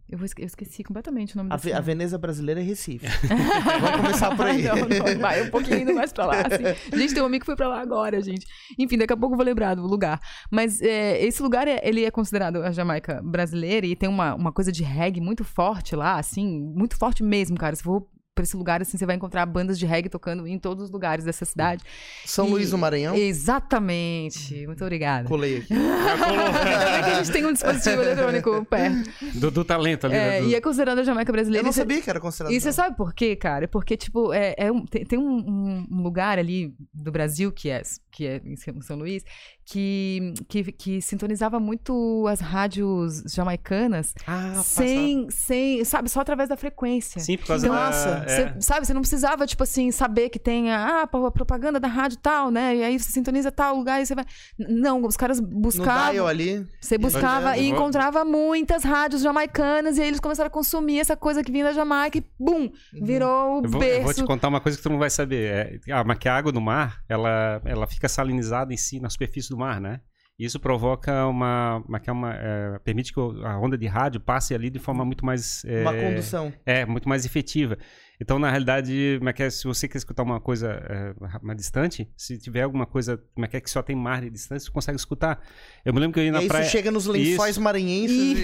Eu, 0.09 0.19
vou 0.19 0.29
eu 0.37 0.45
esqueci 0.45 0.85
completamente 0.85 1.35
o 1.35 1.39
nome 1.39 1.49
A, 1.51 1.57
da 1.57 1.79
a. 1.79 1.81
Veneza 1.81 2.19
brasileira 2.19 2.61
é 2.61 2.63
Recife. 2.63 3.07
Vamos 3.81 3.97
começar 4.03 4.37
por 4.37 4.47
aí. 4.47 4.63
não, 4.65 4.77
não, 4.77 5.19
vai 5.21 5.43
um 5.43 5.51
pouquinho 5.51 5.79
indo 5.81 5.95
mais 5.95 6.13
pra 6.13 6.27
lá, 6.27 6.35
assim. 6.43 6.65
Gente, 6.99 7.15
tem 7.15 7.23
um 7.23 7.27
amigo 7.27 7.41
que 7.41 7.47
foi 7.47 7.57
pra 7.57 7.67
lá 7.69 7.81
agora, 7.81 8.21
gente. 8.21 8.47
Enfim, 8.79 8.99
daqui 8.99 9.13
a 9.15 9.17
pouco 9.17 9.33
eu 9.35 9.39
vou 9.39 9.47
lembrar 9.47 9.75
do 9.75 9.87
lugar. 9.87 10.21
Mas 10.51 10.83
é, 10.83 11.25
esse 11.25 11.43
lugar, 11.43 11.67
é- 11.67 11.81
ele 11.83 12.05
é 12.05 12.11
considerado 12.11 12.57
a 12.63 12.71
Jamaica 12.73 13.23
brasileira 13.25 13.87
e 13.87 13.97
tem 13.97 14.07
uma, 14.09 14.35
uma 14.35 14.53
coisa 14.53 14.71
de 14.71 14.83
reggae 14.83 15.21
muito 15.21 15.45
forte 15.45 15.97
lá, 15.97 16.19
assim, 16.19 16.61
muito 16.61 16.95
forte 16.99 17.23
mesmo, 17.23 17.57
cara. 17.57 17.75
Se 17.75 17.83
for 17.83 18.07
pra 18.35 18.45
esse 18.45 18.57
lugar, 18.57 18.81
assim, 18.81 18.97
você 18.97 19.05
vai 19.05 19.15
encontrar 19.17 19.45
bandas 19.45 19.79
de 19.79 19.85
reggae 19.85 20.09
tocando 20.09 20.47
em 20.47 20.59
todos 20.59 20.85
os 20.85 20.91
lugares 20.91 21.25
dessa 21.25 21.45
cidade. 21.45 21.83
São 22.25 22.49
E- 22.49 22.51
Luís 22.53 22.71
do 22.71 22.79
Maranhão? 22.79 23.15
Exatamente. 23.15 24.67
Muito 24.67 24.83
obrigada. 24.83 25.29
Colei 25.29 25.59
aqui. 25.59 25.69
Bem 25.75 27.05
que 27.05 27.11
a 27.11 27.15
gente 27.23 27.31
tem 27.31 27.45
um 27.45 27.53
dispositivo 27.53 28.01
eletrônico 28.03 28.65
perto. 28.69 29.11
Do, 29.35 29.51
do 29.51 29.65
talento 29.65 30.07
ali, 30.07 30.15
É, 30.17 30.31
né? 30.31 30.41
Do- 30.41 30.49
e 30.49 30.55
é 30.55 30.61
considerada 30.63 31.03
a 31.03 31.05
Jamaica 31.05 31.31
Eu 31.31 31.35
brasileira. 31.35 31.63
não 31.63 31.71
e 31.71 31.75
você- 31.75 31.81
sabia 31.81 32.01
que 32.01 32.09
era 32.09 32.21
considerado. 32.21 32.53
E 32.55 32.61
você 32.61 32.73
sabe 32.73 32.97
por 32.97 33.13
quê, 33.13 33.37
cara? 33.37 33.69
Porque, 33.69 33.97
tipo, 33.99 34.33
é, 34.33 34.55
é 34.57 34.73
um- 34.73 34.87
tem, 34.87 35.05
tem 35.05 35.19
um- 35.19 35.87
um 35.91 36.03
lugar 36.03 36.39
ali 36.39 36.75
do 36.95 37.13
Brasil, 37.13 37.53
que 37.53 37.69
é, 37.69 37.83
que 38.13 38.27
é 38.27 38.41
em 38.45 38.55
São- 38.83 38.97
Luís, 38.97 39.25
que, 39.65 40.35
que, 40.49 40.71
que 40.73 41.01
sintonizava 41.03 41.59
muito 41.59 42.27
as 42.29 42.41
rádios 42.41 43.23
jamaicanas 43.33 44.15
Ah, 44.27 44.61
sem, 44.63 45.29
sem, 45.31 45.85
sabe, 45.85 46.09
só 46.09 46.21
através 46.21 46.49
da 46.49 46.57
frequência. 46.57 47.21
Sim, 47.21 47.37
por 47.39 47.47
causa 47.47 47.67
Então, 47.67 47.77
da... 47.79 47.87
Nossa, 47.87 48.09
é. 48.29 48.53
Você, 48.53 48.61
sabe, 48.61 48.87
você 48.87 48.93
não 48.95 49.01
precisava, 49.01 49.47
tipo 49.47 49.63
assim, 49.63 49.91
saber 49.91 50.29
que 50.29 50.39
tem 50.39 50.71
a, 50.71 51.03
ah, 51.03 51.07
propaganda 51.07 51.81
da 51.81 51.89
rádio 51.89 52.19
tal, 52.19 52.51
né? 52.51 52.77
E 52.77 52.83
aí 52.85 52.99
você 52.99 53.11
sintoniza 53.11 53.51
tal 53.51 53.77
lugar 53.77 54.01
e 54.03 54.07
você 54.07 54.15
vai. 54.15 54.25
Não, 54.59 55.03
os 55.05 55.17
caras 55.17 55.41
No 55.41 55.47
buscavam. 55.47 56.13
dial 56.13 56.27
ali. 56.27 56.67
Você 56.81 56.99
buscava 56.99 57.57
e 57.57 57.69
encontrava 57.69 58.25
muitas 58.25 58.83
rádios 58.85 59.23
jamaicanas 59.23 59.97
e 59.97 60.03
aí 60.03 60.09
eles 60.09 60.21
começaram 60.21 60.49
a 60.49 60.51
consumir 60.51 60.99
essa 61.01 61.17
coisa 61.17 61.43
que 61.43 61.51
vinha 61.53 61.65
da 61.65 61.73
Jamaica 61.73 62.19
e, 62.19 62.25
bum, 62.39 62.71
virou 62.93 63.61
o 63.61 63.65
Eu 63.65 63.71
vou, 63.71 63.83
eu 63.83 63.95
vou 63.99 64.05
berço. 64.05 64.15
te 64.23 64.27
contar 64.27 64.49
uma 64.49 64.61
coisa 64.61 64.77
que 64.77 64.83
tu 64.83 64.91
não 64.91 64.99
vai 64.99 65.09
saber. 65.11 65.81
É, 65.87 65.93
ah, 65.93 66.05
mas 66.05 66.19
que 66.19 66.29
a 66.29 66.37
água 66.37 66.53
do 66.53 66.61
mar, 66.61 66.99
ela, 67.09 67.61
ela 67.65 67.87
fica 67.87 68.02
salinizada 68.09 68.73
em 68.73 68.77
si, 68.77 69.01
na 69.01 69.11
superfície 69.11 69.51
do 69.51 69.57
mar, 69.57 69.81
né? 69.81 70.01
Isso 70.39 70.59
provoca 70.59 71.27
uma... 71.27 71.83
uma, 71.87 72.01
que 72.01 72.11
é 72.11 72.13
uma 72.13 72.35
é, 72.35 72.79
permite 72.83 73.13
que 73.13 73.21
a 73.21 73.59
onda 73.59 73.77
de 73.77 73.87
rádio 73.87 74.21
passe 74.21 74.55
ali 74.55 74.71
de 74.71 74.79
forma 74.79 75.05
muito 75.05 75.25
mais... 75.25 75.65
É, 75.65 75.83
Uma 75.83 75.95
condução. 75.95 76.53
É, 76.65 76.85
muito 76.85 77.09
mais 77.09 77.25
efetiva. 77.25 77.79
Então, 78.23 78.39
na 78.39 78.49
realidade, 78.49 79.17
como 79.19 79.29
é 79.29 79.33
que 79.33 79.43
é, 79.43 79.51
se 79.51 79.65
você 79.65 79.89
quer 79.89 79.99
escutar 79.99 80.23
uma 80.23 80.41
coisa 80.41 80.81
é, 80.89 81.13
mais 81.43 81.59
distante, 81.59 82.09
se 82.17 82.39
tiver 82.39 82.63
alguma 82.63 82.87
coisa 82.87 83.21
como 83.35 83.45
é 83.45 83.49
que, 83.49 83.57
é 83.57 83.61
que 83.61 83.69
só 83.69 83.83
tem 83.83 83.97
mar 83.97 84.21
de 84.21 84.31
distância, 84.31 84.65
você 84.67 84.71
consegue 84.71 84.97
escutar. 84.97 85.41
Eu 85.85 85.93
me 85.93 85.99
lembro 85.99 86.15
que 86.15 86.21
eu 86.21 86.25
ia 86.25 86.29
E 86.29 86.33
na 86.33 86.39
aí 86.39 86.47
praia... 86.47 86.65
você 86.65 86.71
chega 86.71 86.93
nos 86.93 87.07
lençóis 87.07 87.51
Isso. 87.57 87.61
maranhenses. 87.61 88.39
E- 88.39 88.43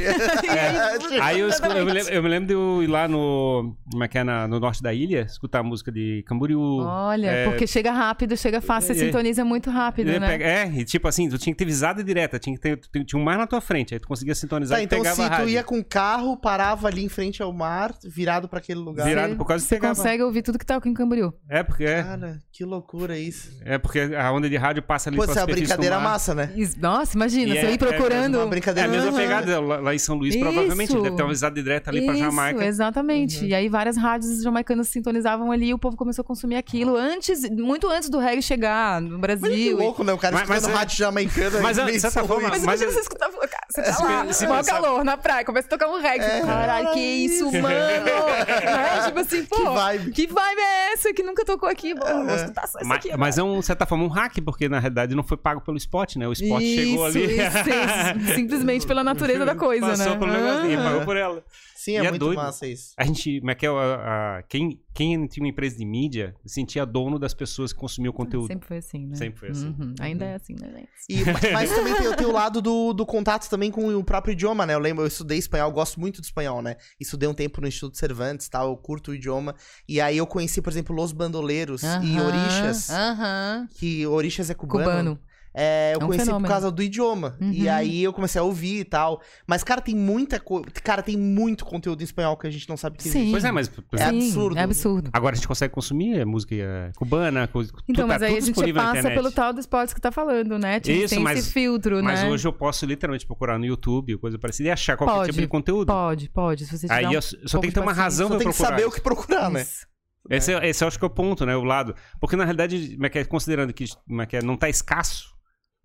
e- 1.14 1.20
Aí 1.22 1.38
eu, 1.38 1.48
eu 1.48 1.86
me 1.86 1.92
lembro, 1.92 2.12
eu 2.12 2.22
me 2.22 2.28
lembro 2.28 2.46
de 2.48 2.54
eu 2.54 2.82
ir 2.82 2.86
lá 2.88 3.06
no, 3.06 3.76
como 3.90 4.02
é 4.02 4.08
que 4.08 4.18
é, 4.18 4.24
na- 4.24 4.48
no 4.48 4.58
norte 4.58 4.82
da 4.82 4.92
ilha, 4.92 5.20
escutar 5.22 5.60
a 5.60 5.62
música 5.62 5.92
de 5.92 6.24
Camboriú. 6.26 6.80
Olha, 6.80 7.26
é, 7.28 7.44
porque 7.44 7.66
chega 7.66 7.92
rápido, 7.92 8.36
chega 8.36 8.60
fácil, 8.60 8.94
você 8.94 9.02
é, 9.02 9.06
sintoniza 9.06 9.44
muito 9.44 9.70
rápido, 9.70 10.10
é, 10.10 10.18
né? 10.18 10.26
pega- 10.26 10.44
é, 10.44 10.66
e 10.72 10.84
tipo 10.84 11.06
assim, 11.06 11.28
tu 11.28 11.38
tinha 11.38 11.54
que 11.54 11.58
ter 11.58 11.64
visada 11.64 12.02
direta, 12.02 12.38
tinha 12.38 12.56
que 12.56 12.60
ter, 12.60 12.76
tu- 12.76 13.04
tinha 13.04 13.20
um 13.20 13.24
mar 13.24 13.38
na 13.38 13.46
tua 13.46 13.60
frente, 13.60 13.94
aí 13.94 14.00
tu 14.00 14.08
conseguia 14.08 14.34
sintonizar 14.34 14.76
Tá, 14.78 14.82
e 14.82 14.84
então 14.86 14.98
pegava 14.98 15.16
se 15.16 15.22
a 15.22 15.36
tu 15.42 15.48
ia 15.48 15.62
com 15.62 15.78
o 15.78 15.84
carro, 15.84 16.36
parava 16.36 16.88
ali 16.88 17.04
em 17.04 17.08
frente 17.08 17.42
ao 17.42 17.52
mar, 17.52 17.94
virado 18.04 18.48
pra 18.48 18.58
aquele 18.58 18.80
lugar. 18.80 19.06
Virado 19.06 19.36
por 19.36 19.46
causa 19.46 19.64
Você 19.68 19.74
pegava. 19.76 19.94
consegue 19.94 20.22
ouvir 20.22 20.42
tudo 20.42 20.58
que 20.58 20.64
tá 20.64 20.76
aqui 20.76 20.88
em 20.88 20.94
Camboriú. 20.94 21.32
É, 21.48 21.62
porque 21.62 21.84
é, 21.84 22.02
Cara, 22.02 22.38
que 22.52 22.64
loucura 22.64 23.18
isso. 23.18 23.50
é 23.64 23.76
porque 23.78 24.00
a 24.18 24.32
onda 24.32 24.48
de 24.48 24.56
rádio 24.56 24.82
passa 24.82 25.10
ali 25.10 25.16
Pô, 25.16 25.24
essa 25.24 25.40
é 25.40 25.42
uma 25.42 25.46
brincadeira 25.46 26.00
massa, 26.00 26.34
né? 26.34 26.50
Nossa, 26.78 27.16
imagina, 27.16 27.54
E 27.54 27.60
você 27.60 27.66
é- 27.66 27.72
ir 27.72 27.78
procurando. 27.78 28.36
uma 28.36 28.44
É 28.44 28.48
brincadeira. 28.48 28.88
a 28.88 28.92
mesma 28.92 29.10
Aham. 29.10 29.16
pegada 29.18 29.60
lá, 29.60 29.76
lá 29.80 29.94
em 29.94 29.98
São 29.98 30.16
Luís, 30.16 30.34
Isso. 30.34 30.42
provavelmente. 30.44 30.92
Deve 30.94 31.16
ter 31.16 31.22
uma 31.22 31.28
visada 31.28 31.54
direta 31.54 31.90
ali 31.90 32.04
pra 32.04 32.14
Isso, 32.14 32.24
Jamaica. 32.24 32.64
exatamente. 32.64 33.40
Uhum. 33.40 33.46
E 33.48 33.54
aí 33.54 33.68
várias 33.68 33.96
rádios 33.96 34.42
jamaicanas 34.42 34.88
sintonizavam 34.88 35.52
ali 35.52 35.68
e 35.68 35.74
o 35.74 35.78
povo 35.78 35.96
começou 35.96 36.22
a 36.22 36.24
consumir 36.26 36.56
aquilo 36.56 36.96
antes, 36.96 37.48
muito 37.50 37.88
antes 37.88 38.08
do 38.08 38.18
reggae 38.18 38.40
chegar 38.42 39.00
no 39.02 39.18
Mas 39.18 39.32
que 39.34 39.36
Brasil. 39.36 39.76
louco, 39.76 40.02
né? 40.02 40.12
O 40.12 40.18
cara 40.18 40.32
Mas- 40.34 40.42
escutando 40.44 40.62
mas 40.64 40.74
é- 40.74 40.78
rádio 40.78 40.96
jamaicana. 40.96 41.60
Mas, 41.60 41.78
em 41.78 41.86
de 41.86 42.00
certa 42.00 42.24
forma. 42.24 42.42
Mas, 42.48 42.50
Mas 42.50 42.62
imagina 42.62 42.90
é- 42.90 42.94
você 42.94 43.00
escutar, 43.00 43.28
você 43.30 43.82
tá 43.82 44.04
lá, 44.04 44.32
se 44.32 44.70
calor, 44.70 45.04
na 45.04 45.16
praia, 45.16 45.44
começa 45.44 45.66
a 45.66 45.70
tocar 45.70 45.88
um 45.88 46.00
reggae. 46.00 46.24
É. 46.24 46.40
Caralho, 46.40 46.92
que 46.92 47.00
isso, 47.00 47.44
mano? 47.52 47.68
né? 47.68 49.04
Tipo 49.06 49.18
assim, 49.20 49.44
pô, 49.48 49.56
Que 49.56 49.62
vibe. 49.64 50.10
que 50.12 50.26
vibe 50.26 50.60
é 50.60 50.92
essa 50.92 51.12
que 51.14 51.22
nunca 51.22 51.44
tocou 51.44 51.68
aqui? 51.68 51.94
Vou, 51.94 52.06
vou 52.06 52.30
É. 52.30 52.36
escutar 52.36 52.66
só 52.66 52.78
isso 52.78 52.88
Mas, 52.88 52.98
aqui. 52.98 53.16
mas 53.16 53.38
é 53.38 53.42
um, 53.42 53.58
de 53.60 53.66
certa 53.66 53.86
forma, 53.86 54.04
um 54.04 54.08
hack, 54.08 54.34
porque 54.44 54.68
na 54.68 54.78
realidade 54.78 55.14
não 55.14 55.22
foi 55.22 55.36
pago 55.36 55.60
pelo 55.60 55.76
spot, 55.76 56.16
né? 56.16 56.26
O 56.28 56.32
spot 56.32 56.60
chegou 56.62 57.06
ali. 57.06 57.24
Isso, 57.24 57.38
isso, 57.38 58.34
simplesmente 58.36 58.86
pela 58.86 59.02
natureza 59.04 59.44
da 59.44 59.54
coisa, 59.54 59.86
Passou 59.88 60.10
né? 60.12 60.16
pelo 60.18 60.32
negocinho, 60.32 60.78
Aham. 60.78 60.84
pagou 60.90 61.04
por 61.04 61.16
ela. 61.16 61.42
Sim, 61.88 61.92
E 61.94 61.96
é, 61.96 62.04
é 62.04 62.10
muito 62.10 62.20
doido. 62.20 62.36
massa 62.38 62.66
isso. 62.66 62.92
A 62.98 63.04
gente, 63.04 63.38
como 63.40 63.50
é 63.50 63.54
que 63.54 63.64
é, 63.66 63.68
a- 63.70 64.38
a- 64.38 64.42
quem, 64.42 64.80
quem 64.94 65.26
tinha 65.26 65.44
uma 65.44 65.48
empresa 65.50 65.76
de 65.76 65.84
mídia 65.86 66.34
sentia 66.44 66.84
dono 66.84 67.18
das 67.18 67.32
pessoas 67.32 67.72
que 67.72 67.78
consumiam 67.78 68.10
o 68.10 68.14
conteúdo. 68.14 68.46
Sempre 68.46 68.68
foi 68.68 68.76
assim, 68.78 69.06
né? 69.06 69.16
Sempre 69.16 69.38
foi 69.40 69.48
assim. 69.50 69.68
Uhum. 69.68 69.94
Ainda 70.00 70.24
é 70.26 70.34
assim, 70.34 70.54
né, 70.60 70.70
gente? 70.70 70.88
E, 71.08 71.24
mas, 71.24 71.52
mas 71.52 71.70
também 71.74 71.94
tem, 71.94 72.14
tem 72.16 72.26
o 72.26 72.32
lado 72.32 72.60
do, 72.60 72.92
do 72.92 73.06
contato 73.06 73.48
também 73.48 73.70
com 73.70 73.94
o 73.96 74.04
próprio 74.04 74.32
idioma, 74.32 74.66
né? 74.66 74.74
Eu 74.74 74.78
lembro, 74.78 75.02
eu 75.02 75.08
estudei 75.08 75.38
espanhol, 75.38 75.70
gosto 75.72 75.98
muito 75.98 76.20
do 76.20 76.24
espanhol, 76.24 76.60
né? 76.60 76.76
Estudei 77.00 77.28
um 77.28 77.34
tempo 77.34 77.60
no 77.60 77.66
Instituto 77.68 77.96
Cervantes 77.96 78.46
e 78.46 78.50
tal, 78.50 78.68
eu 78.68 78.76
curto 78.76 79.10
o 79.12 79.14
idioma. 79.14 79.54
E 79.88 80.00
aí 80.00 80.16
eu 80.18 80.26
conheci, 80.26 80.60
por 80.60 80.70
exemplo, 80.70 80.94
Los 80.94 81.12
Bandoleiros 81.12 81.82
e 81.82 81.86
Aham, 82.18 82.26
Orixas, 82.26 82.90
Aham. 82.90 83.68
que 83.74 84.06
Orixas 84.06 84.50
é 84.50 84.54
cubano. 84.54 84.84
Cubano. 84.84 85.18
É, 85.60 85.92
eu 85.94 86.00
É 86.00 86.04
um 86.04 86.06
conheci 86.06 86.24
fenômeno. 86.26 86.46
por 86.46 86.52
causa 86.52 86.70
do 86.70 86.82
idioma. 86.82 87.36
E 87.40 87.64
Uhum. 87.66 87.72
aí 87.74 88.02
eu 88.04 88.12
comecei 88.12 88.40
a 88.40 88.44
ouvir 88.44 88.80
e 88.80 88.84
tal. 88.84 89.20
Mas, 89.46 89.64
cara, 89.64 89.80
tem 89.80 89.94
muita 89.94 90.38
coisa. 90.38 90.66
Cara, 90.84 91.02
tem 91.02 91.16
muito 91.16 91.64
conteúdo 91.64 92.00
em 92.00 92.04
espanhol 92.04 92.36
que 92.36 92.46
a 92.46 92.50
gente 92.50 92.68
não 92.68 92.76
sabe 92.76 92.96
que 92.96 93.02
Sim. 93.02 93.08
existe. 93.10 93.30
Pois 93.32 93.44
é, 93.44 93.50
mas 93.50 93.68
É 93.94 93.96
Sim, 93.98 94.04
absurdo. 94.26 94.56
É 94.58 94.62
absurdo. 94.62 95.10
agora 95.12 95.34
a 95.34 95.36
gente 95.36 95.48
consegue 95.48 95.74
consumir 95.74 96.24
música 96.24 96.54
eh, 96.54 96.92
cubana, 96.96 97.48
coisa, 97.48 97.72
Então, 97.88 98.04
tudo, 98.04 98.06
mas 98.08 98.20
tá 98.20 98.26
aí 98.26 98.34
tudo 98.40 98.42
a 98.62 98.66
gente 98.66 98.72
passa 98.74 99.10
pelo 99.10 99.32
tal 99.32 99.52
do 99.52 99.60
spots 99.60 99.92
que 99.92 100.00
tá 100.00 100.12
falando, 100.12 100.58
né? 100.58 100.78
Tem, 100.80 101.02
Isso, 101.02 101.14
tem 101.14 101.22
mas- 101.22 101.40
esse 101.40 101.52
filtro, 101.52 102.02
Mas 102.04 102.22
né? 102.22 102.30
hoje 102.30 102.46
eu 102.46 102.52
posso 102.52 102.86
literalmente 102.86 103.26
procurar 103.26 103.58
no 103.58 103.66
YouTube, 103.66 104.12
ou 104.14 104.20
coisa 104.20 104.38
parecida, 104.38 104.68
e 104.68 104.72
achar 104.72 104.96
qualquer 104.96 105.14
Pode, 105.14 105.28
tipo 105.32 105.40
de 105.40 105.48
conteúdo. 105.48 105.86
Pode, 105.88 106.28
pode. 106.30 106.66
Se 106.66 106.78
você 106.78 106.86
tiver 106.86 106.94
Aí 106.94 107.06
um 107.06 107.12
eu 107.14 107.22
só 107.22 107.58
tem 107.58 107.70
que 107.70 107.74
ter 107.74 107.80
uma 107.80 107.92
razão 107.92 108.28
Só 108.28 108.34
pra 108.34 108.38
tem 108.44 108.48
que 108.48 108.54
procurar. 108.56 108.76
saber 108.78 108.86
o 108.86 108.92
que 108.92 109.00
procurar, 109.00 109.50
né? 109.50 109.62
Isso. 109.62 109.86
Esse, 110.30 110.52
é- 110.52 110.68
esse 110.68 110.84
eu 110.84 110.88
acho 110.88 110.98
que 110.98 111.04
é 111.04 111.08
o 111.08 111.10
ponto, 111.10 111.46
né? 111.46 111.56
O 111.56 111.64
lado. 111.64 111.94
Porque 112.20 112.36
na 112.36 112.44
realidade, 112.44 112.90
como 112.94 113.06
é 113.06 113.08
que 113.08 113.18
é, 113.18 113.24
considerando 113.24 113.72
que, 113.72 113.84
é 113.84 114.26
que 114.26 114.36
é, 114.36 114.42
não 114.42 114.56
tá 114.56 114.68
escasso, 114.68 115.34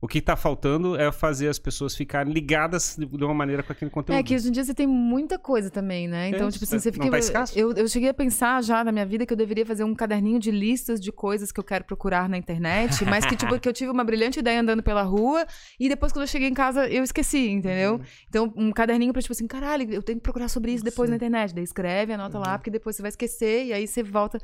o 0.04 0.08
que 0.08 0.20
tá 0.22 0.36
faltando 0.36 0.98
é 1.00 1.10
fazer 1.14 1.48
as 1.48 1.58
pessoas 1.58 1.96
ficarem 1.96 2.34
ligadas 2.34 2.98
de 3.00 3.24
uma 3.24 3.34
maneira 3.34 3.64
com 3.64 3.72
aquele 3.72 3.90
conteúdo. 3.90 4.20
É 4.20 4.22
que 4.22 4.36
hoje 4.36 4.50
em 4.50 4.52
dia 4.52 4.62
você 4.62 4.74
tem 4.74 4.86
muita 4.86 5.40
coisa 5.40 5.70
também, 5.70 6.10
né? 6.10 6.28
Então, 6.28 6.50
É, 6.50 6.52
tipo 6.52 6.66
assim, 6.66 6.76
não 6.76 6.82
você 6.82 6.92
fica. 6.92 7.10
tá 7.10 7.18
escasso? 7.18 7.58
eu, 7.58 7.72
eu 7.72 7.88
cheguei 7.88 8.10
a 8.10 8.14
pensar 8.14 8.62
já 8.62 8.84
na 8.84 8.92
minha 8.92 9.06
vida 9.06 9.26
que 9.26 9.32
eu 9.32 9.38
deveria 9.38 9.66
fazer 9.66 9.86
um 9.86 9.96
caderninho 9.96 10.40
de 10.40 10.52
listas 10.52 11.00
de 11.00 11.10
coisas 11.10 11.54
que 11.54 11.60
eu 11.62 11.64
quero 11.64 11.86
procurar 11.86 12.28
na 12.28 12.38
internet, 12.38 13.06
mas 13.06 13.26
que, 13.26 13.38
tipo, 13.38 13.58
que 13.62 13.70
eu 13.70 13.72
tive 13.72 13.92
uma 13.92 14.04
brilhante 14.04 14.40
ideia 14.40 14.60
andando 14.60 14.84
pela 14.84 15.04
rua 15.04 15.48
e 15.80 15.88
depois, 15.88 16.12
quando 16.12 16.24
eu 16.24 16.28
cheguei 16.28 16.50
em 16.50 16.54
casa, 16.54 16.86
eu 16.90 17.02
esqueci, 17.02 17.48
entendeu? 17.48 18.02
Então, 18.28 18.52
um 18.58 18.74
caderninho 18.74 19.14
pra, 19.14 19.22
tipo 19.22 19.32
assim, 19.32 19.48
caralho, 19.48 19.90
eu 19.90 20.04
tenho 20.04 20.18
que 20.18 20.24
procurar 20.24 20.50
sobre 20.50 20.74
isso 20.74 20.84
depois 20.84 21.10
na 21.10 21.16
internet. 21.16 21.56
Daí 21.56 21.64
escreve, 21.64 22.12
anota 22.12 22.38
lá, 22.38 22.58
porque 22.58 22.70
depois 22.70 22.98
você 22.98 23.02
vai 23.02 23.08
esquecer 23.10 23.68
e 23.68 23.72
aí 23.72 23.88
você 23.88 24.04
volta. 24.04 24.38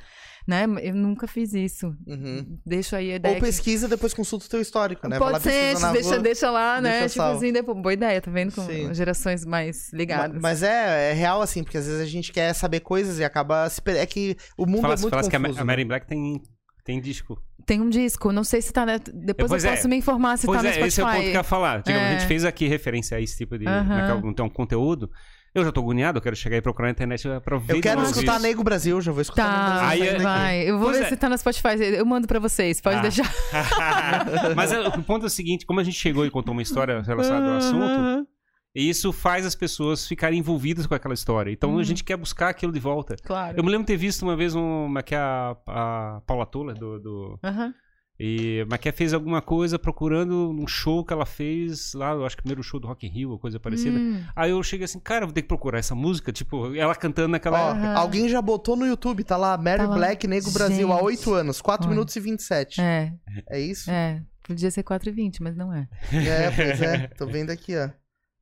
Né? 0.50 0.66
Eu 0.82 0.96
nunca 0.96 1.28
fiz 1.28 1.54
isso. 1.54 1.96
Uhum. 2.08 2.58
Deixo 2.66 2.96
aí 2.96 3.12
a 3.12 3.16
ideia. 3.18 3.36
Ou 3.36 3.40
que- 3.40 3.46
pesquisa, 3.46 3.88
depois 3.88 4.16
consulta 4.16 4.48
o 4.48 4.50
teu 4.50 4.60
histórico, 4.60 5.08
né? 5.08 5.20
Lá, 5.20 5.30
Pode 5.32 5.44
ser, 5.44 5.76
deixa, 5.94 6.10
rua. 6.10 6.20
deixa 6.20 6.50
lá, 6.50 6.82
né? 6.82 7.02
deixa 7.02 7.10
tipo 7.14 7.22
assim, 7.38 7.54
depois, 7.54 7.78
boa 7.80 7.94
ideia, 7.94 8.20
tá 8.20 8.32
vendo? 8.32 8.52
Com 8.56 8.66
Sim. 8.66 8.92
gerações 8.96 9.46
mais 9.46 9.94
ligadas. 9.94 10.34
Ma- 10.42 10.50
Mas 10.50 10.64
é, 10.64 11.12
é 11.12 11.14
real, 11.14 11.40
assim, 11.40 11.64
porque 11.64 11.78
às 11.78 11.86
vezes 11.86 12.02
a 12.02 12.06
gente 12.06 12.32
quer 12.32 12.52
saber 12.54 12.80
coisas 12.80 13.20
e 13.20 13.24
acaba 13.24 13.70
se. 13.70 13.80
É 13.86 14.04
que 14.08 14.36
o 14.58 14.66
mundo 14.66 14.82
Falasse, 14.82 15.02
é 15.02 15.04
muito 15.04 15.12
falasse 15.12 15.30
que 15.30 15.36
a, 15.36 15.40
Ma- 15.40 15.48
confuso. 15.50 15.62
a 15.62 15.64
né? 15.64 15.68
Mary 15.72 15.86
Black 15.86 16.08
tem, 16.08 16.42
tem 16.84 17.00
disco. 17.00 17.40
Tem 17.68 17.80
um 17.80 17.90
disco, 17.90 18.32
não 18.32 18.44
sei 18.44 18.64
se 18.64 18.74
tá. 18.74 18.88
né? 18.88 18.98
Depois 19.14 19.50
Pois 19.52 19.64
eu 19.64 19.70
é. 19.70 19.76
posso 19.76 19.88
me 19.88 19.98
informar 19.98 20.38
se 20.38 20.48
pois 20.48 20.58
tá 20.58 20.64
no 20.64 20.70
é, 20.70 20.72
Spotify. 20.72 20.88
esse 20.88 21.02
é 21.02 21.04
o 21.04 21.08
ponto 21.08 21.20
que 21.22 21.28
eu 21.28 21.34
ia 21.34 21.44
falar. 21.44 21.84
Digamos, 21.84 22.08
A 22.08 22.12
É. 22.12 22.18
gente 22.18 22.28
fez 22.28 22.44
aqui 22.44 22.68
referência 22.68 23.18
a 23.18 23.22
esse 23.22 23.38
tipo 23.38 23.56
de 23.60 23.68
é 23.68 23.84
que 23.84 23.92
é, 24.26 24.30
então, 24.32 24.50
conteúdo. 24.50 25.12
Eu 25.60 25.66
já 25.66 25.72
tô 25.72 25.82
agoniado, 25.82 26.18
eu 26.18 26.22
quero 26.22 26.36
chegar 26.36 26.58
e 26.58 26.62
procurar 26.62 26.88
na 26.88 26.92
internet 26.92 27.24
pra 27.44 27.58
ver 27.58 27.76
Eu 27.78 27.82
quero 27.82 28.02
escutar 28.04 28.34
isso. 28.36 28.42
Nego 28.44 28.64
Brasil, 28.64 29.02
já 29.02 29.12
vou 29.12 29.22
escutar 29.22 29.44
Nego 29.44 29.58
Tá, 29.58 29.80
Brasil. 29.86 30.04
Aí 30.04 30.10
é- 30.10 30.18
vai. 30.20 30.70
Eu 30.70 30.78
vou 30.80 30.88
Pois 30.88 31.00
ver 31.00 31.06
é. 31.06 31.10
se 31.10 31.18
tá 31.18 31.30
no 31.30 31.38
Spotify. 31.38 31.82
Eu 31.98 32.06
mando 32.06 32.28
pra 32.28 32.40
vocês, 32.40 32.80
pode 32.82 32.98
Ah. 32.98 33.02
deixar. 33.02 33.32
Mas 34.56 34.72
é, 34.72 34.80
o 34.88 35.04
ponto 35.04 35.24
é 35.24 35.28
o 35.28 35.30
seguinte, 35.30 35.66
como 35.66 35.80
a 35.80 35.84
gente 35.84 35.98
chegou 35.98 36.26
e 36.26 36.30
contou 36.32 36.52
uma 36.54 36.62
história 36.62 37.02
relacionada 37.02 37.52
ao 37.52 37.58
assunto, 37.58 38.28
isso 38.76 39.12
faz 39.12 39.46
as 39.46 39.56
pessoas 39.56 40.08
ficarem 40.08 40.40
envolvidas 40.40 40.86
com 40.86 40.94
aquela 40.96 41.14
história. 41.14 41.52
Então 41.52 41.72
Uhum. 41.74 41.80
a 41.80 41.84
gente 41.84 42.04
quer 42.04 42.18
buscar 42.18 42.50
aquilo 42.50 42.72
de 42.72 42.80
volta. 42.80 43.16
Claro. 43.24 43.58
Eu 43.58 43.64
me 43.64 43.70
lembro 43.70 43.84
de 43.86 43.88
ter 43.94 43.98
visto 43.98 44.22
uma 44.24 44.36
vez 44.36 44.56
um, 44.56 44.86
uma 44.86 45.02
que 45.04 45.16
é 45.16 45.18
a, 45.18 45.56
a 45.68 46.22
Paula 46.26 46.46
Tola 46.46 46.74
do, 46.74 47.00
do 47.00 47.40
Aham. 47.44 47.74
E 48.20 48.62
a 48.62 48.66
Maquia 48.66 48.92
fez 48.92 49.14
alguma 49.14 49.42
coisa 49.42 49.80
procurando 49.80 50.50
um 50.52 50.68
show 50.68 51.06
que 51.06 51.14
ela 51.14 51.26
fez 51.26 51.94
lá, 51.94 52.12
eu 52.12 52.26
acho 52.26 52.36
que 52.36 52.42
o 52.42 52.44
primeiro 52.44 52.62
show 52.62 52.80
do 52.80 52.88
Rock 52.88 53.08
in 53.08 53.10
Rio, 53.10 53.32
ou 53.32 53.40
coisa 53.40 53.60
parecida. 53.60 53.98
Hum. 53.98 54.22
Aí 54.36 54.52
eu 54.52 54.62
cheguei 54.62 54.86
assim, 54.86 55.00
cara, 55.00 55.26
vou 55.26 55.34
ter 55.34 55.42
que 55.42 55.48
procurar 55.48 55.80
essa 55.80 55.96
música, 55.96 56.32
tipo, 56.32 56.76
ela 56.76 56.94
cantando 56.96 57.30
naquela. 57.30 57.72
Aham. 57.72 57.94
alguém 57.96 58.28
já 58.28 58.42
botou 58.42 58.76
no 58.76 58.86
YouTube, 58.86 59.24
tá 59.24 59.38
lá, 59.38 59.58
Mary 59.58 59.78
Tá 59.78 59.88
lá. 59.88 59.96
Black, 59.96 60.28
Nego 60.28 60.52
Brasil, 60.52 60.92
há 60.92 60.96
Gente. 60.98 61.06
8 61.06 61.34
anos, 61.34 61.62
4 61.62 61.86
Olha. 61.88 61.94
minutos 61.96 62.16
e 62.16 62.20
27. 62.20 62.82
É, 62.82 63.14
É 63.50 63.60
isso? 63.60 63.90
é. 63.90 64.22
Podia 64.44 64.72
ser 64.72 64.82
4,20, 64.82 65.38
mas 65.42 65.56
não 65.56 65.72
é. 65.72 65.88
É, 66.12 66.50
pois 66.50 66.82
é. 66.82 67.08
Tô 67.16 67.28
vendo 67.28 67.52
aqui, 67.52 67.78
ó. 67.78 67.90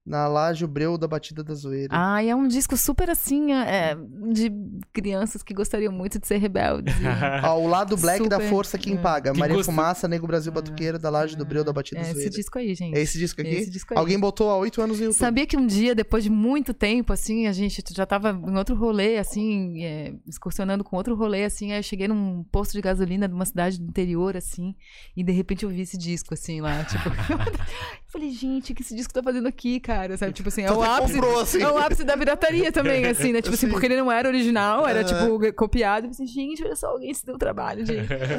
Na 0.08 0.26
Laje 0.26 0.64
o 0.64 0.68
Breu 0.70 0.98
da 0.98 1.06
Batida 1.06 1.44
da 1.44 1.54
Zoeira. 1.54 1.90
Ah, 1.92 2.24
e 2.24 2.30
é 2.30 2.36
um 2.36 2.48
disco 2.48 2.78
super 2.78 3.10
assim, 3.10 3.52
é, 3.52 3.94
de 4.32 4.50
crianças 4.94 5.44
que 5.44 5.54
gostariam 5.54 5.92
muito 5.92 6.18
de 6.18 6.26
ser 6.26 6.38
rebeldes. 6.38 6.96
e- 6.96 7.04
Ó, 7.46 7.60
o 7.60 7.68
lado 7.68 7.98
black 7.98 8.28
da 8.30 8.38
Super, 8.38 8.50
Força 8.50 8.78
Quem 8.78 8.94
é. 8.94 8.98
Paga. 8.98 9.34
Que 9.34 9.40
Maria 9.40 9.58
gosto- 9.58 9.66
Fumaça, 9.70 10.08
Nego 10.08 10.26
Brasil 10.26 10.50
Batuqueiro, 10.52 10.98
da 10.98 11.10
Laje 11.10 11.36
do 11.36 11.46
Breu 11.46 11.62
da 11.62 11.74
Batida 11.74 12.00
é 12.00 12.04
da 12.04 12.10
esse 12.10 12.20
Zoeira. 12.20 12.32
disco 12.36 12.58
aí, 12.58 12.74
gente. 12.74 12.96
É 12.98 13.02
esse 13.02 13.18
disco 13.20 13.42
aqui? 13.42 13.50
Esse 13.50 13.70
disco 13.70 13.94
aí. 13.94 14.00
Alguém 14.00 14.18
botou 14.18 14.50
há 14.50 14.56
oito 14.58 14.82
anos 14.82 14.98
no 15.00 15.04
YouTube. 15.08 15.20
Sabia 15.20 15.46
que 15.46 15.58
um 15.58 15.68
dia, 15.68 15.94
depois 15.94 16.24
de 16.24 16.30
muito 16.30 16.74
tempo, 16.74 17.12
assim, 17.12 17.46
a 17.48 17.52
gente 17.52 17.84
já 17.94 18.06
tava 18.06 18.30
em 18.32 18.56
outro 18.58 18.76
rolê, 18.78 19.18
assim, 19.18 19.84
é, 19.84 20.14
excursionando 20.26 20.86
com 20.86 20.96
outro 20.96 21.16
rolê, 21.16 21.44
assim, 21.44 21.74
aí 21.74 21.80
eu 21.80 21.84
cheguei 21.84 22.08
num 22.08 22.46
posto 22.50 22.72
de 22.72 22.80
gasolina 22.82 23.28
de 23.28 23.34
uma 23.34 23.46
cidade 23.46 23.78
do 23.78 23.90
interior, 23.90 24.38
assim, 24.38 24.74
e 25.18 25.22
de 25.24 25.34
repente 25.34 25.66
eu 25.66 25.70
vi 25.70 25.82
esse 25.82 25.98
disco, 25.98 26.34
assim, 26.34 26.62
lá, 26.62 26.86
tipo... 26.86 27.04
eu 27.28 28.10
falei, 28.12 28.32
gente, 28.32 28.72
o 28.72 28.76
que 28.76 28.82
esse 28.82 28.96
disco 28.96 29.14
tá 29.14 29.22
fazendo 29.22 29.48
aqui, 29.50 29.82
cara? 29.82 29.97
Sabe, 30.18 30.34
tipo 30.34 30.50
assim, 30.50 30.62
é 30.64 30.72
o 30.72 30.82
ápice... 30.82 31.14
comprou, 31.14 31.40
assim. 31.42 31.62
É 31.62 31.70
o 31.70 31.78
ápice 31.78 32.04
da 32.04 32.18
pirataria 32.18 32.72
também, 32.72 33.06
assim, 33.08 33.32
né? 33.34 33.42
Tipo 33.42 33.56
assim, 33.56 33.66
Sim. 33.68 33.72
porque 33.72 33.86
ele 33.88 33.98
não 33.98 34.12
era 34.12 34.28
original, 34.28 34.88
era, 34.88 35.04
tipo, 35.04 35.54
copiado. 35.54 36.08
Pensei, 36.08 36.26
gente, 36.28 36.64
olha 36.64 36.76
só, 36.76 36.88
alguém 36.88 37.14
se 37.14 37.26
deu 37.26 37.36
o 37.36 37.38
trabalho 37.38 37.84
de, 37.84 37.96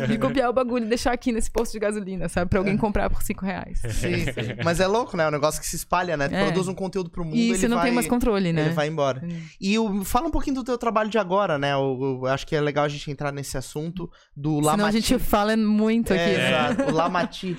de 0.08 0.18
copiar 0.18 0.50
o 0.50 0.52
bagulho 0.52 0.84
e 0.84 0.88
deixar 0.88 1.12
aqui 1.12 1.32
nesse 1.32 1.50
posto 1.50 1.72
de 1.72 1.78
gasolina, 1.78 2.28
sabe? 2.28 2.48
Pra 2.50 2.58
alguém 2.60 2.76
comprar 2.76 3.08
por 3.10 3.22
cinco 3.22 3.44
reais. 3.44 3.80
Sim, 3.80 4.24
sim. 4.24 4.54
Mas 4.64 4.80
é 4.80 4.86
louco, 4.86 5.16
né? 5.16 5.24
É 5.24 5.28
um 5.28 5.32
negócio 5.32 5.60
que 5.60 5.66
se 5.66 5.76
espalha, 5.76 6.16
né? 6.16 6.28
Tu 6.28 6.34
É. 6.34 6.44
produz 6.44 6.68
um 6.68 6.74
conteúdo 6.74 7.10
pro 7.10 7.24
mundo 7.24 7.36
E 7.36 7.54
você 7.56 7.66
não 7.68 7.76
vai... 7.76 7.86
tem 7.86 7.94
mais 7.94 8.06
controle, 8.06 8.52
né? 8.52 8.62
Ele 8.62 8.70
vai 8.74 8.88
embora. 8.88 9.22
Hum. 9.24 9.40
E 9.60 9.78
o, 9.78 10.04
fala 10.04 10.26
um 10.28 10.30
pouquinho 10.30 10.56
do 10.56 10.64
teu 10.64 10.78
trabalho 10.78 11.08
de 11.10 11.18
agora, 11.18 11.58
né? 11.58 11.72
Eu, 11.72 12.20
eu 12.22 12.26
acho 12.26 12.46
que 12.46 12.54
é 12.56 12.60
legal 12.60 12.84
a 12.84 12.88
gente 12.88 13.10
entrar 13.10 13.32
nesse 13.32 13.56
assunto 13.56 14.10
do 14.36 14.56
Senão 14.56 14.68
a 14.68 14.76
Lamati. 14.76 15.00
gente 15.00 15.18
fala 15.18 15.56
muito 15.56 16.12
aqui, 16.12 16.22
É, 16.22 16.36
né? 16.36 16.48
exato. 16.48 16.90
O 16.92 16.94
Lamati. 16.94 17.56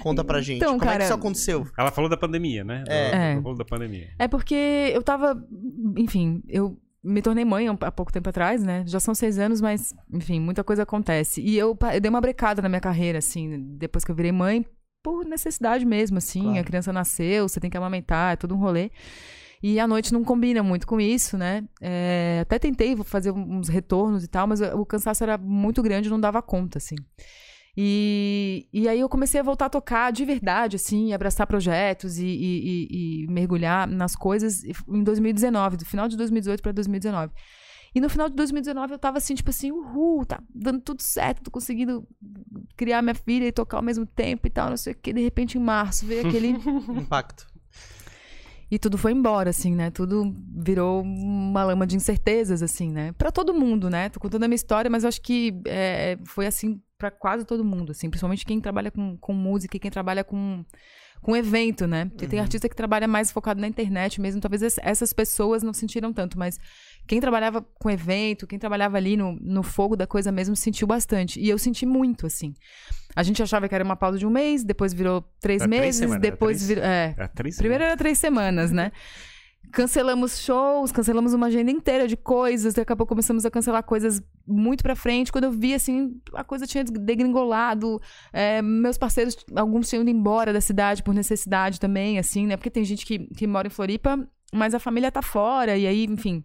Conta 0.00 0.24
pra 0.24 0.40
gente. 0.40 0.56
Então, 0.58 0.78
Como 0.78 0.82
é 0.84 0.86
que 0.86 0.92
cara- 0.92 1.04
isso 1.04 1.14
aconteceu? 1.14 1.66
Ela 1.78 1.90
falou 1.90 2.08
da 2.10 2.16
pandemia, 2.16 2.64
né? 2.64 2.84
É. 2.88 3.08
Ela 3.10 3.16
É. 3.16 3.34
falou 3.42 3.56
da 3.56 3.64
pandemia. 3.64 4.08
É 4.18 4.28
porque 4.28 4.90
eu 4.94 5.02
tava. 5.02 5.36
Enfim, 5.96 6.42
eu 6.48 6.78
me 7.02 7.22
tornei 7.22 7.44
mãe 7.44 7.66
há 7.68 7.92
pouco 7.92 8.12
tempo 8.12 8.28
atrás, 8.28 8.62
né? 8.62 8.84
Já 8.86 9.00
são 9.00 9.14
seis 9.14 9.38
anos, 9.38 9.60
mas, 9.60 9.94
enfim, 10.12 10.40
muita 10.40 10.62
coisa 10.64 10.82
acontece. 10.82 11.40
E 11.40 11.56
eu, 11.56 11.76
eu 11.94 12.00
dei 12.00 12.08
uma 12.10 12.20
brecada 12.20 12.60
na 12.60 12.68
minha 12.68 12.80
carreira, 12.80 13.18
assim, 13.18 13.76
depois 13.78 14.04
que 14.04 14.10
eu 14.10 14.14
virei 14.16 14.32
mãe, 14.32 14.66
por 15.02 15.24
necessidade 15.24 15.86
mesmo, 15.86 16.18
assim. 16.18 16.42
Claro. 16.42 16.58
A 16.60 16.64
criança 16.64 16.92
nasceu, 16.92 17.48
você 17.48 17.60
tem 17.60 17.70
que 17.70 17.76
amamentar, 17.76 18.32
é 18.32 18.36
todo 18.36 18.54
um 18.54 18.58
rolê. 18.58 18.90
E 19.62 19.80
a 19.80 19.88
noite 19.88 20.12
não 20.12 20.22
combina 20.22 20.62
muito 20.62 20.86
com 20.86 21.00
isso, 21.00 21.36
né? 21.38 21.64
É, 21.80 22.40
até 22.42 22.58
tentei 22.58 22.96
fazer 23.04 23.32
uns 23.32 23.68
retornos 23.68 24.22
e 24.22 24.28
tal, 24.28 24.46
mas 24.46 24.60
o 24.60 24.84
cansaço 24.86 25.22
era 25.24 25.36
muito 25.38 25.82
grande, 25.82 26.08
não 26.10 26.20
dava 26.20 26.40
conta, 26.42 26.78
assim. 26.78 26.94
E, 27.76 28.66
e 28.72 28.88
aí 28.88 29.00
eu 29.00 29.08
comecei 29.08 29.40
a 29.40 29.42
voltar 29.44 29.66
a 29.66 29.70
tocar 29.70 30.10
de 30.12 30.24
verdade, 30.24 30.76
assim, 30.76 31.12
abraçar 31.12 31.46
projetos 31.46 32.18
e, 32.18 32.26
e- 32.26 32.88
e- 32.90 33.24
e 33.24 33.26
mergulhar 33.28 33.86
nas 33.86 34.16
coisas 34.16 34.62
em 34.64 35.02
2019, 35.02 35.76
do 35.76 35.84
final 35.84 36.08
de 36.08 36.16
2018 36.16 36.62
para 36.62 36.72
2019. 36.72 37.32
E 37.94 38.00
no 38.00 38.08
final 38.10 38.28
de 38.28 38.34
2019 38.36 38.92
eu 38.94 38.98
tava 38.98 39.18
assim, 39.18 39.34
tipo 39.34 39.50
assim, 39.50 39.70
uhul, 39.72 40.24
tá 40.26 40.40
dando 40.54 40.80
tudo 40.80 41.00
certo, 41.00 41.42
tô 41.44 41.50
conseguindo 41.50 42.06
criar 42.76 43.00
minha 43.00 43.14
filha 43.14 43.46
e 43.46 43.52
tocar 43.52 43.78
ao 43.78 43.82
mesmo 43.82 44.04
tempo 44.06 44.46
e 44.46 44.50
tal, 44.50 44.68
não 44.68 44.76
sei 44.76 44.92
o 44.92 44.96
que. 44.96 45.12
De 45.12 45.22
repente, 45.22 45.56
em 45.56 45.60
março, 45.60 46.04
veio 46.06 46.26
aquele 46.26 46.48
Impacto. 46.94 47.46
E 48.70 48.78
tudo 48.78 48.98
foi 48.98 49.12
embora, 49.12 49.50
assim, 49.50 49.74
né? 49.74 49.90
Tudo 49.90 50.34
virou 50.56 51.02
uma 51.02 51.64
lama 51.64 51.86
de 51.86 51.96
incertezas, 51.96 52.62
assim, 52.62 52.90
né? 52.90 53.12
Pra 53.12 53.30
todo 53.30 53.54
mundo, 53.54 53.88
né? 53.88 54.08
Tô 54.08 54.20
contando 54.20 54.44
a 54.44 54.48
minha 54.48 54.56
história, 54.56 54.90
mas 54.90 55.04
eu 55.04 55.08
acho 55.08 55.20
que 55.22 55.60
é, 55.66 56.18
foi 56.24 56.46
assim 56.46 56.80
pra 56.98 57.10
quase 57.10 57.44
todo 57.44 57.64
mundo, 57.64 57.92
assim. 57.92 58.10
Principalmente 58.10 58.44
quem 58.44 58.60
trabalha 58.60 58.90
com, 58.90 59.16
com 59.16 59.32
música 59.32 59.76
e 59.76 59.80
quem 59.80 59.90
trabalha 59.90 60.22
com, 60.24 60.64
com 61.22 61.36
evento, 61.36 61.86
né? 61.86 62.06
Porque 62.06 62.26
tem 62.26 62.40
artista 62.40 62.68
que 62.68 62.76
trabalha 62.76 63.06
mais 63.08 63.30
focado 63.30 63.60
na 63.60 63.68
internet 63.68 64.20
mesmo. 64.20 64.40
Talvez 64.40 64.62
es- 64.62 64.78
essas 64.82 65.12
pessoas 65.12 65.62
não 65.62 65.72
sentiram 65.72 66.12
tanto, 66.12 66.38
mas 66.38 66.58
quem 67.08 67.20
trabalhava 67.20 67.62
com 67.80 67.90
evento, 67.90 68.46
quem 68.46 68.58
trabalhava 68.58 68.98
ali 68.98 69.16
no, 69.16 69.32
no 69.40 69.62
fogo 69.62 69.96
da 69.96 70.06
coisa 70.06 70.30
mesmo, 70.30 70.54
sentiu 70.54 70.86
bastante. 70.86 71.40
E 71.40 71.48
eu 71.48 71.56
senti 71.56 71.86
muito, 71.86 72.26
assim. 72.26 72.52
A 73.16 73.22
gente 73.22 73.42
achava 73.42 73.66
que 73.66 73.74
era 73.74 73.82
uma 73.82 73.96
pausa 73.96 74.18
de 74.18 74.26
um 74.26 74.30
mês, 74.30 74.62
depois 74.62 74.92
virou 74.92 75.24
três 75.40 75.62
Era 75.62 75.70
três 75.70 75.82
meses, 75.82 76.00
semanas, 76.00 76.22
era 76.22 76.30
depois 76.30 76.68
virou... 76.68 76.84
É, 76.84 77.14
É 77.16 77.26
três 77.28 77.56
Primeiro 77.56 77.82
era 77.82 77.96
três 77.96 78.18
semanas, 78.18 78.70
né? 78.70 78.92
Cancelamos 79.72 80.38
shows, 80.38 80.92
cancelamos 80.92 81.32
uma 81.32 81.46
agenda 81.46 81.70
inteira 81.70 82.06
de 82.06 82.16
coisas, 82.16 82.74
daqui 82.74 82.92
a 82.92 82.96
pouco 82.96 83.08
começamos 83.08 83.44
a 83.46 83.50
cancelar 83.50 83.82
coisas 83.82 84.22
muito 84.46 84.82
pra 84.82 84.94
frente. 84.94 85.32
Quando 85.32 85.44
eu 85.44 85.50
vi, 85.50 85.72
assim, 85.72 86.20
a 86.34 86.44
coisa 86.44 86.66
tinha 86.66 86.84
degringolado. 86.84 88.00
é, 88.32 88.60
meus 88.60 88.98
parceiros, 88.98 89.34
alguns 89.56 89.88
tinham 89.88 90.02
ido 90.02 90.10
embora 90.10 90.52
da 90.52 90.60
cidade 90.60 91.02
por 91.02 91.14
necessidade 91.14 91.80
também, 91.80 92.18
assim, 92.18 92.46
né? 92.46 92.56
Porque 92.56 92.70
tem 92.70 92.84
gente 92.84 93.06
que, 93.06 93.18
que 93.34 93.46
mora 93.46 93.66
em 93.66 93.70
Floripa, 93.70 94.18
mas 94.52 94.74
a 94.74 94.78
família 94.78 95.10
tá 95.10 95.22
fora, 95.22 95.76
e 95.76 95.86
aí, 95.86 96.04
enfim, 96.04 96.42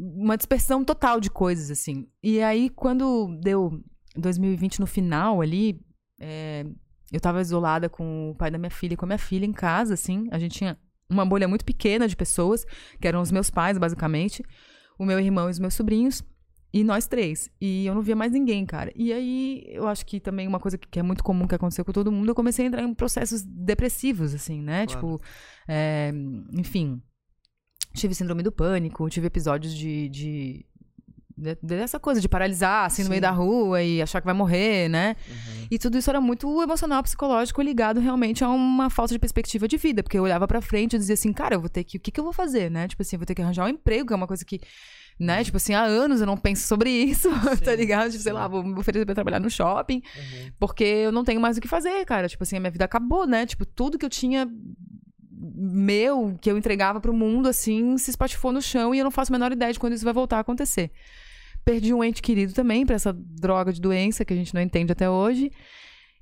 uma 0.00 0.36
dispersão 0.36 0.82
total 0.82 1.20
de 1.20 1.30
coisas, 1.30 1.70
assim. 1.70 2.08
E 2.22 2.40
aí, 2.40 2.70
quando 2.70 3.38
deu 3.42 3.82
2020 4.16 4.80
no 4.80 4.86
final 4.86 5.42
ali, 5.42 5.78
é, 6.18 6.64
eu 7.12 7.20
tava 7.20 7.40
isolada 7.40 7.88
com 7.88 8.30
o 8.30 8.34
pai 8.34 8.50
da 8.50 8.58
minha 8.58 8.70
filha 8.70 8.94
e 8.94 8.96
com 8.96 9.04
a 9.04 9.08
minha 9.08 9.18
filha 9.18 9.44
em 9.44 9.52
casa, 9.52 9.94
assim. 9.94 10.26
A 10.30 10.38
gente 10.38 10.56
tinha 10.56 10.78
uma 11.08 11.26
bolha 11.26 11.46
muito 11.46 11.64
pequena 11.64 12.08
de 12.08 12.16
pessoas, 12.16 12.64
que 12.98 13.06
eram 13.06 13.20
os 13.20 13.30
meus 13.30 13.50
pais, 13.50 13.76
basicamente, 13.76 14.42
o 14.98 15.04
meu 15.04 15.18
irmão 15.20 15.48
e 15.48 15.50
os 15.50 15.58
meus 15.58 15.74
sobrinhos, 15.74 16.22
e 16.72 16.82
nós 16.84 17.06
três. 17.06 17.50
E 17.60 17.84
eu 17.84 17.94
não 17.94 18.00
via 18.00 18.16
mais 18.16 18.32
ninguém, 18.32 18.64
cara. 18.64 18.92
E 18.94 19.12
aí, 19.12 19.64
eu 19.66 19.86
acho 19.86 20.06
que 20.06 20.18
também 20.18 20.46
uma 20.46 20.60
coisa 20.60 20.78
que, 20.78 20.88
que 20.88 21.00
é 21.00 21.02
muito 21.02 21.22
comum 21.22 21.46
que 21.46 21.54
aconteceu 21.54 21.84
com 21.84 21.92
todo 21.92 22.12
mundo, 22.12 22.30
eu 22.30 22.34
comecei 22.34 22.64
a 22.64 22.68
entrar 22.68 22.82
em 22.82 22.94
processos 22.94 23.42
depressivos, 23.42 24.32
assim, 24.32 24.62
né? 24.62 24.86
Claro. 24.86 24.88
Tipo, 24.88 25.20
é, 25.68 26.12
enfim, 26.56 27.02
tive 27.94 28.14
síndrome 28.14 28.42
do 28.42 28.52
pânico, 28.52 29.08
tive 29.08 29.26
episódios 29.26 29.74
de. 29.74 30.08
de 30.08 30.66
de- 31.42 31.56
dessa 31.62 31.98
coisa 31.98 32.20
de 32.20 32.28
paralisar 32.28 32.84
assim 32.84 33.00
no 33.00 33.06
Sim. 33.06 33.10
meio 33.12 33.22
da 33.22 33.30
rua 33.30 33.82
e 33.82 34.02
achar 34.02 34.20
que 34.20 34.26
vai 34.26 34.34
morrer, 34.34 34.90
né? 34.90 35.16
E 35.70 35.78
tudo 35.78 35.96
isso 35.96 36.10
era 36.10 36.20
muito 36.20 36.60
emocional, 36.62 37.02
psicológico, 37.02 37.62
ligado 37.62 37.98
realmente 37.98 38.44
a 38.44 38.50
uma 38.50 38.90
falta 38.90 39.14
de 39.14 39.18
perspectiva 39.18 39.66
de 39.66 39.78
vida. 39.78 40.02
Porque 40.02 40.18
eu 40.18 40.22
olhava 40.22 40.46
pra 40.46 40.60
frente 40.60 40.96
e 40.96 40.98
dizia 40.98 41.14
assim, 41.14 41.32
cara, 41.32 41.54
eu 41.54 41.60
vou 41.60 41.70
ter 41.70 41.82
que. 41.82 41.96
O 41.96 42.00
que, 42.00 42.10
que 42.10 42.20
eu 42.20 42.24
vou 42.24 42.32
fazer, 42.34 42.70
né? 42.70 42.86
Tipo 42.86 43.00
assim, 43.00 43.16
eu 43.16 43.20
vou 43.20 43.24
ter 43.26 43.34
que 43.34 43.40
arranjar 43.40 43.64
um 43.64 43.68
emprego, 43.70 44.08
que 44.08 44.12
é 44.12 44.16
uma 44.16 44.26
coisa 44.26 44.44
que. 44.44 44.60
Né? 45.18 45.42
Tipo 45.42 45.56
assim, 45.56 45.72
há 45.72 45.82
anos 45.82 46.20
eu 46.20 46.26
não 46.26 46.36
penso 46.36 46.66
sobre 46.66 46.90
isso, 46.90 47.30
tá 47.64 47.74
ligado? 47.74 48.10
Tipo, 48.10 48.22
sei 48.22 48.32
lá, 48.34 48.46
vou 48.46 48.62
me 48.62 48.78
oferecer 48.78 49.06
pra 49.06 49.14
trabalhar 49.14 49.40
no 49.40 49.48
shopping, 49.48 50.02
porque 50.58 50.84
eu 50.84 51.10
não 51.12 51.24
tenho 51.24 51.40
mais 51.40 51.56
o 51.56 51.60
que 51.62 51.68
fazer, 51.68 52.04
cara. 52.04 52.28
Tipo 52.28 52.42
assim, 52.42 52.58
a 52.58 52.60
minha 52.60 52.70
vida 52.70 52.84
acabou, 52.84 53.26
né? 53.26 53.46
Tipo, 53.46 53.64
tudo 53.64 53.96
que 53.98 54.04
eu 54.04 54.10
tinha 54.10 54.46
meu, 55.42 56.36
que 56.40 56.50
eu 56.50 56.58
entregava 56.58 57.00
pro 57.00 57.14
mundo, 57.14 57.48
assim, 57.48 57.96
se 57.96 58.10
espatifou 58.10 58.52
no 58.52 58.60
chão 58.60 58.94
e 58.94 58.98
eu 58.98 59.04
não 59.04 59.10
faço 59.10 59.32
a 59.32 59.34
menor 59.34 59.52
ideia 59.52 59.72
de 59.72 59.78
quando 59.78 59.94
isso 59.94 60.04
vai 60.04 60.12
voltar 60.12 60.36
a 60.36 60.40
acontecer. 60.40 60.90
Perdi 61.64 61.94
um 61.94 62.04
ente 62.04 62.20
querido 62.20 62.52
também 62.52 62.84
pra 62.84 62.96
essa 62.96 63.12
droga 63.12 63.72
de 63.72 63.80
doença 63.80 64.24
que 64.24 64.32
a 64.32 64.36
gente 64.36 64.54
não 64.54 64.60
entende 64.60 64.92
até 64.92 65.08
hoje. 65.08 65.50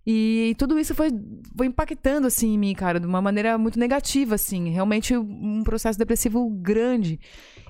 E 0.06 0.54
tudo 0.58 0.78
isso 0.78 0.94
foi, 0.94 1.10
foi 1.56 1.66
impactando, 1.66 2.26
assim, 2.26 2.54
em 2.54 2.58
mim, 2.58 2.74
cara, 2.74 2.98
de 2.98 3.06
uma 3.06 3.20
maneira 3.20 3.58
muito 3.58 3.78
negativa, 3.78 4.36
assim. 4.36 4.70
Realmente 4.70 5.16
um 5.16 5.62
processo 5.62 5.98
depressivo 5.98 6.48
grande. 6.48 7.20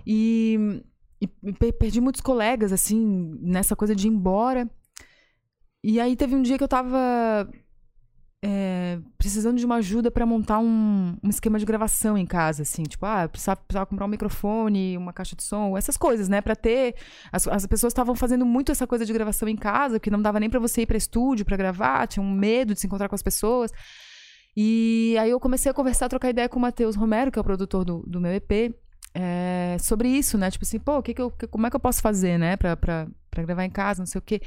E, 0.06 0.82
e 1.20 1.26
pe- 1.52 1.72
perdi 1.72 2.00
muitos 2.00 2.20
colegas, 2.20 2.72
assim, 2.72 3.36
nessa 3.40 3.74
coisa 3.74 3.94
de 3.94 4.06
ir 4.06 4.10
embora. 4.10 4.70
E 5.82 5.98
aí 5.98 6.14
teve 6.14 6.36
um 6.36 6.42
dia 6.42 6.56
que 6.56 6.62
eu 6.64 6.68
tava 6.68 7.50
é, 8.44 8.98
precisando 9.16 9.58
de 9.58 9.66
uma 9.66 9.76
ajuda 9.76 10.10
pra 10.10 10.24
montar 10.24 10.60
um, 10.60 11.16
um 11.22 11.28
esquema 11.28 11.58
de 11.58 11.64
gravação 11.66 12.16
em 12.16 12.24
casa, 12.24 12.62
assim, 12.62 12.84
tipo, 12.84 13.04
ah, 13.04 13.28
precisava, 13.28 13.60
precisava 13.60 13.86
comprar 13.86 14.04
um 14.04 14.08
microfone, 14.08 14.96
uma 14.96 15.12
caixa 15.12 15.34
de 15.34 15.42
som, 15.42 15.76
essas 15.76 15.96
coisas, 15.96 16.28
né, 16.28 16.40
Pra 16.40 16.54
ter. 16.54 16.94
As, 17.32 17.48
as 17.48 17.66
pessoas 17.66 17.90
estavam 17.92 18.14
fazendo 18.14 18.46
muito 18.46 18.70
essa 18.70 18.86
coisa 18.86 19.04
de 19.04 19.12
gravação 19.12 19.48
em 19.48 19.56
casa, 19.56 19.98
que 19.98 20.10
não 20.10 20.22
dava 20.22 20.38
nem 20.38 20.48
pra 20.48 20.60
você 20.60 20.82
ir 20.82 20.86
pra 20.86 20.96
estúdio 20.96 21.44
pra 21.44 21.56
gravar, 21.56 22.06
tinham 22.06 22.24
um 22.24 22.32
medo 22.32 22.74
de 22.74 22.80
se 22.80 22.86
encontrar 22.86 23.08
com 23.08 23.14
as 23.16 23.22
pessoas. 23.22 23.72
E 24.56 25.16
aí 25.20 25.30
eu 25.30 25.38
comecei 25.40 25.70
a 25.70 25.74
conversar, 25.74 26.08
trocar 26.08 26.30
ideia 26.30 26.48
com 26.48 26.58
o 26.58 26.62
Matheus 26.62 26.96
Romero, 26.96 27.30
que 27.30 27.38
é 27.38 27.42
o 27.42 27.44
produtor 27.44 27.84
do, 27.84 28.04
do 28.06 28.20
meu 28.20 28.32
EP, 28.32 28.74
é, 29.14 29.76
sobre 29.80 30.08
isso, 30.08 30.36
né? 30.38 30.50
Tipo 30.50 30.64
assim, 30.64 30.78
pô, 30.78 31.02
que 31.02 31.14
que 31.14 31.22
eu, 31.22 31.30
que- 31.30 31.46
como 31.46 31.66
é 31.66 31.70
que 31.70 31.76
eu 31.76 31.80
posso 31.80 32.00
fazer, 32.00 32.38
né? 32.38 32.56
Pra, 32.56 32.76
pra 33.44 33.54
gravar 33.54 33.64
em 33.64 33.70
casa, 33.70 34.00
não 34.00 34.06
sei 34.06 34.18
o 34.18 34.22
quê. 34.22 34.40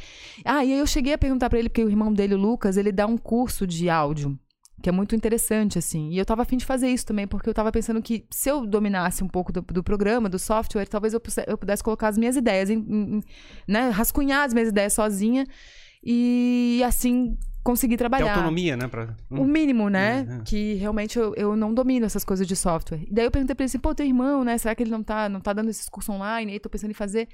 Ah, 0.45 0.63
e 0.65 0.73
aí 0.73 0.79
eu 0.79 0.87
cheguei 0.87 1.13
a 1.13 1.17
perguntar 1.17 1.49
pra 1.49 1.57
ele, 1.59 1.69
porque 1.69 1.83
o 1.83 1.89
irmão 1.89 2.11
dele, 2.13 2.35
o 2.35 2.37
Lucas, 2.37 2.77
ele 2.77 2.91
dá 2.91 3.05
um 3.05 3.17
curso 3.17 3.65
de 3.67 3.89
áudio, 3.89 4.37
que 4.81 4.89
é 4.89 4.91
muito 4.91 5.15
interessante, 5.15 5.77
assim. 5.77 6.09
E 6.09 6.17
eu 6.17 6.25
tava 6.25 6.41
afim 6.41 6.57
de 6.57 6.65
fazer 6.65 6.89
isso 6.89 7.05
também, 7.05 7.27
porque 7.27 7.47
eu 7.47 7.53
tava 7.53 7.71
pensando 7.71 8.01
que 8.01 8.25
se 8.31 8.49
eu 8.49 8.65
dominasse 8.65 9.23
um 9.23 9.27
pouco 9.27 9.51
do, 9.51 9.61
do 9.61 9.83
programa, 9.83 10.27
do 10.27 10.39
software, 10.39 10.87
talvez 10.87 11.13
eu, 11.13 11.19
puse- 11.19 11.43
eu 11.47 11.57
pudesse 11.57 11.83
colocar 11.83 12.07
as 12.07 12.17
minhas 12.17 12.35
ideias, 12.35 12.69
em, 12.69 12.77
em- 12.79 13.21
né? 13.67 13.89
Rascunhar 13.89 14.43
as 14.45 14.53
minhas 14.53 14.69
ideias 14.69 14.93
sozinha 14.93 15.45
e 16.03 16.81
assim 16.85 17.37
conseguir 17.63 17.89
Tem 17.91 17.97
trabalhar. 17.99 18.31
autonomia, 18.33 18.75
né? 18.75 18.87
Pra... 18.87 19.15
O 19.29 19.45
mínimo, 19.45 19.87
né? 19.87 20.25
Uhum. 20.27 20.43
Que 20.43 20.73
realmente 20.75 21.19
eu, 21.19 21.33
eu 21.35 21.55
não 21.55 21.71
domino 21.71 22.07
essas 22.07 22.23
coisas 22.25 22.47
de 22.47 22.55
software. 22.55 23.03
E 23.07 23.13
daí 23.13 23.25
eu 23.25 23.29
perguntei 23.31 23.53
pra 23.55 23.63
ele 23.63 23.69
assim, 23.69 23.77
pô, 23.77 23.93
teu 23.93 24.03
irmão, 24.05 24.43
né? 24.43 24.57
Será 24.57 24.73
que 24.73 24.81
ele 24.81 24.89
não 24.89 25.03
tá, 25.03 25.29
não 25.29 25.39
tá 25.39 25.53
dando 25.53 25.69
esses 25.69 25.87
cursos 25.87 26.09
online? 26.15 26.51
E 26.51 26.53
aí 26.55 26.59
tô 26.59 26.69
pensando 26.69 26.89
em 26.89 26.95
fazer. 26.95 27.27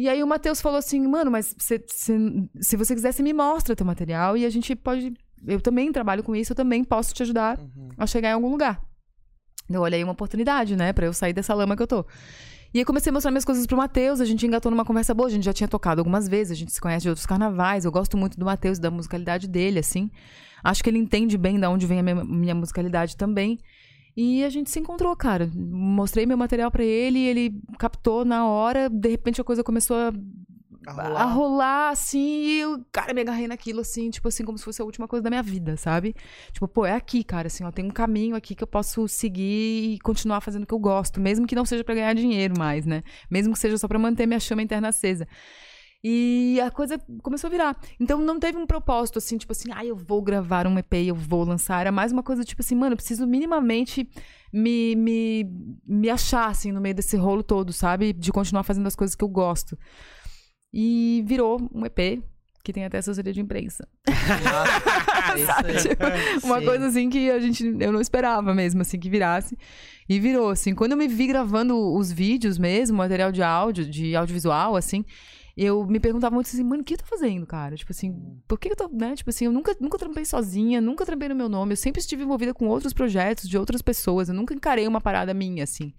E 0.00 0.08
aí 0.08 0.22
o 0.22 0.26
Matheus 0.28 0.60
falou 0.60 0.78
assim, 0.78 1.00
mano, 1.08 1.28
mas 1.28 1.56
cê- 1.58 1.84
cê- 1.88 2.16
se 2.60 2.76
você 2.76 2.94
quiser, 2.94 3.10
você 3.10 3.20
me 3.20 3.32
mostra 3.32 3.74
teu 3.74 3.84
material 3.84 4.36
e 4.36 4.46
a 4.46 4.50
gente 4.50 4.76
pode. 4.76 5.12
Eu 5.44 5.60
também 5.60 5.90
trabalho 5.90 6.22
com 6.22 6.36
isso, 6.36 6.52
eu 6.52 6.56
também 6.56 6.84
posso 6.84 7.12
te 7.12 7.24
ajudar 7.24 7.58
Uhum. 7.58 7.88
a 7.98 8.06
chegar 8.06 8.28
em 8.30 8.34
algum 8.34 8.48
lugar. 8.48 8.80
Eu 9.68 9.80
olhei 9.82 10.04
uma 10.04 10.12
oportunidade, 10.12 10.76
né, 10.76 10.92
pra 10.92 11.04
eu 11.06 11.12
sair 11.12 11.32
dessa 11.32 11.52
lama 11.52 11.76
que 11.76 11.82
eu 11.82 11.86
tô. 11.86 12.06
E 12.72 12.78
aí 12.78 12.84
comecei 12.84 13.10
a 13.10 13.12
mostrar 13.12 13.32
minhas 13.32 13.44
coisas 13.44 13.66
pro 13.66 13.76
Matheus, 13.76 14.20
a 14.20 14.24
gente 14.24 14.46
engatou 14.46 14.70
numa 14.70 14.84
conversa 14.84 15.12
boa, 15.12 15.26
a 15.28 15.32
gente 15.32 15.44
já 15.44 15.52
tinha 15.52 15.66
tocado 15.68 16.00
algumas 16.00 16.28
vezes, 16.28 16.52
a 16.52 16.54
gente 16.54 16.72
se 16.72 16.80
conhece 16.80 17.02
de 17.02 17.08
outros 17.08 17.26
carnavais, 17.26 17.84
eu 17.84 17.90
gosto 17.90 18.16
muito 18.16 18.38
do 18.38 18.44
Matheus, 18.44 18.78
da 18.78 18.90
musicalidade 18.92 19.48
dele, 19.48 19.80
assim. 19.80 20.10
Acho 20.62 20.82
que 20.84 20.90
ele 20.90 20.98
entende 20.98 21.36
bem 21.36 21.58
da 21.58 21.68
onde 21.70 21.86
vem 21.86 21.98
a 21.98 22.02
minha, 22.04 22.24
minha 22.24 22.54
musicalidade 22.54 23.16
também. 23.16 23.58
E 24.20 24.42
a 24.42 24.50
gente 24.50 24.68
se 24.70 24.80
encontrou, 24.80 25.14
cara. 25.16 25.48
Mostrei 25.54 26.26
meu 26.26 26.36
material 26.36 26.70
pra 26.72 26.82
ele, 26.82 27.20
ele 27.20 27.60
captou 27.78 28.24
na 28.24 28.46
hora, 28.48 28.88
de 28.90 29.08
repente 29.08 29.40
a 29.40 29.44
coisa 29.44 29.62
começou 29.62 29.96
a 29.96 30.12
A 30.86 30.90
a 31.14 31.24
rolar. 31.24 31.24
rolar, 31.24 31.90
assim, 31.90 32.18
e 32.46 32.60
eu, 32.60 32.84
cara, 32.90 33.12
me 33.14 33.20
agarrei 33.20 33.46
naquilo, 33.46 33.80
assim, 33.80 34.10
tipo 34.10 34.26
assim, 34.28 34.44
como 34.44 34.56
se 34.58 34.64
fosse 34.64 34.80
a 34.80 34.84
última 34.84 35.06
coisa 35.06 35.22
da 35.22 35.30
minha 35.30 35.42
vida, 35.42 35.76
sabe? 35.76 36.14
Tipo, 36.52 36.66
pô, 36.66 36.86
é 36.86 36.94
aqui, 36.94 37.22
cara, 37.22 37.46
assim, 37.48 37.62
ó, 37.64 37.70
tem 37.70 37.84
um 37.84 37.90
caminho 37.90 38.34
aqui 38.34 38.54
que 38.54 38.62
eu 38.64 38.66
posso 38.66 39.06
seguir 39.06 39.94
e 39.94 39.98
continuar 40.00 40.40
fazendo 40.40 40.64
o 40.64 40.66
que 40.66 40.74
eu 40.74 40.78
gosto, 40.78 41.20
mesmo 41.20 41.46
que 41.46 41.54
não 41.54 41.64
seja 41.64 41.84
pra 41.84 41.94
ganhar 41.94 42.14
dinheiro 42.14 42.54
mais, 42.58 42.86
né? 42.86 43.02
Mesmo 43.30 43.52
que 43.52 43.58
seja 43.58 43.76
só 43.78 43.86
pra 43.86 43.98
manter 43.98 44.26
minha 44.26 44.40
chama 44.40 44.62
interna 44.62 44.88
acesa. 44.88 45.28
E 46.02 46.60
a 46.60 46.70
coisa 46.70 46.98
começou 47.22 47.48
a 47.48 47.50
virar. 47.50 47.76
Então 47.98 48.20
não 48.20 48.38
teve 48.38 48.56
um 48.56 48.66
propósito 48.66 49.18
assim, 49.18 49.36
tipo 49.36 49.52
assim, 49.52 49.68
ah, 49.72 49.84
eu 49.84 49.96
vou 49.96 50.22
gravar 50.22 50.66
um 50.66 50.78
EP, 50.78 50.94
eu 50.94 51.14
vou 51.14 51.44
lançar. 51.44 51.80
Era 51.80 51.90
mais 51.90 52.12
uma 52.12 52.22
coisa 52.22 52.44
tipo 52.44 52.62
assim, 52.62 52.76
mano, 52.76 52.92
eu 52.92 52.96
preciso 52.96 53.26
minimamente 53.26 54.08
me, 54.52 54.94
me, 54.94 55.44
me 55.84 56.08
achar 56.08 56.48
assim 56.48 56.70
no 56.70 56.80
meio 56.80 56.94
desse 56.94 57.16
rolo 57.16 57.42
todo, 57.42 57.72
sabe? 57.72 58.12
De 58.12 58.30
continuar 58.30 58.62
fazendo 58.62 58.86
as 58.86 58.94
coisas 58.94 59.16
que 59.16 59.24
eu 59.24 59.28
gosto. 59.28 59.76
E 60.72 61.24
virou 61.26 61.68
um 61.74 61.84
EP 61.84 62.22
que 62.62 62.72
tem 62.72 62.84
até 62.84 62.98
assessoria 62.98 63.32
de 63.32 63.40
imprensa. 63.40 63.88
Aí. 65.32 65.76
Tipo, 65.82 66.46
uma 66.46 66.60
Sim. 66.60 66.66
coisa 66.66 66.86
assim 66.86 67.08
que 67.10 67.30
a 67.30 67.40
gente 67.40 67.64
eu 67.80 67.90
não 67.90 68.00
esperava 68.00 68.54
mesmo 68.54 68.82
assim 68.82 68.98
que 68.98 69.08
virasse 69.08 69.56
e 70.08 70.20
virou 70.20 70.50
assim 70.50 70.74
quando 70.74 70.92
eu 70.92 70.98
me 70.98 71.08
vi 71.08 71.26
gravando 71.26 71.94
os 71.94 72.12
vídeos 72.12 72.58
mesmo 72.58 72.98
material 72.98 73.32
de 73.32 73.42
áudio 73.42 73.86
de 73.88 74.14
audiovisual 74.14 74.76
assim 74.76 75.04
eu 75.64 75.84
me 75.86 75.98
perguntava 75.98 76.34
muito 76.34 76.46
assim 76.46 76.62
mano 76.62 76.82
o 76.82 76.84
que 76.84 76.94
eu 76.94 76.98
tô 76.98 77.04
fazendo 77.06 77.44
cara? 77.46 77.76
Tipo 77.76 77.90
assim 77.92 78.40
por 78.46 78.58
que 78.58 78.70
eu 78.70 78.76
tô 78.76 78.88
né? 78.88 79.14
Tipo 79.16 79.30
assim 79.30 79.46
eu 79.46 79.52
nunca 79.52 79.76
nunca 79.80 79.98
trampei 79.98 80.24
sozinha 80.24 80.80
nunca 80.80 81.04
trampei 81.04 81.28
no 81.28 81.34
meu 81.34 81.48
nome. 81.48 81.72
Eu 81.72 81.76
sempre 81.76 82.00
estive 82.00 82.22
envolvida 82.22 82.54
com 82.54 82.66
outros 82.68 82.92
projetos 82.92 83.48
de 83.48 83.58
outras 83.58 83.82
pessoas. 83.82 84.28
Eu 84.28 84.34
nunca 84.34 84.54
encarei 84.54 84.86
uma 84.86 85.00
parada 85.00 85.34
minha 85.34 85.64
assim. 85.64 85.92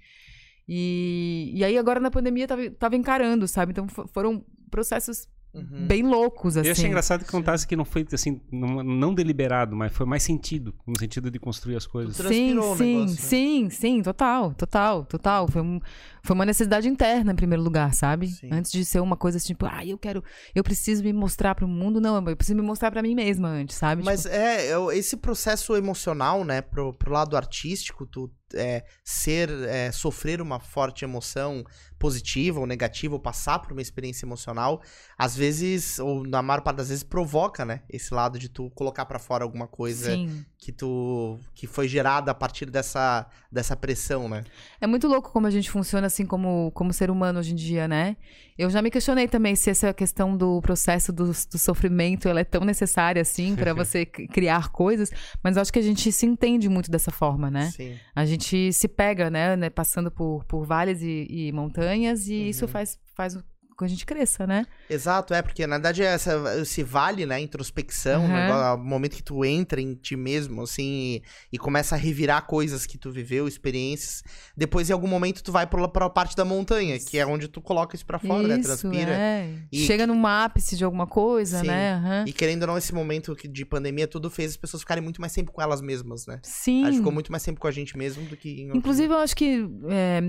E, 0.67 1.51
e 1.53 1.63
aí 1.63 1.77
agora 1.77 1.99
na 1.99 2.11
pandemia 2.11 2.47
tava, 2.47 2.69
tava 2.71 2.95
encarando 2.95 3.47
sabe? 3.47 3.71
Então 3.71 3.87
fo- 3.87 4.07
foram 4.07 4.45
processos 4.69 5.27
Uhum. 5.51 5.87
bem 5.87 6.03
loucos 6.03 6.55
assim 6.57 6.67
Eu 6.67 6.73
achei 6.73 6.85
engraçado 6.85 7.25
que 7.25 7.31
contasse 7.31 7.65
que 7.65 7.75
não 7.75 7.83
foi 7.83 8.05
assim, 8.13 8.39
não, 8.51 8.83
não 8.83 9.13
deliberado, 9.15 9.75
mas 9.75 9.91
foi 9.91 10.05
mais 10.05 10.21
sentido, 10.21 10.75
no 10.85 10.97
sentido 10.99 11.31
de 11.31 11.39
construir 11.39 11.75
as 11.75 11.87
coisas. 11.87 12.15
Tu 12.15 12.23
Sim, 12.23 12.27
transpirou 12.27 12.73
o 12.73 12.77
sim, 12.77 12.95
negócio, 12.97 13.15
né? 13.15 13.21
sim, 13.21 13.69
sim, 13.69 14.01
total, 14.03 14.53
total, 14.53 15.05
total. 15.05 15.47
Foi, 15.47 15.61
um, 15.61 15.79
foi 16.21 16.35
uma 16.35 16.45
necessidade 16.45 16.87
interna, 16.87 17.31
em 17.31 17.35
primeiro 17.35 17.63
lugar, 17.63 17.93
sabe? 17.95 18.27
Sim. 18.27 18.49
Antes 18.51 18.71
de 18.71 18.85
ser 18.85 18.99
uma 18.99 19.17
coisa 19.17 19.37
assim, 19.37 19.47
tipo, 19.47 19.65
ah, 19.65 19.83
eu 19.83 19.97
quero, 19.97 20.23
eu 20.53 20.63
preciso 20.63 21.03
me 21.03 21.11
mostrar 21.11 21.55
pro 21.55 21.67
mundo, 21.67 21.99
não, 21.99 22.23
eu 22.27 22.37
preciso 22.37 22.55
me 22.55 22.61
mostrar 22.61 22.91
pra 22.91 23.01
mim 23.01 23.15
mesma 23.15 23.47
antes, 23.49 23.75
sabe? 23.75 24.03
Mas 24.03 24.23
Tipo, 24.23 24.35
é, 24.35 24.67
é, 24.67 24.97
esse 24.97 25.17
processo 25.17 25.75
emocional, 25.75 26.43
né, 26.43 26.61
pro, 26.61 26.93
pro 26.93 27.11
lado 27.11 27.35
artístico, 27.35 28.05
tu 28.05 28.31
é, 28.53 28.83
ser, 29.03 29.49
é, 29.67 29.91
sofrer 29.91 30.41
uma 30.41 30.59
forte 30.59 31.03
emoção 31.03 31.63
positiva 31.99 32.59
ou 32.59 32.65
negativa, 32.65 33.13
ou 33.13 33.19
passar 33.19 33.59
por 33.59 33.73
uma 33.73 33.81
experiência 33.81 34.25
emocional, 34.25 34.81
às 35.17 35.35
vezes, 35.35 35.99
ou 35.99 36.23
na 36.23 36.41
maior 36.41 36.61
parte 36.61 36.77
das 36.77 36.89
vezes, 36.89 37.03
provoca, 37.03 37.65
né, 37.65 37.83
esse 37.89 38.13
lado 38.13 38.39
de 38.39 38.47
tu 38.49 38.69
colocar 38.71 39.05
pra 39.05 39.19
fora 39.19 39.43
alguma 39.43 39.67
coisa 39.67 40.15
sim. 40.15 40.45
Que 40.59 40.73
tu, 40.73 41.39
que 41.55 41.65
foi 41.65 41.87
gerada 41.87 42.31
a 42.31 42.33
partir 42.33 42.69
dessa, 42.69 43.25
dessa 43.49 43.77
pressão, 43.77 44.27
né? 44.27 44.43
É 44.81 44.85
muito 44.85 45.07
louco 45.07 45.31
como 45.31 45.47
a 45.47 45.49
gente 45.49 45.71
funciona 45.71 46.07
assim 46.07 46.25
como, 46.25 46.69
como 46.75 46.91
ser 46.91 47.09
humano 47.09 47.39
hoje 47.39 47.53
em 47.53 47.55
dia, 47.55 47.87
né? 47.87 48.17
Eu 48.57 48.69
já 48.69 48.81
me 48.81 48.91
questionei 48.91 49.25
também 49.25 49.55
se 49.55 49.69
essa 49.69 49.93
questão 49.93 50.35
do 50.35 50.61
processo 50.61 51.13
do, 51.13 51.27
do 51.27 51.57
sofrimento 51.57 52.27
ela 52.27 52.41
é 52.41 52.43
tão 52.43 52.65
necessária 52.65 53.21
assim 53.21 53.55
pra 53.55 53.71
você 53.73 54.05
criar 54.05 54.69
coisas, 54.69 55.09
mas 55.41 55.55
eu 55.55 55.61
acho 55.61 55.71
que 55.71 55.79
a 55.79 55.83
gente 55.83 56.11
se 56.11 56.25
entende 56.25 56.67
muito 56.67 56.91
dessa 56.91 57.09
forma, 57.09 57.49
né? 57.49 57.71
Sim. 57.71 57.97
A 58.13 58.25
gente 58.25 58.73
se 58.73 58.89
pega, 58.89 59.29
né, 59.29 59.55
né, 59.55 59.69
passando 59.69 60.11
por, 60.11 60.43
por 60.43 60.65
vales 60.65 61.01
e, 61.01 61.25
e 61.29 61.51
montanhas, 61.53 62.27
e 62.27 62.49
isso 62.49 62.67
faz, 62.67 62.99
faz 63.15 63.37
a 63.85 63.87
gente 63.87 64.05
cresça, 64.05 64.45
né? 64.47 64.65
Exato, 64.89 65.33
é, 65.33 65.41
porque 65.41 65.65
na 65.67 65.75
verdade 65.77 66.01
é 66.03 66.07
essa, 66.07 66.33
esse 66.61 66.83
vale, 66.83 67.25
né, 67.25 67.39
introspecção, 67.39 68.21
Uhum. 68.23 68.29
o 68.29 68.33
negócio- 68.33 68.81
o 68.81 68.85
momento 68.85 69.15
que 69.15 69.23
tu 69.23 69.43
entra 69.45 69.79
em 69.81 69.93
ti 69.95 70.15
mesmo, 70.15 70.61
assim, 70.63 70.83
e, 70.83 71.23
e 71.53 71.57
começa 71.57 71.95
a 71.95 71.97
revirar 71.97 72.45
coisas 72.47 72.85
que 72.85 72.97
tu 72.97 73.11
viveu, 73.11 73.47
experiências, 73.47 74.23
depois 74.55 74.89
em 74.89 74.93
algum 74.93 75.07
momento 75.07 75.43
tu 75.43 75.51
vai 75.51 75.65
pra, 75.67 75.87
pra 75.87 76.09
parte 76.09 76.35
da 76.35 76.43
montanha, 76.45 76.97
que 76.99 77.17
é 77.17 77.25
onde 77.25 77.47
tu 77.47 77.61
coloca 77.61 77.95
isso 77.95 78.05
pra 78.05 78.19
fora, 78.19 78.47
né, 78.47 78.57
isso, 78.59 78.63
transpira. 78.63 79.11
é. 79.11 79.49
E- 79.71 79.85
Chega 79.85 80.05
num 80.07 80.25
ápice 80.25 80.75
de 80.75 80.83
alguma 80.83 81.07
coisa, 81.07 81.59
Sim. 81.61 81.67
né? 81.67 81.93
Aham. 81.95 82.25
E 82.27 82.33
querendo 82.33 82.61
ou 82.63 82.67
não, 82.67 82.77
esse 82.77 82.93
momento 82.93 83.35
de 83.35 83.65
pandemia, 83.65 84.07
tudo 84.07 84.29
fez 84.29 84.51
as 84.51 84.57
pessoas 84.57 84.81
ficarem 84.81 85.03
muito 85.03 85.19
mais 85.21 85.33
tempo 85.33 85.51
com 85.51 85.61
elas 85.61 85.81
mesmas, 85.81 86.25
né? 86.27 86.39
Sim. 86.43 86.83
A 86.83 86.87
gente 86.87 86.97
ficou 86.97 87.11
muito 87.11 87.31
mais 87.31 87.43
tempo 87.43 87.59
com 87.59 87.67
a 87.67 87.71
gente 87.71 87.97
mesmo 87.97 88.25
do 88.25 88.35
que 88.37 88.69
Inclusive, 88.73 89.13
eu 89.13 89.17
acho 89.19 89.35
que, 89.35 89.67
é, 89.89 90.21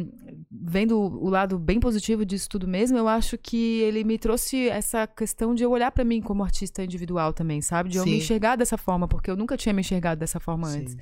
vendo 0.51 0.99
o 0.99 1.29
lado 1.29 1.59
bem 1.59 1.81
positivo 1.81 2.25
disso 2.25 2.49
tudo 2.49 2.67
mesmo, 2.67 2.97
eu 2.99 3.09
acho 3.09 3.37
que 3.43 3.81
ele 3.81 4.05
me 4.05 4.19
trouxe 4.19 4.69
essa 4.69 5.07
questão 5.07 5.55
de 5.55 5.63
eu 5.63 5.71
olhar 5.71 5.91
pra 5.91 6.05
mim 6.05 6.21
como 6.21 6.43
artista 6.43 6.85
individual 6.85 7.33
também, 7.33 7.61
sabe? 7.61 7.89
De 7.89 7.97
eu 7.99 8.05
Sim. 8.05 8.11
me 8.11 8.17
enxergar 8.19 8.57
dessa 8.57 8.77
forma, 8.79 9.09
porque 9.09 9.31
eu 9.31 9.37
nunca 9.37 9.57
tinha 9.57 9.73
me 9.73 9.81
enxergado 9.81 10.19
dessa 10.21 10.39
forma 10.39 10.69
Sim. 10.69 10.81
antes. 10.81 10.97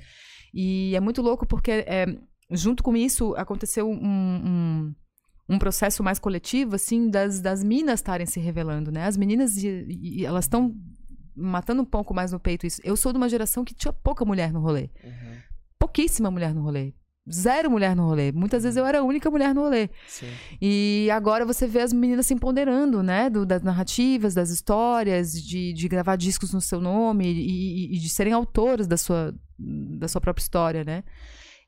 E 0.53 0.95
é 0.95 0.99
muito 0.99 1.21
louco 1.21 1.45
porque, 1.45 1.71
é, 1.71 2.05
junto 2.51 2.81
com 2.81 2.95
isso, 2.95 3.35
aconteceu 3.35 3.87
um, 3.89 3.93
um, 4.03 4.95
um 5.47 5.59
processo 5.59 6.01
mais 6.03 6.17
coletivo, 6.19 6.75
assim, 6.75 7.09
das, 7.09 7.39
das 7.41 7.63
minas 7.63 7.99
estarem 7.99 8.25
se 8.25 8.39
revelando, 8.39 8.91
né? 8.91 9.05
As 9.05 9.15
meninas, 9.17 9.55
e- 9.57 9.85
e- 9.89 10.25
elas 10.25 10.45
estão 10.45 10.73
matando 11.35 11.81
um 11.81 11.85
pouco 11.85 12.13
mais 12.13 12.31
no 12.31 12.39
peito 12.39 12.65
isso. 12.65 12.81
Eu 12.83 12.95
sou 12.97 13.11
de 13.11 13.17
uma 13.17 13.29
geração 13.29 13.63
que 13.63 13.73
tinha 13.73 13.93
pouca 13.93 14.25
mulher 14.25 14.51
no 14.51 14.59
rolê 14.59 14.89
Uhum, 15.03 15.37
pouquíssima 15.77 16.29
mulher 16.29 16.53
no 16.53 16.61
rolê. 16.63 16.93
Zero 17.31 17.69
mulher 17.69 17.95
no 17.95 18.05
rolê. 18.07 18.31
Muitas 18.31 18.63
vezes 18.63 18.75
eu 18.77 18.85
era 18.85 18.99
a 18.99 19.03
única 19.03 19.29
mulher 19.29 19.53
no 19.53 19.61
rolê. 19.61 19.89
sim. 20.07 20.27
E 20.61 21.09
agora 21.11 21.45
você 21.45 21.67
vê 21.67 21.81
as 21.81 21.93
meninas 21.93 22.25
se 22.25 22.33
empoderando, 22.33 23.03
né? 23.03 23.29
Do- 23.29 23.45
das 23.45 23.61
narrativas, 23.61 24.33
das 24.33 24.49
histórias, 24.49 25.33
de, 25.33 25.73
de 25.73 25.87
gravar 25.87 26.15
discos 26.15 26.53
no 26.53 26.61
seu 26.61 26.81
nome 26.81 27.25
e, 27.25 27.91
e- 27.93 27.95
e 27.95 27.99
de 27.99 28.09
serem 28.09 28.33
autoras 28.33 28.87
da 28.87 28.97
sua, 28.97 29.33
da 29.59 30.07
sua 30.07 30.19
própria 30.21 30.41
história, 30.41 30.83
né? 30.83 31.03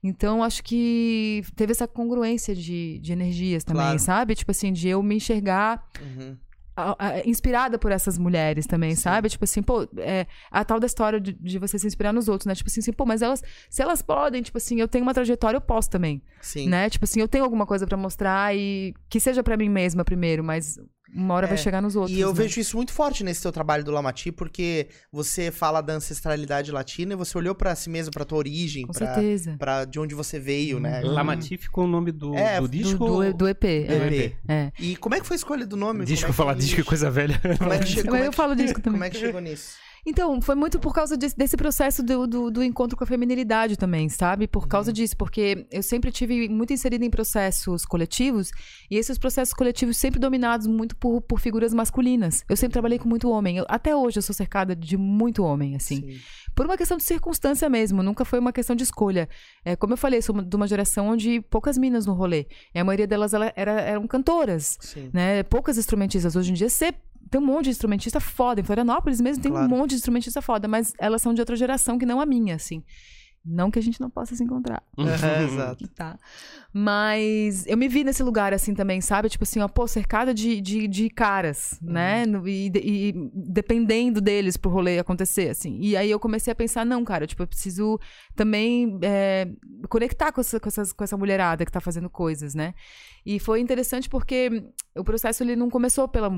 Então, 0.03 0.43
acho 0.43 0.63
que 0.63 1.43
teve 1.55 1.73
essa 1.73 1.87
congruência 1.87 2.55
de, 2.55 2.97
de 2.99 3.11
energias 3.13 3.63
também, 3.63 3.83
Claro. 3.83 3.99
sabe? 3.99 4.33
Tipo 4.33 4.49
assim, 4.49 4.73
de 4.73 4.87
eu 4.87 5.03
me 5.03 5.15
enxergar 5.15 5.85
Uhum. 6.01 6.35
Inspirada 7.25 7.77
por 7.77 7.91
essas 7.91 8.17
mulheres 8.17 8.65
também, 8.65 8.95
sabe? 8.95 9.29
Tipo 9.29 9.43
assim, 9.43 9.61
pô, 9.61 9.87
é, 9.97 10.25
a 10.49 10.63
tal 10.63 10.79
da 10.79 10.85
história 10.85 11.19
de, 11.19 11.33
de 11.33 11.59
você 11.59 11.77
se 11.77 11.87
inspirar 11.87 12.13
nos 12.13 12.27
outros, 12.27 12.45
né? 12.45 12.55
Tipo 12.55 12.69
assim, 12.69 12.79
assim, 12.79 12.93
pô, 12.93 13.05
mas 13.05 13.21
elas, 13.21 13.43
se 13.69 13.81
elas 13.81 14.01
podem, 14.01 14.41
tipo 14.41 14.57
assim, 14.57 14.79
eu 14.79 14.87
tenho 14.87 15.03
uma 15.03 15.13
trajetória, 15.13 15.57
eu 15.57 15.61
posso 15.61 15.89
também, 15.89 16.21
Sim. 16.41 16.69
né? 16.69 16.89
Tipo 16.89 17.05
assim, 17.05 17.19
eu 17.19 17.27
tenho 17.27 17.43
alguma 17.43 17.65
coisa 17.65 17.85
pra 17.85 17.97
mostrar 17.97 18.55
e 18.55 18.93
que 19.09 19.19
seja 19.19 19.43
pra 19.43 19.57
mim 19.57 19.69
mesma 19.69 20.03
primeiro, 20.03 20.43
mas 20.43 20.79
uma 21.13 21.33
hora 21.35 21.47
vai 21.47 21.55
É, 21.55 21.57
chegar 21.57 21.81
nos 21.81 21.95
outros. 21.95 22.15
E 22.15 22.19
eu 22.21 22.29
né? 22.29 22.33
vejo 22.33 22.59
isso 22.59 22.75
muito 22.77 22.91
forte 22.93 23.23
nesse 23.23 23.41
teu 23.41 23.51
trabalho 23.51 23.83
do 23.83 23.91
Lamati, 23.91 24.31
porque 24.31 24.87
você 25.11 25.51
fala 25.51 25.81
da 25.81 25.93
ancestralidade 25.93 26.71
latina 26.71 27.13
e 27.13 27.15
você 27.15 27.37
olhou 27.37 27.53
pra 27.55 27.75
si 27.75 27.89
mesmo, 27.89 28.11
pra 28.11 28.23
tua 28.25 28.37
origem, 28.37 28.85
Com 28.85 28.93
pra, 28.93 29.13
certeza. 29.13 29.55
pra 29.57 29.85
de 29.85 29.99
onde 29.99 30.15
você 30.15 30.39
veio, 30.39 30.79
né? 30.79 31.01
Lamati 31.01 31.57
ficou 31.57 31.83
o 31.85 31.87
nome 31.87 32.11
do, 32.11 32.35
É, 32.35 32.59
do 32.59 32.67
disco? 32.67 32.97
Do, 33.05 33.23
do, 33.31 33.33
do 33.33 33.47
EP. 33.47 33.61
Do 33.61 33.67
é. 33.67 34.07
EP. 34.15 34.35
É. 34.47 34.71
E 34.79 34.95
como 34.95 35.15
é 35.15 35.19
que 35.19 35.27
foi 35.27 35.35
a 35.35 35.37
escolha 35.37 35.65
do 35.65 35.75
nome? 35.75 36.05
Disco, 36.05 36.29
é 36.29 36.33
falar 36.33 36.53
disco 36.55 36.81
é 36.81 36.83
coisa 36.83 37.09
velha. 37.11 37.39
Como 37.57 37.73
é 37.73 37.79
que 37.79 37.85
che- 37.87 37.95
Mas 37.97 38.05
como 38.05 38.15
é 38.23 38.27
eu 38.27 38.31
falo 38.33 38.55
disco 38.55 38.79
também. 38.81 38.93
Como 38.99 39.03
é 39.05 39.09
que 39.09 39.17
chegou 39.17 39.41
nisso? 39.41 39.75
Então, 40.05 40.41
foi 40.41 40.55
muito 40.55 40.79
por 40.79 40.93
causa 40.93 41.15
desse, 41.15 41.37
desse 41.37 41.55
processo 41.55 42.01
do, 42.03 42.25
do, 42.25 42.49
do 42.51 42.63
encontro 42.63 42.97
com 42.97 43.03
a 43.03 43.07
feminilidade 43.07 43.77
também, 43.77 44.09
sabe? 44.09 44.47
Por 44.47 44.63
Uhum. 44.63 44.69
causa 44.69 44.91
disso, 44.93 45.15
porque 45.15 45.67
eu 45.71 45.83
sempre 45.83 46.11
tive 46.11 46.49
muito 46.49 46.73
inserida 46.73 47.05
em 47.05 47.09
processos 47.09 47.85
coletivos 47.85 48.51
e 48.89 48.97
esses 48.97 49.17
processos 49.17 49.53
coletivos 49.53 49.97
sempre 49.97 50.19
dominados 50.19 50.65
muito 50.67 50.95
por, 50.95 51.21
por 51.21 51.39
figuras 51.39 51.73
masculinas. 51.73 52.43
Eu 52.49 52.55
sempre 52.57 52.73
trabalhei 52.73 52.97
com 52.97 53.07
muito 53.07 53.29
homem. 53.29 53.57
Eu- 53.57 53.65
até 53.69 53.95
hoje 53.95 54.17
eu 54.17 54.21
sou 54.23 54.33
cercada 54.33 54.75
de 54.75 54.97
muito 54.97 55.43
homem, 55.43 55.75
assim. 55.75 55.97
Sim. 55.97 56.19
Por 56.55 56.65
uma 56.65 56.77
questão 56.77 56.97
de 56.97 57.03
circunstância 57.03 57.69
mesmo, 57.69 58.03
nunca 58.03 58.25
foi 58.25 58.39
uma 58.39 58.51
questão 58.51 58.75
de 58.75 58.83
escolha. 58.83 59.27
É, 59.63 59.75
como 59.75 59.93
eu 59.93 59.97
falei, 59.97 60.21
sou 60.21 60.39
de 60.41 60.55
uma 60.55 60.67
geração 60.67 61.07
onde 61.07 61.41
poucas 61.41 61.77
minas 61.77 62.05
no 62.05 62.13
rolê. 62.13 62.45
E 62.75 62.79
a 62.79 62.83
maioria 62.83 63.07
delas 63.07 63.33
ela, 63.33 63.51
era- 63.55 63.79
eram 63.81 64.05
cantoras 64.07 64.77
Sim. 64.81 65.09
né? 65.13 65.43
Poucas 65.43 65.77
instrumentistas. 65.77 66.35
Hoje 66.35 66.51
em 66.51 66.53
dia, 66.53 66.69
você 66.69 66.93
tem 67.29 67.39
um 67.39 67.45
monte 67.45 67.65
de 67.65 67.69
instrumentista 67.71 68.19
foda. 68.19 68.59
Em 68.59 68.63
Florianópolis 68.63 69.21
mesmo 69.21 69.41
tem 69.41 69.51
Claro. 69.51 69.65
um 69.65 69.69
monte 69.69 69.91
de 69.91 69.95
instrumentista 69.95 70.41
foda, 70.41 70.67
mas 70.67 70.93
elas 70.99 71.21
são 71.21 71.33
de 71.33 71.39
outra 71.41 71.55
geração 71.55 71.97
que 71.97 72.05
não 72.05 72.19
a 72.19 72.25
minha, 72.25 72.55
assim. 72.55 72.83
Não 73.43 73.71
que 73.71 73.79
a 73.79 73.81
gente 73.81 73.99
não 73.99 74.09
possa 74.09 74.35
se 74.35 74.43
encontrar. 74.43 74.83
É, 74.97 75.43
exato. 75.43 75.87
Tá. 75.89 76.17
Mas 76.73 77.65
eu 77.67 77.75
me 77.75 77.87
vi 77.87 78.03
nesse 78.03 78.21
lugar 78.23 78.53
assim 78.53 78.73
também, 78.73 79.01
sabe? 79.01 79.29
Tipo 79.29 79.43
assim, 79.43 79.59
ó, 79.59 79.67
pô, 79.67 79.87
cercada 79.87 80.33
de, 80.33 80.61
de, 80.61 80.87
de 80.87 81.09
caras, 81.09 81.77
né? 81.81 82.25
No- 82.25 82.47
E, 82.47 82.71
e 82.75 83.13
dependendo 83.33 84.21
deles 84.21 84.57
pro 84.57 84.69
rolê 84.69 84.99
acontecer, 84.99 85.49
assim. 85.49 85.77
E 85.81 85.97
aí 85.97 86.09
eu 86.09 86.19
comecei 86.19 86.51
a 86.51 86.55
pensar, 86.55 86.85
não, 86.85 87.03
cara, 87.03 87.25
tipo, 87.25 87.41
eu 87.43 87.47
preciso 87.47 87.99
também 88.35 88.99
é, 89.01 89.47
conectar 89.89 90.31
com 90.31 90.39
essa, 90.41 90.59
com, 90.59 90.69
essas, 90.69 90.93
com 90.93 91.03
essa 91.03 91.17
mulherada 91.17 91.65
que 91.65 91.71
tá 91.71 91.81
fazendo 91.81 92.09
coisas, 92.09 92.53
né? 92.53 92.73
E 93.25 93.39
foi 93.39 93.59
interessante 93.59 94.07
porque 94.07 94.63
o 94.95 95.03
processo 95.03 95.43
ele 95.43 95.55
não 95.55 95.69
começou 95.69 96.07
pela. 96.07 96.29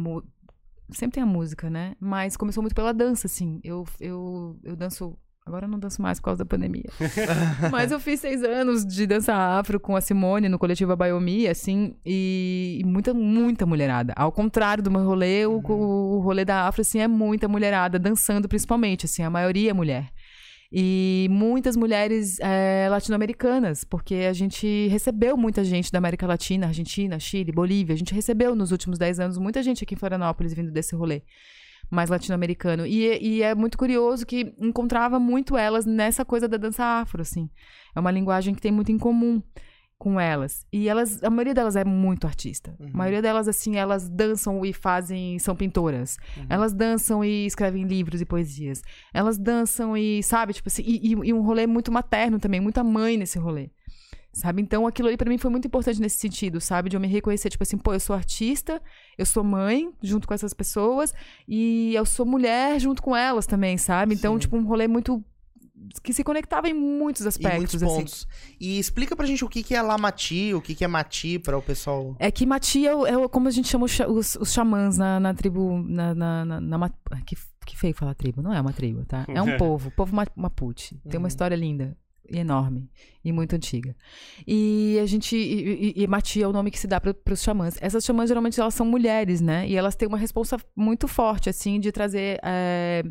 Sempre 0.92 1.16
tem 1.16 1.24
a 1.24 1.26
música, 1.26 1.70
né? 1.70 1.96
Mas 2.00 2.36
começou 2.38 2.62
muito 2.62 2.76
pela 2.76 2.94
dança, 2.94 3.28
assim. 3.28 3.60
Eu, 3.64 3.86
eu, 4.00 4.58
eu 4.64 4.76
danço. 4.76 5.18
Agora 5.46 5.66
eu 5.66 5.70
não 5.70 5.78
danço 5.78 6.02
mais 6.02 6.20
por 6.20 6.26
causa 6.26 6.40
da 6.40 6.46
pandemia. 6.46 6.90
Mas 7.70 7.92
eu 7.92 8.00
fiz 8.00 8.22
seis 8.22 8.42
anos 8.44 8.86
de 8.86 9.06
dança 9.06 9.34
afro 9.34 9.78
com 9.78 9.94
a 9.94 10.00
Simone 10.00 10.48
no 10.48 10.58
coletivo 10.58 10.96
Baiomi, 10.96 11.48
assim, 11.48 11.98
e, 12.06 12.80
e 12.82 12.86
muita, 12.86 13.14
muita 13.14 13.66
mulherada. 13.66 14.14
Ao 14.16 14.32
contrário 14.32 14.82
do 14.82 14.90
meu 14.90 15.04
rolê, 15.04 15.46
o, 15.46 15.62
o 15.62 16.20
rolê 16.20 16.46
da 16.46 16.66
afro, 16.66 16.80
assim, 16.82 17.00
é 17.00 17.10
muita 17.10 17.50
mulherada, 17.50 18.00
dançando 18.00 18.48
principalmente, 18.48 19.06
assim, 19.06 19.22
a 19.22 19.30
maioria 19.30 19.72
é 19.72 19.74
mulher. 19.74 20.10
E 20.72 21.28
muitas 21.30 21.76
mulheres 21.76 22.40
eh, 22.40 22.88
latino-americanas, 22.90 23.84
porque 23.84 24.16
a 24.16 24.34
gente 24.34 24.88
recebeu 24.88 25.38
muita 25.38 25.64
gente 25.64 25.92
da 25.92 26.00
América 26.00 26.26
Latina, 26.26 26.68
Argentina, 26.68 27.20
Chile, 27.20 27.52
Bolívia. 27.52 27.94
A 27.94 27.98
gente 27.98 28.14
recebeu 28.14 28.56
nos 28.56 28.72
últimos 28.72 28.98
dez 28.98 29.20
anos 29.20 29.38
muita 29.38 29.62
gente 29.62 29.84
aqui 29.84 29.94
em 29.94 29.98
Florianópolis 29.98 30.54
vindo 30.54 30.72
desse 30.72 30.96
rolê 30.96 31.22
mais 31.94 32.10
latino-americano. 32.10 32.86
E, 32.86 33.18
e 33.22 33.42
é 33.42 33.54
muito 33.56 33.78
curioso 33.78 34.26
que 34.26 34.54
encontrava 34.60 35.20
muito 35.20 35.56
elas 35.58 35.86
nessa 35.86 36.26
coisa 36.26 36.48
da 36.48 36.58
dança 36.58 36.84
afro, 36.84 37.22
assim. 37.22 37.50
É 37.96 38.00
uma 38.00 38.12
linguagem 38.12 38.54
que 38.56 38.62
tem 38.62 38.72
muito 38.72 38.92
em 38.92 38.98
comum 38.98 39.42
com 39.98 40.20
elas. 40.20 40.66
E 40.74 40.90
elas, 40.90 41.24
a 41.24 41.30
maioria 41.30 41.54
delas 41.54 41.78
é 41.78 41.86
muito 41.86 42.28
artista. 42.28 42.76
A 42.94 42.98
maioria 42.98 43.22
delas, 43.22 43.48
assim, 43.48 43.78
elas 43.78 44.10
dançam 44.10 44.66
e 44.66 44.74
fazem, 44.74 45.40
são 45.40 45.56
pintoras. 45.56 46.18
Elas 46.50 46.74
dançam 46.74 47.24
e 47.24 47.46
escrevem 47.46 47.84
livros 47.86 48.20
e 48.20 48.26
poesias. 48.26 48.82
Elas 49.14 49.38
dançam 49.38 49.96
e, 49.96 50.22
sabe, 50.22 50.52
tipo 50.54 50.68
assim, 50.68 50.84
e, 50.86 51.14
e- 51.14 51.30
e 51.30 51.34
um 51.34 51.42
rolê 51.42 51.66
muito 51.66 51.90
materno 51.92 52.38
também, 52.38 52.60
muita 52.60 52.84
mãe 52.84 53.16
nesse 53.16 53.40
rolê. 53.40 53.70
Sabe? 54.34 54.64
Então, 54.64 54.88
aquilo 54.88 55.10
ali 55.10 55.16
pra 55.16 55.30
mim 55.30 55.38
foi 55.38 55.52
muito 55.52 55.68
importante 55.68 56.02
nesse 56.02 56.18
sentido, 56.18 56.60
sabe? 56.60 56.90
De 56.90 56.96
eu 56.96 57.00
me 57.00 57.08
reconhecer, 57.08 57.50
tipo 57.52 57.62
assim, 57.62 57.78
pô, 57.78 57.94
eu 57.94 58.00
sou 58.00 58.16
artista, 58.16 58.82
eu 59.16 59.28
sou 59.28 59.44
mãe 59.44 59.92
junto 60.02 60.28
com 60.28 60.34
essas 60.34 60.56
pessoas 60.56 61.14
e 61.48 61.94
eu 61.94 62.04
sou 62.04 62.26
mulher 62.26 62.80
junto 62.80 63.00
com 63.04 63.16
elas 63.16 63.46
também, 63.46 63.78
sabe? 63.78 64.16
Então, 64.16 64.34
Sim. 64.34 64.40
tipo, 64.40 64.58
um 64.58 64.64
rolê 64.66 64.88
muito 64.88 65.24
que 66.04 66.14
se 66.14 66.24
conectava 66.24 66.68
em 66.68 66.74
muitos 66.74 67.26
Em 67.26 67.28
aspectos, 67.28 67.58
muitos 67.58 67.84
assim. 67.84 67.96
pontos. 67.96 68.28
E 68.60 68.80
explica 68.80 69.16
pra 69.16 69.26
gente 69.28 69.46
o 69.46 69.50
que, 69.50 69.62
que 69.62 69.76
é 69.76 69.82
Lamati, 69.84 70.52
o 70.56 70.62
que, 70.62 70.74
que 70.74 70.84
é 70.84 70.88
Mati, 70.88 71.38
para 71.38 71.56
o 71.58 71.62
pessoal. 71.62 72.16
É 72.18 72.32
que 72.32 72.46
Mati 72.46 72.88
é, 72.88 72.96
o- 72.96 73.06
é 73.06 73.28
como 73.28 73.48
a 73.48 73.52
gente 73.52 73.68
chama 73.68 73.86
os, 73.86 74.00
os, 74.40 74.52
xamãs 74.52 74.98
na, 74.98 75.20
na 75.20 75.34
tribo. 75.36 75.84
Na, 75.88 76.16
na, 76.16 76.46
na, 76.46 76.60
na 76.62 76.90
que, 77.26 77.36
que 77.66 77.78
feio 77.78 77.94
falar 77.94 78.16
tribo. 78.16 78.42
Não 78.42 78.52
é 78.54 78.60
uma 78.62 78.74
tribo, 78.74 79.06
tá? 79.06 79.26
É 79.28 79.42
um 79.42 79.58
povo, 79.60 79.92
povo 79.92 80.16
ma- 80.16 80.26
Mapuche. 80.36 81.00
Tem 81.08 81.20
uma 81.20 81.28
história 81.28 81.56
linda 81.56 81.96
enorme 82.30 82.90
e 83.24 83.32
muito 83.32 83.56
antiga. 83.56 83.96
E 84.46 84.98
a 85.02 85.06
gente. 85.06 85.36
E, 85.36 85.94
e, 85.98 86.04
e 86.04 86.08
Mati 86.08 86.42
é 86.42 86.48
o 86.48 86.54
nome 86.54 86.72
que 86.72 86.80
se 86.80 86.88
dá 86.88 87.00
para 87.00 87.16
os 87.32 87.42
xamãs. 87.42 87.78
Essas 87.82 88.04
xamãs 88.04 88.28
geralmente 88.28 88.60
elas 88.60 88.74
são 88.74 88.86
mulheres, 88.86 89.42
né? 89.42 89.68
E 89.68 89.76
elas 89.76 89.96
têm 89.96 90.08
uma 90.08 90.18
responsa 90.18 90.58
muito 90.76 91.08
forte, 91.08 91.50
assim, 91.50 91.80
de 91.80 91.92
trazer 91.92 92.40
é, 92.44 93.04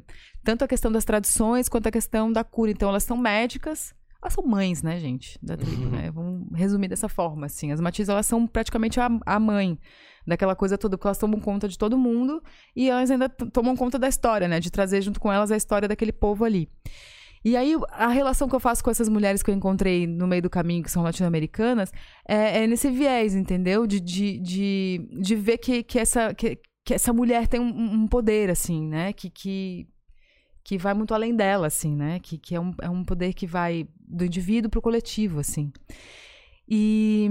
tanto 0.45 0.65
a 0.65 0.69
questão 0.69 0.91
das 0.91 1.05
tradições 1.05 1.69
quanto 1.69 1.87
a 1.87 1.91
questão 1.91 2.33
da 2.33 2.45
cura. 2.45 2.71
Então 2.71 2.89
elas 2.89 3.05
são 3.05 3.17
médicas. 3.17 3.95
Elas 4.23 4.35
são 4.35 4.47
mães, 4.47 4.85
né, 4.85 5.01
gente, 5.01 5.37
da 5.43 5.57
tribo, 5.57 5.87
né? 5.87 6.09
Vamos 6.13 6.47
resumir 6.55 6.87
dessa 6.87 7.09
forma, 7.09 7.47
assim. 7.47 7.73
As 7.73 7.81
matis, 7.81 8.09
elas 8.09 8.25
são 8.25 8.47
praticamente 8.47 9.01
a, 9.01 9.11
a 9.27 9.41
mãe 9.41 9.77
daquela 10.25 10.55
coisa 10.55 10.79
toda, 10.79 10.97
porque 10.97 11.09
elas 11.09 11.19
tomam 11.19 11.41
conta 11.41 11.67
de 11.67 11.77
todo 11.77 11.99
mundo 11.99 12.41
e 12.77 12.89
elas 12.89 13.11
ainda 13.11 13.29
tomam 13.29 13.75
conta 13.75 13.99
da 13.99 14.07
história, 14.07 14.47
né? 14.47 14.61
De 14.61 14.71
trazer 14.71 15.03
junto 15.03 15.19
com 15.19 15.33
elas 15.33 15.51
a 15.51 15.57
história 15.57 15.89
daquele 15.89 16.13
povo 16.13 16.45
ali. 16.45 16.71
E 17.45 17.57
aí, 17.57 17.75
a 17.91 18.09
relação 18.09 18.49
que 18.49 18.55
eu 18.55 18.61
faço 18.61 18.85
com 18.85 18.91
essas 18.91 19.09
mulheres 19.09 19.43
que 19.43 19.51
eu 19.51 19.55
encontrei 19.55 20.07
no 20.07 20.27
meio 20.27 20.43
do 20.43 20.51
caminho, 20.51 20.83
que 20.83 20.91
são 20.91 21.03
latino-americanas, 21.03 21.93
é, 22.27 22.63
é 22.63 22.67
nesse 22.67 22.91
viés, 22.91 23.35
entendeu? 23.35 23.87
De, 23.87 24.01
de, 24.01 24.39
de, 24.39 25.09
de 25.21 25.35
ver 25.35 25.59
que, 25.59 25.83
que, 25.83 25.99
essa, 25.99 26.33
que, 26.35 26.61
que 26.85 26.95
essa 26.95 27.13
mulher 27.13 27.49
tem 27.49 27.61
um, 27.61 27.95
um 28.03 28.07
poder, 28.07 28.49
assim, 28.49 28.87
né? 28.87 29.13
Que, 29.13 29.29
que, 29.29 29.89
que 30.63 30.79
vai 30.79 30.95
muito 30.95 31.15
além 31.15 31.35
dela, 31.35 31.67
assim, 31.67 31.97
né? 31.97 32.21
Que, 32.21 32.39
que 32.39 32.55
é, 32.55 32.61
um, 32.61 32.73
é 32.81 32.89
um 32.89 33.05
poder 33.05 33.35
que 33.35 33.47
vai 33.47 33.89
do 34.01 34.25
indivíduo 34.25 34.71
pro 34.71 34.83
coletivo, 34.83 35.41
assim. 35.41 35.73
E, 36.69 37.29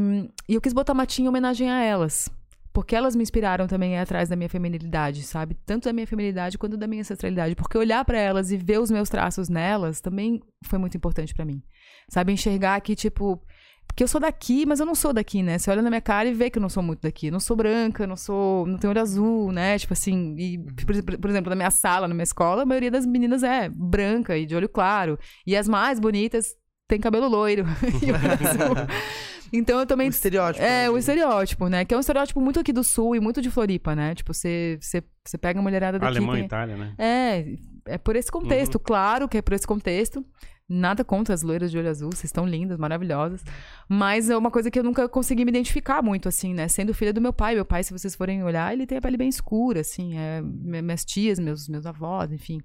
e 0.47 0.55
eu 0.55 0.61
quis 0.61 0.73
botar 0.73 0.93
Matinha 0.93 1.27
em 1.27 1.29
homenagem 1.29 1.69
a 1.71 1.81
elas. 1.81 2.29
Porque 2.73 2.95
elas 2.95 3.15
me 3.15 3.21
inspiraram 3.23 3.67
também 3.67 3.97
a 3.97 4.01
atrás 4.01 4.29
da 4.29 4.35
minha 4.35 4.47
feminilidade, 4.47 5.23
sabe? 5.23 5.57
Tanto 5.65 5.85
da 5.85 5.93
minha 5.93 6.07
feminilidade 6.07 6.57
quanto 6.57 6.77
da 6.77 6.87
minha 6.87 7.01
ancestralidade. 7.01 7.53
Porque 7.55 7.77
olhar 7.77 8.03
pra 8.05 8.17
elas 8.17 8.49
e 8.49 8.55
ver 8.57 8.79
os 8.79 8.89
meus 8.89 9.09
traços 9.09 9.49
nelas 9.49 9.99
também 9.99 10.41
foi 10.65 10.79
muito 10.79 10.95
importante 10.95 11.33
pra 11.33 11.43
mim. 11.43 11.61
Sabe? 12.09 12.31
Enxergar 12.31 12.79
que, 12.81 12.95
tipo. 12.95 13.41
Porque 13.85 14.03
eu 14.03 14.07
sou 14.07 14.21
daqui, 14.21 14.65
mas 14.65 14.79
eu 14.79 14.85
não 14.85 14.95
sou 14.95 15.11
daqui, 15.11 15.43
né? 15.43 15.57
Você 15.57 15.69
olha 15.69 15.81
na 15.81 15.89
minha 15.89 15.99
cara 15.99 16.29
e 16.29 16.33
vê 16.33 16.49
que 16.49 16.57
eu 16.57 16.61
não 16.61 16.69
sou 16.69 16.81
muito 16.81 17.01
daqui. 17.01 17.27
Eu 17.27 17.33
não 17.33 17.41
sou 17.41 17.57
branca, 17.57 18.07
não 18.07 18.15
sou. 18.15 18.65
Não 18.65 18.77
tenho 18.77 18.91
olho 18.91 19.01
azul, 19.01 19.51
né? 19.51 19.77
Tipo 19.77 19.91
assim. 19.91 20.35
E, 20.37 20.57
por, 20.85 21.03
por- 21.03 21.17
por 21.17 21.29
exemplo, 21.29 21.49
na 21.49 21.55
minha 21.57 21.71
sala, 21.71 22.07
na 22.07 22.13
minha 22.13 22.23
escola, 22.23 22.61
a 22.63 22.65
maioria 22.65 22.89
das 22.89 23.05
meninas 23.05 23.43
é 23.43 23.67
branca 23.67 24.37
e 24.37 24.45
de 24.45 24.55
olho 24.55 24.69
claro. 24.69 25.19
E 25.45 25.57
as 25.57 25.67
mais 25.67 25.99
bonitas 25.99 26.55
têm 26.87 27.01
cabelo 27.01 27.27
loiro 27.27 27.65
e 28.01 28.11
olho 28.13 28.31
azul. 28.49 28.75
Então 29.53 29.79
eu 29.79 29.85
também 29.85 30.07
O 30.07 30.09
estereótipo. 30.09 30.63
é, 30.63 30.83
né, 30.83 30.89
o 30.89 30.97
estereótipo, 30.97 31.67
né? 31.67 31.83
Que 31.85 31.93
é 31.93 31.97
um 31.97 31.99
estereótipo 31.99 32.39
muito 32.39 32.59
aqui 32.59 32.71
do 32.71 32.83
sul 32.83 33.15
e 33.15 33.19
muito 33.19 33.41
de 33.41 33.49
Floripa, 33.49 33.95
né? 33.95 34.15
Tipo, 34.15 34.33
você, 34.33 34.77
você, 34.81 35.03
você 35.25 35.37
pega 35.37 35.59
a 35.59 35.63
mulherada 35.63 35.99
daqui. 35.99 36.07
Alemanha, 36.17 36.37
tem- 36.39 36.45
Itália, 36.45 36.77
né? 36.77 36.93
É, 36.97 37.93
é 37.93 37.97
por 37.97 38.15
esse 38.15 38.31
contexto, 38.31 38.79
claro 38.79 39.27
que 39.27 39.37
é 39.37 39.41
por 39.41 39.53
esse 39.53 39.67
contexto. 39.67 40.25
Nada 40.73 41.03
contra 41.03 41.33
as 41.35 41.41
loiras 41.41 41.69
de 41.69 41.77
olho 41.77 41.89
azul, 41.89 42.11
vocês 42.13 42.25
estão 42.25 42.45
lindas, 42.47 42.77
maravilhosas. 42.77 43.43
Mas 43.89 44.29
é 44.29 44.37
uma 44.37 44.49
coisa 44.49 44.71
que 44.71 44.79
eu 44.79 44.83
nunca 44.83 45.09
consegui 45.09 45.43
me 45.43 45.51
identificar 45.51 46.01
muito, 46.01 46.29
assim, 46.29 46.53
né? 46.53 46.69
Sendo 46.69 46.93
filha 46.93 47.11
do 47.11 47.19
meu 47.19 47.33
pai. 47.33 47.55
Meu 47.55 47.65
pai, 47.65 47.83
se 47.83 47.91
vocês 47.91 48.15
forem 48.15 48.41
olhar, 48.41 48.71
ele 48.71 48.85
tem 48.87 48.97
a 48.97 49.01
pele 49.01 49.17
bem 49.17 49.27
escura, 49.27 49.81
assim. 49.81 50.17
É, 50.17 50.41
mi- 50.41 50.81
minhas 50.81 51.03
tias, 51.03 51.39
meus, 51.39 51.67
meus 51.67 51.85
avós, 51.85 52.31
enfim. 52.31 52.61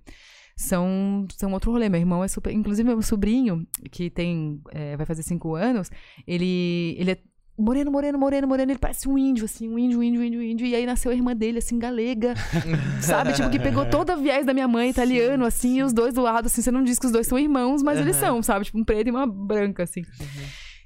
São, 0.58 1.26
são 1.36 1.52
outro 1.52 1.70
rolê. 1.70 1.88
Meu 1.88 2.00
irmão 2.00 2.24
é 2.24 2.28
super. 2.28 2.52
Inclusive, 2.52 2.88
meu 2.88 3.02
sobrinho, 3.02 3.66
que 3.90 4.08
tem. 4.08 4.60
é, 4.72 4.96
vai 4.96 5.04
fazer 5.04 5.22
cinco 5.22 5.54
anos, 5.54 5.90
ele, 6.26 6.96
ele 6.98 7.10
é 7.10 7.18
moreno, 7.58 7.90
moreno, 7.90 8.18
moreno, 8.18 8.46
moreno. 8.48 8.72
Ele 8.72 8.78
parece 8.78 9.08
um 9.08 9.18
índio, 9.18 9.44
assim, 9.44 9.68
um 9.68 9.78
índio, 9.78 10.02
índio, 10.02 10.22
índio, 10.22 10.42
índio. 10.42 10.66
E 10.66 10.74
aí 10.74 10.86
nasceu 10.86 11.10
a 11.10 11.14
irmã 11.14 11.34
dele, 11.34 11.58
assim, 11.58 11.78
galega. 11.78 12.34
sabe? 13.00 13.32
Tipo, 13.32 13.50
que 13.50 13.58
pegou 13.58 13.86
toda 13.86 14.14
a 14.14 14.16
viés 14.16 14.46
da 14.46 14.54
minha 14.54 14.68
mãe, 14.68 14.90
italiano, 14.90 15.44
assim, 15.44 15.78
e 15.78 15.82
os 15.82 15.92
dois 15.92 16.14
do 16.14 16.22
lado, 16.22 16.46
assim. 16.46 16.62
Você 16.62 16.70
não 16.70 16.82
diz 16.82 16.98
que 16.98 17.06
os 17.06 17.12
dois 17.12 17.26
são 17.26 17.38
irmãos, 17.38 17.82
mas 17.82 17.98
eles 17.98 18.16
Aham. 18.16 18.26
são, 18.26 18.42
sabe? 18.42 18.64
Tipo, 18.64 18.78
um 18.78 18.84
preto 18.84 19.08
e 19.08 19.10
uma 19.10 19.26
branca, 19.26 19.82
assim. 19.82 20.02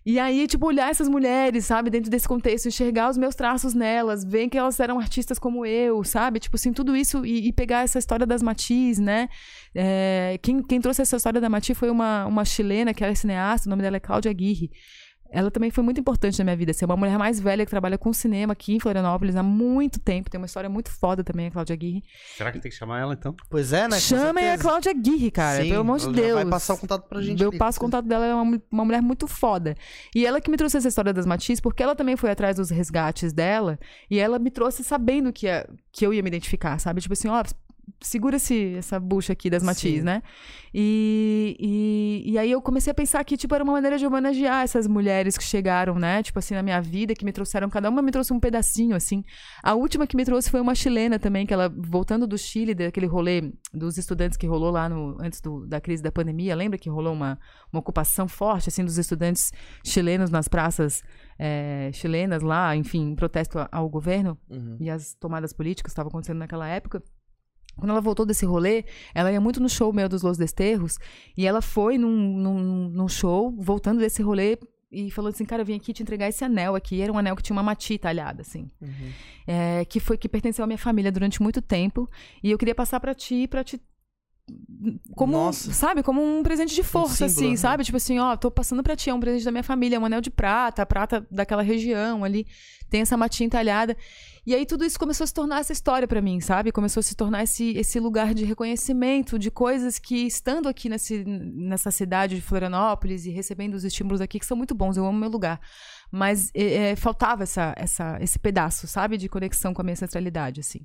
E 0.04 0.18
aí, 0.18 0.46
tipo, 0.46 0.66
olhar 0.66 0.90
essas 0.90 1.08
mulheres, 1.08 1.66
sabe, 1.66 1.90
dentro 1.90 2.10
desse 2.10 2.26
contexto, 2.26 2.66
enxergar 2.66 3.10
os 3.10 3.18
meus 3.18 3.34
traços 3.34 3.74
nelas, 3.74 4.24
ver 4.24 4.48
que 4.48 4.56
elas 4.56 4.80
eram 4.80 4.98
artistas 4.98 5.38
como 5.38 5.66
eu, 5.66 6.02
sabe? 6.02 6.40
Tipo 6.40 6.56
assim, 6.56 6.72
tudo 6.72 6.96
isso 6.96 7.24
e, 7.24 7.48
e 7.48 7.52
pegar 7.52 7.82
essa 7.82 7.98
história 7.98 8.26
das 8.26 8.42
Matiz, 8.42 8.98
né? 8.98 9.28
É, 9.74 10.38
quem, 10.42 10.62
quem 10.62 10.80
trouxe 10.80 11.02
essa 11.02 11.16
história 11.16 11.40
da 11.40 11.48
Mati 11.48 11.74
foi 11.74 11.90
uma, 11.90 12.26
uma 12.26 12.44
chilena 12.44 12.92
que 12.92 13.04
era 13.04 13.14
cineasta, 13.14 13.68
o 13.68 13.70
nome 13.70 13.82
dela 13.82 13.96
é 13.96 14.00
Cláudia 14.00 14.30
Aguirre. 14.30 14.70
Ela 15.32 15.48
também 15.48 15.70
foi 15.70 15.84
muito 15.84 16.00
importante 16.00 16.36
na 16.40 16.44
minha 16.44 16.56
vida. 16.56 16.72
Ser 16.72 16.86
uma 16.86 16.96
mulher 16.96 17.16
mais 17.16 17.38
velha 17.38 17.64
que 17.64 17.70
trabalha 17.70 17.96
com 17.96 18.12
cinema 18.12 18.52
aqui 18.52 18.74
em 18.74 18.80
Florianópolis 18.80 19.36
há 19.36 19.44
muito 19.44 20.00
tempo. 20.00 20.28
Tem 20.28 20.40
uma 20.40 20.46
história 20.46 20.68
muito 20.68 20.90
foda 20.90 21.22
também, 21.22 21.46
a 21.46 21.50
Cláudia 21.52 21.72
Aguirre. 21.72 22.02
Será 22.36 22.50
que 22.50 22.58
tem 22.58 22.68
que 22.68 22.76
chamar 22.76 22.98
ela 22.98 23.14
então? 23.14 23.32
Pois 23.48 23.72
é, 23.72 23.86
né? 23.86 24.00
Chamem 24.00 24.50
a. 24.50 24.58
Cláudia 24.58 24.90
Aguirre, 24.90 25.30
cara. 25.30 25.62
Sim, 25.62 25.68
pelo 25.68 25.82
amor 25.82 25.98
de 26.00 26.06
ela 26.06 26.12
Deus. 26.14 26.34
Vai 26.34 26.46
passar 26.46 26.74
o 26.74 26.78
contato 26.78 27.08
pra 27.08 27.22
gente. 27.22 27.40
Eu 27.40 27.50
ali. 27.50 27.58
passo 27.58 27.78
o 27.78 27.80
contato 27.80 28.06
dela, 28.06 28.24
ela 28.26 28.40
é 28.40 28.42
uma, 28.42 28.60
uma 28.72 28.84
mulher 28.84 29.00
muito 29.00 29.28
foda. 29.28 29.76
E 30.12 30.26
ela 30.26 30.40
que 30.40 30.50
me 30.50 30.56
trouxe 30.56 30.78
essa 30.78 30.88
história 30.88 31.12
das 31.12 31.24
Matiz, 31.26 31.60
porque 31.60 31.80
ela 31.80 31.94
também 31.94 32.16
foi 32.16 32.32
atrás 32.32 32.56
dos 32.56 32.68
resgates 32.68 33.32
dela, 33.32 33.78
e 34.10 34.18
ela 34.18 34.36
me 34.36 34.50
trouxe 34.50 34.82
sabendo 34.82 35.32
que, 35.32 35.46
ia- 35.46 35.64
que 35.92 36.04
eu 36.04 36.12
ia 36.12 36.22
me 36.24 36.28
identificar, 36.28 36.76
sabe? 36.80 37.00
Tipo 37.00 37.12
assim, 37.12 37.28
ó, 37.28 37.40
segura 38.00 38.36
esse, 38.36 38.74
essa 38.76 38.98
bucha 39.00 39.32
aqui 39.32 39.48
das 39.50 39.62
Matiz, 39.62 39.98
Sim. 39.98 40.02
né? 40.02 40.22
E, 40.72 41.56
e, 41.58 42.32
e 42.32 42.38
aí 42.38 42.50
eu 42.50 42.62
comecei 42.62 42.90
a 42.90 42.94
pensar 42.94 43.24
que, 43.24 43.36
tipo, 43.36 43.54
era 43.54 43.64
uma 43.64 43.72
maneira 43.72 43.98
de 43.98 44.06
homenagear 44.06 44.62
essas 44.62 44.86
mulheres 44.86 45.36
que 45.36 45.42
chegaram, 45.44 45.96
né? 45.96 46.22
Tipo 46.22 46.38
assim, 46.38 46.54
na 46.54 46.62
minha 46.62 46.80
vida, 46.80 47.14
que 47.14 47.24
me 47.24 47.32
trouxeram, 47.32 47.68
cada 47.68 47.88
uma 47.90 48.00
me 48.00 48.10
trouxe 48.12 48.32
um 48.32 48.38
pedacinho, 48.40 48.94
assim. 48.94 49.22
A 49.62 49.74
última 49.74 50.06
que 50.06 50.16
me 50.16 50.24
trouxe 50.24 50.50
foi 50.50 50.60
uma 50.60 50.74
chilena 50.74 51.18
também, 51.18 51.44
que 51.46 51.52
ela, 51.52 51.68
voltando 51.68 52.26
do 52.26 52.38
Chile, 52.38 52.74
daquele 52.74 53.06
rolê 53.06 53.52
dos 53.74 53.98
estudantes 53.98 54.36
que 54.38 54.46
rolou 54.46 54.70
lá 54.70 54.88
no, 54.88 55.16
antes 55.20 55.40
do- 55.40 55.66
da 55.66 55.80
crise 55.80 56.02
da 56.02 56.12
pandemia, 56.12 56.54
lembra 56.54 56.78
que 56.78 56.88
rolou 56.88 57.12
uma, 57.12 57.38
uma 57.72 57.80
ocupação 57.80 58.28
forte, 58.28 58.68
assim, 58.68 58.84
dos 58.84 58.96
estudantes 58.98 59.50
chilenos 59.84 60.30
nas 60.30 60.46
praças 60.48 61.02
eh, 61.38 61.90
chilenas 61.92 62.42
lá, 62.42 62.76
enfim, 62.76 63.10
em 63.10 63.14
protesto 63.16 63.58
ao 63.72 63.88
governo 63.88 64.38
Uhum. 64.48 64.76
e 64.80 64.90
as 64.90 65.14
tomadas 65.14 65.52
políticas 65.52 65.90
que 65.90 65.92
estavam 65.92 66.08
acontecendo 66.10 66.38
naquela 66.38 66.66
época. 66.68 67.02
Quando 67.76 67.90
ela 67.90 68.00
voltou 68.00 68.26
desse 68.26 68.44
rolê, 68.44 68.84
ela 69.14 69.32
ia 69.32 69.40
muito 69.40 69.60
no 69.60 69.68
show 69.68 69.92
meu 69.92 70.08
dos 70.08 70.22
Los 70.22 70.36
Desterros. 70.36 70.98
E 71.36 71.46
ela 71.46 71.62
foi 71.62 71.96
num, 71.96 72.10
num, 72.10 72.88
num 72.88 73.08
show, 73.08 73.54
voltando 73.58 74.00
desse 74.00 74.22
rolê, 74.22 74.58
e 74.92 75.10
falou 75.10 75.28
assim, 75.28 75.44
cara, 75.44 75.62
eu 75.62 75.66
vim 75.66 75.76
aqui 75.76 75.92
te 75.92 76.02
entregar 76.02 76.28
esse 76.28 76.44
anel 76.44 76.74
aqui. 76.74 77.00
Era 77.00 77.12
um 77.12 77.18
anel 77.18 77.36
que 77.36 77.42
tinha 77.42 77.54
uma 77.54 77.62
mati 77.62 77.96
talhada, 77.96 78.42
assim. 78.42 78.68
Uhum. 78.80 79.12
É, 79.46 79.84
que 79.84 80.00
foi 80.00 80.18
que 80.18 80.28
pertenceu 80.28 80.64
à 80.64 80.66
minha 80.66 80.78
família 80.78 81.12
durante 81.12 81.40
muito 81.40 81.62
tempo. 81.62 82.10
E 82.42 82.50
eu 82.50 82.58
queria 82.58 82.74
passar 82.74 82.98
pra 82.98 83.14
ti, 83.14 83.46
pra 83.46 83.62
te 83.62 83.80
como, 85.14 85.32
Nossa. 85.32 85.72
sabe, 85.72 86.02
como 86.02 86.20
um 86.20 86.42
presente 86.42 86.74
de 86.74 86.82
força, 86.82 87.28
símbolo, 87.28 87.46
assim, 87.46 87.50
né? 87.50 87.56
sabe? 87.56 87.84
Tipo 87.84 87.96
assim, 87.96 88.18
ó, 88.18 88.36
tô 88.36 88.50
passando 88.50 88.82
pra 88.82 88.96
ti, 88.96 89.10
é 89.10 89.14
um 89.14 89.20
presente 89.20 89.44
da 89.44 89.52
minha 89.52 89.62
família, 89.62 89.94
é 89.94 89.98
um 89.98 90.04
anel 90.04 90.20
de 90.20 90.30
prata, 90.30 90.84
prata 90.84 91.24
daquela 91.30 91.62
região 91.62 92.24
ali, 92.24 92.46
tem 92.88 93.00
essa 93.00 93.16
matinha 93.16 93.46
entalhada. 93.46 93.96
E 94.46 94.54
aí 94.54 94.64
tudo 94.64 94.84
isso 94.84 94.98
começou 94.98 95.24
a 95.24 95.26
se 95.26 95.34
tornar 95.34 95.60
essa 95.60 95.72
história 95.72 96.08
pra 96.08 96.20
mim, 96.20 96.40
sabe? 96.40 96.72
Começou 96.72 97.00
a 97.00 97.02
se 97.02 97.14
tornar 97.14 97.42
esse, 97.42 97.76
esse 97.76 98.00
lugar 98.00 98.32
de 98.32 98.44
reconhecimento 98.44 99.38
de 99.38 99.50
coisas 99.50 99.98
que, 99.98 100.26
estando 100.26 100.68
aqui 100.68 100.88
nesse, 100.88 101.24
nessa 101.24 101.90
cidade 101.90 102.36
de 102.36 102.42
Florianópolis 102.42 103.26
e 103.26 103.30
recebendo 103.30 103.74
os 103.74 103.84
estímulos 103.84 104.20
aqui, 104.20 104.38
que 104.38 104.46
são 104.46 104.56
muito 104.56 104.74
bons, 104.74 104.96
eu 104.96 105.04
amo 105.04 105.18
meu 105.18 105.28
lugar. 105.28 105.60
Mas 106.10 106.50
é, 106.54 106.90
é, 106.90 106.96
faltava 106.96 107.42
essa, 107.42 107.74
essa, 107.76 108.18
esse 108.20 108.38
pedaço, 108.38 108.86
sabe? 108.86 109.16
De 109.16 109.28
conexão 109.28 109.74
com 109.74 109.82
a 109.82 109.84
minha 109.84 109.92
ancestralidade, 109.92 110.60
assim. 110.60 110.80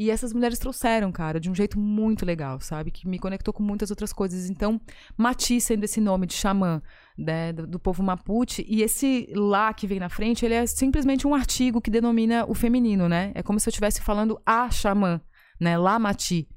E 0.00 0.12
essas 0.12 0.32
mulheres 0.32 0.60
trouxeram, 0.60 1.10
cara, 1.10 1.40
de 1.40 1.50
um 1.50 1.54
jeito 1.56 1.76
muito 1.76 2.24
legal, 2.24 2.60
sabe? 2.60 2.92
Que 2.92 3.08
me 3.08 3.18
conectou 3.18 3.52
com 3.52 3.64
muitas 3.64 3.90
outras 3.90 4.12
coisas. 4.12 4.48
Então, 4.48 4.80
Mati 5.16 5.60
sendo 5.60 5.82
esse 5.82 6.00
nome 6.00 6.24
de 6.24 6.34
xamã 6.34 6.80
né, 7.18 7.52
do, 7.52 7.66
do 7.66 7.80
povo 7.80 8.00
Mapuche, 8.00 8.64
e 8.68 8.80
esse 8.80 9.26
lá 9.34 9.74
que 9.74 9.88
vem 9.88 9.98
na 9.98 10.08
frente, 10.08 10.44
ele 10.44 10.54
é 10.54 10.64
simplesmente 10.68 11.26
um 11.26 11.34
artigo 11.34 11.80
que 11.80 11.90
denomina 11.90 12.46
o 12.46 12.54
feminino, 12.54 13.08
né? 13.08 13.32
É 13.34 13.42
como 13.42 13.58
se 13.58 13.68
eu 13.68 13.70
estivesse 13.72 14.00
falando 14.00 14.40
a 14.46 14.70
xamã, 14.70 15.20
né? 15.60 15.76
Lá 15.76 15.98
Mati. 15.98 16.48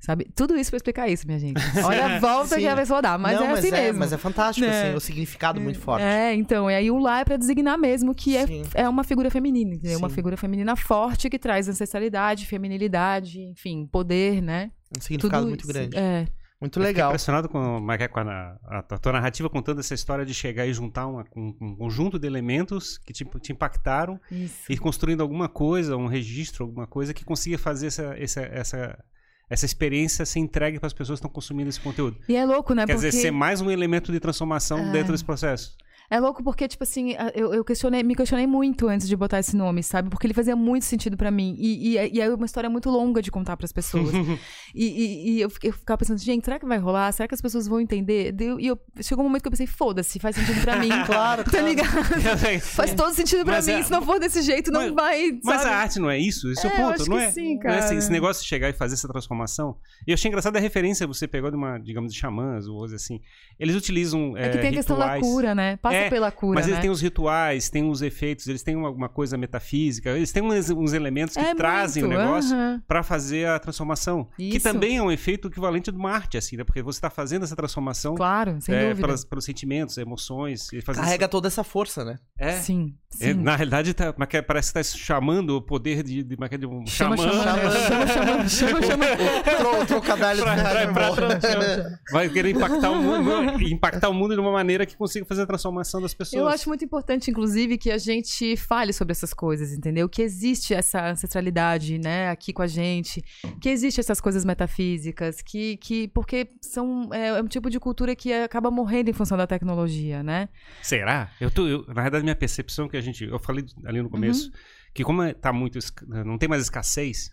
Sabe? 0.00 0.26
Tudo 0.34 0.56
isso 0.56 0.70
pra 0.70 0.78
explicar 0.78 1.08
isso, 1.08 1.26
minha 1.26 1.38
gente. 1.38 1.60
Olha 1.84 2.16
a 2.16 2.18
volta 2.18 2.54
Sim. 2.54 2.62
que 2.62 2.66
a 2.66 2.74
pessoa 2.74 3.02
dá, 3.02 3.18
mas 3.18 3.36
Não, 3.38 3.44
é 3.44 3.48
mas 3.50 3.58
assim 3.58 3.68
é, 3.68 3.82
mesmo. 3.82 3.98
Mas 4.00 4.12
é 4.12 4.16
fantástico, 4.16 4.66
É. 4.66 4.86
assim, 4.88 4.96
o 4.96 5.00
significado 5.00 5.60
muito 5.60 5.78
forte. 5.78 6.02
É, 6.02 6.34
então, 6.34 6.70
e 6.70 6.74
aí 6.74 6.90
o 6.90 6.98
lá 6.98 7.20
é 7.20 7.24
pra 7.24 7.36
designar 7.36 7.76
mesmo 7.78 8.14
que 8.14 8.34
é, 8.36 8.46
Sim. 8.46 8.62
é 8.74 8.88
uma 8.88 9.04
figura 9.04 9.30
feminina, 9.30 9.74
entendeu? 9.74 9.98
Uma 9.98 10.08
Sim. 10.08 10.14
figura 10.14 10.36
feminina 10.38 10.74
forte 10.74 11.28
que 11.28 11.38
traz 11.38 11.68
ancestralidade, 11.68 12.46
feminilidade, 12.46 13.40
enfim, 13.42 13.86
poder, 13.86 14.40
né? 14.42 14.70
Um 14.96 15.00
significado 15.00 15.42
Tudo 15.42 15.48
muito 15.50 15.64
isso. 15.64 15.72
grande. 15.72 15.96
É. 15.96 16.26
Muito 16.60 16.78
Eu 16.78 16.82
legal. 16.82 17.08
impressionado 17.10 17.48
com, 17.48 17.90
é 17.90 18.02
é, 18.04 18.08
com 18.08 18.20
a, 18.20 18.56
a, 18.64 18.78
a 18.80 18.98
tua 18.98 19.12
narrativa 19.12 19.48
contando 19.48 19.80
essa 19.80 19.94
história 19.94 20.26
de 20.26 20.34
chegar 20.34 20.66
e 20.66 20.74
juntar 20.74 21.06
uma- 21.06 21.24
um, 21.34 21.56
um 21.60 21.74
conjunto 21.76 22.18
de 22.18 22.26
elementos 22.26 22.98
que 22.98 23.14
te, 23.14 23.24
te 23.40 23.52
impactaram 23.52 24.20
Isso. 24.30 24.70
e 24.70 24.76
construindo 24.76 25.22
alguma 25.22 25.48
coisa, 25.48 25.96
um 25.96 26.06
registro, 26.06 26.64
alguma 26.66 26.86
coisa 26.86 27.14
que 27.14 27.24
consiga 27.24 27.56
fazer 27.56 27.86
essa, 27.86 28.14
essa, 28.18 28.40
essa, 28.42 29.04
essa 29.50 29.66
experiência 29.66 30.24
ser 30.24 30.38
entregue 30.38 30.78
para 30.78 30.86
as 30.86 30.92
pessoas 30.92 31.18
que 31.18 31.26
estão 31.26 31.30
consumindo 31.30 31.68
esse 31.68 31.80
conteúdo. 31.80 32.16
E 32.28 32.36
é 32.36 32.46
louco, 32.46 32.72
né? 32.72 32.86
Quer 32.86 32.94
porque... 32.94 33.08
dizer, 33.10 33.20
ser 33.20 33.30
mais 33.32 33.60
um 33.60 33.68
elemento 33.70 34.12
de 34.12 34.20
transformação 34.20 34.78
É. 34.78 34.92
dentro 34.92 35.10
desse 35.12 35.24
processo. 35.24 35.76
É 36.10 36.18
louco 36.18 36.42
porque, 36.42 36.66
tipo 36.66 36.82
assim, 36.82 37.14
eu, 37.34 37.54
eu 37.54 37.64
questionei, 37.64 38.02
me 38.02 38.16
questionei 38.16 38.44
muito 38.46 38.88
antes 38.88 39.06
de 39.06 39.14
botar 39.16 39.38
esse 39.38 39.56
nome, 39.56 39.80
sabe? 39.82 40.10
Porque 40.10 40.26
ele 40.26 40.34
fazia 40.34 40.56
muito 40.56 40.84
sentido 40.84 41.16
pra 41.16 41.30
mim. 41.30 41.54
E, 41.56 41.96
e, 41.96 42.16
e 42.16 42.20
é 42.20 42.28
uma 42.28 42.44
história 42.46 42.68
muito 42.68 42.90
longa 42.90 43.22
de 43.22 43.30
contar 43.30 43.56
pras 43.56 43.72
pessoas. 43.72 44.10
e, 44.74 44.84
e, 44.86 45.30
e 45.36 45.40
eu, 45.40 45.48
eu 45.62 45.72
ficava 45.72 45.98
pensando, 45.98 46.18
gente, 46.18 46.44
será 46.44 46.58
que 46.58 46.66
vai 46.66 46.78
rolar? 46.78 47.12
Será 47.12 47.28
que 47.28 47.34
as 47.34 47.40
pessoas 47.40 47.68
vão 47.68 47.80
entender? 47.80 48.34
E 48.58 48.66
eu, 48.66 48.76
chegou 49.00 49.24
um 49.24 49.28
momento 49.28 49.42
que 49.42 49.48
eu 49.48 49.52
pensei, 49.52 49.68
foda-se, 49.68 50.18
faz 50.18 50.34
sentido 50.34 50.60
pra 50.62 50.76
mim. 50.76 50.88
Claro, 51.06 51.44
Tá 51.44 51.50
claro. 51.50 51.66
ligado? 51.66 51.90
Faz 52.60 52.92
todo 52.94 53.12
sentido 53.14 53.44
pra 53.44 53.54
Mas 53.56 53.66
mim. 53.66 53.72
é- 53.74 53.82
Se 53.82 53.90
não 53.90 54.02
for 54.02 54.18
desse 54.18 54.42
jeito, 54.42 54.70
não 54.70 54.80
mas- 54.82 54.92
vai. 54.94 55.38
Mas 55.44 55.62
sabe? 55.62 55.74
a 55.74 55.78
arte 55.78 55.98
não 56.00 56.10
é 56.10 56.18
isso? 56.18 56.50
Esse 56.50 56.66
é, 56.66 56.70
É, 56.70 56.72
o 56.74 56.76
ponto, 56.90 57.08
não 57.10 57.18
é? 57.18 57.30
sim, 57.30 57.56
Não 57.62 57.70
é 57.70 57.78
esse, 57.78 57.86
cara. 57.88 57.94
esse 57.98 58.10
negócio 58.10 58.42
de 58.42 58.48
chegar 58.48 58.68
e 58.68 58.72
fazer 58.72 58.94
essa 58.94 59.08
transformação. 59.08 59.76
E 60.06 60.10
eu 60.10 60.14
achei 60.14 60.28
engraçada 60.28 60.58
a 60.58 60.60
referência 60.60 61.06
que 61.06 61.12
você 61.14 61.26
pegou 61.28 61.50
de 61.50 61.56
uma, 61.56 61.78
digamos, 61.78 62.12
de 62.12 62.18
xamãs, 62.18 62.66
ou 62.66 62.78
coisa 62.78 62.96
assim. 62.96 63.20
Eles 63.58 63.74
utilizam 63.76 64.36
É 64.36 64.48
que 64.50 64.58
tem 64.58 64.70
a 64.70 64.72
questão 64.72 64.98
da 64.98 65.18
cura, 65.20 65.54
né? 65.54 65.76
Passa 65.76 65.99
É, 66.06 66.10
pela 66.10 66.30
cura, 66.30 66.54
Mas 66.54 66.66
né? 66.66 66.72
eles 66.72 66.80
têm 66.82 66.90
os 66.90 67.00
rituais, 67.00 67.68
têm 67.70 67.88
os 67.88 68.02
efeitos, 68.02 68.46
eles 68.46 68.62
têm 68.62 68.76
uma, 68.76 68.90
uma 68.90 69.08
coisa 69.08 69.36
metafísica, 69.36 70.10
eles 70.10 70.32
têm 70.32 70.42
uns, 70.42 70.70
uns 70.70 70.92
elementos 70.92 71.34
que 71.36 71.40
É 71.40 71.54
trazem 71.54 72.02
muito, 72.04 72.16
o 72.16 72.18
negócio 72.22 72.54
aham. 72.56 72.82
pra 72.86 73.02
fazer 73.02 73.46
a 73.48 73.58
transformação. 73.58 74.28
Que 74.36 74.56
Isso. 74.56 74.62
também 74.62 74.96
é 74.98 75.02
um 75.02 75.10
efeito 75.10 75.48
equivalente 75.48 75.90
de 75.90 75.96
uma 75.98 76.10
arte, 76.10 76.36
assim, 76.38 76.56
né? 76.56 76.64
Porque 76.64 76.82
você 76.82 77.00
tá 77.00 77.10
fazendo 77.10 77.44
essa 77.44 77.56
transformação 77.56 78.14
Claro, 78.14 78.56
sem 78.60 78.74
é, 78.74 78.88
dúvida. 78.90 79.06
pelas- 79.06 79.24
pelos 79.24 79.44
sentimentos, 79.44 79.96
emoções. 79.98 80.72
E 80.72 80.82
Carrega 80.82 81.28
toda 81.28 81.46
essa 81.48 81.62
força, 81.64 82.04
né? 82.04 82.18
É. 82.38 82.52
Sim, 82.60 82.94
É, 83.20 83.34
na 83.34 83.56
realidade, 83.56 83.92
tá, 83.92 84.14
mas 84.16 84.28
que 84.28 84.40
parece 84.40 84.72
que 84.72 84.78
está 84.78 84.96
chamando 84.98 85.56
o 85.56 85.62
poder 85.62 86.02
de, 86.02 86.22
de, 86.22 86.36
de, 86.36 86.58
de 86.58 86.66
um 86.66 86.86
Chama, 86.86 87.16
xamã. 87.16 87.32
chama, 87.42 87.56
né? 87.56 87.80
chama, 87.80 88.06
chama, 88.46 88.82
chama. 88.82 89.04
O, 89.60 90.00
Pra- 90.00 91.12
pra- 91.12 91.12
pra- 91.14 91.38
pra- 91.38 91.98
Vai 92.12 92.28
querer 92.28 92.50
impactar 92.50 92.90
o 92.90 93.02
mundo, 93.02 93.62
impactar 93.62 94.08
o 94.08 94.14
mundo 94.14 94.34
de 94.34 94.40
uma 94.40 94.52
maneira 94.52 94.86
que 94.86 94.96
consiga 94.96 95.24
fazer 95.24 95.42
a 95.42 95.46
transformação 95.46 96.00
das 96.00 96.14
pessoas. 96.14 96.40
Eu 96.40 96.48
acho 96.48 96.68
muito 96.68 96.84
importante, 96.84 97.30
inclusive, 97.30 97.76
que 97.78 97.90
a 97.90 97.98
gente 97.98 98.56
fale 98.56 98.92
sobre 98.92 99.12
essas 99.12 99.32
coisas, 99.34 99.72
entendeu? 99.72 100.08
Que 100.08 100.22
existe 100.22 100.72
essa 100.74 101.10
ancestralidade, 101.10 101.98
né, 101.98 102.30
aqui 102.30 102.52
com 102.52 102.62
a 102.62 102.66
gente, 102.66 103.22
que 103.60 103.68
existe 103.68 104.00
essas 104.00 104.20
coisas 104.20 104.44
metafísicas, 104.44 105.42
que, 105.42 105.76
que 105.78 106.08
porque 106.08 106.48
são 106.60 107.08
é, 107.12 107.28
é 107.28 107.42
um 107.42 107.46
tipo 107.48 107.68
de 107.70 107.78
cultura 107.80 108.14
que 108.14 108.32
acaba 108.32 108.70
morrendo 108.70 109.10
em 109.10 109.12
função 109.14 109.36
da 109.36 109.46
tecnologia, 109.46 110.22
né? 110.22 110.48
Será? 110.82 111.30
Eu 111.40 111.50
tô, 111.50 111.66
eu- 111.66 111.84
na 111.88 112.02
verdade, 112.02 112.22
minha 112.22 112.36
percepção 112.36 112.86
é 112.86 112.88
que 112.88 112.99
a 113.00 113.02
gente. 113.04 113.24
Eu 113.24 113.38
falei 113.38 113.64
ali 113.84 114.00
no 114.02 114.08
começo 114.10 114.46
Uhum. 114.46 114.52
que, 114.94 115.02
como 115.04 115.22
é- 115.22 115.34
tá 115.34 115.52
muito. 115.52 115.78
esca- 115.78 116.06
Não 116.24 116.38
tem 116.38 116.48
mais 116.48 116.62
escassez, 116.62 117.30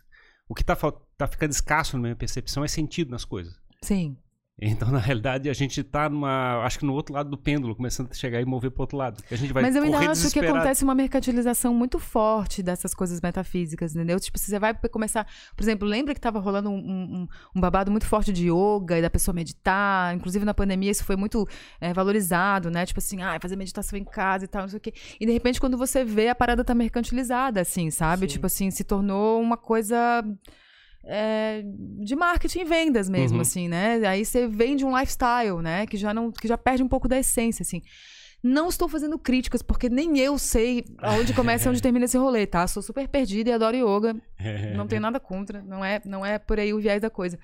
o 0.49 0.55
que 0.55 0.63
tá, 0.63 0.75
tá 1.17 1.27
ficando 1.27 1.51
escasso 1.51 1.95
na 1.97 2.01
minha 2.03 2.15
percepção 2.15 2.63
é 2.63 2.67
sentido 2.67 3.11
nas 3.11 3.23
coisas. 3.25 3.53
Sim. 3.83 4.17
Então, 4.59 4.89
na 4.91 4.97
realidade, 4.97 5.49
a 5.49 5.53
gente 5.53 5.83
tá 5.83 6.09
numa. 6.09 6.63
Acho 6.65 6.79
que 6.79 6.85
no 6.85 6.93
outro 6.93 7.13
lado 7.13 7.29
do 7.29 7.37
pêndulo, 7.37 7.75
começando 7.75 8.09
a 8.11 8.13
chegar 8.13 8.41
e 8.41 8.45
mover 8.45 8.71
pro 8.71 8.81
outro 8.81 8.97
lado. 8.97 9.23
A 9.29 9.35
gente 9.35 9.53
vai 9.53 9.61
Mas 9.61 9.75
eu 9.75 9.83
ainda 9.83 9.99
acho 9.99 10.31
que 10.31 10.39
acontece 10.39 10.83
uma 10.83 10.95
mercantilização 10.95 11.73
muito 11.73 11.99
forte 11.99 12.63
dessas 12.63 12.93
coisas 12.93 13.21
metafísicas, 13.21 13.95
entendeu? 13.95 14.19
Tipo, 14.19 14.39
você 14.39 14.57
vai 14.57 14.73
começar. 14.89 15.27
Por 15.55 15.63
exemplo, 15.63 15.87
lembra 15.87 16.13
que 16.15 16.19
tava 16.19 16.39
rolando 16.39 16.69
um, 16.71 16.75
um- 16.77 17.27
um 17.55 17.61
babado 17.61 17.91
muito 17.91 18.07
forte 18.07 18.33
de 18.33 18.49
yoga 18.51 18.97
e 18.97 19.01
da 19.01 19.09
pessoa 19.09 19.33
meditar? 19.35 20.15
Inclusive 20.15 20.43
na 20.43 20.53
pandemia 20.53 20.89
isso 20.89 21.03
foi 21.03 21.15
muito 21.15 21.47
é, 21.79 21.93
valorizado, 21.93 22.71
né? 22.71 22.85
Tipo 22.85 22.99
assim, 22.99 23.21
ah, 23.21 23.37
fazer 23.39 23.55
meditação 23.55 23.97
em 23.99 24.03
casa 24.03 24.45
e 24.45 24.47
tal, 24.47 24.63
não 24.63 24.69
sei 24.69 24.77
o 24.77 24.81
quê. 24.81 24.93
E 25.19 25.25
de 25.25 25.31
repente, 25.31 25.59
quando 25.59 25.77
você 25.77 26.03
vê, 26.03 26.29
a 26.29 26.35
parada 26.35 26.63
tá 26.63 26.73
mercantilizada, 26.73 27.61
assim, 27.61 27.91
sabe? 27.91 28.21
Sim. 28.21 28.33
Tipo 28.33 28.47
assim, 28.47 28.71
se 28.71 28.83
tornou 28.83 29.39
uma 29.41 29.55
coisa. 29.57 30.23
É, 31.07 31.63
de 32.03 32.15
marketing 32.15 32.59
e 32.59 32.63
vendas 32.65 33.09
mesmo, 33.09 33.37
Uhum. 33.37 33.41
assim, 33.41 33.67
né? 33.67 34.01
Aí 34.07 34.23
você 34.25 34.47
vende 34.47 34.85
um 34.85 34.97
lifestyle, 34.97 35.61
né? 35.61 35.85
Que 35.87 35.97
já 35.97 36.13
não, 36.13 36.31
que 36.31 36.47
já 36.47 36.57
perde 36.57 36.83
um 36.83 36.87
pouco 36.87 37.07
da 37.07 37.17
essência, 37.17 37.63
assim. 37.63 37.81
Não 38.43 38.69
estou 38.69 38.87
fazendo 38.87 39.17
críticas, 39.17 39.63
porque 39.63 39.89
nem 39.89 40.19
eu 40.19 40.37
sei 40.37 40.85
aonde 40.99 41.33
começa 41.33 41.67
e 41.67 41.69
onde 41.71 41.81
termina 41.81 42.05
esse 42.05 42.17
rolê, 42.17 42.45
tá? 42.45 42.67
Sou 42.67 42.83
super 42.83 43.07
perdida 43.07 43.49
e 43.49 43.53
adoro 43.53 43.75
yoga. 43.75 44.15
Não 44.75 44.85
tenho 44.85 45.01
nada 45.01 45.19
contra. 45.19 45.61
Não 45.63 45.83
é, 45.83 45.99
não 46.05 46.23
é 46.25 46.37
por 46.37 46.59
aí 46.59 46.71
o 46.73 46.79
viés 46.79 47.01
da 47.01 47.09
coisa. 47.09 47.39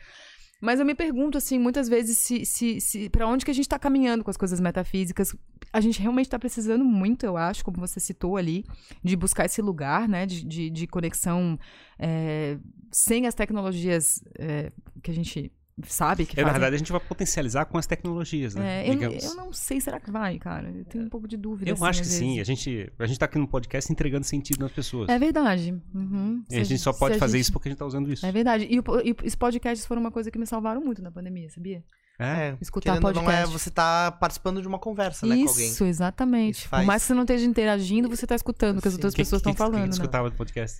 Mas 0.63 0.79
eu 0.79 0.85
me 0.85 0.95
pergunto, 0.95 1.37
assim, 1.37 1.59
muitas 1.59 1.89
vezes, 1.89 2.17
se, 2.17 2.45
se, 2.45 2.79
se 2.79 3.09
para 3.09 3.27
onde 3.27 3.43
que 3.43 3.51
a 3.51 3.53
gente 3.53 3.67
tá 3.67 3.77
caminhando 3.77 4.23
com 4.23 4.29
as 4.29 4.37
coisas 4.37 4.61
metafísicas. 4.61 5.35
A 5.73 5.81
gente 5.81 5.99
realmente 5.99 6.29
tá 6.29 6.39
precisando 6.39 6.85
muito, 6.85 7.25
eu 7.25 7.35
acho, 7.35 7.65
como 7.65 7.85
você 7.85 7.99
citou 7.99 8.37
ali, 8.37 8.63
de 9.03 9.17
buscar 9.17 9.43
esse 9.43 9.61
lugar, 9.61 10.07
né? 10.07 10.25
De, 10.25 10.41
de, 10.45 10.69
de 10.69 10.87
conexão 10.87 11.59
é, 11.99 12.57
sem 12.89 13.27
as 13.27 13.35
tecnologias 13.35 14.23
é, 14.39 14.71
que 15.01 15.11
a 15.11 15.13
gente 15.13 15.51
sabe 15.87 16.25
que 16.25 16.39
É, 16.39 16.43
na 16.43 16.47
fazem 16.49 16.53
verdade, 16.59 16.75
a 16.75 16.77
gente 16.77 16.91
vai 16.91 17.01
potencializar 17.01 17.65
com 17.65 17.77
as 17.77 17.87
tecnologias, 17.87 18.53
né? 18.55 18.87
é, 18.87 18.89
eu, 18.93 19.11
eu 19.11 19.35
não 19.35 19.51
sei, 19.51 19.81
será 19.81 19.99
que 19.99 20.11
vai, 20.11 20.37
cara? 20.37 20.69
Eu 20.69 20.85
tenho 20.85 21.05
um 21.05 21.09
pouco 21.09 21.27
de 21.27 21.35
dúvida. 21.37 21.69
Eu 21.69 21.73
assim, 21.75 21.85
acho 21.85 22.01
que 22.01 22.07
às 22.07 22.13
sim. 22.13 22.25
vezes. 22.35 22.41
A 22.41 22.43
gente, 22.43 22.93
a 22.99 23.05
gente 23.07 23.19
tá 23.19 23.25
aqui 23.25 23.37
no 23.39 23.47
podcast 23.47 23.91
entregando 23.91 24.25
sentido 24.25 24.59
nas 24.59 24.71
pessoas. 24.71 25.09
É 25.09 25.17
verdade. 25.17 25.75
Uhum. 25.93 26.43
e 26.49 26.55
a 26.55 26.59
Se 26.59 26.65
gente 26.65 26.81
só 26.81 26.93
pode 26.93 27.15
a 27.15 27.19
fazer 27.19 27.33
gente- 27.37 27.41
isso 27.43 27.53
porque 27.53 27.69
a 27.69 27.71
gente 27.71 27.79
tá 27.79 27.85
usando 27.85 28.11
isso. 28.11 28.25
É 28.25 28.31
verdade. 28.31 28.65
E, 28.69 28.75
e 28.77 29.27
os 29.27 29.35
podcasts 29.35 29.85
foram 29.85 30.01
uma 30.01 30.11
coisa 30.11 30.29
que 30.29 30.37
me 30.37 30.45
salvaram 30.45 30.81
muito 30.81 31.01
na 31.01 31.11
pandemia, 31.11 31.49
sabia? 31.49 31.83
É, 32.19 32.55
Escutar 32.61 32.91
querendo 32.99 33.05
ou 33.07 33.13
não 33.13 33.21
é, 33.23 33.37
podcast. 33.41 33.51
você 33.51 33.71
tá 33.71 34.11
participando 34.11 34.61
de 34.61 34.67
uma 34.67 34.77
conversa, 34.77 35.25
né, 35.25 35.35
com 35.35 35.49
alguém. 35.49 35.67
Isso, 35.67 35.83
exatamente. 35.83 36.59
Isso 36.59 36.69
faz- 36.69 36.83
Por 36.83 36.87
mais 36.87 37.01
que 37.01 37.07
você 37.07 37.13
não 37.15 37.23
esteja 37.23 37.45
interagindo, 37.45 38.07
você 38.07 38.27
tá 38.27 38.35
escutando 38.35 38.77
o 38.77 38.81
que 38.81 38.87
as 38.87 38.93
outras 38.93 39.13
Que- 39.15 39.21
pessoas 39.23 39.41
que- 39.41 39.49
estão 39.49 39.53
que- 39.53 39.71
falando. 39.71 39.81
Que 39.81 39.87
né? 39.87 39.93
escutava 39.93 40.29
do 40.29 40.35
podcast. 40.35 40.77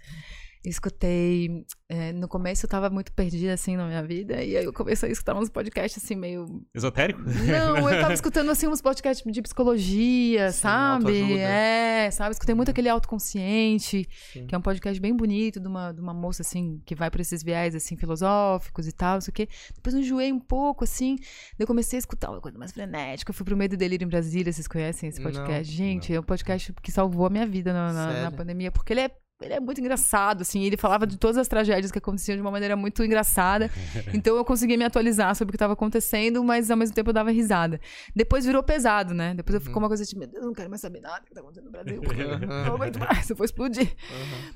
Escutei. 0.66 1.66
é, 1.90 2.12
no 2.14 2.28
começo 2.28 2.66
eu 2.66 2.70
tava 2.70 2.90
muito 2.90 3.12
perdida, 3.12 3.54
assim, 3.54 3.76
na 3.76 3.86
minha 3.86 4.02
vida. 4.04 4.42
E 4.44 4.56
aí 4.58 4.64
eu 4.66 4.74
comecei 4.74 5.10
a 5.10 5.12
escutar 5.12 5.36
uns 5.38 5.50
podcasts, 5.50 6.04
assim, 6.04 6.16
meio 6.16 6.46
Esotérico? 6.74 7.22
Não, 7.22 7.90
eu 7.90 8.02
tava 8.02 8.14
escutando 8.16 8.50
assim 8.50 8.68
uns 8.68 8.82
podcasts 8.82 9.30
de 9.32 9.42
psicologia, 9.42 10.52
Sim, 10.52 10.60
sabe? 10.60 11.34
É, 11.40 12.10
sabe? 12.12 12.32
Escutei 12.32 12.56
muito 12.56 12.72
aquele 12.72 12.90
autoconsciente, 12.90 14.08
Sim. 14.32 14.48
que 14.48 14.56
é 14.56 14.58
um 14.58 14.62
podcast 14.62 15.00
bem 15.02 15.16
bonito 15.16 15.60
de 15.60 15.68
uma, 15.68 15.92
de 15.92 16.02
uma 16.02 16.14
moça 16.14 16.42
assim 16.42 16.82
que 16.86 16.96
vai 16.96 17.10
pra 17.12 17.22
esses 17.22 17.44
viés 17.44 17.76
assim 17.76 17.96
filosóficos 17.96 18.88
e 18.88 18.92
tal, 18.92 19.16
não 19.16 19.22
sei 19.22 19.32
o 19.32 19.34
quê. 19.34 19.48
Depois 19.76 19.94
eu 19.94 20.02
enjoei 20.02 20.32
um 20.32 20.40
pouco 20.40 20.84
assim, 20.84 21.16
daí 21.20 21.58
eu 21.62 21.68
comecei 21.68 21.98
a 21.98 22.00
escutar 22.00 22.30
uma 22.32 22.42
coisa 22.42 22.58
mais 22.58 22.72
frenética. 22.72 23.32
Eu 23.32 23.34
fui 23.36 23.46
pro 23.46 23.58
meio 23.58 23.70
do 23.70 23.78
delírio 23.78 24.06
em 24.06 24.10
Brasília, 24.10 24.52
vocês 24.52 24.68
conhecem 24.68 25.10
esse 25.10 25.20
Não, 25.22 25.32
podcast? 25.32 25.72
Gente, 25.74 26.14
é 26.14 26.20
um 26.20 26.24
podcast 26.24 26.74
que 26.82 26.92
salvou 26.92 27.26
a 27.26 27.30
minha 27.30 27.46
vida 27.46 27.74
na, 27.74 27.92
na- 27.94 28.22
na 28.24 28.32
pandemia, 28.32 28.72
porque 28.72 28.94
ele 28.94 29.02
é 29.02 29.12
ele 29.44 29.54
é 29.54 29.60
muito 29.60 29.80
engraçado, 29.80 30.42
assim. 30.42 30.64
Ele 30.64 30.78
falava 30.78 31.06
de 31.06 31.18
todas 31.18 31.38
as 31.38 31.48
tragédias 31.48 31.92
que 31.92 31.98
aconteciam 31.98 32.36
de 32.36 32.42
uma 32.42 32.52
maneira 32.52 32.76
muito 32.76 33.04
engraçada. 33.04 33.70
Então 34.14 34.36
eu 34.36 34.46
conseguia 34.46 34.78
me 34.78 34.84
atualizar 34.84 35.36
sobre 35.36 35.50
o 35.50 35.54
que 35.54 35.56
estava 35.56 35.74
acontecendo, 35.74 36.44
mas 36.44 36.70
ao 36.70 36.78
mesmo 36.78 36.94
tempo 36.94 37.10
eu 37.10 37.14
dava 37.14 37.32
risada. 37.32 37.80
Depois 38.16 38.46
virou 38.46 38.62
pesado, 38.62 39.14
né? 39.14 39.34
Depois 39.34 39.56
eu 39.56 39.62
ficou 39.62 39.82
uma 39.82 39.88
coisa 39.88 40.06
tipo, 40.06 40.20
meu 40.20 40.28
Deus, 40.28 40.44
eu 40.44 40.48
não 40.48 40.54
quero 40.54 40.70
mais 40.70 40.82
saber 40.82 41.02
nada 41.02 41.20
do 41.20 41.26
que 41.26 41.34
tá 41.34 41.42
acontecendo 41.42 41.66
no 41.66 41.72
Brasil. 41.72 42.02
Não 42.66 42.76
aguento 42.76 43.00
mais, 43.00 43.30
eu 43.30 43.36
vou 43.36 43.46
explodir. 43.46 43.94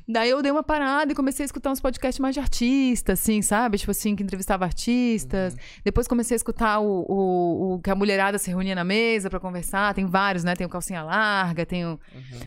Daí 0.08 0.30
eu 0.30 0.42
dei 0.42 0.52
uma 0.52 0.64
parada 0.64 1.12
e 1.12 1.16
comecei 1.16 1.44
a 1.44 1.48
escutar 1.48 1.72
uns 1.72 1.80
podcasts 1.80 2.20
mais 2.20 2.34
de 2.36 2.40
artistas, 2.40 3.20
assim, 3.20 3.42
sabe? 3.42 3.78
Tipo 3.78 3.92
assim, 3.92 4.16
que 4.16 4.24
entrevistava 4.24 4.66
artistas. 4.66 5.56
Depois 5.84 6.08
comecei 6.08 6.36
a 6.36 6.38
escutar 6.38 6.80
o, 6.80 7.06
o, 7.08 7.74
o 7.74 7.80
que 7.80 7.90
a 7.90 7.96
mulherada 7.96 8.38
se 8.38 8.50
reunia 8.50 8.76
na 8.76 8.84
mesa 8.84 9.30
pra 9.30 9.40
conversar. 9.40 9.94
Tem 9.94 10.06
vários, 10.06 10.44
né? 10.44 10.56
Tem 10.56 10.66
o 10.66 10.70
Calcinha 10.70 11.04
Larga, 11.04 11.66
tem 11.66 11.86
o... 11.86 12.00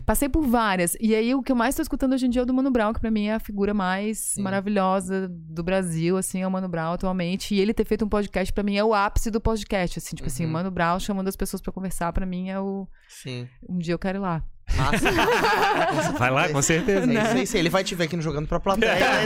Passei 0.05 0.29
por 0.29 0.45
várias. 0.45 0.95
E 0.99 1.13
aí 1.15 1.33
o 1.35 1.41
que 1.43 1.51
eu 1.51 1.55
mais 1.55 1.75
tô 1.75 1.81
escutando 1.81 2.13
hoje 2.13 2.27
em 2.27 2.29
dia 2.31 2.41
é 2.41 2.43
o 2.43 2.45
do 2.45 2.53
Mano 2.53 2.71
Brown, 2.71 2.93
que 2.93 2.99
pra 2.99 3.11
mim 3.11 3.27
é 3.27 3.35
a 3.35 3.39
figura 3.39 3.73
mais 3.73 4.33
maravilhosa 4.37 5.27
do 5.29 5.61
Brasil, 5.61 6.17
assim, 6.17 6.41
é 6.41 6.47
o 6.47 6.51
Mano 6.51 6.67
Brown 6.67 6.93
atualmente. 6.93 7.53
E 7.53 7.59
ele 7.59 7.73
ter 7.73 7.85
feito 7.85 8.03
um 8.03 8.09
podcast 8.09 8.51
pra 8.51 8.63
mim 8.63 8.75
é 8.77 8.83
o 8.83 8.93
ápice 8.93 9.29
do 9.29 9.39
podcast, 9.39 9.99
assim. 9.99 10.15
Tipo 10.15 10.27
assim, 10.27 10.45
o 10.45 10.49
Mano 10.49 10.71
Brown 10.71 10.99
chamando 10.99 11.27
as 11.27 11.35
pessoas 11.35 11.61
pra 11.61 11.71
conversar, 11.71 12.11
pra 12.11 12.25
mim 12.25 12.49
é 12.49 12.59
o... 12.59 12.87
Sim. 13.07 13.47
Um 13.69 13.77
dia 13.77 13.93
eu 13.93 13.99
quero 13.99 14.17
ir 14.17 14.21
lá. 14.21 14.43
Massa. 14.77 16.11
Vai 16.17 16.31
lá, 16.31 16.49
com 16.49 16.61
certeza. 16.61 17.11
Isso 17.11 17.27
aí, 17.37 17.47
sim. 17.47 17.57
Ele 17.57 17.69
vai 17.69 17.83
te 17.83 17.93
ver 17.95 18.05
aqui 18.05 18.15
no 18.15 18.21
Jogando 18.21 18.47
pra 18.47 18.59
Plateia. 18.59 18.93
né? 18.95 19.25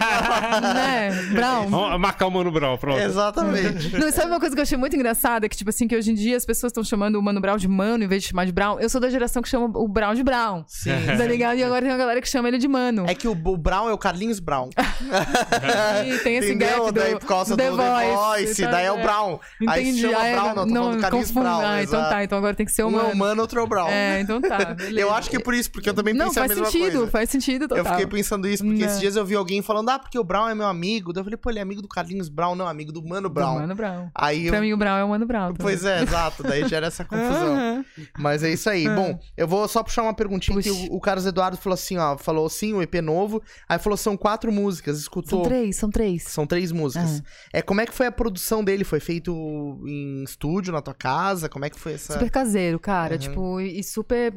né? 0.61 1.23
Brown. 1.33 1.67
Vamos 1.67 1.99
marcar 1.99 2.27
o 2.27 2.31
Mano 2.31 2.51
Brown, 2.51 2.77
pronto. 2.77 2.99
Exatamente. 2.99 3.97
Não, 3.97 4.11
sabe 4.11 4.27
uma 4.31 4.39
coisa 4.39 4.55
que 4.55 4.59
eu 4.59 4.63
achei 4.63 4.77
muito 4.77 4.95
engraçada? 4.95 5.47
Que, 5.49 5.55
tipo 5.55 5.69
assim, 5.69 5.87
que 5.87 5.95
hoje 5.95 6.11
em 6.11 6.15
dia 6.15 6.35
as 6.37 6.45
pessoas 6.45 6.71
estão 6.71 6.83
chamando 6.83 7.15
o 7.17 7.21
Mano 7.21 7.39
Brown 7.39 7.57
de 7.57 7.67
Mano 7.67 8.03
em 8.03 8.07
vez 8.07 8.23
de 8.23 8.29
chamar 8.29 8.45
de 8.45 8.51
Brown. 8.51 8.79
Eu 8.79 8.89
sou 8.89 8.99
da 9.01 9.09
geração 9.09 9.41
que 9.41 9.49
chama 9.49 9.65
o 9.77 9.87
Brown 9.87 10.13
de 10.13 10.23
Brown. 10.23 10.63
Sim. 10.67 10.91
Tá 11.17 11.25
ligado? 11.25 11.57
E 11.57 11.63
agora 11.63 11.81
tem 11.81 11.91
uma 11.91 11.97
galera 11.97 12.21
que 12.21 12.27
chama 12.29 12.47
ele 12.47 12.57
de 12.57 12.67
Mano. 12.67 13.05
É 13.07 13.13
que 13.15 13.27
o, 13.27 13.31
o 13.31 13.57
Brown 13.57 13.89
é 13.89 13.93
o 13.93 13.97
Carlinhos 13.97 14.39
Brown. 14.39 14.69
E 16.05 16.17
tem 16.19 16.37
esse 16.37 16.53
Entendeu? 16.53 16.83
gap 16.83 16.93
do, 16.93 16.99
daí 16.99 17.13
por 17.19 17.25
causa 17.27 17.55
do 17.55 17.57
The 17.57 17.69
Voice, 17.71 18.55
sabe? 18.55 18.71
daí 18.71 18.85
é 18.85 18.91
o 18.91 19.01
Brown. 19.01 19.39
Aí 19.67 19.83
se 19.85 19.89
Entendi. 19.91 20.01
chama 20.01 20.17
Ah, 20.19 20.25
é, 20.27 20.33
Brown, 20.33 20.45
não, 20.47 20.53
tô 20.55 20.73
falando 20.73 20.95
do 20.95 21.01
Carlinhos 21.01 21.27
confundo. 21.27 21.45
Brown. 21.49 21.61
Ah, 21.65 21.83
então 21.83 22.09
tá. 22.09 22.23
Então 22.23 22.37
agora 22.37 22.53
tem 22.55 22.65
que 22.65 22.71
ser 22.71 22.83
o 22.83 22.87
Um 22.87 22.91
é 22.91 22.93
Mano. 22.95 23.09
o 23.13 23.17
Mano, 23.17 23.41
outro 23.41 23.59
é 23.59 23.63
o 23.63 23.67
Brown. 23.67 23.87
É, 23.89 24.19
então 24.21 24.41
tá. 24.41 24.57
beleza. 24.73 24.99
Eu 24.99 25.13
acho 25.13 25.29
que 25.29 25.34
é 25.37 25.39
por 25.39 25.53
isso, 25.53 25.71
porque 25.71 25.89
eu 25.89 25.93
também 25.93 26.13
Não, 26.13 26.27
pensei 26.27 26.43
a 26.43 26.45
faz 26.47 26.59
mesma 26.59 26.71
sentido, 26.71 26.97
coisa. 26.97 27.11
faz 27.11 27.29
sentido 27.29 27.67
total. 27.67 27.77
Eu 27.77 27.85
fiquei 27.85 28.07
pensando 28.07 28.47
isso, 28.47 28.63
porque 28.63 28.79
Não. 28.79 28.87
esses 28.87 28.99
dias 28.99 29.15
eu 29.15 29.25
vi 29.25 29.35
alguém 29.35 29.61
falando, 29.61 29.89
ah, 29.89 29.99
porque 29.99 30.17
o 30.17 30.23
Brown 30.23 30.47
é 30.49 30.55
meu 30.55 30.67
amigo. 30.67 31.11
Daí 31.13 31.21
eu 31.21 31.23
falei, 31.25 31.37
pô, 31.37 31.49
ele 31.49 31.59
é 31.59 31.61
amigo 31.61 31.81
do 31.81 31.87
Carlinhos 31.87 32.29
Brown, 32.29 32.55
não, 32.55 32.67
amigo 32.67 32.91
do 32.91 33.03
Mano 33.05 33.29
Do 33.29 33.33
Brown. 33.33 33.55
Mano 33.59 33.75
Brown. 33.75 34.09
Aí 34.13 34.45
eu... 34.47 34.51
Pra 34.51 34.61
mim 34.61 34.73
o 34.73 34.77
Brown 34.77 34.97
é 34.97 35.03
o 35.03 35.09
Mano 35.09 35.25
Brown. 35.25 35.47
também. 35.53 35.61
Pois 35.61 35.83
é, 35.85 36.03
exato. 36.03 36.43
Daí 36.43 36.67
gera 36.67 36.87
essa 36.87 37.03
confusão. 37.05 37.55
Aham. 37.55 37.85
Mas 38.17 38.43
é 38.43 38.51
isso 38.51 38.69
aí. 38.69 38.87
Bom, 38.87 39.19
eu 39.35 39.47
vou 39.47 39.67
só 39.67 39.83
puxar 39.83 40.03
uma 40.03 40.13
perguntinha 40.13 40.61
que 40.61 40.69
Puxe. 40.69 40.89
o, 40.89 40.95
o 40.95 41.01
Carlos 41.01 41.25
Eduardo 41.25 41.57
falou 41.57 41.73
assim, 41.75 41.97
ó. 41.97 42.17
Falou 42.17 42.47
sim, 42.49 42.73
o 42.73 42.81
EP 42.81 42.95
novo. 42.95 43.41
Aí 43.67 43.77
falou, 43.79 43.97
são 43.97 44.15
quatro 44.17 44.51
músicas. 44.51 44.99
Escutou. 44.99 45.41
São 45.41 45.43
três, 45.43 45.75
são 45.75 45.89
três. 45.89 46.23
São 46.23 46.47
três 46.47 46.71
músicas. 46.71 47.21
É, 47.53 47.61
como 47.61 47.81
é 47.81 47.85
que 47.85 47.93
foi 47.93 48.05
a 48.07 48.11
produção 48.11 48.63
dele? 48.63 48.83
Foi 48.83 48.99
feito 48.99 49.31
em 49.85 50.23
estúdio, 50.23 50.71
na 50.73 50.81
tua 50.81 50.93
casa? 50.93 51.49
Como 51.49 51.65
é 51.65 51.69
que 51.69 51.79
foi 51.79 51.93
essa... 51.93 52.13
Super 52.13 52.29
caseiro, 52.29 52.79
cara. 52.79 53.13
Uhum. 53.13 53.19
Tipo, 53.19 53.61
e 53.61 53.83
super. 53.83 54.33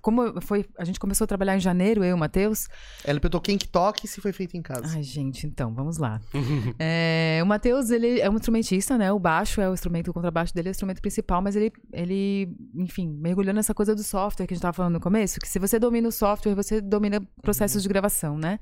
Como 0.00 0.35
foi. 0.40 0.66
A 0.78 0.84
gente 0.84 0.98
começou 0.98 1.24
a 1.24 1.28
trabalhar 1.28 1.56
em 1.56 1.60
janeiro, 1.60 2.04
eu 2.04 2.10
e 2.10 2.12
o 2.12 2.18
Matheus. 2.18 2.68
Ela 3.04 3.20
perguntou 3.20 3.40
quem 3.40 3.58
que 3.58 3.68
toca 3.68 4.00
e 4.04 4.08
se 4.08 4.20
foi 4.20 4.32
feito 4.32 4.56
em 4.56 4.62
casa. 4.62 4.96
Ai, 4.96 5.02
gente, 5.02 5.46
então, 5.46 5.74
vamos 5.74 5.98
lá. 5.98 6.20
É, 6.78 7.40
o 7.42 7.46
Matheus, 7.46 7.90
ele 7.90 8.20
é 8.20 8.28
um 8.28 8.34
instrumentista, 8.34 8.98
né? 8.98 9.10
O 9.12 9.18
baixo 9.18 9.60
é 9.60 9.68
o 9.68 9.72
instrumento, 9.72 10.08
o 10.08 10.14
contrabaixo 10.14 10.54
dele 10.54 10.68
é 10.68 10.70
o 10.70 10.72
instrumento 10.72 11.00
principal, 11.00 11.40
mas 11.40 11.56
ele, 11.56 11.72
ele, 11.92 12.54
enfim, 12.74 13.08
mergulhou 13.08 13.54
nessa 13.54 13.74
coisa 13.74 13.94
do 13.94 14.02
software 14.02 14.46
que 14.46 14.52
a 14.52 14.56
gente 14.56 14.62
tava 14.62 14.74
falando 14.74 14.94
no 14.94 15.00
começo, 15.00 15.40
que 15.40 15.48
se 15.48 15.58
você 15.58 15.78
domina 15.78 16.08
o 16.08 16.12
software, 16.12 16.54
você 16.54 16.80
domina 16.80 17.20
processos 17.42 17.82
de 17.82 17.88
gravação, 17.88 18.36
né? 18.36 18.58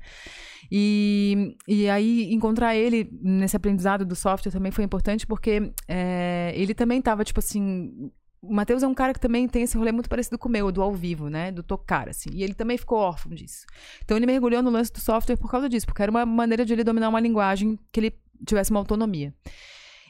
E, 0.71 1.55
e 1.67 1.89
aí, 1.89 2.33
encontrar 2.33 2.75
ele 2.75 3.09
nesse 3.21 3.55
aprendizado 3.55 4.05
do 4.05 4.15
software 4.15 4.51
também 4.51 4.71
foi 4.71 4.83
importante, 4.83 5.25
porque 5.27 5.71
é, 5.87 6.53
ele 6.55 6.73
também 6.73 7.01
tava, 7.01 7.23
tipo 7.23 7.39
assim. 7.39 8.11
O 8.47 8.53
Matheus 8.53 8.83
é 8.83 8.87
um 8.87 8.93
cara 8.93 9.13
que 9.13 9.19
também 9.19 9.47
tem 9.47 9.63
esse 9.63 9.77
rolê 9.77 9.91
muito 9.91 10.09
parecido 10.09 10.37
com 10.37 10.47
o 10.47 10.51
meu, 10.51 10.71
do 10.71 10.81
ao 10.81 10.93
vivo, 10.93 11.29
né? 11.29 11.51
Do 11.51 11.63
tocar, 11.63 12.09
assim. 12.09 12.29
E 12.33 12.43
ele 12.43 12.53
também 12.53 12.77
ficou 12.77 12.97
órfão 12.99 13.33
disso. 13.33 13.65
Então 14.03 14.15
ele 14.15 14.25
mergulhou 14.25 14.61
no 14.61 14.69
lance 14.69 14.91
do 14.91 14.99
software 14.99 15.37
por 15.37 15.49
causa 15.49 15.67
disso, 15.67 15.85
porque 15.85 16.01
era 16.01 16.11
uma 16.11 16.25
maneira 16.25 16.65
de 16.65 16.73
ele 16.73 16.83
dominar 16.83 17.09
uma 17.09 17.19
linguagem 17.19 17.79
que 17.91 17.99
ele 17.99 18.13
tivesse 18.45 18.71
uma 18.71 18.79
autonomia. 18.79 19.33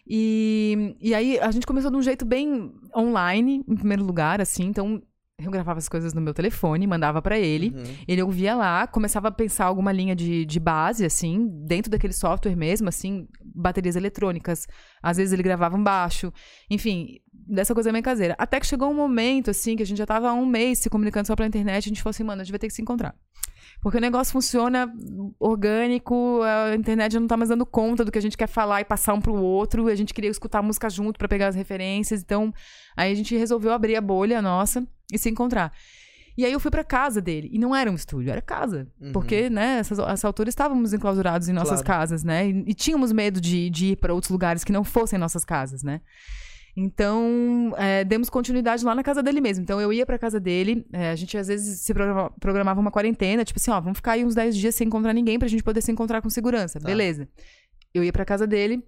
E, 0.08 0.96
e 1.00 1.14
aí 1.16 1.40
a 1.40 1.50
gente 1.52 1.66
começou 1.66 1.90
de 1.90 1.98
um 1.98 2.02
jeito 2.02 2.26
bem 2.26 2.72
online, 2.96 3.64
em 3.68 3.76
primeiro 3.76 4.04
lugar, 4.04 4.40
assim. 4.40 4.66
Então 4.66 5.02
eu 5.44 5.52
gravava 5.52 5.78
as 5.78 5.90
coisas 5.90 6.14
no 6.14 6.22
meu 6.22 6.34
telefone, 6.34 6.88
mandava 6.88 7.22
pra 7.22 7.38
ele. 7.38 7.74
Uhum. 7.76 7.84
Ele 8.08 8.22
ouvia 8.22 8.56
lá, 8.56 8.88
começava 8.88 9.28
a 9.28 9.32
pensar 9.32 9.66
alguma 9.66 9.92
linha 9.92 10.16
de, 10.16 10.46
de 10.46 10.60
base, 10.62 11.04
assim, 11.04 11.48
dentro 11.66 11.92
daquele 11.92 12.14
software 12.14 12.56
mesmo, 12.56 12.88
assim, 12.88 13.28
baterias 13.44 13.98
eletrônicas. 13.98 14.66
Às 15.04 15.18
vezes 15.18 15.34
ele 15.34 15.44
gravava 15.44 15.76
um 15.76 15.84
baixo. 15.84 16.32
Enfim, 16.70 17.20
dessa 17.34 17.74
coisa 17.74 17.92
meio 17.92 18.04
caseira. 18.04 18.34
Até 18.38 18.62
que 18.62 18.66
chegou 18.66 18.90
um 18.90 18.94
momento, 18.94 19.52
assim, 19.52 19.76
que 19.76 19.84
a 19.84 19.86
gente 19.86 19.98
já 19.98 20.06
tava 20.06 20.30
há 20.30 20.34
um 20.34 20.46
mês 20.46 20.80
se 20.80 20.90
comunicando 20.90 21.28
só 21.28 21.36
pela 21.36 21.48
internet, 21.48 21.86
a 21.86 21.90
gente 21.90 22.02
falou 22.02 22.12
assim, 22.12 22.24
mano, 22.24 22.42
a 22.42 22.44
gente 22.46 22.54
vai 22.54 22.60
ter 22.60 22.68
que 22.68 22.74
se 22.74 22.82
encontrar. 22.82 23.14
Porque 23.82 23.98
o 23.98 24.02
negócio 24.02 24.32
funciona 24.32 24.92
orgânico, 25.38 26.40
a 26.44 26.76
internet 26.76 27.12
já 27.12 27.20
não 27.20 27.28
tá 27.28 27.36
mais 27.36 27.50
dando 27.50 27.66
conta 27.66 28.06
do 28.06 28.12
que 28.12 28.18
a 28.18 28.22
gente 28.22 28.38
quer 28.38 28.48
falar 28.48 28.80
e 28.80 28.86
passar 28.86 29.14
um 29.14 29.20
pro 29.20 29.36
outro. 29.36 29.88
A 29.88 29.96
gente 29.96 30.14
queria 30.14 30.30
escutar 30.30 30.60
a 30.60 30.64
música 30.64 30.90
junto 30.90 31.18
pra 31.18 31.28
pegar 31.28 31.48
as 31.48 31.56
referências. 31.56 32.22
Então, 32.22 32.54
aí 32.96 33.12
a 33.12 33.16
gente 33.16 33.36
resolveu 33.36 33.74
abrir 33.74 33.98
a 33.98 34.02
bolha 34.02 34.42
nossa 34.42 34.88
e 35.12 35.18
se 35.18 35.30
encontrar. 35.30 35.72
E 36.38 36.44
aí 36.44 36.52
eu 36.52 36.60
fui 36.60 36.70
pra 36.70 36.84
casa 36.84 37.22
dele. 37.22 37.50
E 37.52 37.58
não 37.58 37.74
era 37.74 37.90
um 37.90 37.96
estúdio, 37.96 38.30
era 38.30 38.42
casa. 38.42 38.88
Uhum. 39.00 39.14
Porque, 39.14 39.50
né, 39.50 39.78
essas, 39.80 39.98
essa 40.00 40.28
altura 40.28 40.50
estávamos 40.50 40.92
enclausurados 40.92 41.48
em 41.48 41.54
nossas 41.54 41.82
Claro. 41.82 42.02
casas, 42.02 42.24
né? 42.26 42.50
E, 42.50 42.66
e 42.68 42.74
tínhamos 42.74 43.12
medo 43.14 43.40
de, 43.40 43.70
de 43.70 43.86
ir 43.92 43.96
pra 43.96 44.14
outros 44.14 44.30
lugares 44.30 44.64
que 44.64 44.72
não 44.72 44.84
fossem 44.84 45.18
nossas 45.18 45.46
casas, 45.46 45.82
né? 45.82 46.02
Então, 46.78 47.74
é, 47.78 48.04
demos 48.04 48.30
continuidade 48.30 48.84
lá 48.84 48.94
na 48.94 49.02
casa 49.02 49.24
dele 49.24 49.40
mesmo. 49.40 49.64
Então, 49.64 49.80
eu 49.80 49.94
ia 49.94 50.06
pra 50.06 50.20
casa 50.20 50.40
dele, 50.40 50.86
é, 50.92 51.10
a 51.12 51.16
gente 51.16 51.38
às 51.38 51.48
vezes 51.48 51.80
se 51.82 51.94
programa- 51.94 52.30
programava 52.40 52.82
uma 52.82 52.92
quarentena, 52.92 53.46
tipo 53.46 53.58
assim, 53.60 53.72
ó, 53.72 53.80
vamos 53.80 53.98
ficar 53.98 54.14
aí 54.14 54.26
uns 54.26 54.36
10 54.36 54.58
dias 54.58 54.76
sem 54.76 54.88
encontrar 54.88 55.14
ninguém 55.14 55.40
pra 55.40 55.48
gente 55.48 55.64
poder 55.64 55.82
se 55.82 55.92
encontrar 55.92 56.22
com 56.22 56.30
segurança. 56.30 56.80
Tá. 56.80 56.86
Beleza. 56.86 57.30
Eu 57.94 58.04
ia 58.04 58.12
pra 58.12 58.26
casa 58.26 58.46
dele, 58.46 58.84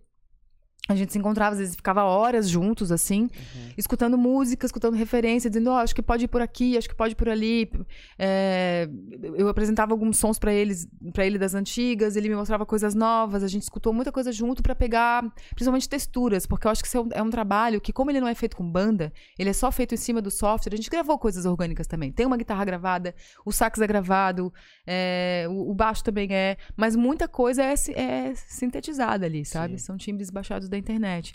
a 0.88 0.96
gente 0.96 1.12
se 1.12 1.20
encontrava, 1.20 1.54
às 1.54 1.60
vezes 1.60 1.76
ficava 1.76 2.04
horas 2.04 2.50
juntos, 2.50 2.92
assim, 2.92 3.30
escutando 3.78 4.18
música, 4.18 4.66
escutando 4.66 4.96
referência, 4.96 5.50
dizendo, 5.50 5.70
ó, 5.70 5.80
acho 5.80 5.94
que 5.94 6.02
pode 6.02 6.26
ir 6.26 6.28
por 6.28 6.42
aqui, 6.42 6.78
acho 6.78 6.88
que 6.88 6.96
pode 6.96 7.12
ir 7.12 7.16
por 7.16 7.28
ali. 7.28 7.70
É, 8.18 8.88
eu 9.36 9.50
apresentava 9.50 9.94
alguns 9.94 10.18
sons 10.18 10.40
pra 10.40 10.54
eles, 10.54 10.88
para 11.12 11.26
ele 11.26 11.38
das 11.38 11.54
antigas, 11.54 12.16
ele 12.16 12.30
me 12.30 12.36
mostrava 12.36 12.66
coisas 12.66 12.96
novas, 12.96 13.44
a 13.44 13.48
gente 13.48 13.64
escutou 13.64 13.92
muita 13.92 14.12
coisa 14.12 14.32
junto 14.32 14.64
pra 14.64 14.74
pegar, 14.74 15.24
principalmente 15.50 15.90
texturas, 15.90 16.46
porque 16.46 16.68
eu 16.68 16.72
acho 16.72 16.82
que 16.82 16.88
isso 16.88 16.98
é 16.98 17.02
um, 17.02 17.10
é 17.16 17.22
um 17.22 17.30
trabalho 17.30 17.82
que, 17.82 17.92
como 17.92 18.10
ele 18.10 18.22
não 18.22 18.28
é 18.28 18.36
feito 18.36 18.56
com 18.56 18.70
banda, 18.70 19.12
ele 19.38 19.50
é 19.50 19.54
só 19.54 19.72
feito 19.72 19.94
em 19.94 19.98
cima 19.98 20.22
do 20.22 20.32
software, 20.32 20.74
a 20.74 20.78
gente 20.78 20.90
gravou 20.90 21.18
coisas 21.20 21.46
orgânicas 21.46 21.86
também. 21.86 22.12
Tem 22.12 22.26
uma 22.26 22.38
guitarra 22.38 22.64
gravada, 22.64 23.14
o 23.46 23.52
sax 23.52 23.82
é 23.82 23.88
gravado, 23.88 24.54
é, 24.86 25.46
o, 25.50 25.72
o 25.72 25.74
baixo 25.74 26.04
também 26.04 26.30
é, 26.32 26.56
mas 26.78 26.96
muita 26.96 27.28
coisa 27.28 27.62
é, 27.62 27.74
é 27.96 28.34
sintetizada 28.36 29.26
ali, 29.26 29.44
sabe? 29.44 29.78
Sim. 29.78 29.86
São 29.86 29.98
timbres 29.98 30.30
baixados 30.30 30.70
da 30.70 30.77
internet. 30.78 31.34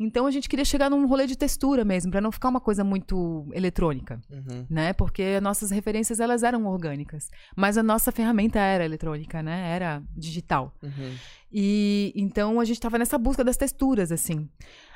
Então 0.00 0.26
a 0.26 0.30
gente 0.32 0.48
queria 0.48 0.64
chegar 0.64 0.90
num 0.90 1.06
rolê 1.06 1.26
de 1.26 1.36
textura 1.36 1.84
mesmo, 1.84 2.10
pra 2.10 2.20
não 2.20 2.32
ficar 2.32 2.48
uma 2.48 2.60
coisa 2.60 2.82
muito 2.82 3.46
eletrônica, 3.52 4.20
Uhum. 4.30 4.66
né? 4.68 4.92
Porque 4.92 5.38
nossas 5.40 5.70
referências 5.70 6.18
elas 6.18 6.42
eram 6.42 6.66
orgânicas, 6.66 7.30
mas 7.54 7.78
a 7.78 7.82
nossa 7.82 8.10
ferramenta 8.10 8.58
era 8.58 8.84
eletrônica, 8.84 9.42
né? 9.42 9.70
Era 9.70 10.02
digital. 10.16 10.74
Uhum. 10.82 11.14
E 11.52 12.12
então 12.16 12.58
a 12.58 12.64
gente 12.64 12.80
tava 12.80 12.98
nessa 12.98 13.16
busca 13.18 13.44
das 13.44 13.56
texturas, 13.56 14.10
assim. 14.10 14.48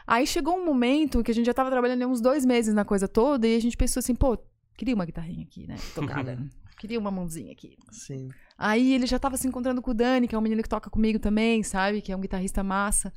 Aí 0.06 0.26
chegou 0.26 0.56
um 0.56 0.64
momento 0.64 1.22
que 1.22 1.30
a 1.30 1.34
gente 1.34 1.46
já 1.46 1.54
tava 1.54 1.70
trabalhando 1.70 2.04
uns 2.08 2.20
dois 2.20 2.44
meses 2.44 2.74
na 2.74 2.84
coisa 2.84 3.06
toda 3.06 3.46
e 3.46 3.54
a 3.54 3.60
gente 3.60 3.76
pensou 3.76 4.00
assim, 4.00 4.14
pô, 4.14 4.36
queria 4.76 4.94
uma 4.94 5.04
guitarrinha 5.04 5.44
aqui, 5.44 5.66
né? 5.68 5.76
Tocada. 5.94 6.38
queria 6.78 6.98
uma 6.98 7.10
mãozinha 7.10 7.52
aqui. 7.52 7.76
Sim. 7.92 8.28
Aí 8.58 8.92
ele 8.94 9.06
já 9.06 9.18
tava 9.18 9.36
se 9.36 9.46
encontrando 9.46 9.80
com 9.82 9.90
o 9.90 9.94
Dani, 9.94 10.26
que 10.26 10.34
é 10.34 10.38
um 10.38 10.42
menino 10.42 10.62
que 10.62 10.68
toca 10.68 10.88
comigo 10.90 11.18
também, 11.18 11.62
sabe? 11.62 12.00
Que 12.00 12.10
é 12.12 12.16
um 12.16 12.20
guitarrista 12.20 12.62
massa. 12.64 13.12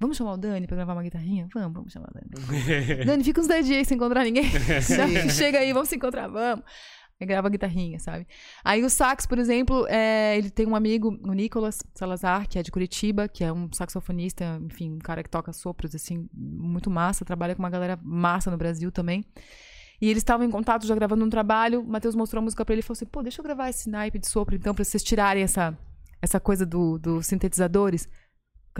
Vamos 0.00 0.16
chamar 0.16 0.32
o 0.32 0.36
Dani 0.38 0.66
pra 0.66 0.76
gravar 0.76 0.94
uma 0.94 1.02
guitarrinha? 1.02 1.46
Vamos, 1.52 1.74
vamos 1.74 1.92
chamar 1.92 2.08
o 2.08 2.14
Dani. 2.14 3.04
Dani, 3.04 3.22
fica 3.22 3.40
uns 3.40 3.46
10 3.46 3.66
dias 3.66 3.86
sem 3.86 3.96
encontrar 3.96 4.24
ninguém. 4.24 4.44
Chega 5.30 5.58
aí, 5.58 5.74
vamos 5.74 5.90
se 5.90 5.96
encontrar, 5.96 6.26
vamos. 6.26 6.64
Aí 7.20 7.26
grava 7.26 7.48
a 7.48 7.50
guitarrinha, 7.50 7.98
sabe? 7.98 8.26
Aí 8.64 8.82
o 8.82 8.88
sax, 8.88 9.26
por 9.26 9.38
exemplo, 9.38 9.86
é, 9.90 10.38
ele 10.38 10.48
tem 10.48 10.66
um 10.66 10.74
amigo, 10.74 11.18
o 11.22 11.34
Nicolas 11.34 11.82
Salazar, 11.94 12.48
que 12.48 12.58
é 12.58 12.62
de 12.62 12.70
Curitiba, 12.70 13.28
que 13.28 13.44
é 13.44 13.52
um 13.52 13.70
saxofonista, 13.70 14.58
enfim, 14.64 14.92
um 14.92 14.98
cara 14.98 15.22
que 15.22 15.28
toca 15.28 15.52
sopros, 15.52 15.94
assim, 15.94 16.26
muito 16.32 16.90
massa, 16.90 17.22
trabalha 17.22 17.54
com 17.54 17.62
uma 17.62 17.68
galera 17.68 17.98
massa 18.02 18.50
no 18.50 18.56
Brasil 18.56 18.90
também. 18.90 19.22
E 20.00 20.08
eles 20.08 20.22
estavam 20.22 20.46
em 20.46 20.50
contato, 20.50 20.86
já 20.86 20.94
gravando 20.94 21.22
um 21.22 21.28
trabalho, 21.28 21.82
o 21.82 21.86
Matheus 21.86 22.14
mostrou 22.14 22.40
a 22.40 22.44
música 22.44 22.64
pra 22.64 22.72
ele 22.72 22.80
e 22.80 22.82
falou 22.82 22.94
assim, 22.94 23.04
pô, 23.04 23.22
deixa 23.22 23.42
eu 23.42 23.44
gravar 23.44 23.68
esse 23.68 23.90
naipe 23.90 24.18
de 24.18 24.26
sopro, 24.26 24.56
então, 24.56 24.74
pra 24.74 24.82
vocês 24.82 25.02
tirarem 25.02 25.42
essa, 25.42 25.76
essa 26.22 26.40
coisa 26.40 26.64
do, 26.64 26.98
dos 26.98 27.26
sintetizadores. 27.26 28.08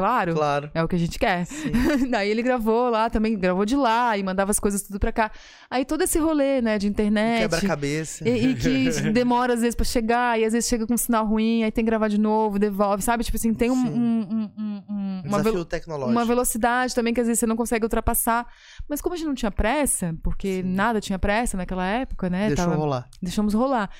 Claro. 0.00 0.34
Claro. 0.34 0.70
É 0.74 0.82
o 0.82 0.88
que 0.88 0.96
a 0.96 0.98
gente 0.98 1.18
quer. 1.18 1.46
Daí 2.10 2.28
ele 2.30 2.42
gravou 2.42 2.88
lá 2.90 3.08
também, 3.10 3.38
gravou 3.38 3.64
de 3.64 3.76
lá 3.76 4.16
e 4.16 4.22
mandava 4.22 4.50
as 4.50 4.58
coisas 4.58 4.82
tudo 4.82 4.98
pra 4.98 5.12
cá. 5.12 5.30
Aí 5.70 5.84
todo 5.84 6.02
esse 6.02 6.18
rolê, 6.18 6.60
né, 6.60 6.78
de 6.78 6.86
internet. 6.88 7.42
Quebra-cabeça. 7.42 8.28
E, 8.28 8.46
e 8.50 8.54
que 8.54 8.90
demora 9.12 9.54
às 9.54 9.60
vezes 9.60 9.74
pra 9.74 9.84
chegar, 9.84 10.38
e 10.40 10.44
às 10.44 10.52
vezes 10.52 10.68
chega 10.68 10.86
com 10.86 10.94
um 10.94 10.96
sinal 10.96 11.26
ruim, 11.26 11.62
aí 11.64 11.70
tem 11.70 11.84
que 11.84 11.90
gravar 11.90 12.08
de 12.08 12.18
novo, 12.18 12.58
devolve, 12.58 13.02
sabe? 13.02 13.24
Tipo 13.24 13.36
assim, 13.36 13.52
tem 13.54 13.70
um, 13.70 13.74
Sim. 13.74 13.90
um- 13.90 14.26
um- 14.30 14.50
um- 14.58 14.82
um- 14.88 15.22
uma, 15.26 15.38
uma 16.12 16.24
velocidade 16.24 16.94
também 16.94 17.12
que 17.14 17.20
às 17.20 17.26
vezes 17.26 17.40
você 17.40 17.46
não 17.46 17.56
consegue 17.56 17.84
ultrapassar. 17.84 18.46
Mas 18.88 19.00
como 19.00 19.14
a 19.14 19.18
gente 19.18 19.26
não 19.26 19.34
tinha 19.34 19.50
pressa, 19.50 20.14
porque 20.22 20.62
nada 20.64 21.00
tinha 21.00 21.18
pressa 21.18 21.56
naquela 21.56 21.84
época, 21.86 22.28
né? 22.30 22.48
Deixou 22.48 22.64
tava- 22.66 22.76
rolar. 22.76 23.08
deixamos 23.22 23.54
rolar. 23.54 23.90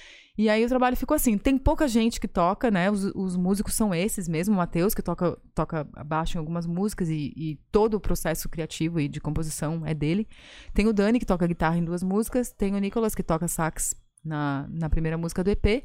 E 0.40 0.48
aí 0.48 0.64
o 0.64 0.68
trabalho 0.68 0.96
ficou 0.96 1.14
assim. 1.14 1.36
Tem 1.36 1.58
pouca 1.58 1.86
gente 1.86 2.18
que 2.18 2.26
toca, 2.26 2.70
né? 2.70 2.90
Os, 2.90 3.04
os 3.14 3.36
músicos 3.36 3.74
são 3.74 3.94
esses 3.94 4.26
mesmo. 4.26 4.54
O 4.54 4.56
Matheus, 4.56 4.94
que 4.94 5.02
toca, 5.02 5.36
toca 5.54 5.84
baixo 6.06 6.38
em 6.38 6.40
algumas 6.40 6.66
músicas 6.66 7.10
e, 7.10 7.34
e 7.36 7.60
todo 7.70 7.92
o 7.92 8.00
processo 8.00 8.48
criativo 8.48 8.98
e 8.98 9.06
de 9.06 9.20
composição 9.20 9.82
é 9.84 9.92
dele. 9.92 10.26
Tem 10.72 10.86
o 10.86 10.94
Dani, 10.94 11.18
que 11.18 11.26
toca 11.26 11.46
guitarra 11.46 11.76
em 11.76 11.84
duas 11.84 12.02
músicas. 12.02 12.50
Tem 12.52 12.74
o 12.74 12.78
Nicolas, 12.78 13.14
que 13.14 13.22
toca 13.22 13.46
sax 13.48 13.94
na, 14.24 14.66
na 14.70 14.88
primeira 14.88 15.18
música 15.18 15.44
do 15.44 15.50
EP. 15.50 15.84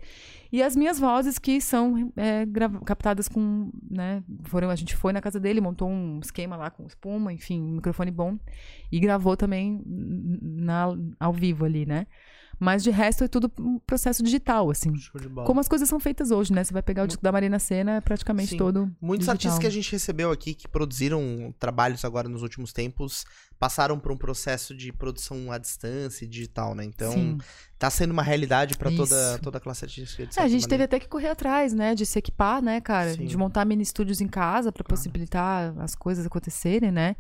E 0.50 0.64
as 0.64 0.74
minhas 0.74 0.98
vozes, 0.98 1.38
que 1.38 1.60
são 1.60 2.14
é, 2.16 2.46
captadas 2.86 3.28
com. 3.28 3.70
Né, 3.92 4.24
foram, 4.46 4.70
a 4.70 4.76
gente 4.78 4.96
foi 4.96 5.12
na 5.12 5.20
casa 5.20 5.38
dele, 5.38 5.60
montou 5.60 5.90
um 5.90 6.22
esquema 6.24 6.56
lá 6.56 6.72
com 6.72 6.86
espuma, 6.86 7.34
enfim, 7.34 7.62
um 7.62 7.72
microfone 7.74 8.10
bom. 8.10 8.40
E 8.90 9.02
gravou 9.02 9.36
também 9.36 9.84
na, 9.86 10.96
ao 11.20 11.34
vivo 11.34 11.66
ali, 11.66 11.86
né? 11.86 12.08
Mas 12.60 12.84
de 12.84 12.90
resto 12.92 13.24
é 13.24 13.28
tudo 13.28 13.52
um 13.60 13.80
processo 13.80 14.24
digital, 14.24 14.70
assim. 14.70 14.96
Show 14.96 15.20
de 15.20 15.28
bola. 15.28 15.46
Como 15.46 15.60
as 15.60 15.68
coisas 15.68 15.88
são 15.88 16.00
feitas 16.00 16.32
hoje, 16.32 16.54
né? 16.54 16.64
Você 16.64 16.74
vai 16.74 16.82
pegar 16.82 17.04
o 17.04 17.08
disco 17.08 17.22
da 17.22 17.32
Marina 17.32 17.60
Senna, 17.60 17.98
é 17.98 18.02
praticamente 18.02 18.52
Sim. 18.52 18.58
todo. 18.58 18.92
Muitos 19.02 19.26
digital. 19.26 19.34
artistas 19.34 19.60
que 19.60 19.68
a 19.68 19.70
gente 19.70 19.92
recebeu 19.92 20.32
aqui, 20.32 20.54
que 20.54 20.68
produziram 20.68 21.54
trabalhos 21.60 22.06
agora 22.06 22.30
nos 22.30 22.42
últimos 22.42 22.72
tempos, 22.72 23.26
passaram 23.60 24.00
por 24.00 24.12
um 24.12 24.18
processo 24.18 24.76
de 24.76 24.92
produção 24.92 25.52
à 25.52 25.58
distância 25.58 26.26
e 26.26 26.28
digital, 26.28 26.76
né? 26.76 26.84
Então, 26.84 27.12
Sim. 27.12 27.38
tá 27.78 27.90
sendo 27.90 28.12
uma 28.12 28.24
realidade 28.24 28.78
pra 28.78 28.92
toda, 28.92 29.40
toda 29.40 29.58
a 29.58 29.62
classe 29.62 29.86
artística. 29.86 30.26
de 30.26 30.40
É, 30.40 30.44
a 30.44 30.48
gente 30.48 30.64
teve 30.64 30.76
maneira. 30.76 30.84
até 30.86 31.00
que 31.00 31.08
correr 31.08 31.30
atrás, 31.30 31.74
né? 31.74 31.96
De 31.96 32.06
se 32.06 32.20
equipar, 32.20 32.62
né, 32.62 32.82
cara? 32.82 33.14
Sim. 33.14 33.26
De 33.26 33.38
montar 33.38 33.66
mini 33.66 33.84
estúdios 33.84 34.22
em 34.22 34.28
casa 34.28 34.72
pra 34.72 34.84
possibilitar 34.84 35.74
as 35.80 35.96
coisas 35.96 36.26
acontecerem, 36.26 36.92
né? 36.92 37.16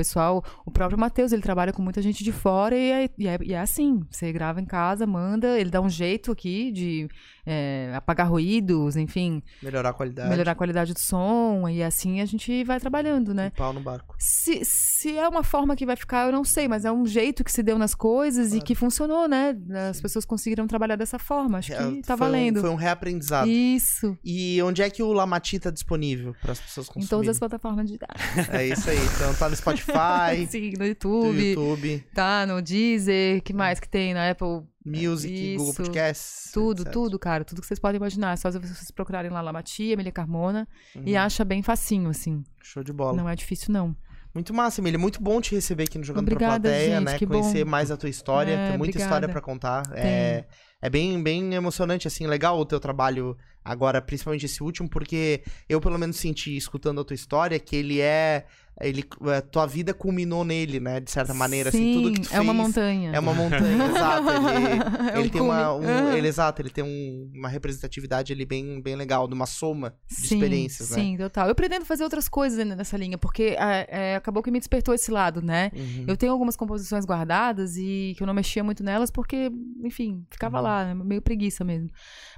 Pessoal, 0.00 0.42
o 0.64 0.70
próprio 0.70 0.98
Matheus, 0.98 1.30
ele 1.30 1.42
trabalha 1.42 1.74
com 1.74 1.82
muita 1.82 2.00
gente 2.00 2.24
de 2.24 2.32
fora 2.32 2.74
e 2.74 2.90
é, 2.90 3.10
e 3.18 3.28
é- 3.28 3.38
e 3.42 3.52
é 3.52 3.58
assim. 3.60 4.00
Você 4.10 4.32
grava 4.32 4.58
em 4.58 4.64
casa, 4.64 5.06
manda, 5.06 5.60
ele 5.60 5.68
dá 5.68 5.78
um 5.78 5.90
jeito 5.90 6.32
aqui 6.32 6.72
de 6.72 7.06
é, 7.46 7.92
apagar 7.94 8.28
ruídos, 8.30 8.96
enfim, 8.96 9.42
Melhorar 9.62 9.90
a 9.90 9.92
qualidade. 9.92 10.28
melhorar 10.28 10.52
a 10.52 10.54
qualidade 10.54 10.92
do 10.94 11.00
som. 11.00 11.68
E 11.68 11.82
assim 11.82 12.20
a 12.20 12.24
gente 12.26 12.62
vai 12.64 12.78
trabalhando, 12.80 13.32
né? 13.34 13.52
Um 13.54 13.58
pau 13.58 13.72
no 13.72 13.80
barco. 13.80 14.14
Se, 14.18 14.60
se 14.64 15.16
é 15.16 15.28
uma 15.28 15.42
forma 15.42 15.74
que 15.76 15.86
vai 15.86 15.96
ficar, 15.96 16.26
eu 16.26 16.32
não 16.32 16.44
sei, 16.44 16.68
mas 16.68 16.84
é 16.84 16.92
um 16.92 17.06
jeito 17.06 17.42
que 17.44 17.50
se 17.52 17.62
deu 17.62 17.78
nas 17.78 17.94
coisas 17.94 18.52
e 18.54 18.60
que 18.60 18.74
funcionou, 18.74 19.28
né? 19.28 19.56
As 19.90 20.00
pessoas 20.00 20.24
conseguiram 20.24 20.66
trabalhar 20.66 20.96
dessa 20.96 21.18
forma. 21.18 21.58
Acho 21.58 21.68
que 21.68 21.74
É, 21.74 22.02
tá 22.02 22.16
foi 22.16 22.26
um- 22.26 22.30
valendo. 22.30 22.60
foi 22.60 22.70
um 22.70 22.74
reaprendizado. 22.74 23.48
Isso. 23.50 24.16
E 24.24 24.60
onde 24.62 24.82
é 24.82 24.90
que 24.90 25.02
o 25.02 25.12
Lamati 25.12 25.58
tá 25.58 25.70
disponível 25.70 26.34
para 26.40 26.52
as 26.52 26.60
pessoas 26.60 26.86
Em 26.86 26.92
consumirem? 26.92 27.08
todas 27.08 27.28
as 27.28 27.38
plataformas 27.38 27.86
digitais. 27.86 28.20
É 28.50 28.66
isso 28.66 28.88
aí. 28.90 28.98
Então 29.16 29.34
tá 29.34 29.48
no 29.48 29.56
Spotify, 29.56 30.46
Sim, 30.48 30.72
no 30.72 30.78
no 30.80 30.86
YouTube, 30.86 31.48
YouTube, 31.50 32.04
tá 32.14 32.44
no 32.46 32.60
Deezer, 32.62 33.42
que 33.42 33.52
mais 33.52 33.78
que 33.80 33.88
tem 33.88 34.12
na 34.14 34.30
Apple? 34.30 34.62
Music, 34.84 35.56
Google 35.56 35.70
Isso. 35.72 35.82
Podcasts. 35.82 36.50
Tudo, 36.52 36.82
etc. 36.82 36.92
tudo, 36.92 37.18
cara. 37.18 37.44
Tudo 37.44 37.60
que 37.60 37.66
vocês 37.66 37.78
podem 37.78 37.96
imaginar. 37.98 38.32
É 38.32 38.36
só 38.36 38.50
vocês 38.50 38.90
procurarem 38.90 39.30
lá 39.30 39.40
Lamati, 39.40 39.84
Emília 39.90 40.12
Carmona. 40.12 40.66
E 41.04 41.12
Uhum. 41.14 41.20
acha 41.20 41.44
bem 41.44 41.62
facinho, 41.62 42.08
assim. 42.10 42.42
Show 42.62 42.82
de 42.82 42.92
bola. 42.92 43.16
Não 43.16 43.28
é 43.28 43.36
difícil, 43.36 43.72
não. 43.72 43.94
Muito 44.32 44.54
massa, 44.54 44.80
Emília. 44.80 44.98
Muito 44.98 45.20
bom 45.20 45.40
te 45.40 45.54
receber 45.54 45.82
aqui 45.84 45.98
no 45.98 46.04
Jogando 46.04 46.22
Obrigada, 46.22 46.60
pra 46.60 46.70
Plateia, 46.70 46.98
gente, 46.98 47.04
né? 47.04 47.18
Conhecer 47.26 47.64
bom. 47.64 47.70
mais 47.70 47.90
a 47.90 47.96
tua 47.96 48.08
história. 48.08 48.52
É, 48.52 48.68
tem 48.70 48.78
muita 48.78 48.90
obrigada. 48.92 49.04
história 49.04 49.28
pra 49.28 49.40
contar. 49.40 49.82
É, 49.94 50.44
é 50.80 50.88
bem, 50.88 51.20
bem 51.22 51.52
emocionante, 51.54 52.06
assim, 52.06 52.26
legal 52.26 52.58
o 52.58 52.64
teu 52.64 52.78
trabalho 52.78 53.36
agora, 53.64 54.00
principalmente 54.00 54.46
esse 54.46 54.62
último, 54.62 54.88
porque 54.88 55.42
eu 55.68 55.80
pelo 55.80 55.98
menos 55.98 56.16
senti, 56.16 56.56
escutando 56.56 57.00
a 57.00 57.04
tua 57.04 57.14
história, 57.14 57.58
que 57.58 57.74
ele 57.76 58.00
é. 58.00 58.46
Ele, 58.80 59.04
a 59.36 59.42
tua 59.42 59.66
vida 59.66 59.92
culminou 59.92 60.42
nele, 60.44 60.80
né? 60.80 61.00
De 61.00 61.10
certa 61.10 61.34
maneira, 61.34 61.70
Sim, 61.70 61.90
assim, 61.90 61.92
tudo 62.02 62.12
que 62.14 62.20
tu 62.28 62.34
é 62.34 62.40
uma 62.40 62.54
fez 62.54 62.66
montanha. 62.66 63.12
É 63.14 63.20
uma 63.20 63.34
montanha, 63.34 63.84
exato. 63.86 64.28
Ele, 64.30 64.80
É 65.12 65.16
um 65.16 65.20
ele 65.20 65.30
tem 65.30 65.40
uma. 65.42 65.74
um- 65.74 65.82
Ah. 66.08 66.16
ele, 66.16 66.28
exato, 66.28 66.62
ele 66.62 66.70
tem 66.70 66.82
um- 66.82 67.30
uma 67.34 67.48
representatividade 67.48 68.32
ali 68.32 68.46
bem, 68.46 68.80
bem 68.80 68.96
legal, 68.96 69.28
de 69.28 69.34
uma 69.34 69.44
soma 69.44 69.94
de 70.08 70.14
Sim, 70.16 70.34
experiências, 70.36 70.90
né? 70.90 70.96
Sim, 70.96 71.16
total. 71.18 71.48
Eu 71.48 71.54
pretendo 71.54 71.84
fazer 71.84 72.04
outras 72.04 72.26
coisas 72.28 72.58
ainda 72.58 72.74
nessa 72.74 72.96
linha, 72.96 73.18
porque 73.18 73.54
é, 73.58 73.86
é, 74.12 74.16
acabou 74.16 74.42
que 74.42 74.50
me 74.50 74.58
despertou 74.58 74.94
esse 74.94 75.10
lado, 75.10 75.42
né? 75.42 75.70
Uhum. 75.76 76.04
Eu 76.08 76.16
tenho 76.16 76.32
algumas 76.32 76.56
composições 76.56 77.04
guardadas 77.04 77.76
e 77.76 78.14
que 78.16 78.22
eu 78.22 78.26
não 78.26 78.32
mexia 78.34 78.64
muito 78.64 78.82
nelas 78.82 79.10
porque, 79.10 79.50
enfim, 79.84 80.24
ficava 80.30 80.56
Uhum. 80.56 80.62
lá, 80.64 80.84
né? 80.86 80.94
meio 80.94 81.20
preguiça 81.20 81.64
mesmo. 81.64 81.90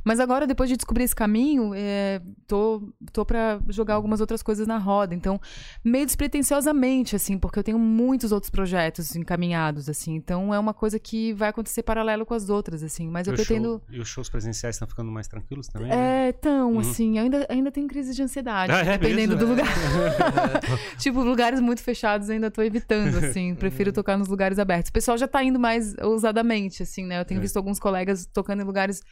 Mas 0.04 0.18
agora, 0.18 0.44
depois 0.46 0.68
de 0.68 0.76
descobrir 0.76 1.04
esse 1.04 1.14
caminho, 1.14 1.72
é, 1.74 2.20
tô, 2.48 2.92
tô 3.12 3.24
pra 3.24 3.60
jogar 3.68 3.94
algumas 3.94 4.20
outras 4.20 4.42
coisas 4.42 4.66
na 4.66 4.76
roda. 4.78 5.14
Então, 5.14 5.40
meio 5.84 6.04
despretensiosamente, 6.22 7.16
assim, 7.16 7.36
porque 7.38 7.58
eu 7.58 7.62
tenho 7.64 7.78
muitos 7.78 8.32
outros 8.32 8.50
projetos 8.50 9.14
encaminhados, 9.16 9.88
assim. 9.88 10.14
Então, 10.14 10.52
é 10.54 10.58
uma 10.58 10.72
coisa 10.72 10.98
que 10.98 11.32
vai 11.32 11.48
acontecer 11.48 11.82
paralelo 11.82 12.24
com 12.24 12.34
as 12.34 12.48
outras, 12.48 12.82
assim. 12.82 13.08
Mas 13.08 13.26
eu 13.26 13.32
E 13.34 13.36
pretendo... 13.36 13.68
show- 13.68 13.82
e 13.90 14.00
os 14.00 14.08
shows 14.08 14.28
presenciais 14.28 14.76
estão 14.76 14.86
ficando 14.88 15.10
mais 15.10 15.26
tranquilos 15.28 15.66
também? 15.68 15.88
né? 15.88 16.28
É, 16.28 16.32
tão, 16.32 16.72
Uhum. 16.74 16.78
assim, 16.80 17.18
ainda, 17.18 17.46
ainda 17.48 17.70
tenho 17.70 17.88
crise 17.88 18.14
de 18.14 18.22
ansiedade, 18.22 18.72
Ah, 18.72 18.80
é 18.80 18.98
dependendo 18.98 19.34
mesmo? 19.36 19.38
do 19.38 19.46
lugar. 19.50 19.66
tipo, 20.98 21.20
lugares 21.22 21.60
muito 21.60 21.82
fechados 21.82 22.30
ainda 22.30 22.50
tô 22.50 22.62
evitando, 22.62 23.16
assim. 23.18 23.54
Prefiro 23.56 23.92
tocar 23.92 24.16
nos 24.16 24.28
lugares 24.28 24.58
abertos. 24.58 24.90
O 24.90 24.92
pessoal 24.92 25.18
já 25.18 25.26
tá 25.28 25.42
indo 25.42 25.58
mais 25.58 25.94
ousadamente, 25.98 26.82
assim, 26.82 27.04
né? 27.04 27.20
Eu 27.20 27.24
tenho 27.24 27.38
É. 27.38 27.42
visto 27.42 27.56
alguns 27.56 27.78
colegas 27.78 28.26
tocando 28.32 28.62
em 28.62 28.64
lugares 28.64 29.02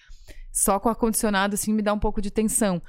só 0.52 0.80
com 0.80 0.88
ar-condicionado, 0.88 1.54
assim, 1.54 1.72
me 1.72 1.82
dá 1.82 1.92
um 1.92 1.98
pouco 1.98 2.20
de 2.20 2.30
tensão. 2.30 2.80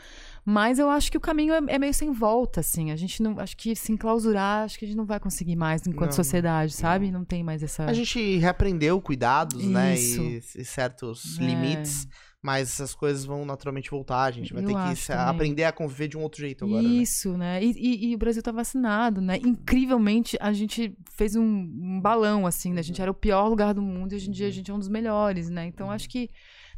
Mas 0.44 0.80
eu 0.80 0.90
acho 0.90 1.12
que 1.12 1.18
o 1.18 1.22
caminho 1.22 1.54
é, 1.54 1.62
é 1.68 1.78
meio 1.80 1.94
sem 1.94 2.12
volta, 2.12 2.62
assim. 2.62 2.92
A 2.92 2.96
gente 2.96 3.22
não. 3.22 3.40
Acho 3.40 3.56
que 3.56 3.76
se 3.76 3.92
enclausurar, 3.92 4.64
acho 4.66 4.80
que 4.80 4.86
a 4.86 4.88
gente 4.88 4.98
não 4.98 5.06
vai 5.06 5.20
conseguir 5.20 5.56
mais 5.56 5.86
enquanto 5.86 6.10
Não, 6.12 6.16
sociedade, 6.16 6.74
sabe? 6.74 7.12
Não 7.12 7.24
tem 7.24 7.44
mais 7.44 7.62
essa. 7.62 7.86
A 7.86 7.94
gente 7.94 8.38
reaprendeu 8.38 9.00
cuidados, 9.02 9.64
né? 9.66 9.94
Isso. 9.96 10.22
E, 10.22 10.62
e 10.62 10.66
certos 10.66 11.38
É. 11.40 11.44
limites. 11.44 12.08
Mas 12.44 12.70
essas 12.70 12.96
coisas 12.96 13.24
vão 13.24 13.46
naturalmente 13.46 13.92
voltar. 13.92 14.24
A 14.24 14.32
gente 14.32 14.52
vai 14.52 14.64
Eu 14.64 14.68
ter 14.70 14.74
que 14.74 14.96
se- 14.96 15.14
aprender 15.14 15.64
a 15.64 15.72
conviver 15.72 16.08
de 16.08 16.18
um 16.18 16.24
outro 16.24 16.42
jeito 16.42 16.66
agora. 16.66 16.82
Né? 16.82 16.90
Isso, 16.90 17.38
né? 17.38 17.64
E, 17.64 17.72
e- 17.78 18.10
e 18.10 18.16
o 18.16 18.18
Brasil 18.18 18.42
tá 18.42 18.52
vacinado, 18.52 19.22
né? 19.22 19.38
Incrivelmente, 19.46 20.38
a 20.42 20.52
gente 20.52 20.98
fez 21.16 21.36
um, 21.36 21.44
um 21.44 22.02
balão, 22.02 22.48
assim, 22.48 22.74
né? 22.74 22.80
A 22.80 22.84
gente 22.84 23.00
era 23.00 23.12
o 23.12 23.14
pior 23.14 23.48
lugar 23.48 23.76
do 23.76 23.82
mundo 23.84 24.14
e 24.14 24.16
hoje 24.16 24.28
em 24.30 24.32
dia 24.32 24.48
a 24.48 24.52
gente 24.52 24.72
é 24.72 24.74
um 24.74 24.80
dos 24.80 24.90
melhores, 24.90 25.52
né? 25.52 25.68
Então, 25.68 25.92
acho 25.92 26.10
que 26.10 26.30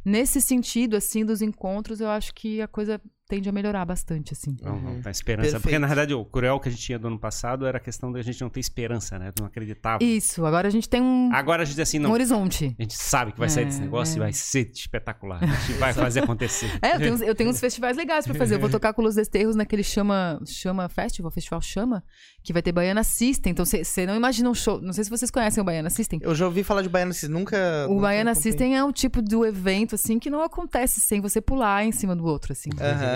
nesse 0.04 0.38
sentido, 0.38 0.96
assim, 0.96 1.24
dos 1.24 1.40
encontros, 1.40 1.98
eu 1.98 2.10
acho 2.10 2.34
que 2.34 2.60
a 2.60 2.68
coisa 2.68 3.00
tende 3.26 3.48
a 3.48 3.52
melhorar 3.52 3.84
bastante, 3.84 4.32
assim. 4.34 4.54
Não, 4.62 4.78
não, 4.78 4.90
Uhum. 4.92 5.02
tá 5.02 5.10
esperança. 5.10 5.52
Porque, 5.52 5.62
Perfeito. 5.62 5.80
na 5.80 5.86
verdade, 5.86 6.12
o 6.14 6.24
cruel 6.24 6.60
que 6.60 6.68
a 6.68 6.70
gente 6.72 6.82
tinha 6.82 6.98
do 6.98 7.06
ano 7.08 7.18
passado 7.18 7.66
era 7.66 7.78
a 7.78 7.80
questão 7.80 8.12
da 8.12 8.20
gente 8.22 8.40
não 8.42 8.50
ter 8.50 8.60
esperança, 8.60 9.18
né? 9.18 9.30
Não 9.38 9.46
acreditava. 9.46 10.02
Isso, 10.04 10.44
agora 10.44 10.68
a 10.68 10.70
gente 10.70 10.88
tem 10.88 11.00
um, 11.00 11.30
Agora 11.32 11.62
a 11.62 11.64
gente 11.64 11.74
diz 11.76 11.88
assim, 11.88 11.98
um 11.98 12.02
não. 12.02 12.12
horizonte. 12.12 12.74
A 12.78 12.82
gente 12.82 12.94
sabe 12.94 13.32
que 13.32 13.38
vai 13.38 13.48
sair 13.48 13.64
desse 13.64 13.78
É, 13.78 13.84
negócio 13.84 14.14
é. 14.14 14.16
e 14.16 14.20
vai 14.20 14.32
ser 14.32 14.70
espetacular. 14.72 15.42
A 15.42 15.46
gente 15.46 15.78
vai 15.78 15.92
fazer 15.94 16.20
acontecer. 16.20 16.70
É, 16.82 16.94
eu 16.96 16.98
tenho, 16.98 17.14
uns- 17.14 17.20
eu 17.22 17.34
tenho 17.34 17.50
uns 17.50 17.60
festivais 17.60 17.96
legais 17.96 18.26
pra 18.26 18.34
fazer. 18.34 18.56
Eu 18.56 18.60
vou 18.60 18.68
tocar 18.70 18.92
com 18.92 19.00
Los 19.02 19.14
Desterros 19.14 19.56
naquele 19.56 19.82
Chama, 19.82 20.38
Chama 20.46 20.88
Festival, 20.88 21.30
Festival 21.30 21.60
Chama, 21.62 22.04
que 22.42 22.52
vai 22.52 22.60
ter 22.62 22.72
Baiana 22.72 23.02
System. 23.04 23.52
Então, 23.52 23.64
você 23.64 24.06
não 24.06 24.14
imagina 24.14 24.50
um 24.50 24.54
show. 24.54 24.80
Não 24.80 24.92
sei 24.92 25.02
se 25.04 25.10
vocês 25.10 25.30
conhecem 25.30 25.60
o 25.62 25.64
Baiana 25.64 25.88
System. 25.90 26.20
Eu 26.22 26.34
já 26.34 26.44
ouvi 26.44 26.62
falar 26.62 26.82
de 26.82 26.88
Baiana 26.90 27.12
System, 27.12 27.30
nunca. 27.30 27.56
O 27.88 27.94
nunca 27.94 28.02
Baiana. 28.02 28.34
System 28.34 28.76
é 28.76 28.84
um 28.84 28.92
tipo 28.92 29.22
do 29.22 29.44
evento, 29.46 29.94
assim, 29.94 30.18
que 30.18 30.28
não 30.28 30.42
acontece 30.42 31.00
sem 31.00 31.20
você 31.20 31.40
pular 31.40 31.84
em 31.84 31.92
cima 31.92 32.14
do 32.14 32.24
outro, 32.24 32.52
assim. 32.52 32.68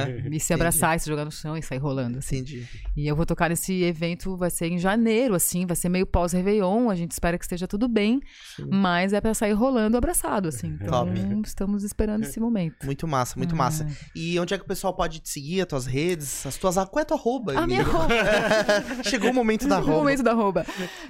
Aham, 0.03 0.29
E 0.33 0.41
se 0.41 0.53
abraçar 0.55 0.97
e 0.97 1.01
se 1.01 1.07
jogar 1.09 1.25
no 1.25 1.31
chão 1.33 1.57
e 1.57 1.63
sair 1.63 1.79
rolando, 1.79 2.19
assim. 2.19 2.37
entendi. 2.37 2.67
E 2.97 3.07
eu 3.07 3.15
vou 3.17 3.25
tocar 3.27 3.49
nesse 3.51 3.83
evento, 3.83 4.37
vai 4.37 4.51
ser 4.51 4.67
em 4.67 4.79
janeiro, 4.79 5.35
assim, 5.35 5.67
vai 5.67 5.77
ser 5.77 5.89
meio 5.89 6.07
pós-Réveillon, 6.07 6.91
a 6.91 6.95
gente 6.95 7.11
espera 7.13 7.37
que 7.39 7.45
esteja 7.45 7.67
tudo 7.67 7.89
bem, 7.89 8.21
Sim. 8.57 8.69
mas 8.73 9.13
é 9.13 9.21
pra 9.21 9.35
sair 9.35 9.53
rolando 9.53 9.97
abraçado, 9.97 10.49
assim. 10.49 10.77
Então, 10.81 11.07
Top. 11.07 11.43
estamos 11.45 11.83
esperando 11.85 12.23
esse 12.25 12.39
momento. 12.41 12.85
Muito 12.85 13.07
massa, 13.09 13.35
muito 13.37 13.55
Ah. 13.55 13.59
massa. 13.59 13.87
E 14.15 14.39
onde 14.39 14.55
é 14.55 14.59
que 14.59 14.65
o 14.65 14.69
pessoal 14.69 14.95
pode 14.95 15.21
te 15.21 15.29
seguir, 15.31 15.61
as 15.63 15.67
tuas 15.67 15.87
redes, 15.87 16.45
as 16.47 16.57
tuas. 16.57 16.75
Qual 16.77 16.99
é 16.99 17.03
a 17.03 17.05
tua 17.05 17.17
arroba? 17.17 17.59
A 17.59 17.67
minha 17.67 17.83
roupa. 17.83 18.09
Chegou 19.05 19.31
o 19.31 19.35
momento 19.35 19.67
da 19.69 19.77
O 19.77 19.79
arroba. 19.79 19.97
momento 19.99 20.23
da 20.23 20.31
arroba. 20.33 20.67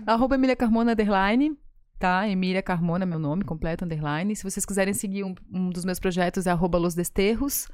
Arroba 0.07 0.35
Emília 0.35 0.57
Carmona, 0.57 0.93
underline. 0.93 1.57
Tá? 1.99 2.29
Emília 2.29 2.63
Carmona, 2.63 3.05
meu 3.05 3.19
nome 3.19 3.43
completo, 3.45 3.85
underline. 3.85 4.35
Se 4.37 4.45
vocês 4.45 4.65
quiserem 4.65 4.95
seguir 4.95 5.25
um, 5.25 5.35
um 5.53 5.69
dos 5.71 5.85
meus 5.85 5.99
projetos, 5.99 6.47
é 6.47 6.51
arroba 6.51 6.79
Los 6.79 6.95
Desterros. 6.95 7.67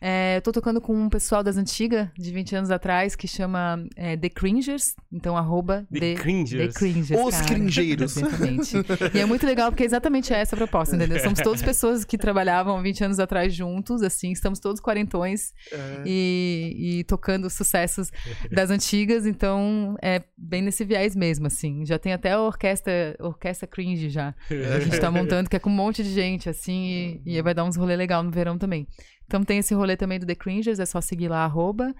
É, 0.00 0.38
eu 0.38 0.42
tô 0.42 0.50
tocando 0.50 0.80
com 0.80 0.94
um 0.94 1.10
pessoal 1.10 1.42
das 1.42 1.56
antigas, 1.56 2.08
de 2.16 2.32
20 2.32 2.56
anos 2.56 2.70
atrás, 2.70 3.14
que 3.14 3.28
chama 3.28 3.84
é, 3.94 4.16
The 4.16 4.30
Cringers. 4.30 4.94
Então, 5.12 5.36
arroba 5.36 5.86
The 5.92 6.14
Cringers. 6.14 6.74
The 6.74 6.78
Cringers. 6.78 7.20
Os 7.20 7.34
cara. 7.34 7.46
cringeiros. 7.46 8.16
Exatamente. 8.20 8.72
e 9.14 9.18
é 9.20 9.26
muito 9.26 9.44
legal 9.44 9.70
porque 9.70 9.82
é 9.82 9.86
exatamente 9.86 10.32
essa 10.32 10.56
a 10.56 10.58
proposta, 10.58 10.96
entendeu? 10.96 11.20
Somos 11.20 11.40
todas 11.40 11.62
pessoas 11.62 12.04
que 12.04 12.16
trabalhavam 12.16 12.80
20 12.82 13.04
anos 13.04 13.20
atrás 13.20 13.54
juntos, 13.54 14.02
assim, 14.02 14.32
estamos 14.32 14.58
todos 14.58 14.80
quarentões 14.80 15.52
É. 15.70 16.02
e, 16.06 17.00
e 17.00 17.04
tocando 17.04 17.50
sucessos 17.50 18.10
das 18.50 18.70
antigas, 18.70 19.26
então 19.26 19.96
é 20.02 20.22
bem 20.36 20.62
nesse 20.62 20.84
viés 20.84 21.14
mesmo, 21.14 21.46
assim. 21.46 21.84
Já 21.84 21.98
tem 21.98 22.12
até 22.12 22.32
a 22.32 22.40
orquestra, 22.40 23.16
orquestra 23.20 23.66
cringe 23.66 24.08
já. 24.08 24.34
A 24.74 24.80
gente 24.80 24.98
tá 24.98 25.10
montando, 25.10 25.50
que 25.50 25.56
é 25.56 25.58
com 25.58 25.68
um 25.70 25.74
monte 25.74 26.02
de 26.02 26.10
gente, 26.10 26.48
assim, 26.48 27.20
e, 27.26 27.36
e 27.36 27.42
vai 27.42 27.52
dar 27.52 27.64
uns 27.64 27.76
rolê 27.76 27.96
legal 27.96 28.22
no 28.22 28.30
verão 28.30 28.56
também. 28.56 28.86
Então 29.30 29.44
tem 29.44 29.58
esse 29.58 29.72
rolê 29.72 29.96
também 29.96 30.18
do 30.18 30.26
The 30.26 30.34
Cringers, 30.34 30.80
é 30.80 30.84
só 30.84 31.00
seguir 31.00 31.28
lá, 31.28 31.44
arroba. 31.44 31.94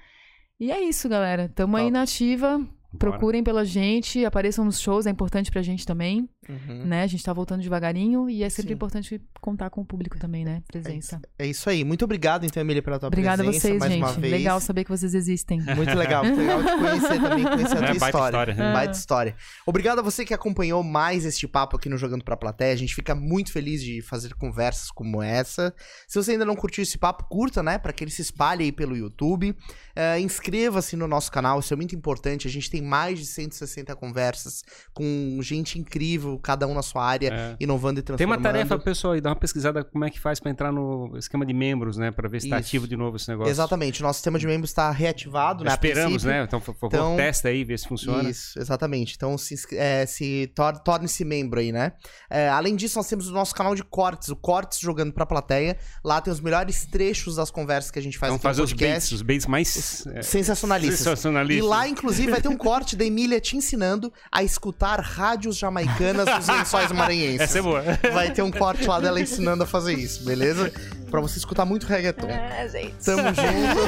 E 0.58 0.72
é 0.72 0.82
isso, 0.82 1.08
galera. 1.08 1.48
Tamo 1.54 1.76
aí 1.76 1.84
Top. 1.84 1.92
na 1.92 2.02
ativa. 2.02 2.60
Procurem 2.98 3.44
pela 3.44 3.64
gente, 3.64 4.24
apareçam 4.24 4.64
nos 4.64 4.80
shows, 4.80 5.06
é 5.06 5.10
importante 5.10 5.48
pra 5.48 5.62
gente 5.62 5.86
também, 5.86 6.28
Uhum. 6.68 6.84
né? 6.86 7.02
A 7.02 7.06
gente 7.06 7.22
tá 7.22 7.32
voltando 7.32 7.62
devagarinho 7.62 8.28
e 8.28 8.42
é 8.42 8.48
sempre 8.50 8.70
Sim. 8.70 8.74
importante 8.74 9.20
contar 9.40 9.70
com 9.70 9.80
o 9.80 9.84
público 9.84 10.18
também, 10.18 10.44
né? 10.44 10.62
Presença. 10.66 11.20
É 11.38 11.46
isso 11.46 11.68
aí. 11.70 11.84
Muito 11.84 12.04
obrigado, 12.04 12.44
então, 12.44 12.60
Emília, 12.60 12.82
pela 12.82 12.98
tua 12.98 13.06
Obrigada 13.08 13.42
a 13.42 13.44
presença 13.44 13.68
vocês, 13.68 13.78
mais 13.80 13.92
gente. 13.92 14.02
uma 14.02 14.12
vez. 14.12 14.32
Legal 14.32 14.60
saber 14.60 14.84
que 14.84 14.90
vocês 14.90 15.14
existem. 15.14 15.60
Muito 15.76 15.94
legal, 15.96 16.24
muito 16.24 16.38
legal 16.38 16.62
te 16.62 16.76
conhecer 16.76 17.20
também, 17.20 17.44
conhecer 17.44 17.76
a 17.76 17.80
É, 17.80 17.80
tua 17.80 17.80
baita 17.80 18.06
história. 18.06 18.26
história, 18.28 18.54
né? 18.54 18.72
Baita 18.72 18.98
história. 18.98 19.36
Obrigado 19.66 19.98
a 20.00 20.02
você 20.02 20.24
que 20.24 20.34
acompanhou 20.34 20.82
mais 20.82 21.24
este 21.24 21.46
papo 21.46 21.76
aqui 21.76 21.88
no 21.88 21.96
Jogando 21.96 22.24
Pra 22.24 22.36
Plateia. 22.36 22.72
A 22.72 22.76
gente 22.76 22.94
fica 22.94 23.14
muito 23.14 23.52
feliz 23.52 23.82
de 23.82 24.02
fazer 24.02 24.34
conversas 24.34 24.90
como 24.90 25.22
essa. 25.22 25.74
Se 26.08 26.16
você 26.22 26.32
ainda 26.32 26.44
não 26.44 26.56
curtiu 26.56 26.82
esse 26.82 26.98
papo, 26.98 27.24
curta, 27.28 27.62
né? 27.62 27.78
Pra 27.78 27.92
que 27.92 28.02
ele 28.04 28.10
se 28.10 28.22
espalhe 28.22 28.64
aí 28.64 28.72
pelo 28.72 28.96
YouTube. 28.96 29.54
É, 29.94 30.18
Inscreva-se 30.20 30.96
no 30.96 31.06
nosso 31.06 31.30
canal, 31.30 31.60
isso 31.60 31.72
é 31.72 31.76
muito 31.76 31.94
importante. 31.94 32.46
A 32.46 32.50
gente 32.50 32.70
tem 32.70 32.80
mais 32.82 33.18
de 33.18 33.26
160 33.26 33.94
conversas 33.96 34.62
com 34.92 35.38
gente 35.42 35.78
incrível, 35.78 36.38
cada 36.40 36.66
um 36.66 36.74
na 36.74 36.82
sua 36.82 37.04
área, 37.04 37.28
É. 37.32 37.56
inovando 37.60 38.00
e 38.00 38.02
Tem 38.02 38.16
transformando. 38.16 38.38
uma 38.38 38.42
tarefa, 38.52 38.78
pessoal, 38.78 39.12
aí, 39.14 39.20
dá 39.20 39.30
uma 39.30 39.36
pesquisada 39.36 39.84
como 39.84 40.04
é 40.04 40.10
que 40.10 40.18
faz 40.18 40.40
pra 40.40 40.50
entrar 40.50 40.72
no 40.72 41.12
esquema 41.16 41.44
de 41.46 41.52
membros, 41.52 41.96
né? 41.96 42.10
Pra 42.10 42.28
ver 42.28 42.40
se 42.40 42.48
tá 42.48 42.58
Isso. 42.58 42.66
ativo 42.68 42.88
de 42.88 42.96
novo 42.96 43.16
esse 43.16 43.28
negócio. 43.28 43.50
Exatamente, 43.50 44.00
o 44.00 44.02
nosso 44.02 44.18
sistema 44.18 44.38
de 44.38 44.46
membros 44.46 44.70
está 44.70 44.90
reativado, 44.90 45.64
né? 45.64 45.70
a 45.70 45.74
Esperamos, 45.74 46.24
né? 46.24 46.42
Então, 46.44 46.60
por 46.60 46.74
favor, 46.74 46.86
Então- 46.94 47.16
testa 47.16 47.48
aí, 47.48 47.64
vê 47.64 47.76
se 47.76 47.86
funciona. 47.86 48.28
Isso, 48.28 48.58
exatamente. 48.58 49.14
Então 49.16 49.36
se, 49.38 49.54
é, 49.76 50.06
se 50.06 50.50
tor- 50.54 50.78
torne-se 50.80 51.24
membro 51.24 51.60
aí, 51.60 51.72
né? 51.72 51.92
É, 52.30 52.48
além 52.48 52.76
disso, 52.76 52.98
nós 52.98 53.08
temos 53.08 53.28
o 53.28 53.32
nosso 53.32 53.54
canal 53.54 53.74
de 53.74 53.82
cortes, 53.84 54.28
o 54.28 54.36
Cortes 54.36 54.78
Jogando 54.78 55.12
pra 55.12 55.26
Plateia. 55.26 55.76
Lá 56.04 56.20
tem 56.20 56.32
os 56.32 56.40
melhores 56.40 56.86
trechos 56.86 57.36
das 57.36 57.50
conversas 57.50 57.90
que 57.90 57.98
a 57.98 58.02
gente 58.02 58.18
faz 58.18 58.32
no 58.32 58.38
fazer 58.38 58.62
os 58.62 58.72
baits, 58.72 58.80
podcast. 58.86 59.14
os 59.14 59.22
baits 59.22 59.46
mais 59.46 60.06
é, 60.06 60.22
Sensacionalistas. 60.22 60.98
sensacionalistas. 61.00 61.64
E 61.64 61.68
lá, 61.68 61.86
inclusive, 61.88 62.30
vai 62.30 62.40
ter 62.40 62.48
um 62.48 62.56
corte 62.56 62.96
da 62.96 63.04
Emília 63.04 63.40
te 63.40 63.56
ensinando 63.56 64.12
a 64.32 64.42
escutar 64.42 65.00
rádios 65.00 65.56
jamaicanas 65.56 66.26
dos 66.38 66.48
lençóis 66.48 66.92
maranhenses. 66.92 67.40
Essa 67.40 67.58
é 67.58 67.62
boa. 67.62 67.82
Vai 68.12 68.30
ter 68.30 68.42
um 68.42 68.50
corte 68.50 68.86
lá 68.86 69.00
dela 69.00 69.20
ensinando 69.20 69.62
a 69.64 69.66
fazer 69.66 69.94
isso, 69.94 70.24
beleza? 70.24 70.72
Pra 71.10 71.20
você 71.20 71.38
escutar 71.38 71.64
muito 71.64 71.86
reggaeton. 71.86 72.28
É, 72.28 72.68
gente. 72.68 72.94
Tamo 73.04 73.22
junto. 73.22 73.80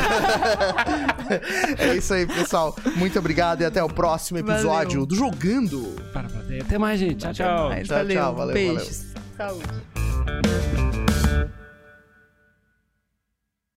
é 1.79 1.95
isso 1.97 2.13
aí, 2.13 2.27
pessoal. 2.27 2.77
Muito 2.97 3.19
obrigado 3.19 3.61
e 3.63 3.65
até 3.65 3.83
o 3.83 3.89
próximo 3.89 4.39
episódio 4.39 5.01
Valeu. 5.03 5.07
do 5.07 5.15
Jogando. 5.15 5.97
Para 6.13 6.27
a 6.27 6.31
plateia. 6.31 6.63
Até 6.63 6.79
mais, 6.79 6.99
gente. 6.99 7.19
Tchau, 7.19 7.33
tchau. 7.33 7.71
Tchau, 7.71 7.97
valeu. 7.97 8.17
tchau, 8.17 8.35
valeu, 8.35 8.55
Beijos. 8.55 9.05
Saúde. 9.37 10.82